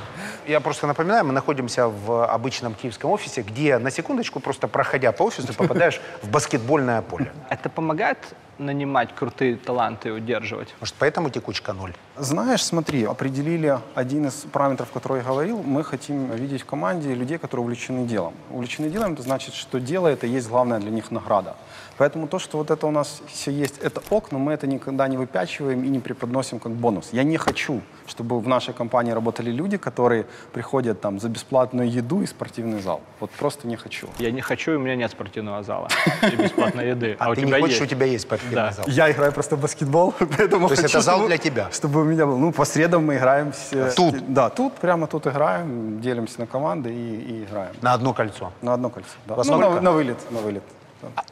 Я 0.47 0.61
просто 0.61 0.87
напоминаю, 0.87 1.25
мы 1.25 1.33
находимся 1.33 1.89
в 1.89 2.25
обычном 2.25 2.75
киевском 2.75 3.11
офисе, 3.11 3.43
где 3.43 3.79
на 3.79 3.91
секундочку, 3.91 4.41
просто 4.41 4.69
проходя 4.69 5.13
по 5.13 5.25
офису, 5.25 5.55
попадаешь 5.55 6.01
в 6.23 6.29
баскетбольное 6.31 7.03
поле. 7.03 7.33
Это 7.49 7.69
помогает 7.69 8.19
нанимать 8.59 9.15
крутые 9.15 9.57
таланты 9.57 10.09
и 10.09 10.13
удерживать? 10.13 10.75
Может, 10.81 10.95
поэтому 10.99 11.31
текучка 11.31 11.73
ноль? 11.73 11.93
Знаешь, 12.25 12.63
смотри, 12.63 13.05
определили 13.05 13.79
один 13.95 14.27
из 14.27 14.35
параметров, 14.53 14.89
который 14.93 15.19
я 15.19 15.25
говорил. 15.25 15.63
Мы 15.63 15.83
хотим 15.83 16.31
видеть 16.33 16.63
в 16.63 16.67
команде 16.67 17.15
людей, 17.15 17.39
которые 17.39 17.65
увлечены 17.65 18.07
делом. 18.07 18.35
Увлечены 18.51 18.91
делом, 18.91 19.15
это 19.15 19.23
значит, 19.23 19.55
что 19.55 19.81
дело 19.81 20.07
это 20.07 20.27
есть 20.27 20.47
главная 20.51 20.81
для 20.81 20.91
них 20.91 21.11
награда. 21.11 21.57
Поэтому 21.97 22.27
то, 22.29 22.39
что 22.39 22.57
вот 22.59 22.71
это 22.71 22.87
у 22.87 22.91
нас 22.91 23.21
все 23.27 23.51
есть, 23.51 23.79
это 23.79 24.03
ок, 24.11 24.33
но 24.33 24.39
мы 24.39 24.53
это 24.53 24.67
никогда 24.67 25.07
не 25.09 25.19
выпячиваем 25.19 25.83
и 25.85 25.89
не 25.89 25.99
преподносим 25.99 26.59
как 26.59 26.73
бонус. 26.73 27.11
Я 27.13 27.25
не 27.25 27.37
хочу, 27.37 27.83
чтобы 28.07 28.41
в 28.41 28.49
нашей 28.49 28.73
компании 28.73 29.13
работали 29.13 29.51
люди, 29.51 29.77
которые 29.77 30.25
приходят 30.53 31.01
там 31.01 31.21
за 31.21 31.29
бесплатную 31.29 31.91
еду 31.91 32.23
и 32.23 32.27
спортивный 32.27 32.81
зал. 32.81 33.03
Вот 33.21 33.31
просто 33.33 33.67
не 33.69 33.77
хочу. 33.77 34.09
Я 34.19 34.31
не 34.31 34.41
хочу, 34.41 34.73
и 34.73 34.77
у 34.77 34.79
меня 34.81 34.97
нет 34.97 35.11
спортивного 35.11 35.63
зала 35.63 35.89
и 36.23 36.37
бесплатной 36.43 36.89
еды. 36.89 37.17
А, 37.19 37.31
у 37.31 37.35
ты 37.35 37.43
тебя 37.43 37.57
не 37.59 37.63
хочешь, 37.63 37.81
есть. 37.81 37.93
у 37.93 37.95
тебя 37.95 38.07
есть 38.07 38.23
спортивный 38.25 38.55
Да. 38.55 38.73
зал? 38.73 38.85
Я 38.89 39.11
играю 39.11 39.33
просто 39.33 39.57
в 39.57 39.61
баскетбол, 39.61 40.15
поэтому 40.39 40.69
То 40.69 40.73
есть 40.73 40.83
хочу, 40.83 40.99
это 40.99 41.05
зал 41.05 41.27
для 41.27 41.37
тебя? 41.37 41.71
Чтобы 41.71 42.01
у 42.01 42.05
меня 42.11 42.27
был. 42.27 42.39
Ну, 42.39 42.53
по 42.53 42.65
средам 42.65 43.07
мы 43.07 43.17
играем 43.17 43.53
все. 43.53 43.91
Тут? 43.91 44.33
Да, 44.33 44.51
тут, 44.51 44.75
прямо 44.75 45.07
тут 45.07 45.27
играем, 45.27 46.01
делимся 46.01 46.41
на 46.41 46.47
команды 46.47 46.93
и, 46.93 47.15
и 47.21 47.45
играем. 47.45 47.75
На 47.83 47.95
одно 47.95 48.15
кольцо. 48.15 48.53
На 48.63 48.75
одно 48.75 48.91
кольцо. 48.91 49.11
Да. 49.27 49.37
Ну, 49.45 49.59
на, 49.59 49.81
на 49.81 49.93
вылет, 49.93 50.19
на 50.31 50.41
вылет. 50.41 50.63
Да. 51.03 51.25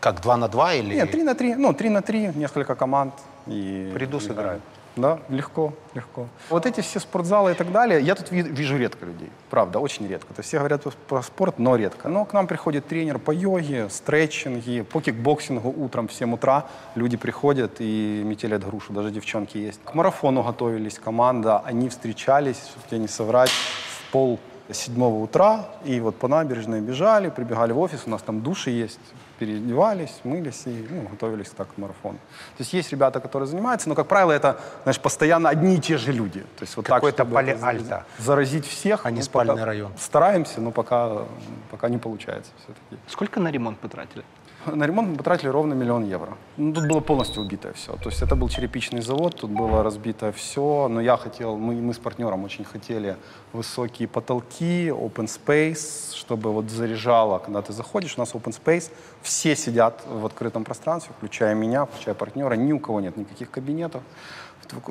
Как, 0.00 0.20
два 0.20 0.36
на 0.36 0.48
два 0.48 0.74
или... 0.74 0.94
Нет, 0.94 1.10
три 1.10 1.22
на 1.22 1.34
три. 1.34 1.54
Ну, 1.54 1.72
три 1.72 1.88
на 1.88 2.00
три, 2.00 2.28
несколько 2.34 2.74
команд. 2.74 3.14
И 3.46 3.90
Приду, 3.94 4.20
сыграю. 4.20 4.60
Да, 4.96 5.18
легко, 5.28 5.72
легко. 5.94 6.28
Вот 6.50 6.66
эти 6.66 6.80
все 6.80 7.00
спортзалы 7.00 7.50
и 7.50 7.54
так 7.54 7.72
далее, 7.72 8.00
я 8.00 8.14
тут 8.14 8.30
ви- 8.30 8.42
вижу 8.42 8.76
редко 8.76 9.04
людей. 9.06 9.28
Правда, 9.50 9.80
очень 9.80 10.06
редко. 10.06 10.32
То 10.34 10.40
есть 10.40 10.48
все 10.48 10.58
говорят 10.58 10.82
про 11.08 11.22
спорт, 11.22 11.58
но 11.58 11.74
редко. 11.74 12.08
Но 12.08 12.24
к 12.24 12.32
нам 12.32 12.46
приходит 12.46 12.86
тренер 12.86 13.18
по 13.18 13.32
йоге, 13.32 13.88
стретчинге, 13.90 14.84
по 14.84 15.00
кикбоксингу 15.00 15.68
утром 15.68 16.06
в 16.06 16.12
7 16.12 16.32
утра. 16.34 16.66
Люди 16.94 17.16
приходят 17.16 17.72
и 17.80 18.22
метелят 18.24 18.64
грушу, 18.64 18.92
даже 18.92 19.10
девчонки 19.10 19.58
есть. 19.58 19.80
К 19.84 19.94
марафону 19.94 20.42
готовились 20.44 20.98
команда, 20.98 21.58
они 21.58 21.88
встречались, 21.88 22.58
чтобы 22.68 22.86
тебе 22.88 22.98
не 23.00 23.08
соврать, 23.08 23.50
в 23.50 24.12
пол 24.12 24.38
седьмого 24.70 25.22
утра, 25.22 25.66
и 25.84 26.00
вот 26.00 26.16
по 26.16 26.28
набережной 26.28 26.80
бежали, 26.80 27.28
прибегали 27.30 27.72
в 27.72 27.78
офис, 27.80 28.04
у 28.06 28.10
нас 28.10 28.22
там 28.22 28.40
души 28.40 28.70
есть, 28.70 29.00
переодевались, 29.38 30.20
мылись 30.24 30.62
и 30.66 30.86
ну, 30.90 31.08
готовились 31.08 31.50
так 31.50 31.68
к 31.74 31.78
марафону. 31.78 32.18
То 32.56 32.60
есть 32.60 32.72
есть 32.72 32.90
ребята, 32.92 33.20
которые 33.20 33.46
занимаются, 33.46 33.88
но, 33.88 33.94
как 33.94 34.06
правило, 34.06 34.32
это, 34.32 34.60
знаешь, 34.82 35.00
постоянно 35.00 35.48
одни 35.48 35.76
и 35.76 35.80
те 35.80 35.96
же 35.98 36.12
люди. 36.12 36.40
То 36.40 36.62
есть 36.62 36.76
вот 36.76 36.86
Какое-то 36.86 37.18
так, 37.18 37.26
чтобы 37.26 37.34
поле 37.40 37.56
за- 37.56 37.66
Альта. 37.68 38.04
заразить 38.18 38.66
всех. 38.66 39.06
А 39.06 39.10
не 39.10 39.18
ну, 39.18 39.22
спальный 39.22 39.54
пока 39.54 39.64
район. 39.66 39.92
Стараемся, 39.98 40.60
но 40.60 40.70
пока, 40.70 41.22
пока 41.70 41.88
не 41.88 41.98
получается 41.98 42.50
все-таки. 42.58 43.02
Сколько 43.08 43.40
на 43.40 43.48
ремонт 43.50 43.78
потратили? 43.78 44.24
На 44.66 44.86
ремонт 44.86 45.08
мы 45.08 45.16
потратили 45.16 45.48
ровно 45.48 45.74
миллион 45.74 46.04
евро. 46.04 46.36
Ну, 46.56 46.72
тут 46.72 46.88
было 46.88 47.00
полностью 47.00 47.42
убитое 47.42 47.72
все. 47.72 47.92
То 47.96 48.08
есть 48.08 48.22
это 48.22 48.34
был 48.34 48.48
черепичный 48.48 49.02
завод, 49.02 49.36
тут 49.40 49.50
было 49.50 49.82
разбито 49.82 50.32
все. 50.32 50.88
Но 50.88 51.00
я 51.00 51.16
хотел, 51.16 51.56
мы, 51.56 51.74
мы 51.74 51.92
с 51.92 51.98
партнером 51.98 52.44
очень 52.44 52.64
хотели 52.64 53.16
высокие 53.52 54.08
потолки, 54.08 54.88
open 54.88 55.26
space, 55.26 56.14
чтобы 56.14 56.52
вот 56.52 56.70
заряжало, 56.70 57.38
когда 57.38 57.60
ты 57.60 57.72
заходишь, 57.72 58.14
у 58.16 58.20
нас 58.20 58.34
open 58.34 58.54
space, 58.64 58.90
все 59.22 59.56
сидят 59.56 60.02
в 60.08 60.24
открытом 60.24 60.64
пространстве, 60.64 61.14
включая 61.16 61.54
меня, 61.54 61.84
включая 61.84 62.14
партнера, 62.14 62.54
ни 62.54 62.72
у 62.72 62.78
кого 62.78 63.00
нет 63.00 63.16
никаких 63.16 63.50
кабинетов. 63.50 64.02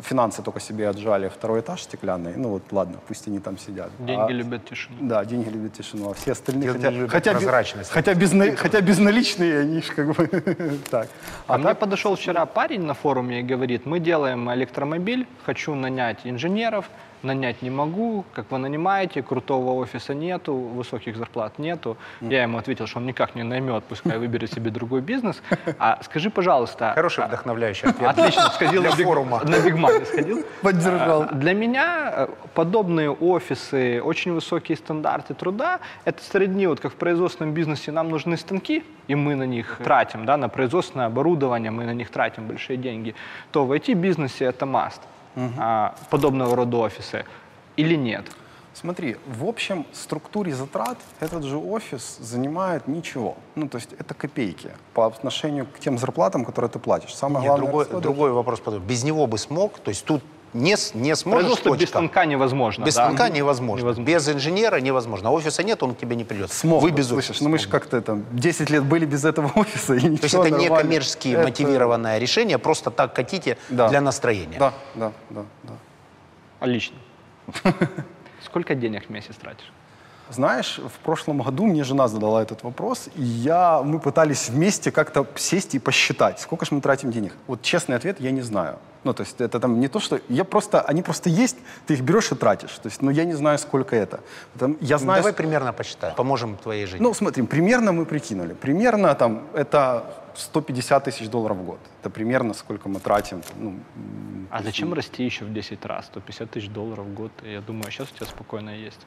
Финансы 0.02 0.42
только 0.42 0.60
себе 0.60 0.90
отжали 0.90 1.30
второй 1.30 1.60
этаж 1.62 1.82
стеклянный. 1.84 2.34
Ну 2.36 2.50
вот 2.50 2.64
ладно, 2.72 2.98
пусть 3.08 3.28
они 3.28 3.40
там 3.40 3.58
сидят. 3.58 3.90
Деньги 4.00 4.32
А- 4.32 4.36
любят 4.36 4.66
тишину. 4.70 4.96
да, 5.02 5.26
деньги 5.26 5.50
любят 5.50 5.74
тишину, 5.74 6.10
а 6.10 6.14
все 6.14 6.32
остальные, 6.32 6.64
Деньги 6.72 6.78
хотя, 6.78 6.90
любят 6.92 7.12
хотя, 7.12 7.32
прозрачность. 7.32 7.90
хотя, 7.92 8.14
безна- 8.14 8.56
хотя 8.56 8.82
безналичные, 8.82 9.60
они 9.62 9.82
ж 9.82 9.86
как 9.96 10.08
бы 10.16 10.28
так. 10.92 11.08
А 11.48 11.56
А 11.56 11.58
мне 11.58 11.68
так, 11.68 11.80
подошел 11.80 12.16
вчера 12.16 12.46
парень 12.46 12.82
на 12.86 12.94
форуме 12.94 13.40
и 13.40 13.44
говорит, 13.44 13.86
мы 13.86 14.00
делаем 14.00 14.52
электромобиль, 14.54 15.26
хочу 15.46 15.76
нанять 15.76 16.20
инженеров, 16.24 16.90
нанять 17.24 17.62
не 17.62 17.70
могу, 17.70 18.26
как 18.34 18.52
вы 18.52 18.58
нанимаете, 18.58 19.22
крутого 19.22 19.74
офиса 19.74 20.14
нету, 20.14 20.54
высоких 20.54 21.18
зарплат 21.18 21.60
нету. 21.60 21.98
Я 22.22 22.44
ему 22.44 22.58
ответил, 22.58 22.88
что 22.88 23.00
он 23.00 23.06
никак 23.06 23.36
не 23.36 23.44
наймет, 23.44 23.84
пускай 23.84 24.18
выберет 24.18 24.52
себе 24.54 24.72
другой 24.72 25.02
бизнес. 25.02 25.42
А 25.80 26.00
скажи, 26.04 26.30
пожалуйста... 26.30 26.94
Хороший 26.96 27.24
а, 27.24 27.28
вдохновляющий 27.28 27.90
ответ. 27.90 28.10
Отлично, 28.10 28.50
сходил 28.52 28.82
Для 28.82 28.92
на, 28.92 28.96
биг, 28.96 29.06
форума. 29.06 29.42
на 29.44 29.56
Money 29.56 30.06
сходил. 30.06 30.46
Поддержал. 30.62 31.24
А, 31.24 31.34
Для 31.34 31.54
меня 31.54 32.14
э, 32.16 32.28
подобные 32.54 33.12
офисы, 33.12 34.02
очень 34.02 34.34
высокие 34.34 34.78
стандарты 34.78 35.34
труда, 35.34 35.80
это 36.06 36.24
сродни, 36.24 36.68
вот 36.68 36.80
как 36.80 36.92
в 36.92 36.96
производственном 36.96 37.54
бизнесе 37.54 37.92
нам 37.92 38.10
нужны 38.10 38.38
станки, 38.38 38.84
и 39.08 39.16
мы 39.16 39.36
на 39.36 39.46
них 39.46 39.80
тратим, 39.84 40.26
да, 40.26 40.38
на 40.38 40.50
производственное 40.50 41.08
оборудование, 41.08 41.72
мы 41.72 41.86
на 41.86 41.94
них 41.94 42.10
тратим 42.10 42.48
большие 42.48 42.78
деньги, 42.78 43.16
то 43.52 43.66
в 43.66 43.72
IT-бизнесе 43.72 44.46
это 44.46 44.66
маст, 44.66 45.02
а, 45.36 45.96
подобного 46.10 46.56
рода 46.56 46.78
офисы, 46.78 47.26
или 47.78 47.96
нет? 47.96 48.26
Смотри, 48.74 49.18
в 49.28 49.46
общем 49.46 49.86
структуре 49.94 50.54
затрат 50.56 50.98
этот 51.20 51.44
же 51.44 51.58
офис 51.58 52.18
занимает 52.20 52.88
ничего. 52.88 53.38
Ну, 53.56 53.70
то 53.70 53.78
есть 53.78 53.94
это 54.00 54.16
копейки 54.16 54.72
по 54.96 55.06
отношению 55.06 55.68
к 55.68 55.80
тем 55.80 56.00
зарплатам, 56.00 56.44
которые 56.44 56.72
ты 56.72 56.80
платишь. 56.80 57.14
Самое 57.16 57.44
Нет, 57.44 57.50
главное 57.50 57.66
другой, 57.68 57.86
расходы- 57.86 58.02
другой 58.02 58.32
вопрос. 58.32 58.62
Без 58.88 59.04
него 59.04 59.28
бы 59.28 59.38
смог, 59.38 59.78
то 59.78 59.90
есть 59.90 60.04
тут 60.06 60.24
не, 60.54 60.76
не 60.94 61.16
сможешь 61.16 61.40
Производство 61.48 61.76
без 61.76 61.90
станка 61.90 62.26
невозможно. 62.26 62.84
Без 62.86 62.96
да? 62.96 63.06
станка 63.06 63.30
невозможно. 63.30 63.84
Невозможно. 63.84 64.10
Без 64.10 64.30
инженера 64.30 64.78
невозможно. 64.80 65.30
А 65.30 65.32
офиса 65.32 65.64
нет, 65.64 65.82
он 65.84 65.96
к 65.96 65.98
тебе 65.98 66.16
не 66.16 66.24
придет. 66.24 66.52
Смог 66.52 66.82
Вы 66.82 66.92
без 66.92 67.08
слышишь, 67.08 67.32
офиса. 67.32 67.44
ну 67.44 67.50
мы 67.50 67.58
же 67.58 67.68
как-то 67.68 68.02
там 68.02 68.24
10 68.32 68.70
лет 68.70 68.84
были 68.84 69.06
без 69.06 69.26
этого 69.26 69.52
офиса, 69.56 69.94
и 69.96 69.98
ничего, 70.04 70.18
То 70.18 70.24
есть 70.24 70.36
это 70.36 70.50
не 70.52 70.70
коммерчески 70.70 71.30
Это- 71.30 71.44
мотивированное 71.44 72.18
решение, 72.20 72.58
просто 72.58 72.92
так 72.92 73.16
хотите 73.16 73.58
Да. 73.70 73.90
для 73.90 74.02
настроения. 74.02 74.58
Да, 74.60 74.74
да, 74.96 75.12
да, 75.30 75.44
да. 75.64 75.74
А 76.60 76.66
лично? 76.68 76.96
Сколько 78.46 78.76
денег 78.76 79.08
в 79.08 79.10
месяц 79.10 79.36
тратишь? 79.36 79.72
Знаешь, 80.34 80.80
в 80.80 81.00
прошлом 81.04 81.42
году 81.42 81.66
мне 81.66 81.84
жена 81.84 82.08
задала 82.08 82.42
этот 82.42 82.64
вопрос, 82.64 83.10
и 83.16 83.22
я, 83.22 83.82
мы 83.84 84.00
пытались 84.00 84.50
вместе 84.50 84.92
как-то 84.92 85.28
сесть 85.36 85.76
и 85.76 85.80
посчитать, 85.80 86.40
сколько 86.40 86.66
же 86.66 86.74
мы 86.74 86.82
тратим 86.82 87.12
денег. 87.12 87.34
Вот 87.48 87.62
честный 87.62 87.96
ответ, 87.96 88.20
я 88.20 88.32
не 88.32 88.42
знаю. 88.42 88.78
Ну, 89.04 89.14
то 89.14 89.24
есть 89.24 89.42
это 89.42 89.60
там 89.60 89.80
не 89.80 89.88
то, 89.90 90.00
что... 90.00 90.20
Я 90.30 90.44
просто, 90.44 90.82
они 90.82 91.02
просто 91.02 91.30
есть, 91.30 91.58
ты 91.86 91.94
их 91.94 92.02
берешь 92.02 92.32
и 92.32 92.36
тратишь. 92.36 92.72
То 92.80 92.90
есть, 92.90 93.02
ну, 93.02 93.12
я 93.12 93.26
не 93.26 93.34
знаю, 93.34 93.60
сколько 93.60 93.96
это. 93.96 94.22
Там, 94.58 94.78
я 94.82 94.96
Ну, 94.96 95.04
знаю... 95.04 95.20
Давай 95.22 95.34
примерно 95.34 95.74
посчитаем. 95.74 96.16
Поможем 96.16 96.56
твоей 96.58 96.86
жене. 96.86 97.04
Ну, 97.04 97.14
смотрим, 97.14 97.46
примерно 97.48 97.92
мы 97.92 98.06
прикинули. 98.06 98.54
Примерно 98.54 99.14
там 99.16 99.42
это 99.54 100.04
150 100.36 101.04
тысяч 101.04 101.30
долларов 101.30 101.58
в 101.58 101.64
год. 101.64 101.80
Это 102.02 102.10
примерно 102.10 102.54
сколько 102.54 102.90
мы 102.90 103.00
тратим. 103.00 103.42
Ну, 103.60 103.74
А 104.50 104.64
зачем 104.64 104.94
расти 104.94 105.26
еще 105.26 105.46
в 105.46 105.54
10 105.54 105.86
раз? 105.86 106.06
150 106.06 106.50
тысяч 106.50 106.70
долларов 106.70 107.06
в 107.06 107.14
год. 107.14 107.32
Я 107.44 107.60
думаю, 107.62 107.92
сейчас 107.92 108.08
у 108.12 108.16
тебя 108.16 108.26
спокойно 108.26 108.70
есть. 108.72 109.00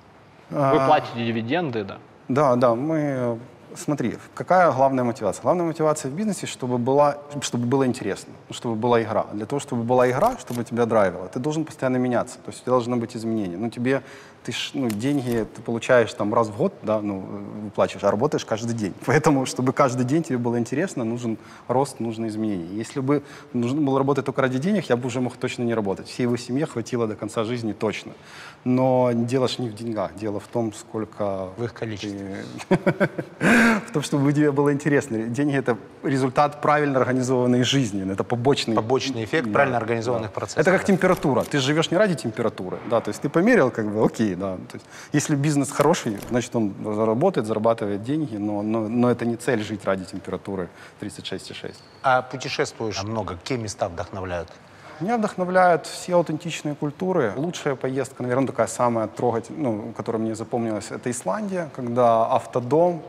Вы 0.50 0.58
А. 0.58 0.86
платите 0.86 1.24
дивиденды, 1.26 1.84
да? 1.84 1.98
Да, 2.28 2.56
да, 2.56 2.74
мы... 2.74 3.38
Смотри, 3.74 4.16
какая 4.34 4.72
главная 4.72 5.04
мотивация? 5.04 5.42
Главная 5.42 5.66
мотивация 5.66 6.10
в 6.10 6.14
бизнесе, 6.14 6.46
чтобы, 6.46 6.78
была, 6.78 7.18
чтобы 7.42 7.66
было 7.66 7.86
интересно, 7.86 8.32
чтобы 8.50 8.74
была 8.74 9.02
игра. 9.02 9.26
Для 9.34 9.44
того, 9.44 9.60
чтобы 9.60 9.82
была 9.82 10.08
игра, 10.10 10.38
чтобы 10.38 10.64
тебя 10.64 10.86
драйвило, 10.86 11.28
ты 11.28 11.40
должен 11.40 11.64
постоянно 11.64 11.98
меняться, 11.98 12.36
то 12.38 12.48
есть 12.50 12.60
у 12.60 12.62
тебя 12.62 12.72
должны 12.72 12.96
быть 12.96 13.14
изменения. 13.14 13.58
Ну, 13.58 13.68
тебе, 13.68 14.02
ты 14.46 14.52
ж, 14.52 14.70
ну, 14.74 14.88
деньги 14.88 15.44
ты 15.56 15.60
получаешь 15.60 16.14
там 16.14 16.32
раз 16.32 16.48
в 16.48 16.56
год, 16.56 16.72
да, 16.82 17.00
ну, 17.00 17.20
выплачиваешь, 17.64 18.04
а 18.04 18.10
работаешь 18.12 18.44
каждый 18.44 18.74
день. 18.74 18.94
Поэтому, 19.06 19.44
чтобы 19.44 19.72
каждый 19.72 20.04
день 20.04 20.22
тебе 20.22 20.38
было 20.38 20.56
интересно, 20.58 21.04
нужен 21.04 21.36
рост, 21.66 21.98
нужны 21.98 22.28
изменения. 22.28 22.68
Если 22.76 23.00
бы 23.00 23.24
нужно 23.52 23.80
было 23.80 23.98
работать 23.98 24.24
только 24.24 24.42
ради 24.42 24.58
денег, 24.58 24.88
я 24.88 24.96
бы 24.96 25.08
уже 25.08 25.20
мог 25.20 25.36
точно 25.36 25.64
не 25.64 25.74
работать. 25.74 26.06
Всей 26.06 26.22
его 26.22 26.36
семье 26.36 26.66
хватило 26.66 27.08
до 27.08 27.16
конца 27.16 27.42
жизни 27.42 27.72
точно. 27.72 28.12
Но 28.64 29.10
дело 29.12 29.48
ж 29.48 29.58
не 29.58 29.68
в 29.68 29.74
деньгах, 29.74 30.14
дело 30.14 30.38
в 30.38 30.46
том, 30.46 30.72
сколько... 30.72 31.48
В 31.56 31.64
их 31.64 31.74
количестве. 31.74 32.44
в 32.68 33.92
том, 33.92 34.02
чтобы 34.02 34.32
тебе 34.32 34.52
было 34.52 34.72
интересно. 34.72 35.18
Деньги— 35.18 35.56
это 35.58 35.76
результат 36.04 36.60
правильно 36.60 37.00
организованной 37.00 37.64
жизни, 37.64 38.12
это 38.12 38.22
побочный... 38.22 38.76
Побочный 38.76 39.24
эффект 39.24 39.52
правильно 39.52 39.76
организованных 39.76 40.32
процессов. 40.32 40.58
Это 40.58 40.70
как 40.70 40.84
температура. 40.84 41.42
Ты 41.42 41.58
живешь 41.58 41.90
не 41.90 41.96
ради 41.96 42.14
температуры, 42.14 42.78
да, 42.90 43.00
то 43.00 43.10
есть 43.10 43.22
ты 43.22 43.28
померил, 43.28 43.70
как 43.70 43.92
бы, 43.92 44.04
окей, 44.04 44.35
да. 44.38 44.56
То 44.56 44.74
есть, 44.74 44.86
если 45.12 45.36
бизнес 45.36 45.70
хороший, 45.70 46.18
значит, 46.28 46.54
он 46.56 46.74
заработает, 46.82 47.46
зарабатывает 47.46 48.02
деньги, 48.02 48.36
но, 48.36 48.62
но, 48.62 48.88
но 48.88 49.10
это 49.10 49.24
не 49.26 49.36
цель 49.36 49.62
жить 49.62 49.84
ради 49.84 50.04
температуры 50.04 50.68
36,6. 51.00 51.74
А 52.02 52.22
путешествуешь 52.22 53.02
много, 53.02 53.36
какие 53.36 53.58
места 53.58 53.88
вдохновляют? 53.88 54.48
Меня 55.00 55.18
вдохновляют 55.18 55.86
все 55.86 56.14
аутентичные 56.14 56.74
культуры. 56.74 57.34
Лучшая 57.36 57.74
поездка, 57.74 58.22
наверное, 58.22 58.46
такая 58.46 58.66
самая 58.66 59.08
трогательная, 59.08 59.62
ну, 59.62 59.92
которая 59.94 60.22
мне 60.22 60.34
запомнилась, 60.34 60.90
это 60.90 61.10
Исландия, 61.10 61.68
когда 61.76 62.26
автодом, 62.26 63.02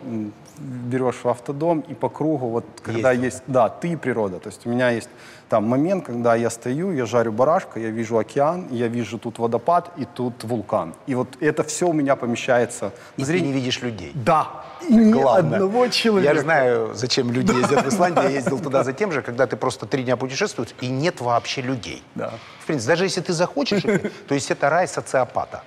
берешь 0.58 1.24
в 1.24 1.28
автодом 1.28 1.80
и 1.82 1.94
по 1.94 2.10
кругу, 2.10 2.48
вот 2.48 2.66
когда 2.84 3.12
Ездил, 3.12 3.26
есть, 3.26 3.44
да, 3.48 3.70
ты 3.70 3.90
и 3.90 3.96
природа. 3.96 4.40
То 4.40 4.50
есть 4.50 4.66
у 4.66 4.70
меня 4.70 4.90
есть 4.90 5.10
там 5.50 5.64
момент, 5.66 6.06
когда 6.06 6.36
я 6.36 6.50
стою, 6.50 6.92
я 6.92 7.06
жарю 7.06 7.32
барашка, 7.32 7.80
я 7.80 7.90
вижу 7.90 8.18
океан, 8.18 8.68
я 8.70 8.88
вижу 8.88 9.18
тут 9.18 9.40
водопад 9.40 9.92
и 9.98 10.06
тут 10.06 10.44
вулкан. 10.44 10.94
И 11.08 11.16
вот 11.16 11.28
это 11.40 11.64
все 11.64 11.88
у 11.88 11.94
меня 11.94 12.16
помещается 12.16 12.92
И 13.18 13.22
в 13.22 13.26
ты 13.26 13.32
зрение. 13.32 13.48
не 13.48 13.54
видишь 13.54 13.82
людей. 13.82 14.12
Да, 14.14 14.48
и 14.88 14.94
ни 14.94 15.12
Главное. 15.12 15.56
одного 15.56 15.88
человека. 15.88 16.34
Я 16.36 16.42
знаю, 16.42 16.94
зачем 16.94 17.32
люди 17.32 17.52
ездят 17.54 17.86
в 17.86 17.90
Исландию. 17.90 18.26
Я 18.26 18.30
ездил 18.32 18.60
туда 18.60 18.84
за 18.84 18.94
тем 18.94 19.12
же, 19.12 19.22
когда 19.22 19.48
ты 19.48 19.56
просто 19.56 19.86
три 19.86 20.04
дня 20.04 20.18
путешествуешь, 20.18 20.70
и 20.82 20.88
нет 20.88 21.22
вообще 21.22 21.62
людей. 21.62 22.04
Да. 22.16 22.34
В 22.60 22.66
принципе, 22.66 22.92
даже 22.92 23.06
если 23.06 23.22
ты 23.22 23.34
захочешь, 23.34 23.82
то 24.28 24.36
есть 24.36 24.52
это 24.52 24.70
рай 24.70 24.88
социопата. 24.88 25.64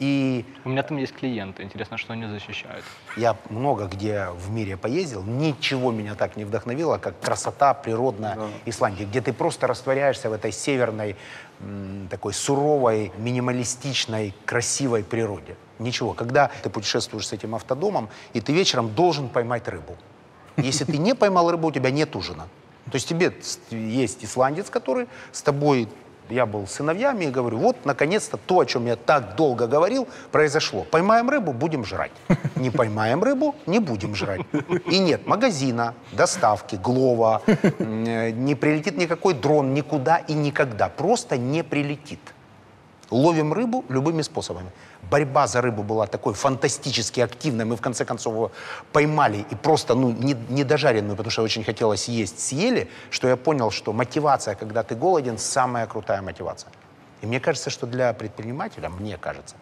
И 0.00 0.44
У 0.64 0.68
меня 0.68 0.82
там 0.82 0.96
есть 0.98 1.14
клиенты. 1.14 1.62
Интересно, 1.62 1.98
что 1.98 2.12
они 2.12 2.26
защищают. 2.26 2.84
я 3.16 3.36
много 3.50 3.86
где 3.86 4.28
в 4.30 4.50
мире 4.50 4.76
поездил, 4.76 5.22
ничего 5.22 5.92
меня 5.92 6.14
так 6.14 6.36
не 6.36 6.44
вдохновило, 6.44 6.98
как 6.98 7.20
красота 7.20 7.74
природная 7.74 8.38
Исландии, 8.66 9.04
где 9.04 9.20
ты 9.20 9.32
просто 9.32 9.66
растворяешься 9.66 10.30
в 10.30 10.32
этой 10.32 10.52
северной, 10.52 11.16
м, 11.60 12.08
такой 12.10 12.32
суровой, 12.32 13.12
минималистичной, 13.18 14.34
красивой 14.44 15.04
природе. 15.04 15.56
Ничего. 15.78 16.14
Когда 16.14 16.50
ты 16.62 16.70
путешествуешь 16.70 17.26
с 17.26 17.32
этим 17.32 17.54
автодомом, 17.54 18.08
и 18.32 18.40
ты 18.40 18.52
вечером 18.52 18.94
должен 18.94 19.28
поймать 19.28 19.68
рыбу. 19.68 19.96
Если 20.56 20.84
ты 20.84 20.96
не 20.96 21.14
поймал 21.14 21.50
рыбу, 21.50 21.68
у 21.68 21.72
тебя 21.72 21.90
нет 21.90 22.16
ужина. 22.16 22.48
То 22.90 22.94
есть 22.94 23.08
тебе 23.08 23.32
есть 23.70 24.24
исландец, 24.24 24.70
который 24.70 25.06
с 25.32 25.42
тобой 25.42 25.88
я 26.30 26.46
был 26.46 26.66
сыновьями 26.66 27.26
и 27.26 27.30
говорю, 27.30 27.58
вот, 27.58 27.84
наконец-то, 27.84 28.36
то, 28.36 28.60
о 28.60 28.66
чем 28.66 28.86
я 28.86 28.96
так 28.96 29.36
долго 29.36 29.66
говорил, 29.66 30.08
произошло. 30.32 30.84
Поймаем 30.90 31.30
рыбу, 31.30 31.52
будем 31.52 31.84
жрать. 31.84 32.12
Не 32.56 32.70
поймаем 32.70 33.22
рыбу, 33.22 33.54
не 33.66 33.80
будем 33.80 34.14
жрать. 34.14 34.40
И 34.86 34.98
нет 34.98 35.26
магазина, 35.26 35.94
доставки, 36.12 36.76
глова, 36.76 37.42
э, 37.46 38.30
не 38.30 38.54
прилетит 38.54 38.96
никакой 38.96 39.34
дрон 39.34 39.74
никуда 39.74 40.16
и 40.16 40.32
никогда. 40.32 40.88
Просто 40.88 41.36
не 41.36 41.62
прилетит. 41.62 42.20
Ловим 43.10 43.52
рыбу 43.52 43.84
любыми 43.88 44.22
способами. 44.22 44.70
Борьба 45.10 45.46
за 45.46 45.60
рыбу 45.60 45.84
была 45.84 46.06
такой 46.06 46.34
фантастически 46.34 47.20
активной. 47.20 47.64
Мы 47.64 47.76
в 47.76 47.80
конце 47.80 48.04
концов 48.04 48.34
его 48.34 48.52
поймали 48.92 49.46
и 49.50 49.54
просто 49.54 49.94
ну, 49.94 50.10
не, 50.10 50.34
не 50.48 50.64
дожаренную, 50.64 51.16
потому 51.16 51.30
что 51.30 51.42
очень 51.42 51.62
хотелось 51.62 52.08
есть, 52.08 52.40
съели, 52.40 52.88
что 53.10 53.28
я 53.28 53.36
понял, 53.36 53.70
что 53.70 53.92
мотивация, 53.92 54.56
когда 54.56 54.82
ты 54.82 54.96
голоден, 54.96 55.38
самая 55.38 55.86
крутая 55.86 56.20
мотивация. 56.22 56.70
И 57.22 57.26
мне 57.26 57.38
кажется, 57.38 57.70
что 57.70 57.86
для 57.86 58.12
предпринимателя, 58.12 58.88
мне 58.88 59.16
кажется, 59.16 59.54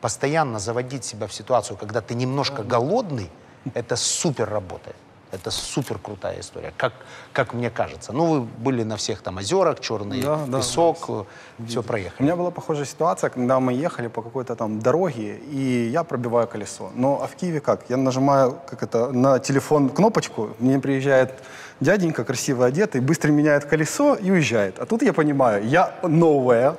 постоянно 0.00 0.58
заводить 0.58 1.04
себя 1.04 1.26
в 1.26 1.32
ситуацию, 1.32 1.78
когда 1.78 2.00
ты 2.00 2.14
немножко 2.14 2.62
голодный, 2.62 3.30
это 3.74 3.96
супер 3.96 4.48
работает. 4.48 4.96
Это 5.32 5.50
супер 5.50 5.98
крутая 5.98 6.40
история, 6.40 6.72
как, 6.76 6.92
как 7.32 7.54
мне 7.54 7.70
кажется. 7.70 8.12
Ну, 8.12 8.24
вы 8.26 8.40
были 8.40 8.82
на 8.82 8.96
всех 8.96 9.22
там 9.22 9.38
озерах, 9.38 9.80
черный 9.80 10.20
Да, 10.22 10.40
да, 10.46 10.58
песок, 10.58 11.26
все 11.66 11.80
У 11.80 11.82
проехали. 11.82 12.22
меня 12.22 12.36
была 12.36 12.50
похожая 12.50 12.84
ситуация, 12.84 13.30
когда 13.30 13.60
мы 13.60 13.72
ехали 13.72 14.08
по 14.08 14.22
какой-то 14.22 14.56
там 14.56 14.80
дороге, 14.80 15.36
и 15.36 15.88
я 15.92 16.02
пробиваю 16.02 16.48
колесо. 16.48 16.90
Но 16.94 17.22
а 17.22 17.26
в 17.26 17.36
Киеве 17.36 17.60
как? 17.60 17.88
Я 17.88 17.96
нажимаю 17.96 18.58
как 18.68 18.82
это, 18.82 19.12
на 19.12 19.38
телефон 19.38 19.88
кнопочку, 19.88 20.50
мне 20.58 20.80
приезжает 20.80 21.32
дяденька, 21.78 22.24
красиво 22.24 22.66
одетый, 22.66 23.00
быстро 23.00 23.30
меняет 23.30 23.64
колесо 23.64 24.14
и 24.14 24.30
уезжает. 24.30 24.78
А 24.78 24.86
тут 24.86 25.02
я 25.02 25.12
понимаю, 25.12 25.66
я 25.66 25.94
новая, 26.02 26.76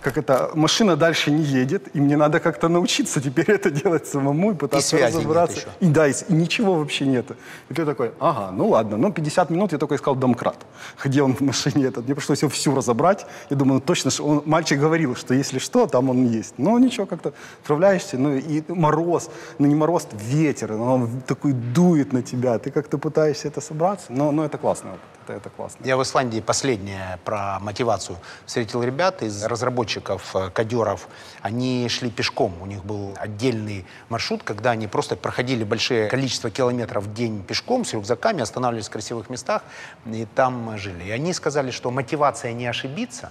как 0.00 0.16
это, 0.16 0.50
машина 0.54 0.96
дальше 0.96 1.30
не 1.30 1.42
едет, 1.42 1.94
и 1.94 2.00
мне 2.00 2.16
надо 2.16 2.40
как-то 2.40 2.68
научиться 2.68 3.20
теперь 3.20 3.50
это 3.50 3.70
делать 3.70 4.06
самому 4.06 4.52
и 4.52 4.54
пытаться 4.54 4.96
нет 4.96 5.14
разобраться. 5.14 5.68
И 5.80 5.86
да, 5.86 6.08
и, 6.08 6.12
и 6.28 6.32
ничего 6.32 6.74
вообще 6.74 7.06
нету. 7.06 7.36
И 7.68 7.74
ты 7.74 7.84
такой, 7.84 8.12
ага, 8.18 8.50
ну 8.52 8.68
ладно. 8.68 8.96
Ну, 8.96 9.12
50 9.12 9.50
минут 9.50 9.72
я 9.72 9.78
только 9.78 9.96
искал 9.96 10.16
домкрат. 10.16 10.56
Где 11.04 11.22
он 11.22 11.34
в 11.34 11.40
машине 11.40 11.86
этот. 11.86 12.06
Мне 12.06 12.14
пришлось 12.14 12.42
его 12.42 12.50
всю 12.50 12.74
разобрать. 12.74 13.26
И 13.50 13.54
думаю, 13.54 13.74
ну 13.74 13.80
точно, 13.80 14.10
что 14.10 14.24
он, 14.24 14.42
мальчик 14.46 14.80
говорил, 14.80 15.16
что 15.16 15.34
если 15.34 15.58
что, 15.58 15.86
там 15.86 16.08
он 16.08 16.26
есть. 16.26 16.54
Но 16.58 16.78
ничего, 16.78 17.06
как-то 17.06 17.32
справляешься. 17.64 18.16
Ну 18.16 18.36
и 18.36 18.62
мороз, 18.68 19.30
ну 19.58 19.66
не 19.66 19.74
мороз, 19.74 20.08
ветер, 20.12 20.72
он 20.72 21.20
такой 21.26 21.52
дует 21.52 22.12
на 22.12 22.22
тебя. 22.22 22.58
Ты 22.58 22.70
как-то 22.70 22.98
пытаешься 22.98 23.48
это 23.48 23.60
собраться. 23.60 24.06
Но, 24.10 24.32
но 24.32 24.44
это 24.44 24.56
классный 24.58 24.90
опыт. 24.90 25.19
Это, 25.30 25.36
это 25.38 25.50
классно. 25.50 25.84
Я 25.84 25.96
в 25.96 26.02
Исландии 26.02 26.40
последнее 26.40 27.18
про 27.24 27.58
мотивацию 27.60 28.18
встретил 28.46 28.82
ребят 28.82 29.22
из 29.22 29.44
разработчиков, 29.44 30.34
э, 30.34 30.50
кодеров. 30.50 31.08
Они 31.40 31.88
шли 31.88 32.10
пешком. 32.10 32.54
У 32.60 32.66
них 32.66 32.84
был 32.84 33.14
отдельный 33.18 33.86
маршрут, 34.08 34.42
когда 34.42 34.72
они 34.72 34.86
просто 34.86 35.16
проходили 35.16 35.64
большое 35.64 36.08
количество 36.08 36.50
километров 36.50 37.04
в 37.04 37.14
день 37.14 37.42
пешком 37.42 37.84
с 37.84 37.92
рюкзаками, 37.92 38.42
останавливались 38.42 38.88
в 38.88 38.90
красивых 38.90 39.30
местах 39.30 39.62
и 40.06 40.26
там 40.34 40.76
жили. 40.78 41.04
И 41.04 41.10
они 41.10 41.32
сказали, 41.32 41.70
что 41.70 41.90
мотивация 41.90 42.52
не 42.52 42.66
ошибиться 42.66 43.30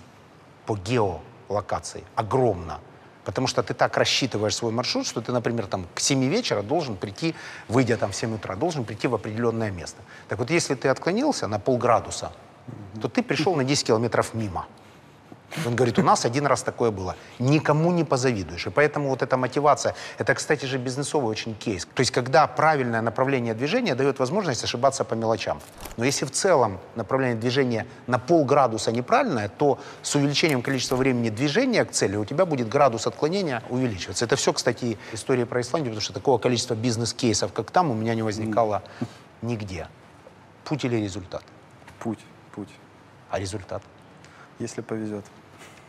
по 0.66 0.76
геолокации 0.76 2.04
огромна. 2.16 2.80
Потому 3.26 3.48
что 3.48 3.62
ты 3.64 3.74
так 3.74 3.98
рассчитываешь 3.98 4.56
свой 4.56 4.72
маршрут, 4.72 5.06
что 5.06 5.22
ты, 5.22 5.32
например, 5.32 5.68
там, 5.68 5.86
к 5.94 6.00
7 6.00 6.24
вечера 6.30 6.62
должен 6.62 6.96
прийти, 6.96 7.36
выйдя 7.68 7.98
там 7.98 8.12
в 8.12 8.16
7 8.16 8.36
утра, 8.36 8.56
должен 8.56 8.86
прийти 8.86 9.08
в 9.08 9.16
определенное 9.16 9.72
место. 9.72 10.02
Так 10.28 10.40
вот, 10.40 10.50
если 10.50 10.76
ты 10.76 10.88
отклонился 10.88 11.48
на 11.48 11.60
полградуса, 11.60 12.32
то 13.02 13.08
ты 13.08 13.22
пришел 13.22 13.56
на 13.56 13.64
10 13.64 13.88
километров 13.88 14.34
мимо. 14.34 14.68
Он 15.66 15.76
говорит, 15.76 15.98
у 16.00 16.04
нас 16.04 16.26
один 16.26 16.46
раз 16.46 16.64
такое 16.64 16.92
было. 16.92 17.16
Никому 17.40 17.92
не 17.92 18.04
позавидуешь. 18.04 18.68
И 18.68 18.70
поэтому 18.70 19.10
вот 19.10 19.22
эта 19.22 19.38
мотивация, 19.38 19.96
это, 20.18 20.34
кстати 20.36 20.66
же, 20.66 20.78
бизнесовый 20.78 21.30
очень 21.30 21.56
кейс. 21.56 21.86
То 21.86 22.02
есть, 22.02 22.12
когда 22.12 22.46
правильное 22.48 23.02
направление 23.02 23.54
движения 23.54 23.96
дает 23.96 24.20
возможность 24.20 24.64
ошибаться 24.64 25.04
по 25.04 25.16
мелочам. 25.16 25.60
Но 25.98 26.06
если 26.06 26.26
в 26.26 26.32
целом 26.32 26.80
направление 26.96 27.38
движения 27.38 27.88
на 28.08 28.20
полградуса 28.20 28.92
неправильное, 28.92 29.50
то 29.50 29.80
с 30.02 30.16
увеличением 30.16 30.62
количества 30.62 30.96
времени 30.96 31.30
движения 31.30 31.84
к 31.86 31.92
цели 31.92 32.16
у 32.16 32.26
тебя 32.26 32.46
будет 32.46 32.70
градус 32.70 33.08
отклонения 33.08 33.64
увеличиваться. 33.70 34.26
Это 34.26 34.36
все, 34.36 34.54
кстати, 34.54 34.98
история 35.14 35.46
про 35.46 35.62
Исландию, 35.62 35.92
потому 35.94 36.04
что 36.04 36.14
такого 36.14 36.38
количества 36.38 36.76
бизнес-кейсов, 36.76 37.54
как 37.54 37.72
там, 37.72 37.90
у 37.90 37.96
меня 37.96 38.14
не 38.14 38.22
возникало 38.22 38.84
нигде. 39.42 39.88
Путь 40.64 40.86
или 40.86 40.98
результат? 40.98 41.44
Путь, 42.00 42.20
путь, 42.54 42.70
А 43.32 43.40
результат? 43.40 43.82
если 44.60 44.82
повезет. 44.82 45.26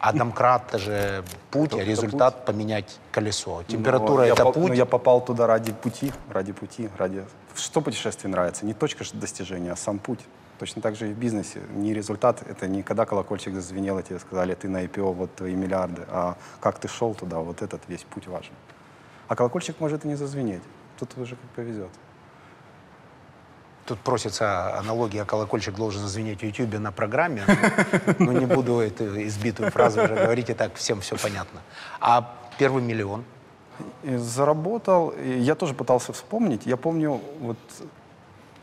А 0.01 0.15
домкрат 0.15 0.73
же 0.81 1.23
путь, 1.51 1.75
а 1.75 1.85
результат 1.85 2.47
поменять 2.47 2.99
колесо. 3.13 3.63
Температура 3.69 4.21
Но 4.21 4.25
я 4.25 4.33
это 4.33 4.45
по- 4.45 4.53
путь. 4.53 4.69
но 4.69 4.75
я 4.75 4.87
попал 4.87 5.23
туда 5.23 5.47
ради 5.47 5.73
пути, 5.73 6.11
ради 6.31 6.53
пути, 6.53 6.89
ради... 6.97 7.23
Что 7.55 7.83
путешествие 7.83 8.31
нравится? 8.31 8.65
Не 8.65 8.73
точка 8.73 9.05
достижения, 9.13 9.73
а 9.73 9.77
сам 9.77 9.99
путь. 9.99 10.21
Точно 10.59 10.81
так 10.81 10.97
же 10.97 11.11
и 11.11 11.13
в 11.13 11.19
бизнесе. 11.19 11.61
Не 11.75 11.93
результат, 11.93 12.43
это 12.49 12.67
не 12.67 12.83
когда 12.83 13.05
колокольчик 13.05 13.55
зазвенел, 13.55 13.99
и 13.99 14.03
тебе 14.03 14.19
сказали, 14.19 14.55
ты 14.55 14.69
на 14.69 14.85
IPO, 14.85 15.13
вот 15.13 15.35
твои 15.35 15.55
миллиарды, 15.55 16.03
а 16.09 16.37
как 16.61 16.79
ты 16.79 16.89
шел 16.89 17.15
туда, 17.15 17.39
вот 17.41 17.61
этот 17.61 17.83
весь 17.89 18.05
путь 18.05 18.27
важен. 18.27 18.55
А 19.29 19.37
колокольчик 19.37 19.81
может 19.81 20.07
и 20.07 20.09
не 20.09 20.17
зазвенеть. 20.17 20.63
Тут 20.99 21.17
уже 21.19 21.37
как 21.37 21.51
повезет. 21.57 21.91
Тут 23.91 23.99
просится 23.99 24.79
аналогия, 24.79 25.25
колокольчик 25.25 25.75
должен 25.75 26.07
звенеть 26.07 26.43
в 26.43 26.45
Ютьюбе 26.45 26.79
на 26.79 26.93
программе. 26.93 27.43
Но 28.21 28.31
не 28.31 28.47
буду 28.47 28.79
эту 28.79 29.21
избитую 29.27 29.73
фразу 29.73 30.05
уже 30.05 30.15
говорить, 30.15 30.49
и 30.49 30.55
так 30.55 30.77
всем 30.77 31.01
все 31.01 31.17
понятно. 31.17 31.61
А 31.99 32.37
первый 32.57 32.85
миллион? 32.85 33.25
Заработал, 34.05 35.13
я 35.19 35.57
тоже 35.57 35.75
пытался 35.75 36.13
вспомнить. 36.13 36.67
Я 36.67 36.77
помню, 36.77 37.21
вот 37.41 37.59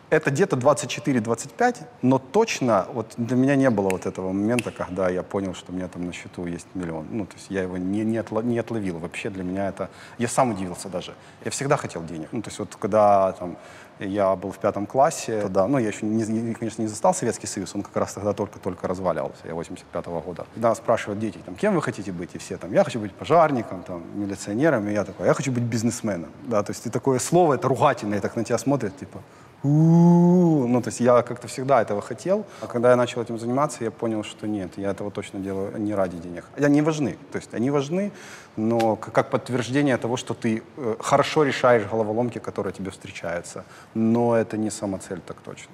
это 0.10 0.32
где-то 0.32 0.56
24-25, 0.56 1.84
но 2.02 2.20
точно 2.20 2.88
вот 2.94 3.14
для 3.18 3.36
меня 3.36 3.58
не 3.58 3.70
было 3.70 3.90
вот 3.90 4.06
этого 4.06 4.32
момента, 4.32 4.72
когда 4.72 5.10
я 5.10 5.24
понял, 5.24 5.54
что 5.54 5.74
у 5.74 5.76
меня 5.76 5.90
там 5.90 6.06
на 6.06 6.14
счету 6.14 6.45
есть 6.45 6.68
миллион. 6.74 7.08
Ну, 7.12 7.26
то 7.26 7.36
есть 7.36 7.48
я 7.49 7.64
его 7.64 7.76
не, 7.76 8.06
не, 8.06 8.18
отло- 8.18 8.45
не 8.45 8.60
отловил. 8.60 8.99
Вообще 8.99 9.30
для 9.30 9.44
меня 9.44 9.68
это... 9.68 9.90
Я 10.18 10.30
сам 10.30 10.52
удивился 10.52 10.88
даже. 10.88 11.14
Я 11.44 11.52
всегда 11.52 11.76
хотел 11.76 12.06
денег. 12.06 12.30
Ну, 12.32 12.41
то 12.41 12.48
есть 12.48 12.60
вот 12.60 12.78
когда 12.80 13.34
там 13.34 13.58
я 13.99 14.36
был 14.36 14.52
в 14.52 14.57
пятом 14.60 14.86
классе, 14.86 15.41
тогда, 15.41 15.68
ну, 15.68 15.78
я 15.78 15.88
еще, 15.88 16.06
не, 16.06 16.24
не- 16.26 16.53
конечно, 16.53 16.82
не 16.82 16.88
застал 16.88 17.14
Советский 17.14 17.48
Союз, 17.48 17.74
он 17.76 17.82
как 17.84 17.95
раз 17.95 18.14
тогда 18.14 18.34
только-только 18.34 18.88
разваливался, 18.88 19.41
я 19.45 19.52
85-го 19.52 20.19
года. 20.22 20.45
Когда 20.53 20.76
спрашивают 20.76 21.19
дети, 21.19 21.40
там, 21.45 21.56
кем 21.56 21.76
вы 21.76 21.82
хотите 21.82 22.11
быть, 22.11 22.36
и 22.36 22.38
все 22.38 22.57
там, 22.57 22.74
я 22.74 22.84
хочу 22.84 22.99
быть 22.99 23.14
пожарником, 23.14 23.84
там, 23.84 24.03
милиционером, 24.15 24.88
и 24.88 24.94
я 24.94 25.03
такой, 25.03 25.26
я 25.28 25.34
хочу 25.34 25.52
быть 25.52 25.64
бизнесменом, 25.64 26.30
да, 26.44 26.64
то 26.64 26.72
есть 26.72 26.86
и 26.86 26.90
такое 26.90 27.19
слово, 27.19 27.56
это 27.56 27.68
ругательное, 27.68 28.18
и 28.19 28.22
так 28.22 28.36
на 28.36 28.44
тебя 28.44 28.57
смотрят, 28.57 28.98
типа, 28.98 29.22
Ну, 29.64 30.82
то 30.84 30.90
есть 30.90 31.00
я 31.00 31.22
как-то 31.24 31.48
всегда 31.48 31.82
этого 31.82 32.02
хотел, 32.02 32.46
а 32.62 32.68
когда 32.68 32.92
я 32.92 32.96
начал 32.96 33.22
этим 33.22 33.40
заниматься, 33.40 33.84
я 33.84 33.92
понял, 33.92 34.24
что 34.24 34.48
нет, 34.48 34.78
я 34.78 34.92
этого 34.92 35.10
точно 35.12 35.40
делаю 35.40 35.78
не 35.78 35.96
ради 35.96 36.18
денег. 36.18 36.46
Они 36.56 36.82
важны, 36.82 37.18
то 37.32 37.38
есть 37.38 37.54
они 37.54 37.72
важны, 37.72 38.12
но 38.56 38.96
как 38.96 39.30
подтверждение 39.30 39.98
того, 39.98 40.18
что 40.18 40.34
ты 40.34 40.64
э, 40.78 40.96
хорошо 41.00 41.44
решаешь 41.44 41.84
головоломки, 41.90 42.40
которые 42.40 42.74
тебе 42.74 42.92
встречаются, 42.92 43.64
но 43.94 44.36
это 44.36 44.58
не 44.58 44.70
самоцель 44.70 45.22
так 45.26 45.38
точно. 45.38 45.72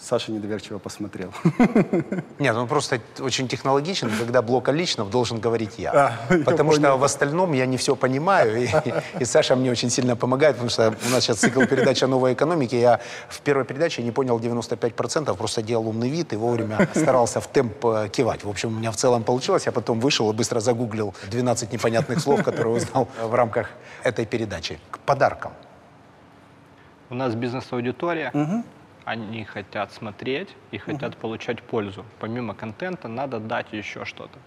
Саша 0.00 0.32
недоверчиво 0.32 0.78
посмотрел. 0.78 1.32
Нет, 2.38 2.54
он 2.56 2.68
просто 2.68 3.00
очень 3.20 3.48
технологичен, 3.48 4.10
когда 4.18 4.42
блок 4.42 4.68
личного 4.68 5.10
должен 5.10 5.40
говорить 5.40 5.74
я. 5.78 5.90
А, 5.92 6.34
я 6.34 6.44
потому 6.44 6.72
что 6.72 6.80
понял. 6.80 6.98
в 6.98 7.04
остальном 7.04 7.52
я 7.52 7.66
не 7.66 7.76
все 7.76 7.96
понимаю. 7.96 8.62
И, 8.62 8.68
и 9.20 9.24
Саша 9.24 9.56
мне 9.56 9.70
очень 9.70 9.90
сильно 9.90 10.16
помогает, 10.16 10.56
потому 10.56 10.70
что 10.70 10.94
у 11.06 11.10
нас 11.10 11.24
сейчас 11.24 11.38
цикл 11.38 11.60
передач 11.62 12.02
о 12.02 12.06
новой 12.06 12.34
экономике. 12.34 12.80
Я 12.80 13.00
в 13.28 13.40
первой 13.40 13.64
передаче 13.64 14.02
не 14.02 14.10
понял 14.10 14.38
95%, 14.38 15.36
просто 15.36 15.62
делал 15.62 15.88
умный 15.88 16.08
вид 16.08 16.32
и 16.32 16.36
вовремя 16.36 16.88
старался 16.94 17.40
в 17.40 17.48
темп 17.48 17.84
э, 17.86 18.08
кивать. 18.08 18.44
В 18.44 18.48
общем, 18.48 18.68
у 18.68 18.78
меня 18.78 18.90
в 18.92 18.96
целом 18.96 19.24
получилось. 19.24 19.66
Я 19.66 19.72
потом 19.72 20.00
вышел 20.00 20.30
и 20.30 20.34
быстро 20.34 20.60
загуглил 20.60 21.14
12 21.30 21.72
непонятных 21.72 22.20
слов, 22.20 22.42
которые 22.42 22.76
узнал 22.76 23.08
в 23.20 23.34
рамках 23.34 23.70
этой 24.04 24.26
передачи. 24.26 24.78
К 24.90 24.98
подаркам. 25.00 25.52
У 27.10 27.14
нас 27.14 27.34
бизнес-аудитория. 27.34 28.30
Они 29.08 29.42
хотят 29.44 29.90
смотреть 29.90 30.54
и 30.70 30.76
хотят 30.76 31.16
получать 31.16 31.62
пользу. 31.62 32.04
Помимо 32.20 32.54
контента 32.54 33.08
надо 33.08 33.40
дать 33.40 33.72
еще 33.72 34.04
что-то. 34.04 34.38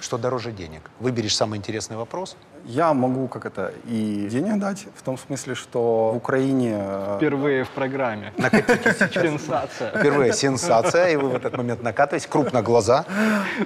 Что 0.00 0.18
дороже 0.18 0.52
денег? 0.52 0.82
Выберешь 1.00 1.34
самый 1.34 1.56
интересный 1.56 1.96
вопрос. 1.96 2.36
Я 2.64 2.94
могу, 2.94 3.28
как 3.28 3.46
это, 3.46 3.72
и 3.86 4.28
денег 4.30 4.58
дать, 4.60 4.86
в 4.94 5.02
том 5.02 5.18
смысле, 5.18 5.54
что 5.54 6.12
в 6.12 6.16
Украине... 6.16 6.76
э, 6.78 7.16
Впервые 7.16 7.64
в 7.64 7.70
программе. 7.70 8.32
Накатите 8.38 8.94
сейчас. 8.98 9.22
Сенсация. 9.22 9.90
Впервые 9.90 10.32
сенсация, 10.32 11.08
и 11.08 11.16
вы 11.16 11.30
в 11.30 11.34
этот 11.34 11.56
момент 11.56 11.82
накатываетесь. 11.82 12.28
Крупно 12.28 12.62
глаза. 12.62 13.04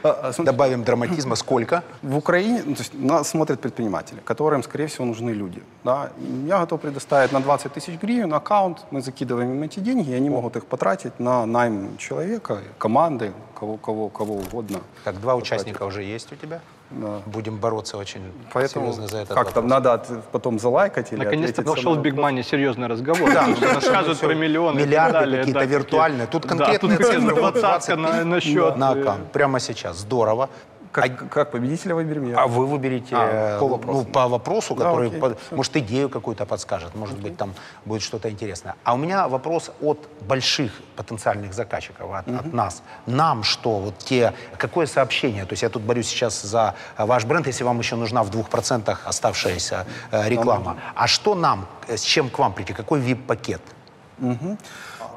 а, 0.03 0.33
а, 0.39 0.43
Добавим 0.43 0.83
драматизма. 0.85 1.37
Сколько? 1.37 1.83
В 2.03 2.17
Украине 2.17 2.63
ну, 2.65 2.75
то 2.75 2.81
есть 2.81 2.95
нас 2.95 3.29
смотрят 3.29 3.61
предприниматели, 3.61 4.21
которым, 4.25 4.63
скорее 4.63 4.87
всего, 4.87 5.05
нужны 5.05 5.31
люди. 5.31 5.63
Да? 5.85 6.11
Я 6.47 6.61
готов 6.61 6.81
предоставить 6.81 7.33
на 7.33 7.41
20 7.41 7.73
тысяч 7.73 8.01
гривен 8.01 8.33
аккаунт, 8.33 8.85
мы 8.91 9.03
закидываем 9.03 9.53
им 9.53 9.63
эти 9.63 9.81
деньги, 9.81 10.11
и 10.11 10.15
они 10.15 10.31
могут 10.31 10.57
их 10.57 10.65
потратить 10.67 11.21
на 11.21 11.45
найм 11.47 11.97
человека, 11.99 12.59
команды, 12.79 13.33
кого, 13.55 13.77
кого, 13.77 14.09
кого 14.09 14.35
угодно. 14.37 14.81
Так, 15.05 15.21
два 15.21 15.35
участника 15.35 15.83
уже 15.85 16.03
есть 16.03 16.33
у 16.33 16.37
тебя. 16.37 16.61
Да. 16.91 17.21
Будем 17.27 17.57
бороться 17.57 17.97
очень 17.97 18.21
Поэтому 18.53 18.87
серьезно 18.87 19.09
за 19.09 19.19
этот 19.19 19.37
как 19.37 19.53
там 19.53 19.67
надо 19.67 19.95
от- 19.95 20.25
потом 20.31 20.59
залайкать 20.59 21.13
или 21.13 21.19
Наконец-то 21.25 21.63
пошел 21.63 21.95
в 21.95 21.97
на 21.97 22.03
Big? 22.03 22.15
Money 22.15 22.43
серьезный 22.43 22.87
разговор. 22.87 23.33
Да, 23.33 23.47
рассказывают 23.75 24.21
про 24.21 24.35
миллионы. 24.35 24.81
миллиарды 24.81 25.37
какие-то 25.39 25.65
виртуальные. 25.65 26.27
Тут 26.27 26.47
конкретные 26.47 26.97
цифры. 26.97 27.35
Двадцатка 27.35 27.97
20 27.97 27.97
на, 27.97 28.25
на 28.25 28.41
счет. 28.41 28.77
На 28.77 28.95
э, 28.95 29.01
аккаунт. 29.01 29.33
Прямо 29.33 29.59
сейчас. 29.61 29.99
Здорово. 29.99 30.49
Как, 30.97 31.29
как 31.29 31.51
победителя 31.51 31.95
выберем 31.95 32.31
я. 32.31 32.39
А 32.39 32.47
вы 32.47 32.67
выберете 32.67 33.15
А, 33.15 33.57
э, 33.57 33.61
по 33.61 33.69
вопросу. 33.69 33.99
ну, 33.99 34.05
по 34.13 34.29
вопросу, 34.29 34.75
Да, 34.75 34.85
который, 34.85 35.09
окей, 35.09 35.21
под- 35.21 35.39
может, 35.53 35.77
идею 35.77 36.09
какую-то 36.09 36.47
подскажет, 36.47 36.95
может 36.95 37.19
быть, 37.19 37.37
там 37.37 37.53
будет 37.85 38.01
что-то 38.03 38.31
интересное. 38.31 38.75
А 38.85 38.95
у 38.95 38.97
меня 38.97 39.29
вопрос 39.29 39.71
от 39.83 39.99
больших 40.27 40.73
потенциальных 40.97 41.53
заказчиков, 41.53 42.11
от, 42.15 42.29
от 42.29 42.53
нас. 42.53 42.83
Нам 43.07 43.43
что? 43.43 43.79
Вот 43.79 43.99
те, 43.99 44.33
какое 44.57 44.87
сообщение? 44.87 45.45
То 45.45 45.53
есть 45.53 45.63
я 45.63 45.69
тут 45.69 45.83
борюсь 45.83 46.09
сейчас 46.09 46.43
за 46.43 46.75
ваш 46.97 47.25
бренд, 47.27 47.47
если 47.47 47.65
вам 47.65 47.79
еще 47.79 47.97
нужна 47.97 48.23
в 48.23 48.31
2% 48.31 48.97
оставшаяся 49.05 49.87
э, 50.11 50.29
реклама. 50.31 50.77
А 50.95 51.07
что 51.07 51.35
нам, 51.35 51.67
э, 51.89 51.97
с 51.99 52.03
чем 52.03 52.31
к 52.31 52.39
вам 52.39 52.53
прийти? 52.55 52.73
Какой 52.73 53.01
VIP-пакет? 53.01 53.61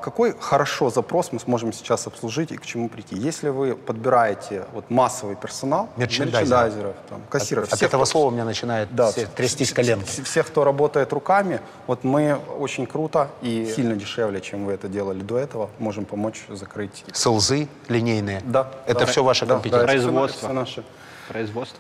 Какой 0.02 0.36
хорошо 0.40 0.90
запрос 0.90 1.32
мы 1.32 1.40
сможем 1.40 1.74
сейчас 1.74 2.08
обслужить 2.08 2.52
и 2.52 2.58
к 2.58 2.66
чему 2.66 2.90
прийти? 2.90 3.16
Если 3.18 3.50
вы 3.50 3.76
подбираете 3.76 4.66
вот 4.74 4.90
массовый 4.90 5.36
персонал, 5.36 5.90
Мерчендайзеров. 5.98 6.42
мерчендайзеров, 6.64 6.96
там, 7.10 7.22
кассиров, 7.30 7.64
От 7.66 7.74
всех, 7.76 7.90
этого 7.90 8.04
кто- 8.06 8.12
слова 8.12 8.28
у 8.28 8.32
меня 8.32 8.46
начинает 8.46 8.94
да, 8.96 9.12
все- 9.12 9.24
вс- 9.24 9.28
трястись 9.36 9.74
коленки. 9.74 10.06
вс- 10.08 10.24
Всех, 10.24 10.48
кто 10.48 10.64
работает 10.64 11.12
руками, 11.14 11.60
вот 11.88 12.04
мы 12.04 12.38
очень 12.60 12.86
круто 12.88 13.30
и 13.42 13.72
сильно 13.76 13.96
дешевле, 13.96 14.40
чем 14.42 14.66
вы 14.66 14.74
это 14.74 14.88
делали 14.88 15.22
до 15.22 15.38
этого, 15.38 15.70
можем 15.80 16.06
помочь 16.06 16.44
закрыть. 16.50 17.04
СЛЗы 17.12 17.68
линейные. 17.88 18.42
Да. 18.46 18.72
Это 18.86 19.02
да, 19.02 19.06
все 19.06 19.24
ваша 19.24 19.46
да, 19.46 19.56
компетенция. 19.56 19.86
да, 19.88 19.94
это 19.94 20.02
Производство. 20.02 20.38
это 20.38 20.46
всё 20.48 20.54
наше. 20.54 20.84
Производство. 21.28 21.80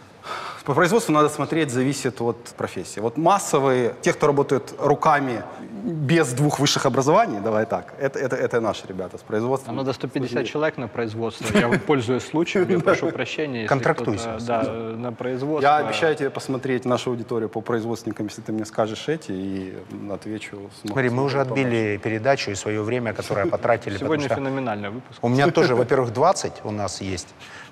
По 0.69 0.75
производству 0.75 1.11
надо 1.11 1.29
смотреть, 1.29 1.71
зависит 1.71 2.21
от 2.21 2.37
профессии. 2.55 2.99
Вот 2.99 3.17
массовые, 3.17 3.95
те, 4.01 4.13
кто 4.13 4.27
работают 4.27 4.75
руками 4.77 5.41
без 5.83 6.31
двух 6.33 6.59
высших 6.59 6.85
образований, 6.85 7.39
давай 7.39 7.65
так, 7.65 7.95
это, 7.99 8.19
это, 8.19 8.35
это 8.35 8.61
наши 8.61 8.85
ребята 8.85 9.17
с 9.17 9.21
производством. 9.21 9.75
Нам 9.75 9.85
надо 9.85 9.93
150 9.93 10.45
человек 10.45 10.77
на 10.77 10.87
производство. 10.87 11.57
Я 11.57 11.69
пользуюсь 11.79 12.23
случаем, 12.23 12.69
я 12.69 12.79
прошу 12.83 13.09
прощения. 13.09 13.65
Контрактуйся. 13.65 14.37
Да, 14.41 14.61
на 14.61 15.11
производство. 15.11 15.67
Я 15.67 15.77
обещаю 15.77 16.15
тебе 16.15 16.29
посмотреть 16.29 16.85
нашу 16.85 17.09
аудиторию 17.09 17.49
по 17.49 17.61
производственникам, 17.61 18.27
если 18.27 18.43
ты 18.43 18.51
мне 18.51 18.65
скажешь 18.65 19.09
эти, 19.09 19.31
и 19.31 19.73
отвечу. 20.11 20.69
Смотри, 20.85 21.09
мы 21.09 21.23
уже 21.23 21.41
отбили 21.41 21.97
передачу 21.97 22.51
и 22.51 22.55
свое 22.55 22.83
время, 22.83 23.13
которое 23.13 23.47
потратили. 23.47 23.97
Сегодня 23.97 24.29
феноменальный 24.29 24.91
выпуск. 24.91 25.17
У 25.23 25.29
меня 25.29 25.47
тоже, 25.51 25.73
во-первых, 25.75 26.13
20 26.13 26.53
у 26.63 26.69
нас 26.69 27.01
есть. 27.01 27.29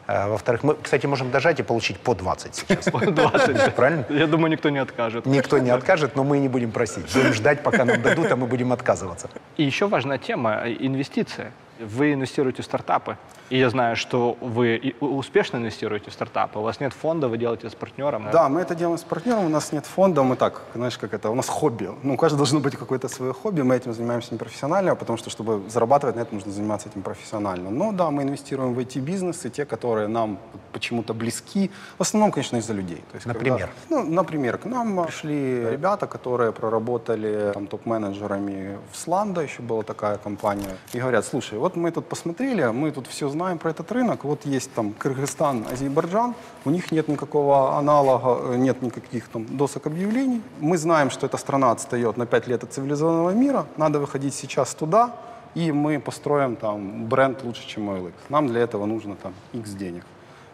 А, 0.08 0.30
Во-вторых, 0.30 0.64
мы, 0.64 0.76
кстати, 0.82 1.06
можем 1.06 1.32
дожать 1.32 1.60
и 1.60 1.64
получить 1.64 2.00
по 2.00 2.16
20 2.16 2.56
сейчас. 2.56 2.86
20. 2.92 3.76
Правильно? 3.76 4.06
Я 4.10 4.28
думаю, 4.28 4.52
никто 4.52 4.70
не 4.70 4.80
откажет. 4.80 5.26
Никто 5.26 5.58
не 5.60 5.70
откажет, 5.70 6.16
но 6.16 6.24
мы 6.24 6.40
не 6.40 6.48
будем 6.48 6.72
просить. 6.72 7.14
Будем 7.14 7.34
ждать, 7.34 7.62
пока 7.62 7.86
нам 7.86 8.02
дадут, 8.02 8.32
а 8.32 8.36
мы 8.36 8.48
будем 8.48 8.72
отказываться. 8.72 9.30
И 9.58 9.64
еще 9.64 9.88
важная 9.88 10.18
тема– 10.18 10.64
инвестиция. 10.80 11.52
Вы 11.80 12.14
инвестируете 12.14 12.62
в 12.62 12.66
стартапы. 12.66 13.18
И 13.50 13.58
я 13.58 13.70
знаю, 13.70 13.96
что 13.96 14.38
вы 14.42 14.94
успешно 15.00 15.58
инвестируете 15.58 16.12
в 16.12 16.14
стартапы. 16.14 16.60
У 16.60 16.62
вас 16.64 16.80
нет 16.82 16.94
фонда, 16.94 17.30
вы 17.30 17.38
делаете 17.38 17.70
с 17.70 17.76
партнером. 17.76 18.28
Да, 18.32 18.50
мы 18.50 18.60
это 18.62 18.76
делаем 18.76 18.98
с 18.98 19.04
партнером, 19.04 19.46
у 19.46 19.50
нас 19.50 19.72
нет 19.72 19.86
фонда, 19.86 20.24
мы 20.24 20.36
так, 20.36 20.62
знаешь, 20.76 20.98
как 20.98 21.14
это, 21.14 21.30
у 21.30 21.36
нас 21.36 21.48
хобби. 21.48 21.90
Ну, 22.04 22.14
у 22.16 22.18
каждого 22.18 22.38
должно 22.40 22.60
быть 22.60 22.76
какое-то 22.76 23.08
свое 23.08 23.32
хобби, 23.34 23.62
мы 23.62 23.76
этим 23.76 23.94
занимаемся 23.94 24.34
непрофессионально, 24.34 24.96
потому 24.96 25.18
что, 25.18 25.30
чтобы 25.30 25.70
зарабатывать 25.70 26.16
на 26.18 26.22
этом, 26.22 26.36
нужно 26.36 26.52
заниматься 26.52 26.90
этим 26.90 27.02
профессионально. 27.04 27.70
Но 27.70 27.92
да, 27.94 28.12
мы 28.12 28.24
инвестируем 28.24 28.74
в 28.74 28.80
IT-бизнесы, 28.80 29.50
те, 29.50 29.66
которые 29.66 30.08
нам 30.10 30.38
почему-то 30.74 31.14
близки, 31.14 31.72
в 31.98 32.02
основном, 32.02 32.32
конечно, 32.32 32.58
из-за 32.58 32.74
людей. 32.74 33.02
То 33.12 33.16
есть, 33.16 33.24
когда- 33.26 33.40
Например? 33.40 33.70
ну, 33.90 34.04
например, 34.04 34.58
к 34.58 34.66
нам 34.66 35.06
пришли 35.06 35.70
ребята, 35.72 36.06
которые 36.08 36.52
проработали 36.52 37.52
там, 37.54 37.68
топ-менеджерами 37.68 38.78
в 38.92 38.98
Сланда, 38.98 39.42
еще 39.42 39.62
была 39.62 39.84
такая 39.84 40.18
компания, 40.18 40.76
и 40.94 41.00
говорят, 41.00 41.26
слушай, 41.26 41.58
вот 41.58 41.78
мы 41.78 41.92
тут 41.92 42.10
посмотрели, 42.10 42.66
мы 42.66 42.92
тут 42.92 43.08
все 43.08 43.30
знаем 43.30 43.37
про 43.38 43.70
этот 43.72 43.92
рынок, 43.92 44.24
вот 44.24 44.46
есть 44.46 44.74
там 44.74 44.94
Кыргызстан, 44.94 45.66
Азербайджан, 45.72 46.34
у 46.66 46.70
них 46.70 46.92
нет 46.92 47.08
никакого 47.08 47.78
аналога, 47.78 48.54
э, 48.54 48.58
нет 48.58 48.82
никаких 48.82 49.28
там 49.28 49.46
досок 49.58 49.88
объявлений. 49.88 50.42
Мы 50.60 50.78
знаем, 50.78 51.10
что 51.10 51.26
эта 51.26 51.38
страна 51.38 51.72
отстает 51.72 52.18
на 52.18 52.26
5 52.26 52.48
лет 52.48 52.64
от 52.64 52.74
цивилизованного 52.74 53.32
мира, 53.32 53.66
надо 53.78 54.00
выходить 54.00 54.34
сейчас 54.34 54.76
туда, 54.76 55.12
и 55.56 55.72
мы 55.72 56.00
построим 56.00 56.56
там 56.56 57.06
бренд 57.06 57.44
лучше, 57.44 57.68
чем 57.68 57.90
OLX. 57.90 58.14
Нам 58.30 58.48
для 58.48 58.62
этого 58.62 58.86
нужно 58.86 59.16
там 59.16 59.34
X 59.54 59.72
денег 59.72 60.04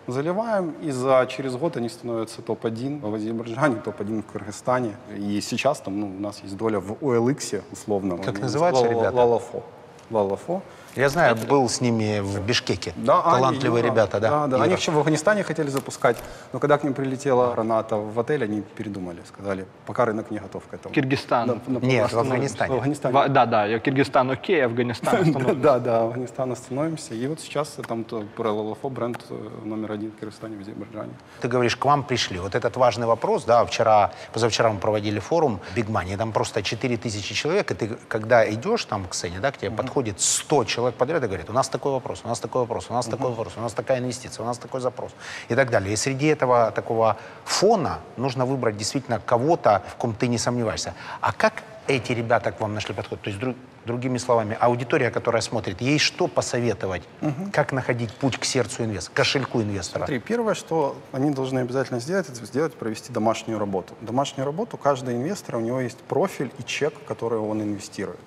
заливаем, 0.08 0.76
и 0.82 0.92
за 0.92 1.26
через 1.30 1.56
год 1.56 1.78
они 1.78 1.90
становятся 1.90 2.42
топ-1 2.42 3.00
в 3.00 3.16
Азербайджане, 3.16 3.76
топ-1 3.76 4.24
в 4.24 4.26
Кыргызстане. 4.26 4.96
И 5.18 5.42
сейчас 5.42 5.80
там 5.80 6.00
ну, 6.00 6.08
у 6.08 6.20
нас 6.20 6.42
есть 6.44 6.58
доля 6.58 6.80
в 6.80 6.94
OLX, 6.94 7.64
условно. 7.72 8.18
Как 8.18 8.40
Ла- 8.82 8.88
ребята? 8.90 9.16
Лалафо. 9.16 9.64
Лалафо. 10.10 10.62
Я 10.96 11.10
знаю, 11.10 11.36
был 11.36 11.68
с 11.68 11.82
ними 11.82 12.20
в 12.20 12.40
Бишкеке. 12.46 12.94
Да, 12.96 13.22
они- 13.24 13.34
Талантливые 13.38 13.84
Юра, 13.84 13.92
ребята, 13.94 14.20
да? 14.20 14.30
Да, 14.30 14.58
да. 14.58 14.64
Они 14.64 14.74
еще 14.76 14.92
в 14.92 14.98
Афганистане 14.98 15.44
хотели 15.44 15.70
запускать, 15.70 16.18
но 16.54 16.60
когда 16.60 16.78
к 16.78 16.84
ним 16.84 16.94
прилетела 16.94 17.52
граната 17.54 17.96
в 17.96 18.20
отель, 18.20 18.44
они 18.44 18.62
передумали, 18.62 19.20
сказали, 19.28 19.66
пока 19.88 20.06
рынок 20.06 20.30
не 20.32 20.38
готов 20.38 20.64
к 20.68 20.74
этому. 20.74 20.94
Киргизстан. 20.94 21.48
Да, 21.48 21.56
на- 21.68 21.80
Нет, 21.80 22.04
в 22.04 22.06
остановимся. 22.06 22.20
Афганистане. 22.34 22.72
В 22.72 22.76
Афганистане. 22.76 23.14
Ва- 23.16 23.28
Да, 23.28 23.46
да, 23.46 23.66
я 23.66 23.80
Киргизстан 23.80 24.30
окей, 24.32 24.64
Афганистан 24.66 25.16
остановлен. 25.22 25.62
Да, 25.62 25.80
да, 25.80 26.02
Афганистан 26.04 26.52
остановимся. 26.52 27.16
И 27.16 27.26
вот 27.28 27.40
сейчас 27.40 27.70
там 27.88 28.04
то, 28.04 28.24
про 28.38 28.52
Лалафо 28.52 28.90
бренд 28.90 29.18
э, 29.30 29.50
номер 29.66 29.94
один 29.94 30.12
в 30.12 30.20
Кыргызстане, 30.24 30.58
в 30.58 30.62
Азербайджане. 30.62 31.14
Ты 31.42 31.48
говоришь, 31.48 31.76
к 31.76 31.86
вам 31.86 32.04
пришли. 32.04 32.38
Вот 32.40 32.54
этот 32.54 32.78
важный 32.78 33.08
вопрос, 33.08 33.46
да, 33.46 33.66
вчера, 33.66 34.12
позавчера 34.32 34.70
мы 34.72 34.80
проводили 34.80 35.20
форум 35.20 35.60
Big 35.76 35.88
Money, 35.88 36.18
там 36.18 36.32
просто 36.32 36.62
4 36.62 36.98
тысячи 36.98 37.34
человек, 37.34 37.72
и 37.72 37.74
ты, 37.74 37.98
когда 38.08 38.48
идешь 38.48 38.86
там 38.86 39.06
к 39.08 39.14
сцене, 39.16 39.40
да, 39.40 39.52
к 39.52 39.58
тебе 39.58 39.72
подходит 39.72 40.20
100 40.22 40.66
человек 40.66 40.83
подряд 40.92 41.24
и 41.24 41.28
говорит, 41.28 41.50
у 41.50 41.54
нас 41.54 41.70
такой 41.70 41.92
вопрос, 41.92 42.22
у 42.24 42.28
нас 42.28 42.40
такой 42.40 42.62
вопрос, 42.62 42.88
у 42.90 42.94
нас 42.94 43.06
такой 43.06 43.30
вопрос, 43.30 43.54
у 43.58 43.62
нас 43.62 43.74
такая 43.74 44.00
инвестиция, 44.00 44.44
у 44.44 44.46
нас 44.46 44.58
такой 44.58 44.82
запрос 44.82 45.12
и 45.50 45.56
так 45.56 45.70
далее. 45.70 45.94
И 45.94 45.96
среди 45.96 46.28
этого 46.28 46.72
такого 46.72 47.18
фона 47.46 48.00
нужно 48.18 48.46
выбрать 48.46 48.78
действительно 48.78 49.20
кого-то, 49.20 49.82
в 49.88 49.96
ком 49.96 50.14
ты 50.14 50.28
не 50.28 50.38
сомневаешься. 50.38 50.94
А 51.22 51.32
как 51.32 51.64
эти 51.88 52.14
ребята 52.14 52.52
к 52.52 52.62
вам 52.62 52.74
нашли 52.74 52.94
подход? 52.94 53.22
То 53.22 53.30
есть, 53.30 53.40
друг- 53.40 53.58
другими 53.86 54.18
словами, 54.18 54.58
аудитория, 54.60 55.12
которая 55.12 55.42
смотрит, 55.42 55.82
ей 55.82 56.00
что 56.00 56.28
посоветовать? 56.28 57.04
Как 57.52 57.74
находить 57.74 58.14
путь 58.14 58.38
к 58.38 58.46
сердцу 58.46 58.84
инвестора, 58.86 59.16
кошельку 59.16 59.62
инвестора? 59.62 60.00
Смотри, 60.06 60.20
первое, 60.20 60.54
что 60.54 60.96
они 61.12 61.32
должны 61.32 61.60
обязательно 61.60 62.00
сделать, 62.00 62.30
это 62.30 62.46
сделать, 62.46 62.74
провести 62.74 63.12
домашнюю 63.12 63.60
работу. 63.60 63.94
Домашнюю 64.02 64.46
работу 64.46 64.78
каждый 64.78 65.16
инвестор, 65.16 65.58
у 65.58 65.60
него 65.60 65.82
есть 65.82 65.98
профиль 65.98 66.52
и 66.58 66.64
чек, 66.64 66.94
который 67.06 67.40
он 67.40 67.62
инвестирует. 67.62 68.20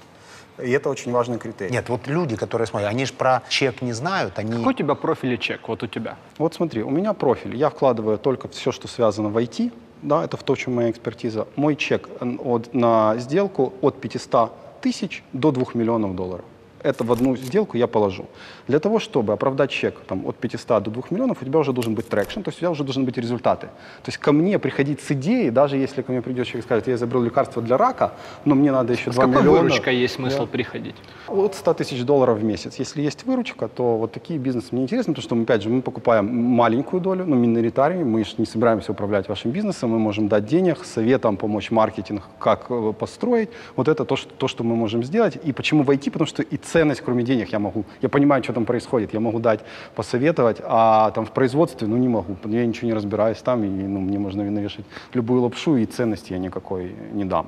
И 0.62 0.70
это 0.70 0.88
очень 0.88 1.12
важный 1.12 1.38
критерий. 1.38 1.72
Нет, 1.72 1.88
вот 1.88 2.06
люди, 2.06 2.36
которые 2.36 2.66
смотрят, 2.66 2.90
они 2.90 3.04
же 3.04 3.12
про 3.12 3.42
чек 3.48 3.82
не 3.82 3.92
знают, 3.92 4.38
они... 4.38 4.52
Какой 4.52 4.72
у 4.72 4.76
тебя 4.76 4.94
профиль 4.94 5.34
и 5.34 5.38
чек? 5.38 5.68
Вот 5.68 5.82
у 5.82 5.86
тебя. 5.86 6.16
Вот 6.38 6.54
смотри, 6.54 6.82
у 6.82 6.90
меня 6.90 7.12
профиль. 7.12 7.54
Я 7.56 7.70
вкладываю 7.70 8.18
только 8.18 8.48
все, 8.48 8.72
что 8.72 8.88
связано 8.88 9.28
в 9.28 9.36
IT. 9.36 9.72
Да, 10.02 10.24
это 10.24 10.36
в 10.36 10.42
то, 10.42 10.54
чем 10.56 10.74
моя 10.74 10.90
экспертиза. 10.90 11.46
Мой 11.56 11.76
чек 11.76 12.08
от, 12.20 12.74
на 12.74 13.16
сделку 13.18 13.72
от 13.80 14.00
500 14.00 14.52
тысяч 14.80 15.22
до 15.32 15.52
2 15.52 15.66
миллионов 15.74 16.14
долларов. 16.14 16.44
Это 16.86 17.04
в 17.04 17.10
одну 17.10 17.36
сделку 17.36 17.76
я 17.76 17.86
положу. 17.86 18.26
Для 18.68 18.78
того, 18.78 18.98
чтобы 19.00 19.32
оправдать 19.32 19.70
чек 19.70 19.94
там, 20.06 20.24
от 20.26 20.36
500 20.36 20.82
до 20.82 20.90
2 20.90 21.02
миллионов, 21.10 21.42
у 21.42 21.44
тебя 21.44 21.58
уже 21.58 21.72
должен 21.72 21.94
быть 21.94 22.08
traction, 22.08 22.40
то 22.40 22.50
есть 22.50 22.58
у 22.58 22.60
тебя 22.60 22.70
уже 22.70 22.84
должны 22.84 23.02
быть 23.04 23.18
результаты. 23.18 23.66
То 24.02 24.08
есть 24.08 24.18
ко 24.18 24.32
мне 24.32 24.58
приходить 24.58 25.00
с 25.00 25.10
идеей, 25.10 25.50
даже 25.50 25.76
если 25.76 26.02
ко 26.02 26.12
мне 26.12 26.22
придет 26.22 26.46
человек 26.46 26.64
и 26.64 26.66
скажет, 26.66 26.86
я 26.88 26.94
изобрел 26.94 27.22
лекарство 27.22 27.60
для 27.62 27.76
рака, 27.76 28.12
но 28.44 28.54
мне 28.54 28.70
надо 28.72 28.92
еще 28.92 29.10
С 29.10 29.14
2 29.14 29.24
какой 29.24 29.42
миллиона. 29.42 29.62
выручкой 29.62 29.96
есть 29.96 30.14
смысл 30.14 30.46
приходить? 30.46 30.94
От 31.28 31.54
100 31.54 31.74
тысяч 31.74 32.04
долларов 32.04 32.38
в 32.38 32.44
месяц. 32.44 32.76
Если 32.78 33.02
есть 33.02 33.24
выручка, 33.24 33.68
то 33.68 33.96
вот 33.98 34.12
такие 34.12 34.38
бизнесы 34.38 34.68
мне 34.70 34.82
интересны, 34.82 35.12
потому 35.12 35.24
что, 35.24 35.34
мы, 35.34 35.42
опять 35.42 35.62
же, 35.62 35.68
мы 35.68 35.82
покупаем 35.82 36.26
маленькую 36.26 37.00
долю, 37.00 37.24
ну, 37.26 37.34
миноритарий, 37.34 38.04
мы 38.04 38.24
же 38.24 38.34
не 38.38 38.46
собираемся 38.46 38.92
управлять 38.92 39.28
вашим 39.28 39.50
бизнесом, 39.50 39.90
мы 39.90 39.98
можем 39.98 40.28
дать 40.28 40.46
денег, 40.46 40.84
советом 40.84 41.36
помочь 41.36 41.70
маркетинг, 41.72 42.22
как 42.38 42.66
э, 42.70 42.92
построить. 42.98 43.48
Вот 43.74 43.88
это 43.88 44.04
то 44.04 44.16
что, 44.16 44.30
то, 44.38 44.48
что 44.48 44.64
мы 44.64 44.76
можем 44.76 45.02
сделать. 45.02 45.38
И 45.42 45.52
почему 45.52 45.82
войти? 45.82 46.10
Потому 46.10 46.26
что 46.26 46.42
и 46.42 46.56
ценность, 46.76 47.00
кроме 47.00 47.22
денег, 47.22 47.52
я 47.52 47.58
могу, 47.58 47.84
я 48.02 48.08
понимаю, 48.08 48.42
что 48.42 48.52
там 48.52 48.64
происходит, 48.64 49.14
я 49.14 49.20
могу 49.20 49.38
дать, 49.38 49.60
посоветовать, 49.94 50.60
а 50.62 51.10
там 51.10 51.24
в 51.24 51.30
производстве, 51.30 51.88
ну, 51.88 51.96
не 51.96 52.08
могу, 52.08 52.36
я 52.44 52.66
ничего 52.66 52.88
не 52.88 52.94
разбираюсь 52.94 53.38
там, 53.38 53.64
и 53.64 53.68
ну, 53.68 54.00
мне 54.00 54.18
можно 54.18 54.44
навешать 54.44 54.84
любую 55.14 55.40
лапшу, 55.40 55.76
и 55.76 55.86
ценности 55.86 56.34
я 56.34 56.38
никакой 56.38 56.94
не 57.12 57.24
дам. 57.24 57.46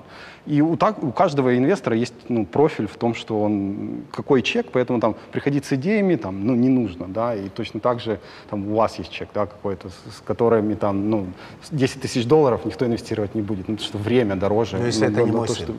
И 0.48 0.62
у, 0.62 0.76
так, 0.76 1.02
у 1.04 1.12
каждого 1.12 1.56
инвестора 1.58 1.94
есть 1.94 2.14
ну, 2.28 2.46
профиль 2.46 2.86
в 2.86 2.96
том, 2.96 3.14
что 3.14 3.42
он 3.42 4.04
какой 4.10 4.40
чек, 4.40 4.68
поэтому 4.72 4.98
там 4.98 5.14
приходить 5.30 5.66
с 5.66 5.74
идеями 5.74 6.16
там, 6.16 6.46
ну, 6.46 6.54
не 6.54 6.70
нужно, 6.70 7.06
да, 7.06 7.34
и 7.34 7.50
точно 7.50 7.80
так 7.80 8.00
же 8.00 8.18
там, 8.48 8.72
у 8.72 8.76
вас 8.76 8.98
есть 8.98 9.12
чек, 9.12 9.28
да, 9.34 9.44
какой-то, 9.44 9.90
с, 9.90 9.92
с 9.92 10.20
которыми 10.24 10.74
там, 10.74 11.10
ну, 11.10 11.26
10 11.70 12.00
тысяч 12.00 12.24
долларов 12.24 12.64
никто 12.64 12.86
инвестировать 12.86 13.34
не 13.34 13.42
будет, 13.42 13.68
ну, 13.68 13.76
потому 13.76 13.88
что 13.88 13.98
время 13.98 14.36
дороже. 14.36 14.78
Ну, 14.78 14.86
если 14.86 15.06
ну, 15.06 15.12
это 15.12 15.22
не 15.22 15.30
ну, 15.32 15.38
мой 15.38 15.46
то, 15.48 15.54
сын. 15.54 15.66
что- 15.66 15.74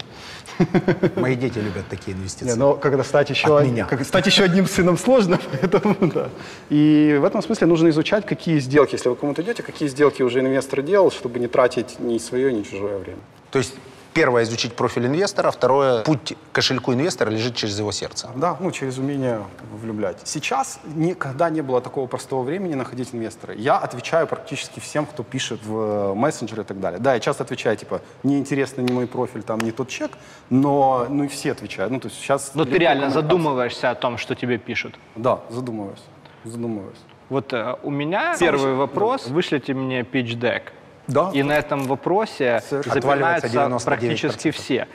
Мои 1.19 1.35
дети 1.35 1.57
любят 1.57 1.87
такие 1.89 2.15
инвестиции. 2.15 2.51
не, 2.51 2.55
но 2.55 2.75
когда 2.75 3.03
стать 3.03 3.31
еще, 3.31 3.57
От 3.57 3.65
меня. 3.65 3.85
как- 3.85 4.05
стать 4.05 4.27
еще 4.27 4.43
одним 4.43 4.67
сыном 4.67 4.97
сложно, 4.99 5.39
поэтому 5.51 5.95
да. 6.13 6.29
И 6.69 7.17
в 7.19 7.23
этом 7.23 7.41
смысле 7.41 7.65
нужно 7.65 7.89
изучать, 7.89 8.23
какие 8.23 8.59
сделки, 8.59 8.93
если 8.93 9.09
вы 9.09 9.15
кому-то 9.15 9.41
идете, 9.41 9.63
какие 9.63 9.89
сделки 9.89 10.21
уже 10.21 10.41
инвестор 10.41 10.83
делал, 10.83 11.09
чтобы 11.09 11.39
не 11.39 11.47
тратить 11.47 11.99
ни 11.99 12.19
свое, 12.19 12.53
ни 12.53 12.61
чужое 12.61 12.99
время. 12.99 13.19
То 13.49 13.57
есть 13.57 13.73
первое 14.19 14.43
изучить 14.43 14.73
профиль 14.73 15.05
инвестора, 15.05 15.49
второе 15.49 16.03
путь 16.03 16.33
к 16.51 16.55
кошельку 16.55 16.93
инвестора 16.93 17.29
лежит 17.29 17.55
через 17.55 17.79
его 17.79 17.91
сердце. 17.91 18.29
Да, 18.35 18.57
ну, 18.59 18.71
через 18.71 18.97
умение 18.97 19.39
влюблять. 19.71 20.17
Сейчас 20.25 20.81
никогда 20.95 21.49
не 21.49 21.61
было 21.61 21.79
такого 21.79 22.07
простого 22.07 22.43
времени 22.43 22.75
находить 22.75 23.15
инвестора. 23.15 23.53
Я 23.53 23.77
отвечаю 23.77 24.27
практически 24.27 24.81
всем, 24.81 25.05
кто 25.05 25.23
пишет 25.23 25.61
в 25.63 25.73
э, 25.73 26.13
мессенджеры 26.15 26.63
и 26.63 26.65
так 26.65 26.79
далее. 26.81 26.99
Да, 26.99 27.13
я 27.13 27.19
часто 27.21 27.43
отвечаю, 27.43 27.77
типа, 27.77 28.01
неинтересно 28.23 28.81
ни 28.81 28.91
мой 28.91 29.07
профиль, 29.07 29.41
там, 29.41 29.59
не 29.59 29.71
тот 29.71 29.87
чек, 29.87 30.11
но, 30.49 31.05
ну, 31.09 31.23
и 31.23 31.27
все 31.27 31.53
отвечают. 31.53 31.93
Ну, 31.93 31.99
то 32.01 32.09
есть 32.09 32.19
сейчас... 32.19 32.51
Но 32.55 32.65
ты 32.65 32.77
реально 32.77 33.09
задумываешься 33.09 33.89
о 33.89 33.95
том, 33.95 34.17
что 34.17 34.35
тебе 34.35 34.57
пишут. 34.57 34.95
Да, 35.15 35.39
задумываюсь. 35.49 36.03
Задумываюсь. 36.43 36.99
Вот 37.29 37.53
э, 37.53 37.77
у 37.83 37.89
меня 37.89 38.35
первый 38.37 38.73
вопрос. 38.73 39.27
Вышлите 39.27 39.73
мне 39.73 40.01
pitch 40.01 40.37
deck. 40.37 40.63
Да. 41.10 41.31
И 41.34 41.44
на 41.44 41.57
этом 41.57 41.86
вопросе 41.86 42.61
запинаются 42.69 43.48
99%. 43.48 43.84
практически 43.84 44.52
все. 44.52 44.88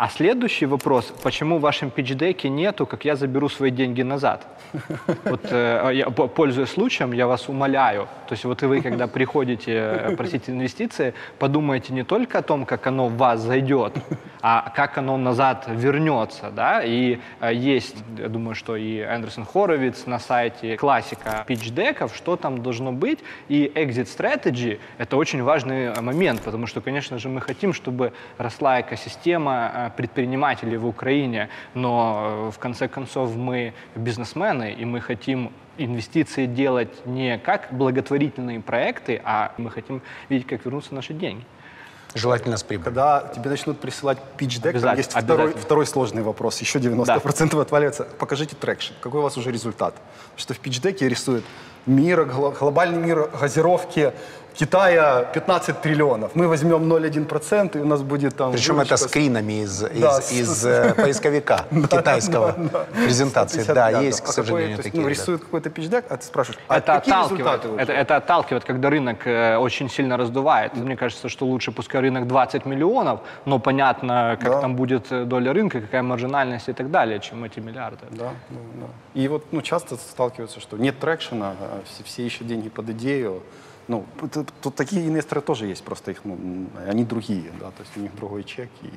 А 0.00 0.08
следующий 0.08 0.64
вопрос, 0.64 1.12
почему 1.22 1.58
в 1.58 1.60
вашем 1.60 1.90
питч-деке 1.90 2.48
нету, 2.48 2.86
как 2.86 3.04
я 3.04 3.16
заберу 3.16 3.50
свои 3.50 3.70
деньги 3.70 4.00
назад? 4.00 4.46
Вот, 5.24 5.42
э, 5.50 5.90
я, 5.92 6.06
по- 6.06 6.26
пользуясь 6.26 6.70
случаем, 6.70 7.12
я 7.12 7.26
вас 7.26 7.50
умоляю. 7.50 8.08
То 8.26 8.32
есть 8.32 8.44
вот 8.44 8.62
вы, 8.62 8.80
когда 8.80 9.06
приходите 9.08 9.72
э, 9.72 10.16
просить 10.16 10.48
инвестиции, 10.48 11.12
подумайте 11.38 11.92
не 11.92 12.02
только 12.02 12.38
о 12.38 12.42
том, 12.42 12.64
как 12.64 12.86
оно 12.86 13.08
в 13.08 13.16
вас 13.18 13.40
зайдет, 13.40 13.92
а 14.40 14.72
как 14.74 14.96
оно 14.96 15.18
назад 15.18 15.66
вернется. 15.68 16.50
Да? 16.50 16.82
И 16.82 17.18
э, 17.40 17.52
есть, 17.52 17.96
я 18.16 18.28
думаю, 18.28 18.54
что 18.54 18.76
и 18.76 19.00
Эндерсон 19.00 19.44
Хоровиц 19.44 20.06
на 20.06 20.18
сайте 20.18 20.78
классика 20.78 21.44
питч-деков, 21.46 22.16
что 22.16 22.36
там 22.36 22.62
должно 22.62 22.92
быть. 22.92 23.18
И 23.48 23.70
exit 23.74 24.06
strategy— 24.06 24.78
это 24.98 25.18
очень 25.18 25.42
важный 25.42 26.00
момент, 26.00 26.40
потому 26.40 26.66
что, 26.66 26.80
конечно 26.80 27.18
же, 27.18 27.28
мы 27.28 27.42
хотим, 27.42 27.74
чтобы 27.74 28.14
росла 28.38 28.80
экосистема 28.80 29.89
предпринимателей 29.96 30.76
в 30.76 30.86
Украине, 30.86 31.48
но 31.74 32.48
э, 32.48 32.50
в 32.50 32.58
конце 32.58 32.88
концов 32.88 33.36
мы 33.36 33.72
бизнесмены, 33.94 34.72
и 34.72 34.84
мы 34.84 35.00
хотим 35.00 35.52
инвестиции 35.78 36.46
делать 36.46 37.06
не 37.06 37.38
как 37.38 37.68
благотворительные 37.72 38.60
проекты, 38.60 39.20
а 39.24 39.52
мы 39.56 39.70
хотим 39.70 40.02
видеть, 40.28 40.46
как 40.46 40.64
вернутся 40.64 40.94
наши 40.94 41.14
деньги. 41.14 41.44
Желательно 42.14 42.56
с 42.56 42.62
прибылью. 42.64 42.84
Когда 42.86 43.30
тебе 43.34 43.50
начнут 43.50 43.78
присылать 43.78 44.18
pitch 44.36 44.60
deck, 44.60 44.62
там 44.62 44.70
Обязательно, 44.70 44.96
есть 44.98 45.12
второй, 45.12 45.52
второй 45.52 45.86
сложный 45.86 46.22
вопрос, 46.22 46.60
еще 46.60 46.78
90% 46.80 47.60
отваливается. 47.60 48.04
Покажите 48.18 48.56
traction, 48.56 48.94
какой 49.00 49.20
у 49.20 49.22
вас 49.22 49.36
уже 49.36 49.52
результат. 49.52 49.94
Что 50.36 50.54
в 50.54 50.60
pitch 50.60 50.82
деке 50.82 51.08
рисует 51.08 51.44
мира, 51.86 52.24
гло- 52.24 52.50
глобальный 52.58 52.98
мир 52.98 53.30
газировки 53.40 54.12
Китая 54.54 55.24
15 55.32 55.80
триллионов. 55.80 56.34
Мы 56.34 56.48
возьмем 56.48 56.92
0,1% 56.92 57.78
и 57.78 57.80
у 57.80 57.86
нас 57.86 58.02
будет 58.02 58.36
там... 58.36 58.52
Причем 58.52 58.74
выручка 58.74 58.94
это 58.94 59.08
скринами 59.08 59.62
из, 59.62 59.82
из, 59.82 60.00
Да, 60.00 60.20
с- 60.20 60.32
из, 60.32 60.66
э, 60.66 60.94
поисковика 60.94 61.64
китайского 61.70 62.54
презентации. 62.92 63.62
150 63.62 63.74
Да, 63.74 64.00
есть, 64.00 64.20
к 64.20 64.28
А 64.28 64.32
сожалению, 64.32 64.76
такие. 64.76 65.02
Ну, 65.02 65.08
рисуют 65.08 65.42
какой-то 65.42 65.70
пичдек, 65.70 66.04
а 66.08 66.16
ты 66.16 66.24
спрашиваешь, 66.24 66.60
а 66.68 66.78
Это 66.78 66.96
отталкивает, 66.96 67.64
это, 67.78 68.16
отталкивает, 68.16 68.64
когда 68.64 68.90
рынок 68.90 69.26
э, 69.26 69.56
очень 69.56 69.88
сильно 69.88 70.16
раздувает. 70.16 70.74
Мне 70.76 70.96
кажется, 70.96 71.28
что 71.28 71.46
лучше 71.46 71.72
пускай 71.72 72.00
рынок 72.00 72.26
20 72.26 72.66
миллионов, 72.66 73.20
но 73.44 73.58
понятно, 73.58 74.38
как 74.40 74.60
там 74.60 74.76
будет 74.76 75.10
э, 75.12 75.24
доля 75.24 75.52
рынка, 75.52 75.80
какая 75.80 76.02
маржинальность 76.02 76.68
и 76.68 76.72
так 76.72 76.90
далее, 76.90 77.20
чем 77.20 77.44
эти 77.44 77.60
миллиарды. 77.60 78.06
Да, 78.10 78.30
ну, 78.50 78.58
да. 78.74 78.86
И 79.20 79.28
вот 79.28 79.44
ну, 79.52 79.62
часто 79.62 79.96
сталкиваются, 79.96 80.60
что 80.60 80.76
нет 80.76 80.98
трекшена, 80.98 81.54
а 81.60 81.80
все, 81.84 82.04
все 82.04 82.26
ищут 82.26 82.46
деньги 82.46 82.68
под 82.68 82.90
идею. 82.90 83.42
Ну, 83.90 84.04
тут, 84.32 84.48
тут 84.62 84.74
такие 84.76 85.08
инвесторы 85.08 85.40
тоже 85.40 85.66
есть, 85.66 85.82
просто 85.82 86.12
их, 86.12 86.20
ну, 86.24 86.36
они 86.88 87.02
другие, 87.04 87.50
да, 87.60 87.66
то 87.66 87.80
есть 87.82 87.96
у 87.96 88.00
них 88.00 88.14
другой 88.14 88.44
чек. 88.44 88.68
И... 88.82 88.90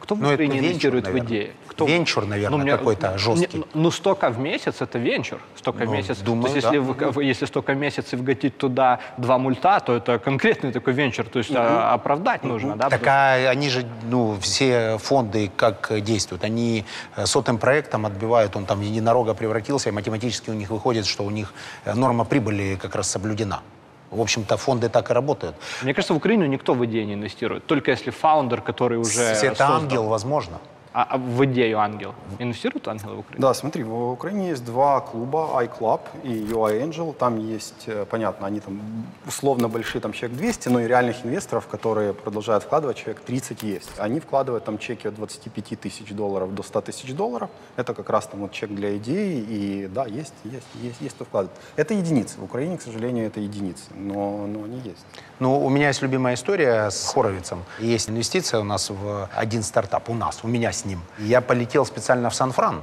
Кто 0.00 0.14
в 0.14 0.20
Ну, 0.20 0.28
Украине 0.28 0.58
инвестирует 0.58 1.08
в 1.08 1.18
идеи? 1.20 1.52
Кто? 1.68 1.86
Венчур, 1.86 2.26
наверное, 2.26 2.58
мне- 2.58 2.72
какой-то 2.76 3.08
мне- 3.08 3.18
жесткий. 3.18 3.64
Ну, 3.72 3.90
столько 3.90 4.28
в 4.28 4.38
месяц 4.38 4.82
это 4.82 4.98
венчур. 4.98 5.38
Столько 5.56 5.84
в 5.84 5.86
Ну, 5.86 5.92
месяц. 5.94 6.18
думаю, 6.18 6.42
то 6.50 6.54
есть, 6.56 6.66
если, 6.66 6.78
в- 6.78 7.12
в- 7.12 7.20
если 7.20 7.46
столько 7.46 7.72
в 7.72 7.76
месяц 7.78 8.12
и 8.12 8.16
вгатить 8.16 8.58
туда 8.58 8.98
два 9.16 9.38
мульта, 9.38 9.80
то 9.80 9.94
это 9.96 10.18
конкретный 10.18 10.72
такой 10.72 10.92
венчур. 10.92 11.24
То 11.24 11.38
есть 11.38 11.52
а, 11.56 11.94
оправдать 11.94 12.44
нужно, 12.44 12.76
да? 12.76 12.90
Так 12.90 13.06
а 13.06 13.36
они 13.52 13.70
же, 13.70 13.86
ну, 14.10 14.36
все 14.40 14.98
фонды 14.98 15.50
как 15.56 15.90
действуют? 16.02 16.44
Они 16.44 16.84
э, 17.16 17.24
сотым 17.24 17.56
проектом 17.56 18.04
отбивают, 18.04 18.54
он 18.56 18.66
там 18.66 18.80
в 18.80 18.82
единорога 18.82 19.32
превратился, 19.32 19.88
и 19.88 19.92
математически 19.92 20.50
у 20.50 20.54
них 20.54 20.68
выходит, 20.68 21.06
что 21.06 21.24
у 21.24 21.30
них 21.30 21.54
э, 21.86 21.94
норма 21.94 22.24
прибыли 22.26 22.76
как 22.82 22.94
раз 22.94 23.10
соблюдена. 23.10 23.62
В 24.14 24.20
общем-то, 24.20 24.56
фонды 24.56 24.88
так 24.88 25.10
и 25.10 25.14
работают. 25.14 25.56
Мне 25.82 25.92
кажется, 25.92 26.14
в 26.14 26.16
Украину 26.16 26.46
никто 26.46 26.74
в 26.74 26.84
идеи 26.86 27.02
не 27.04 27.14
инвестирует. 27.14 27.66
Только 27.66 27.90
если 27.90 28.10
фаундер, 28.10 28.60
который 28.60 28.98
уже 28.98 29.20
Если 29.20 29.48
это 29.48 29.56
создал. 29.56 29.76
ангел, 29.82 30.04
возможно. 30.04 30.58
А, 30.94 31.02
а 31.10 31.18
в 31.18 31.44
идею 31.44 31.80
ангел. 31.80 32.14
Инвестируют 32.38 32.86
ангелы 32.86 33.16
в 33.16 33.18
Украине? 33.18 33.42
Да, 33.42 33.52
смотри, 33.52 33.82
в 33.82 34.12
Украине 34.12 34.50
есть 34.50 34.64
два 34.64 35.00
клуба, 35.00 35.50
iClub 35.64 36.00
и 36.22 36.28
UI 36.28 36.88
Angel. 36.88 37.12
Там 37.12 37.38
есть, 37.38 37.88
э, 37.88 38.06
понятно, 38.08 38.46
они 38.46 38.60
там 38.60 38.80
условно 39.26 39.68
большие, 39.68 40.00
там 40.00 40.12
человек 40.12 40.38
200, 40.38 40.68
но 40.68 40.80
и 40.80 40.86
реальных 40.86 41.26
инвесторов, 41.26 41.66
которые 41.66 42.14
продолжают 42.14 42.62
вкладывать, 42.62 42.96
человек 42.96 43.22
30 43.22 43.64
есть. 43.64 43.90
Они 43.98 44.20
вкладывают 44.20 44.64
там 44.64 44.78
чеки 44.78 45.08
от 45.08 45.16
25 45.16 45.80
тысяч 45.80 46.12
долларов 46.12 46.54
до 46.54 46.62
100 46.62 46.80
тысяч 46.82 47.12
долларов. 47.12 47.50
Это 47.74 47.92
как 47.92 48.08
раз 48.08 48.28
там 48.28 48.40
вот 48.40 48.52
чек 48.52 48.70
для 48.70 48.96
идеи. 48.96 49.44
И 49.48 49.88
да, 49.88 50.06
есть, 50.06 50.34
есть, 50.44 50.66
есть, 50.80 51.00
есть 51.00 51.16
кто 51.16 51.24
вкладывает. 51.24 51.58
Это 51.74 51.94
единицы. 51.94 52.38
В 52.38 52.44
Украине, 52.44 52.78
к 52.78 52.82
сожалению, 52.82 53.26
это 53.26 53.40
единицы, 53.40 53.82
но, 53.96 54.46
но 54.46 54.62
они 54.62 54.78
есть. 54.84 55.04
Ну, 55.40 55.64
у 55.64 55.68
меня 55.68 55.88
есть 55.88 56.02
любимая 56.02 56.34
история 56.34 56.90
с 56.90 57.12
Хоровицем. 57.12 57.64
Есть 57.80 58.08
инвестиция 58.08 58.60
у 58.60 58.64
нас 58.64 58.90
в 58.90 59.28
один 59.34 59.62
стартап, 59.62 60.08
у 60.08 60.14
нас, 60.14 60.40
у 60.42 60.48
меня 60.48 60.72
с 60.72 60.84
ним. 60.84 61.00
Я 61.18 61.40
полетел 61.40 61.84
специально 61.84 62.30
в 62.30 62.34
Сан-Фран, 62.34 62.82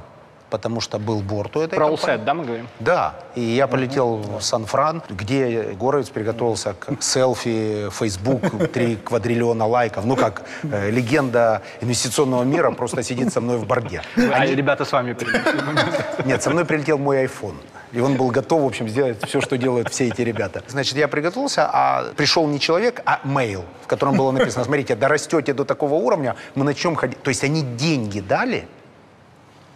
потому 0.50 0.82
что 0.82 0.98
был 0.98 1.20
борт 1.20 1.56
у 1.56 1.60
этой 1.62 1.76
Про. 1.76 1.88
Allset, 1.88 2.24
да, 2.24 2.34
мы 2.34 2.44
говорим? 2.44 2.68
Да, 2.78 3.14
и 3.34 3.40
я 3.40 3.66
полетел 3.66 4.16
в 4.16 4.42
Сан-Фран, 4.42 5.02
где 5.08 5.74
Горовец 5.80 6.10
приготовился 6.10 6.74
к 6.74 6.90
селфи, 7.02 7.88
Facebook, 7.90 8.70
3 8.70 8.96
квадриллиона 8.96 9.66
лайков. 9.66 10.04
Ну, 10.04 10.14
как 10.14 10.42
э, 10.62 10.90
легенда 10.90 11.62
инвестиционного 11.80 12.44
мира 12.44 12.70
просто 12.72 13.02
сидит 13.02 13.32
со 13.32 13.40
мной 13.40 13.56
в 13.56 13.66
борде. 13.66 14.02
А 14.16 14.44
ребята 14.44 14.84
с 14.84 14.92
вами 14.92 15.14
прилетели. 15.14 16.26
Нет, 16.26 16.42
со 16.42 16.50
мной 16.50 16.66
прилетел 16.66 16.98
мой 16.98 17.24
iPhone. 17.24 17.56
И 17.92 18.00
он 18.00 18.16
был 18.16 18.30
готов, 18.30 18.62
в 18.62 18.66
общем, 18.66 18.88
сделать 18.88 19.18
все, 19.26 19.40
что 19.42 19.58
делают 19.58 19.90
все 19.90 20.08
эти 20.08 20.22
ребята. 20.22 20.62
Значит, 20.66 20.96
я 20.96 21.08
приготовился, 21.08 21.68
а 21.70 22.12
пришел 22.16 22.46
не 22.48 22.58
человек, 22.58 23.02
а 23.04 23.20
мейл, 23.24 23.64
в 23.82 23.86
котором 23.86 24.16
было 24.16 24.30
написано, 24.30 24.64
смотрите, 24.64 24.96
дорастете 24.96 25.52
до 25.52 25.64
такого 25.64 25.94
уровня, 25.94 26.36
мы 26.54 26.64
начнем 26.64 26.94
ходить. 26.94 27.22
То 27.22 27.28
есть 27.28 27.44
они 27.44 27.62
деньги 27.62 28.20
дали, 28.20 28.66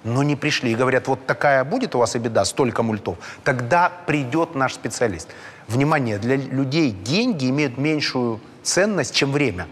но 0.03 0.23
не 0.23 0.35
пришли. 0.35 0.73
И 0.73 0.75
говорят, 0.75 1.09
вот 1.09 1.27
такая 1.27 1.63
будет 1.65 1.95
у 1.95 1.99
вас 1.99 2.17
и 2.17 2.19
беда, 2.19 2.47
столько 2.47 2.83
мультов. 2.83 3.19
Тогда 3.45 3.93
придет 4.07 4.55
наш 4.55 4.73
специалист. 4.75 5.29
Внимание, 5.69 6.19
для 6.19 6.37
людей 6.37 6.93
деньги 6.93 7.51
имеют 7.51 7.77
меньшую 7.77 8.41
ценность, 8.63 9.15
чем 9.15 9.31
время. 9.31 9.67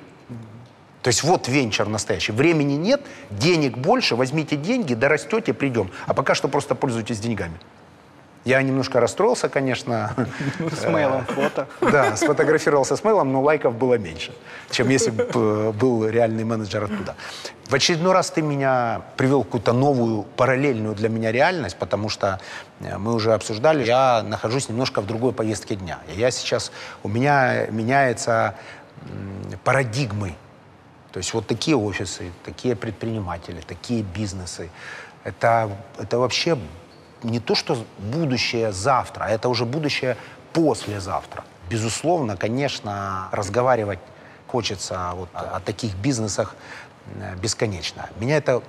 То 1.00 1.08
есть 1.08 1.22
вот 1.22 1.48
венчур 1.48 1.88
настоящий. 1.88 2.32
Времени 2.32 2.74
нет, 2.74 3.00
денег 3.30 3.78
больше, 3.78 4.16
возьмите 4.16 4.56
деньги, 4.56 4.94
дорастете, 4.94 5.54
придем. 5.54 5.90
А 6.06 6.14
пока 6.14 6.34
что 6.34 6.48
просто 6.48 6.74
пользуйтесь 6.74 7.20
деньгами. 7.20 7.58
Я 8.44 8.60
немножко 8.62 9.00
расстроился, 9.00 9.48
конечно. 9.48 10.14
С 10.58 10.86
мейлом 10.86 11.24
фото. 11.24 11.66
Да, 11.80 12.14
сфотографировался 12.16 12.94
с 12.96 13.02
мейлом, 13.02 13.32
но 13.32 13.42
лайков 13.42 13.74
было 13.74 13.94
меньше, 13.94 14.32
чем 14.70 14.90
если 14.90 15.10
бы 15.10 15.28
э, 15.34 15.72
был 15.72 16.06
реальный 16.06 16.44
менеджер 16.44 16.84
оттуда. 16.84 17.14
В 17.68 17.74
очередной 17.74 18.12
раз 18.12 18.30
ты 18.30 18.42
меня 18.42 19.00
привел 19.16 19.40
в 19.40 19.44
какую-то 19.44 19.72
новую, 19.72 20.24
параллельную 20.36 20.94
для 20.94 21.08
меня 21.08 21.32
реальность, 21.32 21.76
потому 21.78 22.10
что 22.10 22.38
э, 22.80 22.98
мы 22.98 23.14
уже 23.14 23.32
обсуждали, 23.32 23.82
я 23.84 24.22
нахожусь 24.22 24.68
немножко 24.68 25.00
в 25.00 25.06
другой 25.06 25.32
повестке 25.32 25.74
дня. 25.76 25.98
И 26.14 26.20
я 26.20 26.30
сейчас, 26.30 26.70
у 27.02 27.08
меня 27.08 27.66
меняются 27.70 28.56
м, 29.02 29.58
парадигмы. 29.64 30.34
То 31.12 31.18
есть 31.18 31.32
вот 31.32 31.46
такие 31.46 31.76
офисы, 31.76 32.30
такие 32.44 32.76
предприниматели, 32.76 33.62
такие 33.66 34.02
бизнесы. 34.02 34.68
Это, 35.22 35.70
это 35.98 36.18
вообще 36.18 36.58
не 37.24 37.40
то, 37.40 37.54
что 37.54 37.84
будущее 37.98 38.72
завтра, 38.72 39.24
а 39.24 39.28
это 39.30 39.48
уже 39.48 39.64
будущее 39.64 40.16
послезавтра. 40.52 41.44
Безусловно, 41.68 42.36
конечно, 42.36 43.28
разговаривать 43.32 43.98
хочется 44.46 45.10
вот 45.14 45.28
о, 45.32 45.56
о 45.56 45.60
таких 45.60 45.96
бизнесах 45.96 46.54
э, 47.16 47.34
бесконечно. 47.36 48.08
Меня 48.20 48.36
это 48.36 48.62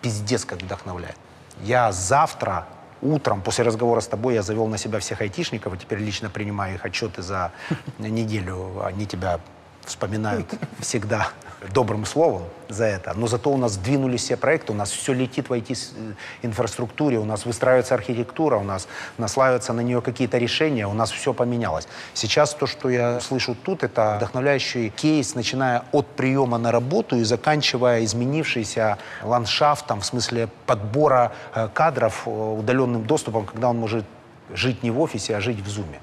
пиздец 0.00 0.44
как 0.44 0.62
вдохновляет. 0.62 1.16
Я 1.62 1.92
завтра 1.92 2.66
утром, 3.02 3.42
после 3.42 3.64
разговора 3.64 4.00
с 4.00 4.06
тобой, 4.06 4.34
я 4.34 4.42
завел 4.42 4.66
на 4.66 4.78
себя 4.78 4.98
всех 4.98 5.20
айтишников, 5.20 5.74
и 5.74 5.78
теперь 5.78 5.98
лично 5.98 6.30
принимаю 6.30 6.76
их 6.76 6.84
отчеты 6.84 7.22
за 7.22 7.52
неделю. 7.98 8.82
Они 8.84 9.06
тебя 9.06 9.40
вспоминают 9.84 10.46
всегда 10.78 11.28
добрым 11.72 12.06
словом 12.06 12.42
за 12.68 12.84
это. 12.84 13.12
Но 13.14 13.26
зато 13.26 13.50
у 13.50 13.56
нас 13.56 13.72
сдвинулись 13.72 14.22
все 14.22 14.36
проекты, 14.36 14.72
у 14.72 14.74
нас 14.74 14.90
все 14.90 15.12
летит 15.12 15.50
в 15.50 15.52
IT-инфраструктуре, 15.52 17.18
у 17.18 17.24
нас 17.24 17.44
выстраивается 17.44 17.94
архитектура, 17.94 18.56
у 18.56 18.62
нас 18.62 18.88
наслаиваются 19.18 19.72
на 19.72 19.80
нее 19.80 20.00
какие-то 20.00 20.38
решения, 20.38 20.86
у 20.86 20.94
нас 20.94 21.10
все 21.10 21.34
поменялось. 21.34 21.86
Сейчас 22.14 22.54
то, 22.54 22.66
что 22.66 22.88
я 22.88 23.20
слышу 23.20 23.54
тут, 23.54 23.82
это 23.82 24.16
вдохновляющий 24.16 24.90
кейс, 24.90 25.34
начиная 25.34 25.84
от 25.92 26.06
приема 26.06 26.58
на 26.58 26.72
работу 26.72 27.16
и 27.16 27.24
заканчивая 27.24 28.04
изменившийся 28.04 28.98
ландшафтом 29.22 30.00
в 30.00 30.06
смысле 30.06 30.48
подбора 30.66 31.32
э, 31.54 31.68
кадров 31.72 32.22
э, 32.26 32.30
удаленным 32.30 33.04
доступом, 33.04 33.44
когда 33.44 33.68
он 33.68 33.78
может 33.78 34.04
жить 34.52 34.82
не 34.82 34.90
в 34.90 35.00
офисе, 35.00 35.36
а 35.36 35.40
жить 35.40 35.60
в 35.60 35.68
зуме. 35.68 36.00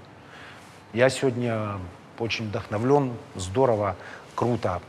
Я 0.93 1.09
сегодня 1.09 1.77
очень 2.19 2.47
вдохновлен, 2.47 3.13
здорово, 3.35 3.95
круто. 4.35 4.81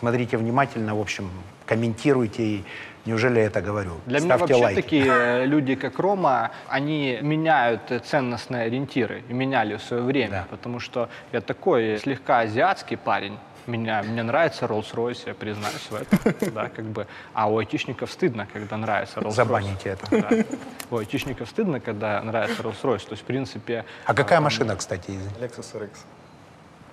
Смотрите 0.00 0.36
внимательно, 0.36 0.94
в 0.94 1.00
общем, 1.00 1.30
комментируйте, 1.64 2.42
и 2.42 2.64
неужели 3.06 3.38
я 3.40 3.46
это 3.46 3.62
говорю? 3.62 3.92
Для 4.04 4.20
меня 4.20 4.36
Ставьте 4.36 4.54
вообще 4.54 4.64
лайки. 4.64 4.80
такие 4.82 5.06
э, 5.08 5.46
люди, 5.46 5.74
как 5.74 5.98
Рома, 5.98 6.50
они 6.68 7.18
меняют 7.22 7.90
э, 7.90 7.98
ценностные 8.00 8.64
ориентиры 8.64 9.22
и 9.28 9.32
меняли 9.32 9.76
в 9.76 9.82
свое 9.82 10.02
время, 10.02 10.30
Да. 10.30 10.46
потому 10.50 10.80
что 10.80 11.08
я 11.32 11.40
такой 11.40 11.98
слегка 11.98 12.40
азиатский 12.40 12.98
парень. 12.98 13.38
Меня, 13.66 14.02
мне 14.02 14.22
нравится 14.22 14.66
Rolls-Royce, 14.66 15.22
я 15.26 15.34
признаюсь 15.34 15.88
в 15.90 15.94
этом. 15.94 16.18
Да, 16.54 16.68
как 16.68 16.84
бы. 16.84 17.06
А 17.32 17.50
у 17.50 17.56
айтишников 17.58 18.12
стыдно, 18.12 18.46
когда 18.52 18.76
нравится 18.76 19.18
Rolls-Royce. 19.20 19.30
Забаните 19.32 19.88
это. 19.88 20.06
Да. 20.10 20.44
У 20.90 20.98
айтишников 20.98 21.48
стыдно, 21.48 21.80
когда 21.80 22.22
нравится 22.22 22.62
Rolls-Royce. 22.62 23.06
То 23.06 23.12
есть, 23.12 23.22
в 23.22 23.26
принципе, 23.26 23.84
А 24.04 24.12
какая 24.14 24.40
машина, 24.40 24.76
кстати? 24.76 25.10
извини? 25.10 25.30
Lexus 25.40 25.74
RX. 25.74 25.90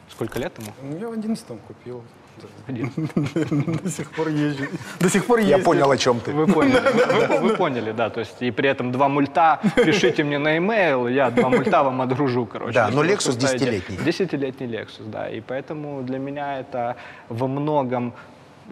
сколько 0.09 0.39
лет 0.39 0.57
ему? 0.57 0.71
Ну, 0.81 0.97
Я 0.97 1.09
в 1.09 1.11
11 1.11 1.45
купил. 1.67 2.01
До 2.67 3.89
сих 3.89 4.11
пор 4.11 4.27
езжу. 4.29 4.65
До 4.99 5.09
сих 5.09 5.25
пор 5.25 5.39
Я 5.39 5.45
ездил. 5.57 5.65
понял, 5.65 5.91
о 5.91 5.97
чем 5.97 6.19
ты. 6.19 6.31
Вы 6.31 6.47
поняли, 6.47 6.81
вы, 7.27 7.37
вы- 7.49 7.55
поняли, 7.55 7.91
да, 7.91 8.09
то 8.09 8.19
есть 8.21 8.41
и 8.41 8.51
при 8.51 8.69
этом 8.69 8.91
два 8.91 9.07
мульта, 9.09 9.59
пишите 9.75 10.23
мне 10.23 10.39
на 10.39 10.55
e-mail, 10.55 11.11
я 11.11 11.29
два 11.31 11.49
мульта 11.49 11.83
вам 11.83 12.01
отгружу, 12.01 12.45
короче. 12.45 12.73
Да, 12.73 12.89
но 12.89 12.97
вы 13.01 13.07
Lexus 13.07 13.37
10-летний. 13.37 13.97
Десятилетний 14.05 14.67
Lexus, 14.67 15.05
да, 15.09 15.29
и 15.29 15.41
поэтому 15.41 16.01
для 16.03 16.19
меня 16.19 16.59
это 16.59 16.95
во 17.29 17.47
многом 17.47 18.13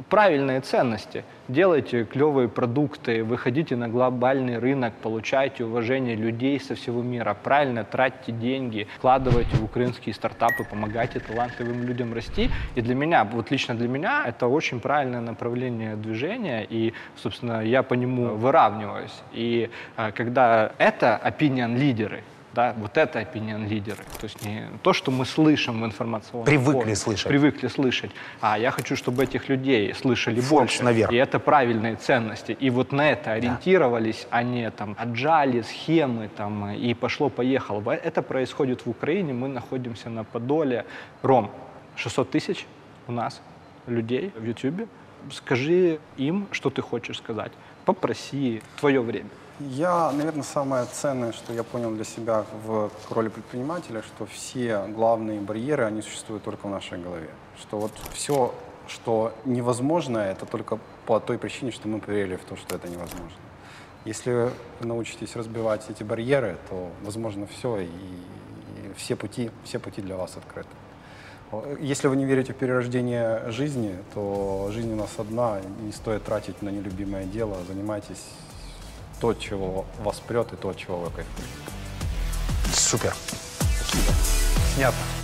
правильные 0.09 0.61
ценности. 0.61 1.23
Делайте 1.47 2.05
клевые 2.05 2.47
продукты, 2.47 3.23
выходите 3.23 3.75
на 3.75 3.89
глобальный 3.89 4.57
рынок, 4.57 4.93
получайте 5.01 5.65
уважение 5.65 6.15
людей 6.15 6.59
со 6.59 6.75
всего 6.75 7.01
мира. 7.01 7.35
Правильно 7.43 7.83
тратьте 7.83 8.31
деньги, 8.31 8.87
вкладывайте 8.97 9.57
в 9.57 9.63
украинские 9.65 10.15
стартапы, 10.15 10.63
помогайте 10.63 11.19
талантливым 11.19 11.83
людям 11.83 12.13
расти. 12.13 12.49
И 12.75 12.81
для 12.81 12.95
меня, 12.95 13.25
вот 13.25 13.51
лично 13.51 13.75
для 13.75 13.87
меня, 13.87 14.23
это 14.25 14.47
очень 14.47 14.79
правильное 14.79 15.21
направление 15.21 15.95
движения, 15.95 16.65
и, 16.69 16.93
собственно, 17.17 17.61
я 17.61 17.83
по 17.83 17.95
нему 17.95 18.35
выравниваюсь. 18.35 19.21
И 19.33 19.69
э, 19.97 20.11
когда 20.11 20.71
это 20.77 21.19
opinion 21.23 21.77
лидеры, 21.77 22.23
да, 22.53 22.73
вот 22.77 22.97
это 22.97 23.21
opinion 23.21 23.67
лидеры. 23.67 24.03
То 24.19 24.25
есть 24.25 24.43
не 24.45 24.67
то, 24.83 24.91
что 24.93 25.09
мы 25.09 25.25
слышим 25.25 25.81
в 25.81 25.85
информационном 25.85 26.45
Привыкли 26.45 26.81
поле, 26.81 26.95
слышать. 26.95 27.27
Привыкли 27.27 27.67
слышать. 27.67 28.11
А 28.41 28.59
я 28.59 28.71
хочу, 28.71 28.95
чтобы 28.95 29.23
этих 29.23 29.47
людей 29.47 29.93
слышали 29.93 30.41
Forbes 30.41 30.49
больше. 30.49 30.83
наверх. 30.83 31.11
И 31.11 31.15
это 31.15 31.39
правильные 31.39 31.95
ценности. 31.95 32.51
И 32.51 32.69
вот 32.69 32.91
на 32.91 33.09
это 33.09 33.31
ориентировались, 33.31 34.27
а 34.29 34.43
не 34.43 34.69
там 34.71 34.95
отжали 34.99 35.61
схемы 35.61 36.29
там 36.35 36.71
и 36.71 36.93
пошло-поехало. 36.93 37.91
Это 37.91 38.21
происходит 38.21 38.85
в 38.85 38.89
Украине. 38.89 39.33
Мы 39.33 39.47
находимся 39.47 40.09
на 40.09 40.23
Подоле. 40.23 40.85
Ром, 41.21 41.51
600 41.95 42.31
тысяч 42.31 42.65
у 43.07 43.13
нас 43.13 43.41
людей 43.87 44.31
в 44.37 44.43
Ютубе. 44.43 44.87
Скажи 45.31 45.99
им, 46.17 46.47
что 46.51 46.69
ты 46.69 46.81
хочешь 46.81 47.17
сказать. 47.17 47.51
Попроси 47.85 48.61
твое 48.79 49.01
время. 49.01 49.29
Я, 49.59 50.11
наверное, 50.11 50.43
самое 50.43 50.85
ценное, 50.85 51.33
что 51.33 51.53
я 51.53 51.63
понял 51.63 51.91
для 51.91 52.03
себя 52.03 52.45
в 52.65 52.89
роли 53.09 53.29
предпринимателя, 53.29 54.01
что 54.01 54.25
все 54.25 54.87
главные 54.87 55.39
барьеры, 55.39 55.85
они 55.85 56.01
существуют 56.01 56.43
только 56.43 56.67
в 56.67 56.69
нашей 56.71 56.97
голове. 56.97 57.29
Что 57.59 57.77
вот 57.77 57.91
все, 58.13 58.55
что 58.87 59.33
невозможно, 59.45 60.17
это 60.17 60.45
только 60.45 60.79
по 61.05 61.19
той 61.19 61.37
причине, 61.37 61.71
что 61.71 61.87
мы 61.87 61.99
поверили 61.99 62.37
в 62.37 62.43
то, 62.43 62.55
что 62.55 62.75
это 62.75 62.87
невозможно. 62.87 63.37
Если 64.03 64.31
вы 64.31 64.51
научитесь 64.79 65.35
разбивать 65.35 65.87
эти 65.89 66.01
барьеры, 66.01 66.57
то 66.69 66.89
возможно 67.03 67.45
все, 67.45 67.81
и, 67.81 67.85
и 67.85 68.93
все, 68.97 69.15
пути, 69.15 69.51
все 69.63 69.77
пути 69.77 70.01
для 70.01 70.17
вас 70.17 70.37
открыты. 70.37 70.69
Если 71.79 72.07
вы 72.07 72.15
не 72.15 72.25
верите 72.25 72.53
в 72.53 72.55
перерождение 72.55 73.51
жизни, 73.51 73.95
то 74.13 74.69
жизнь 74.71 74.91
у 74.93 74.95
нас 74.95 75.11
одна, 75.17 75.59
не 75.81 75.91
стоит 75.91 76.23
тратить 76.23 76.61
на 76.61 76.69
нелюбимое 76.69 77.25
дело, 77.25 77.57
занимайтесь 77.67 78.23
то, 79.21 79.35
чего 79.35 79.85
вас 79.99 80.19
прет, 80.19 80.51
и 80.51 80.55
то, 80.55 80.73
чего 80.73 80.97
вы 80.97 81.11
кайфуете. 81.11 81.51
Супер. 82.73 83.13
Снято. 84.75 85.20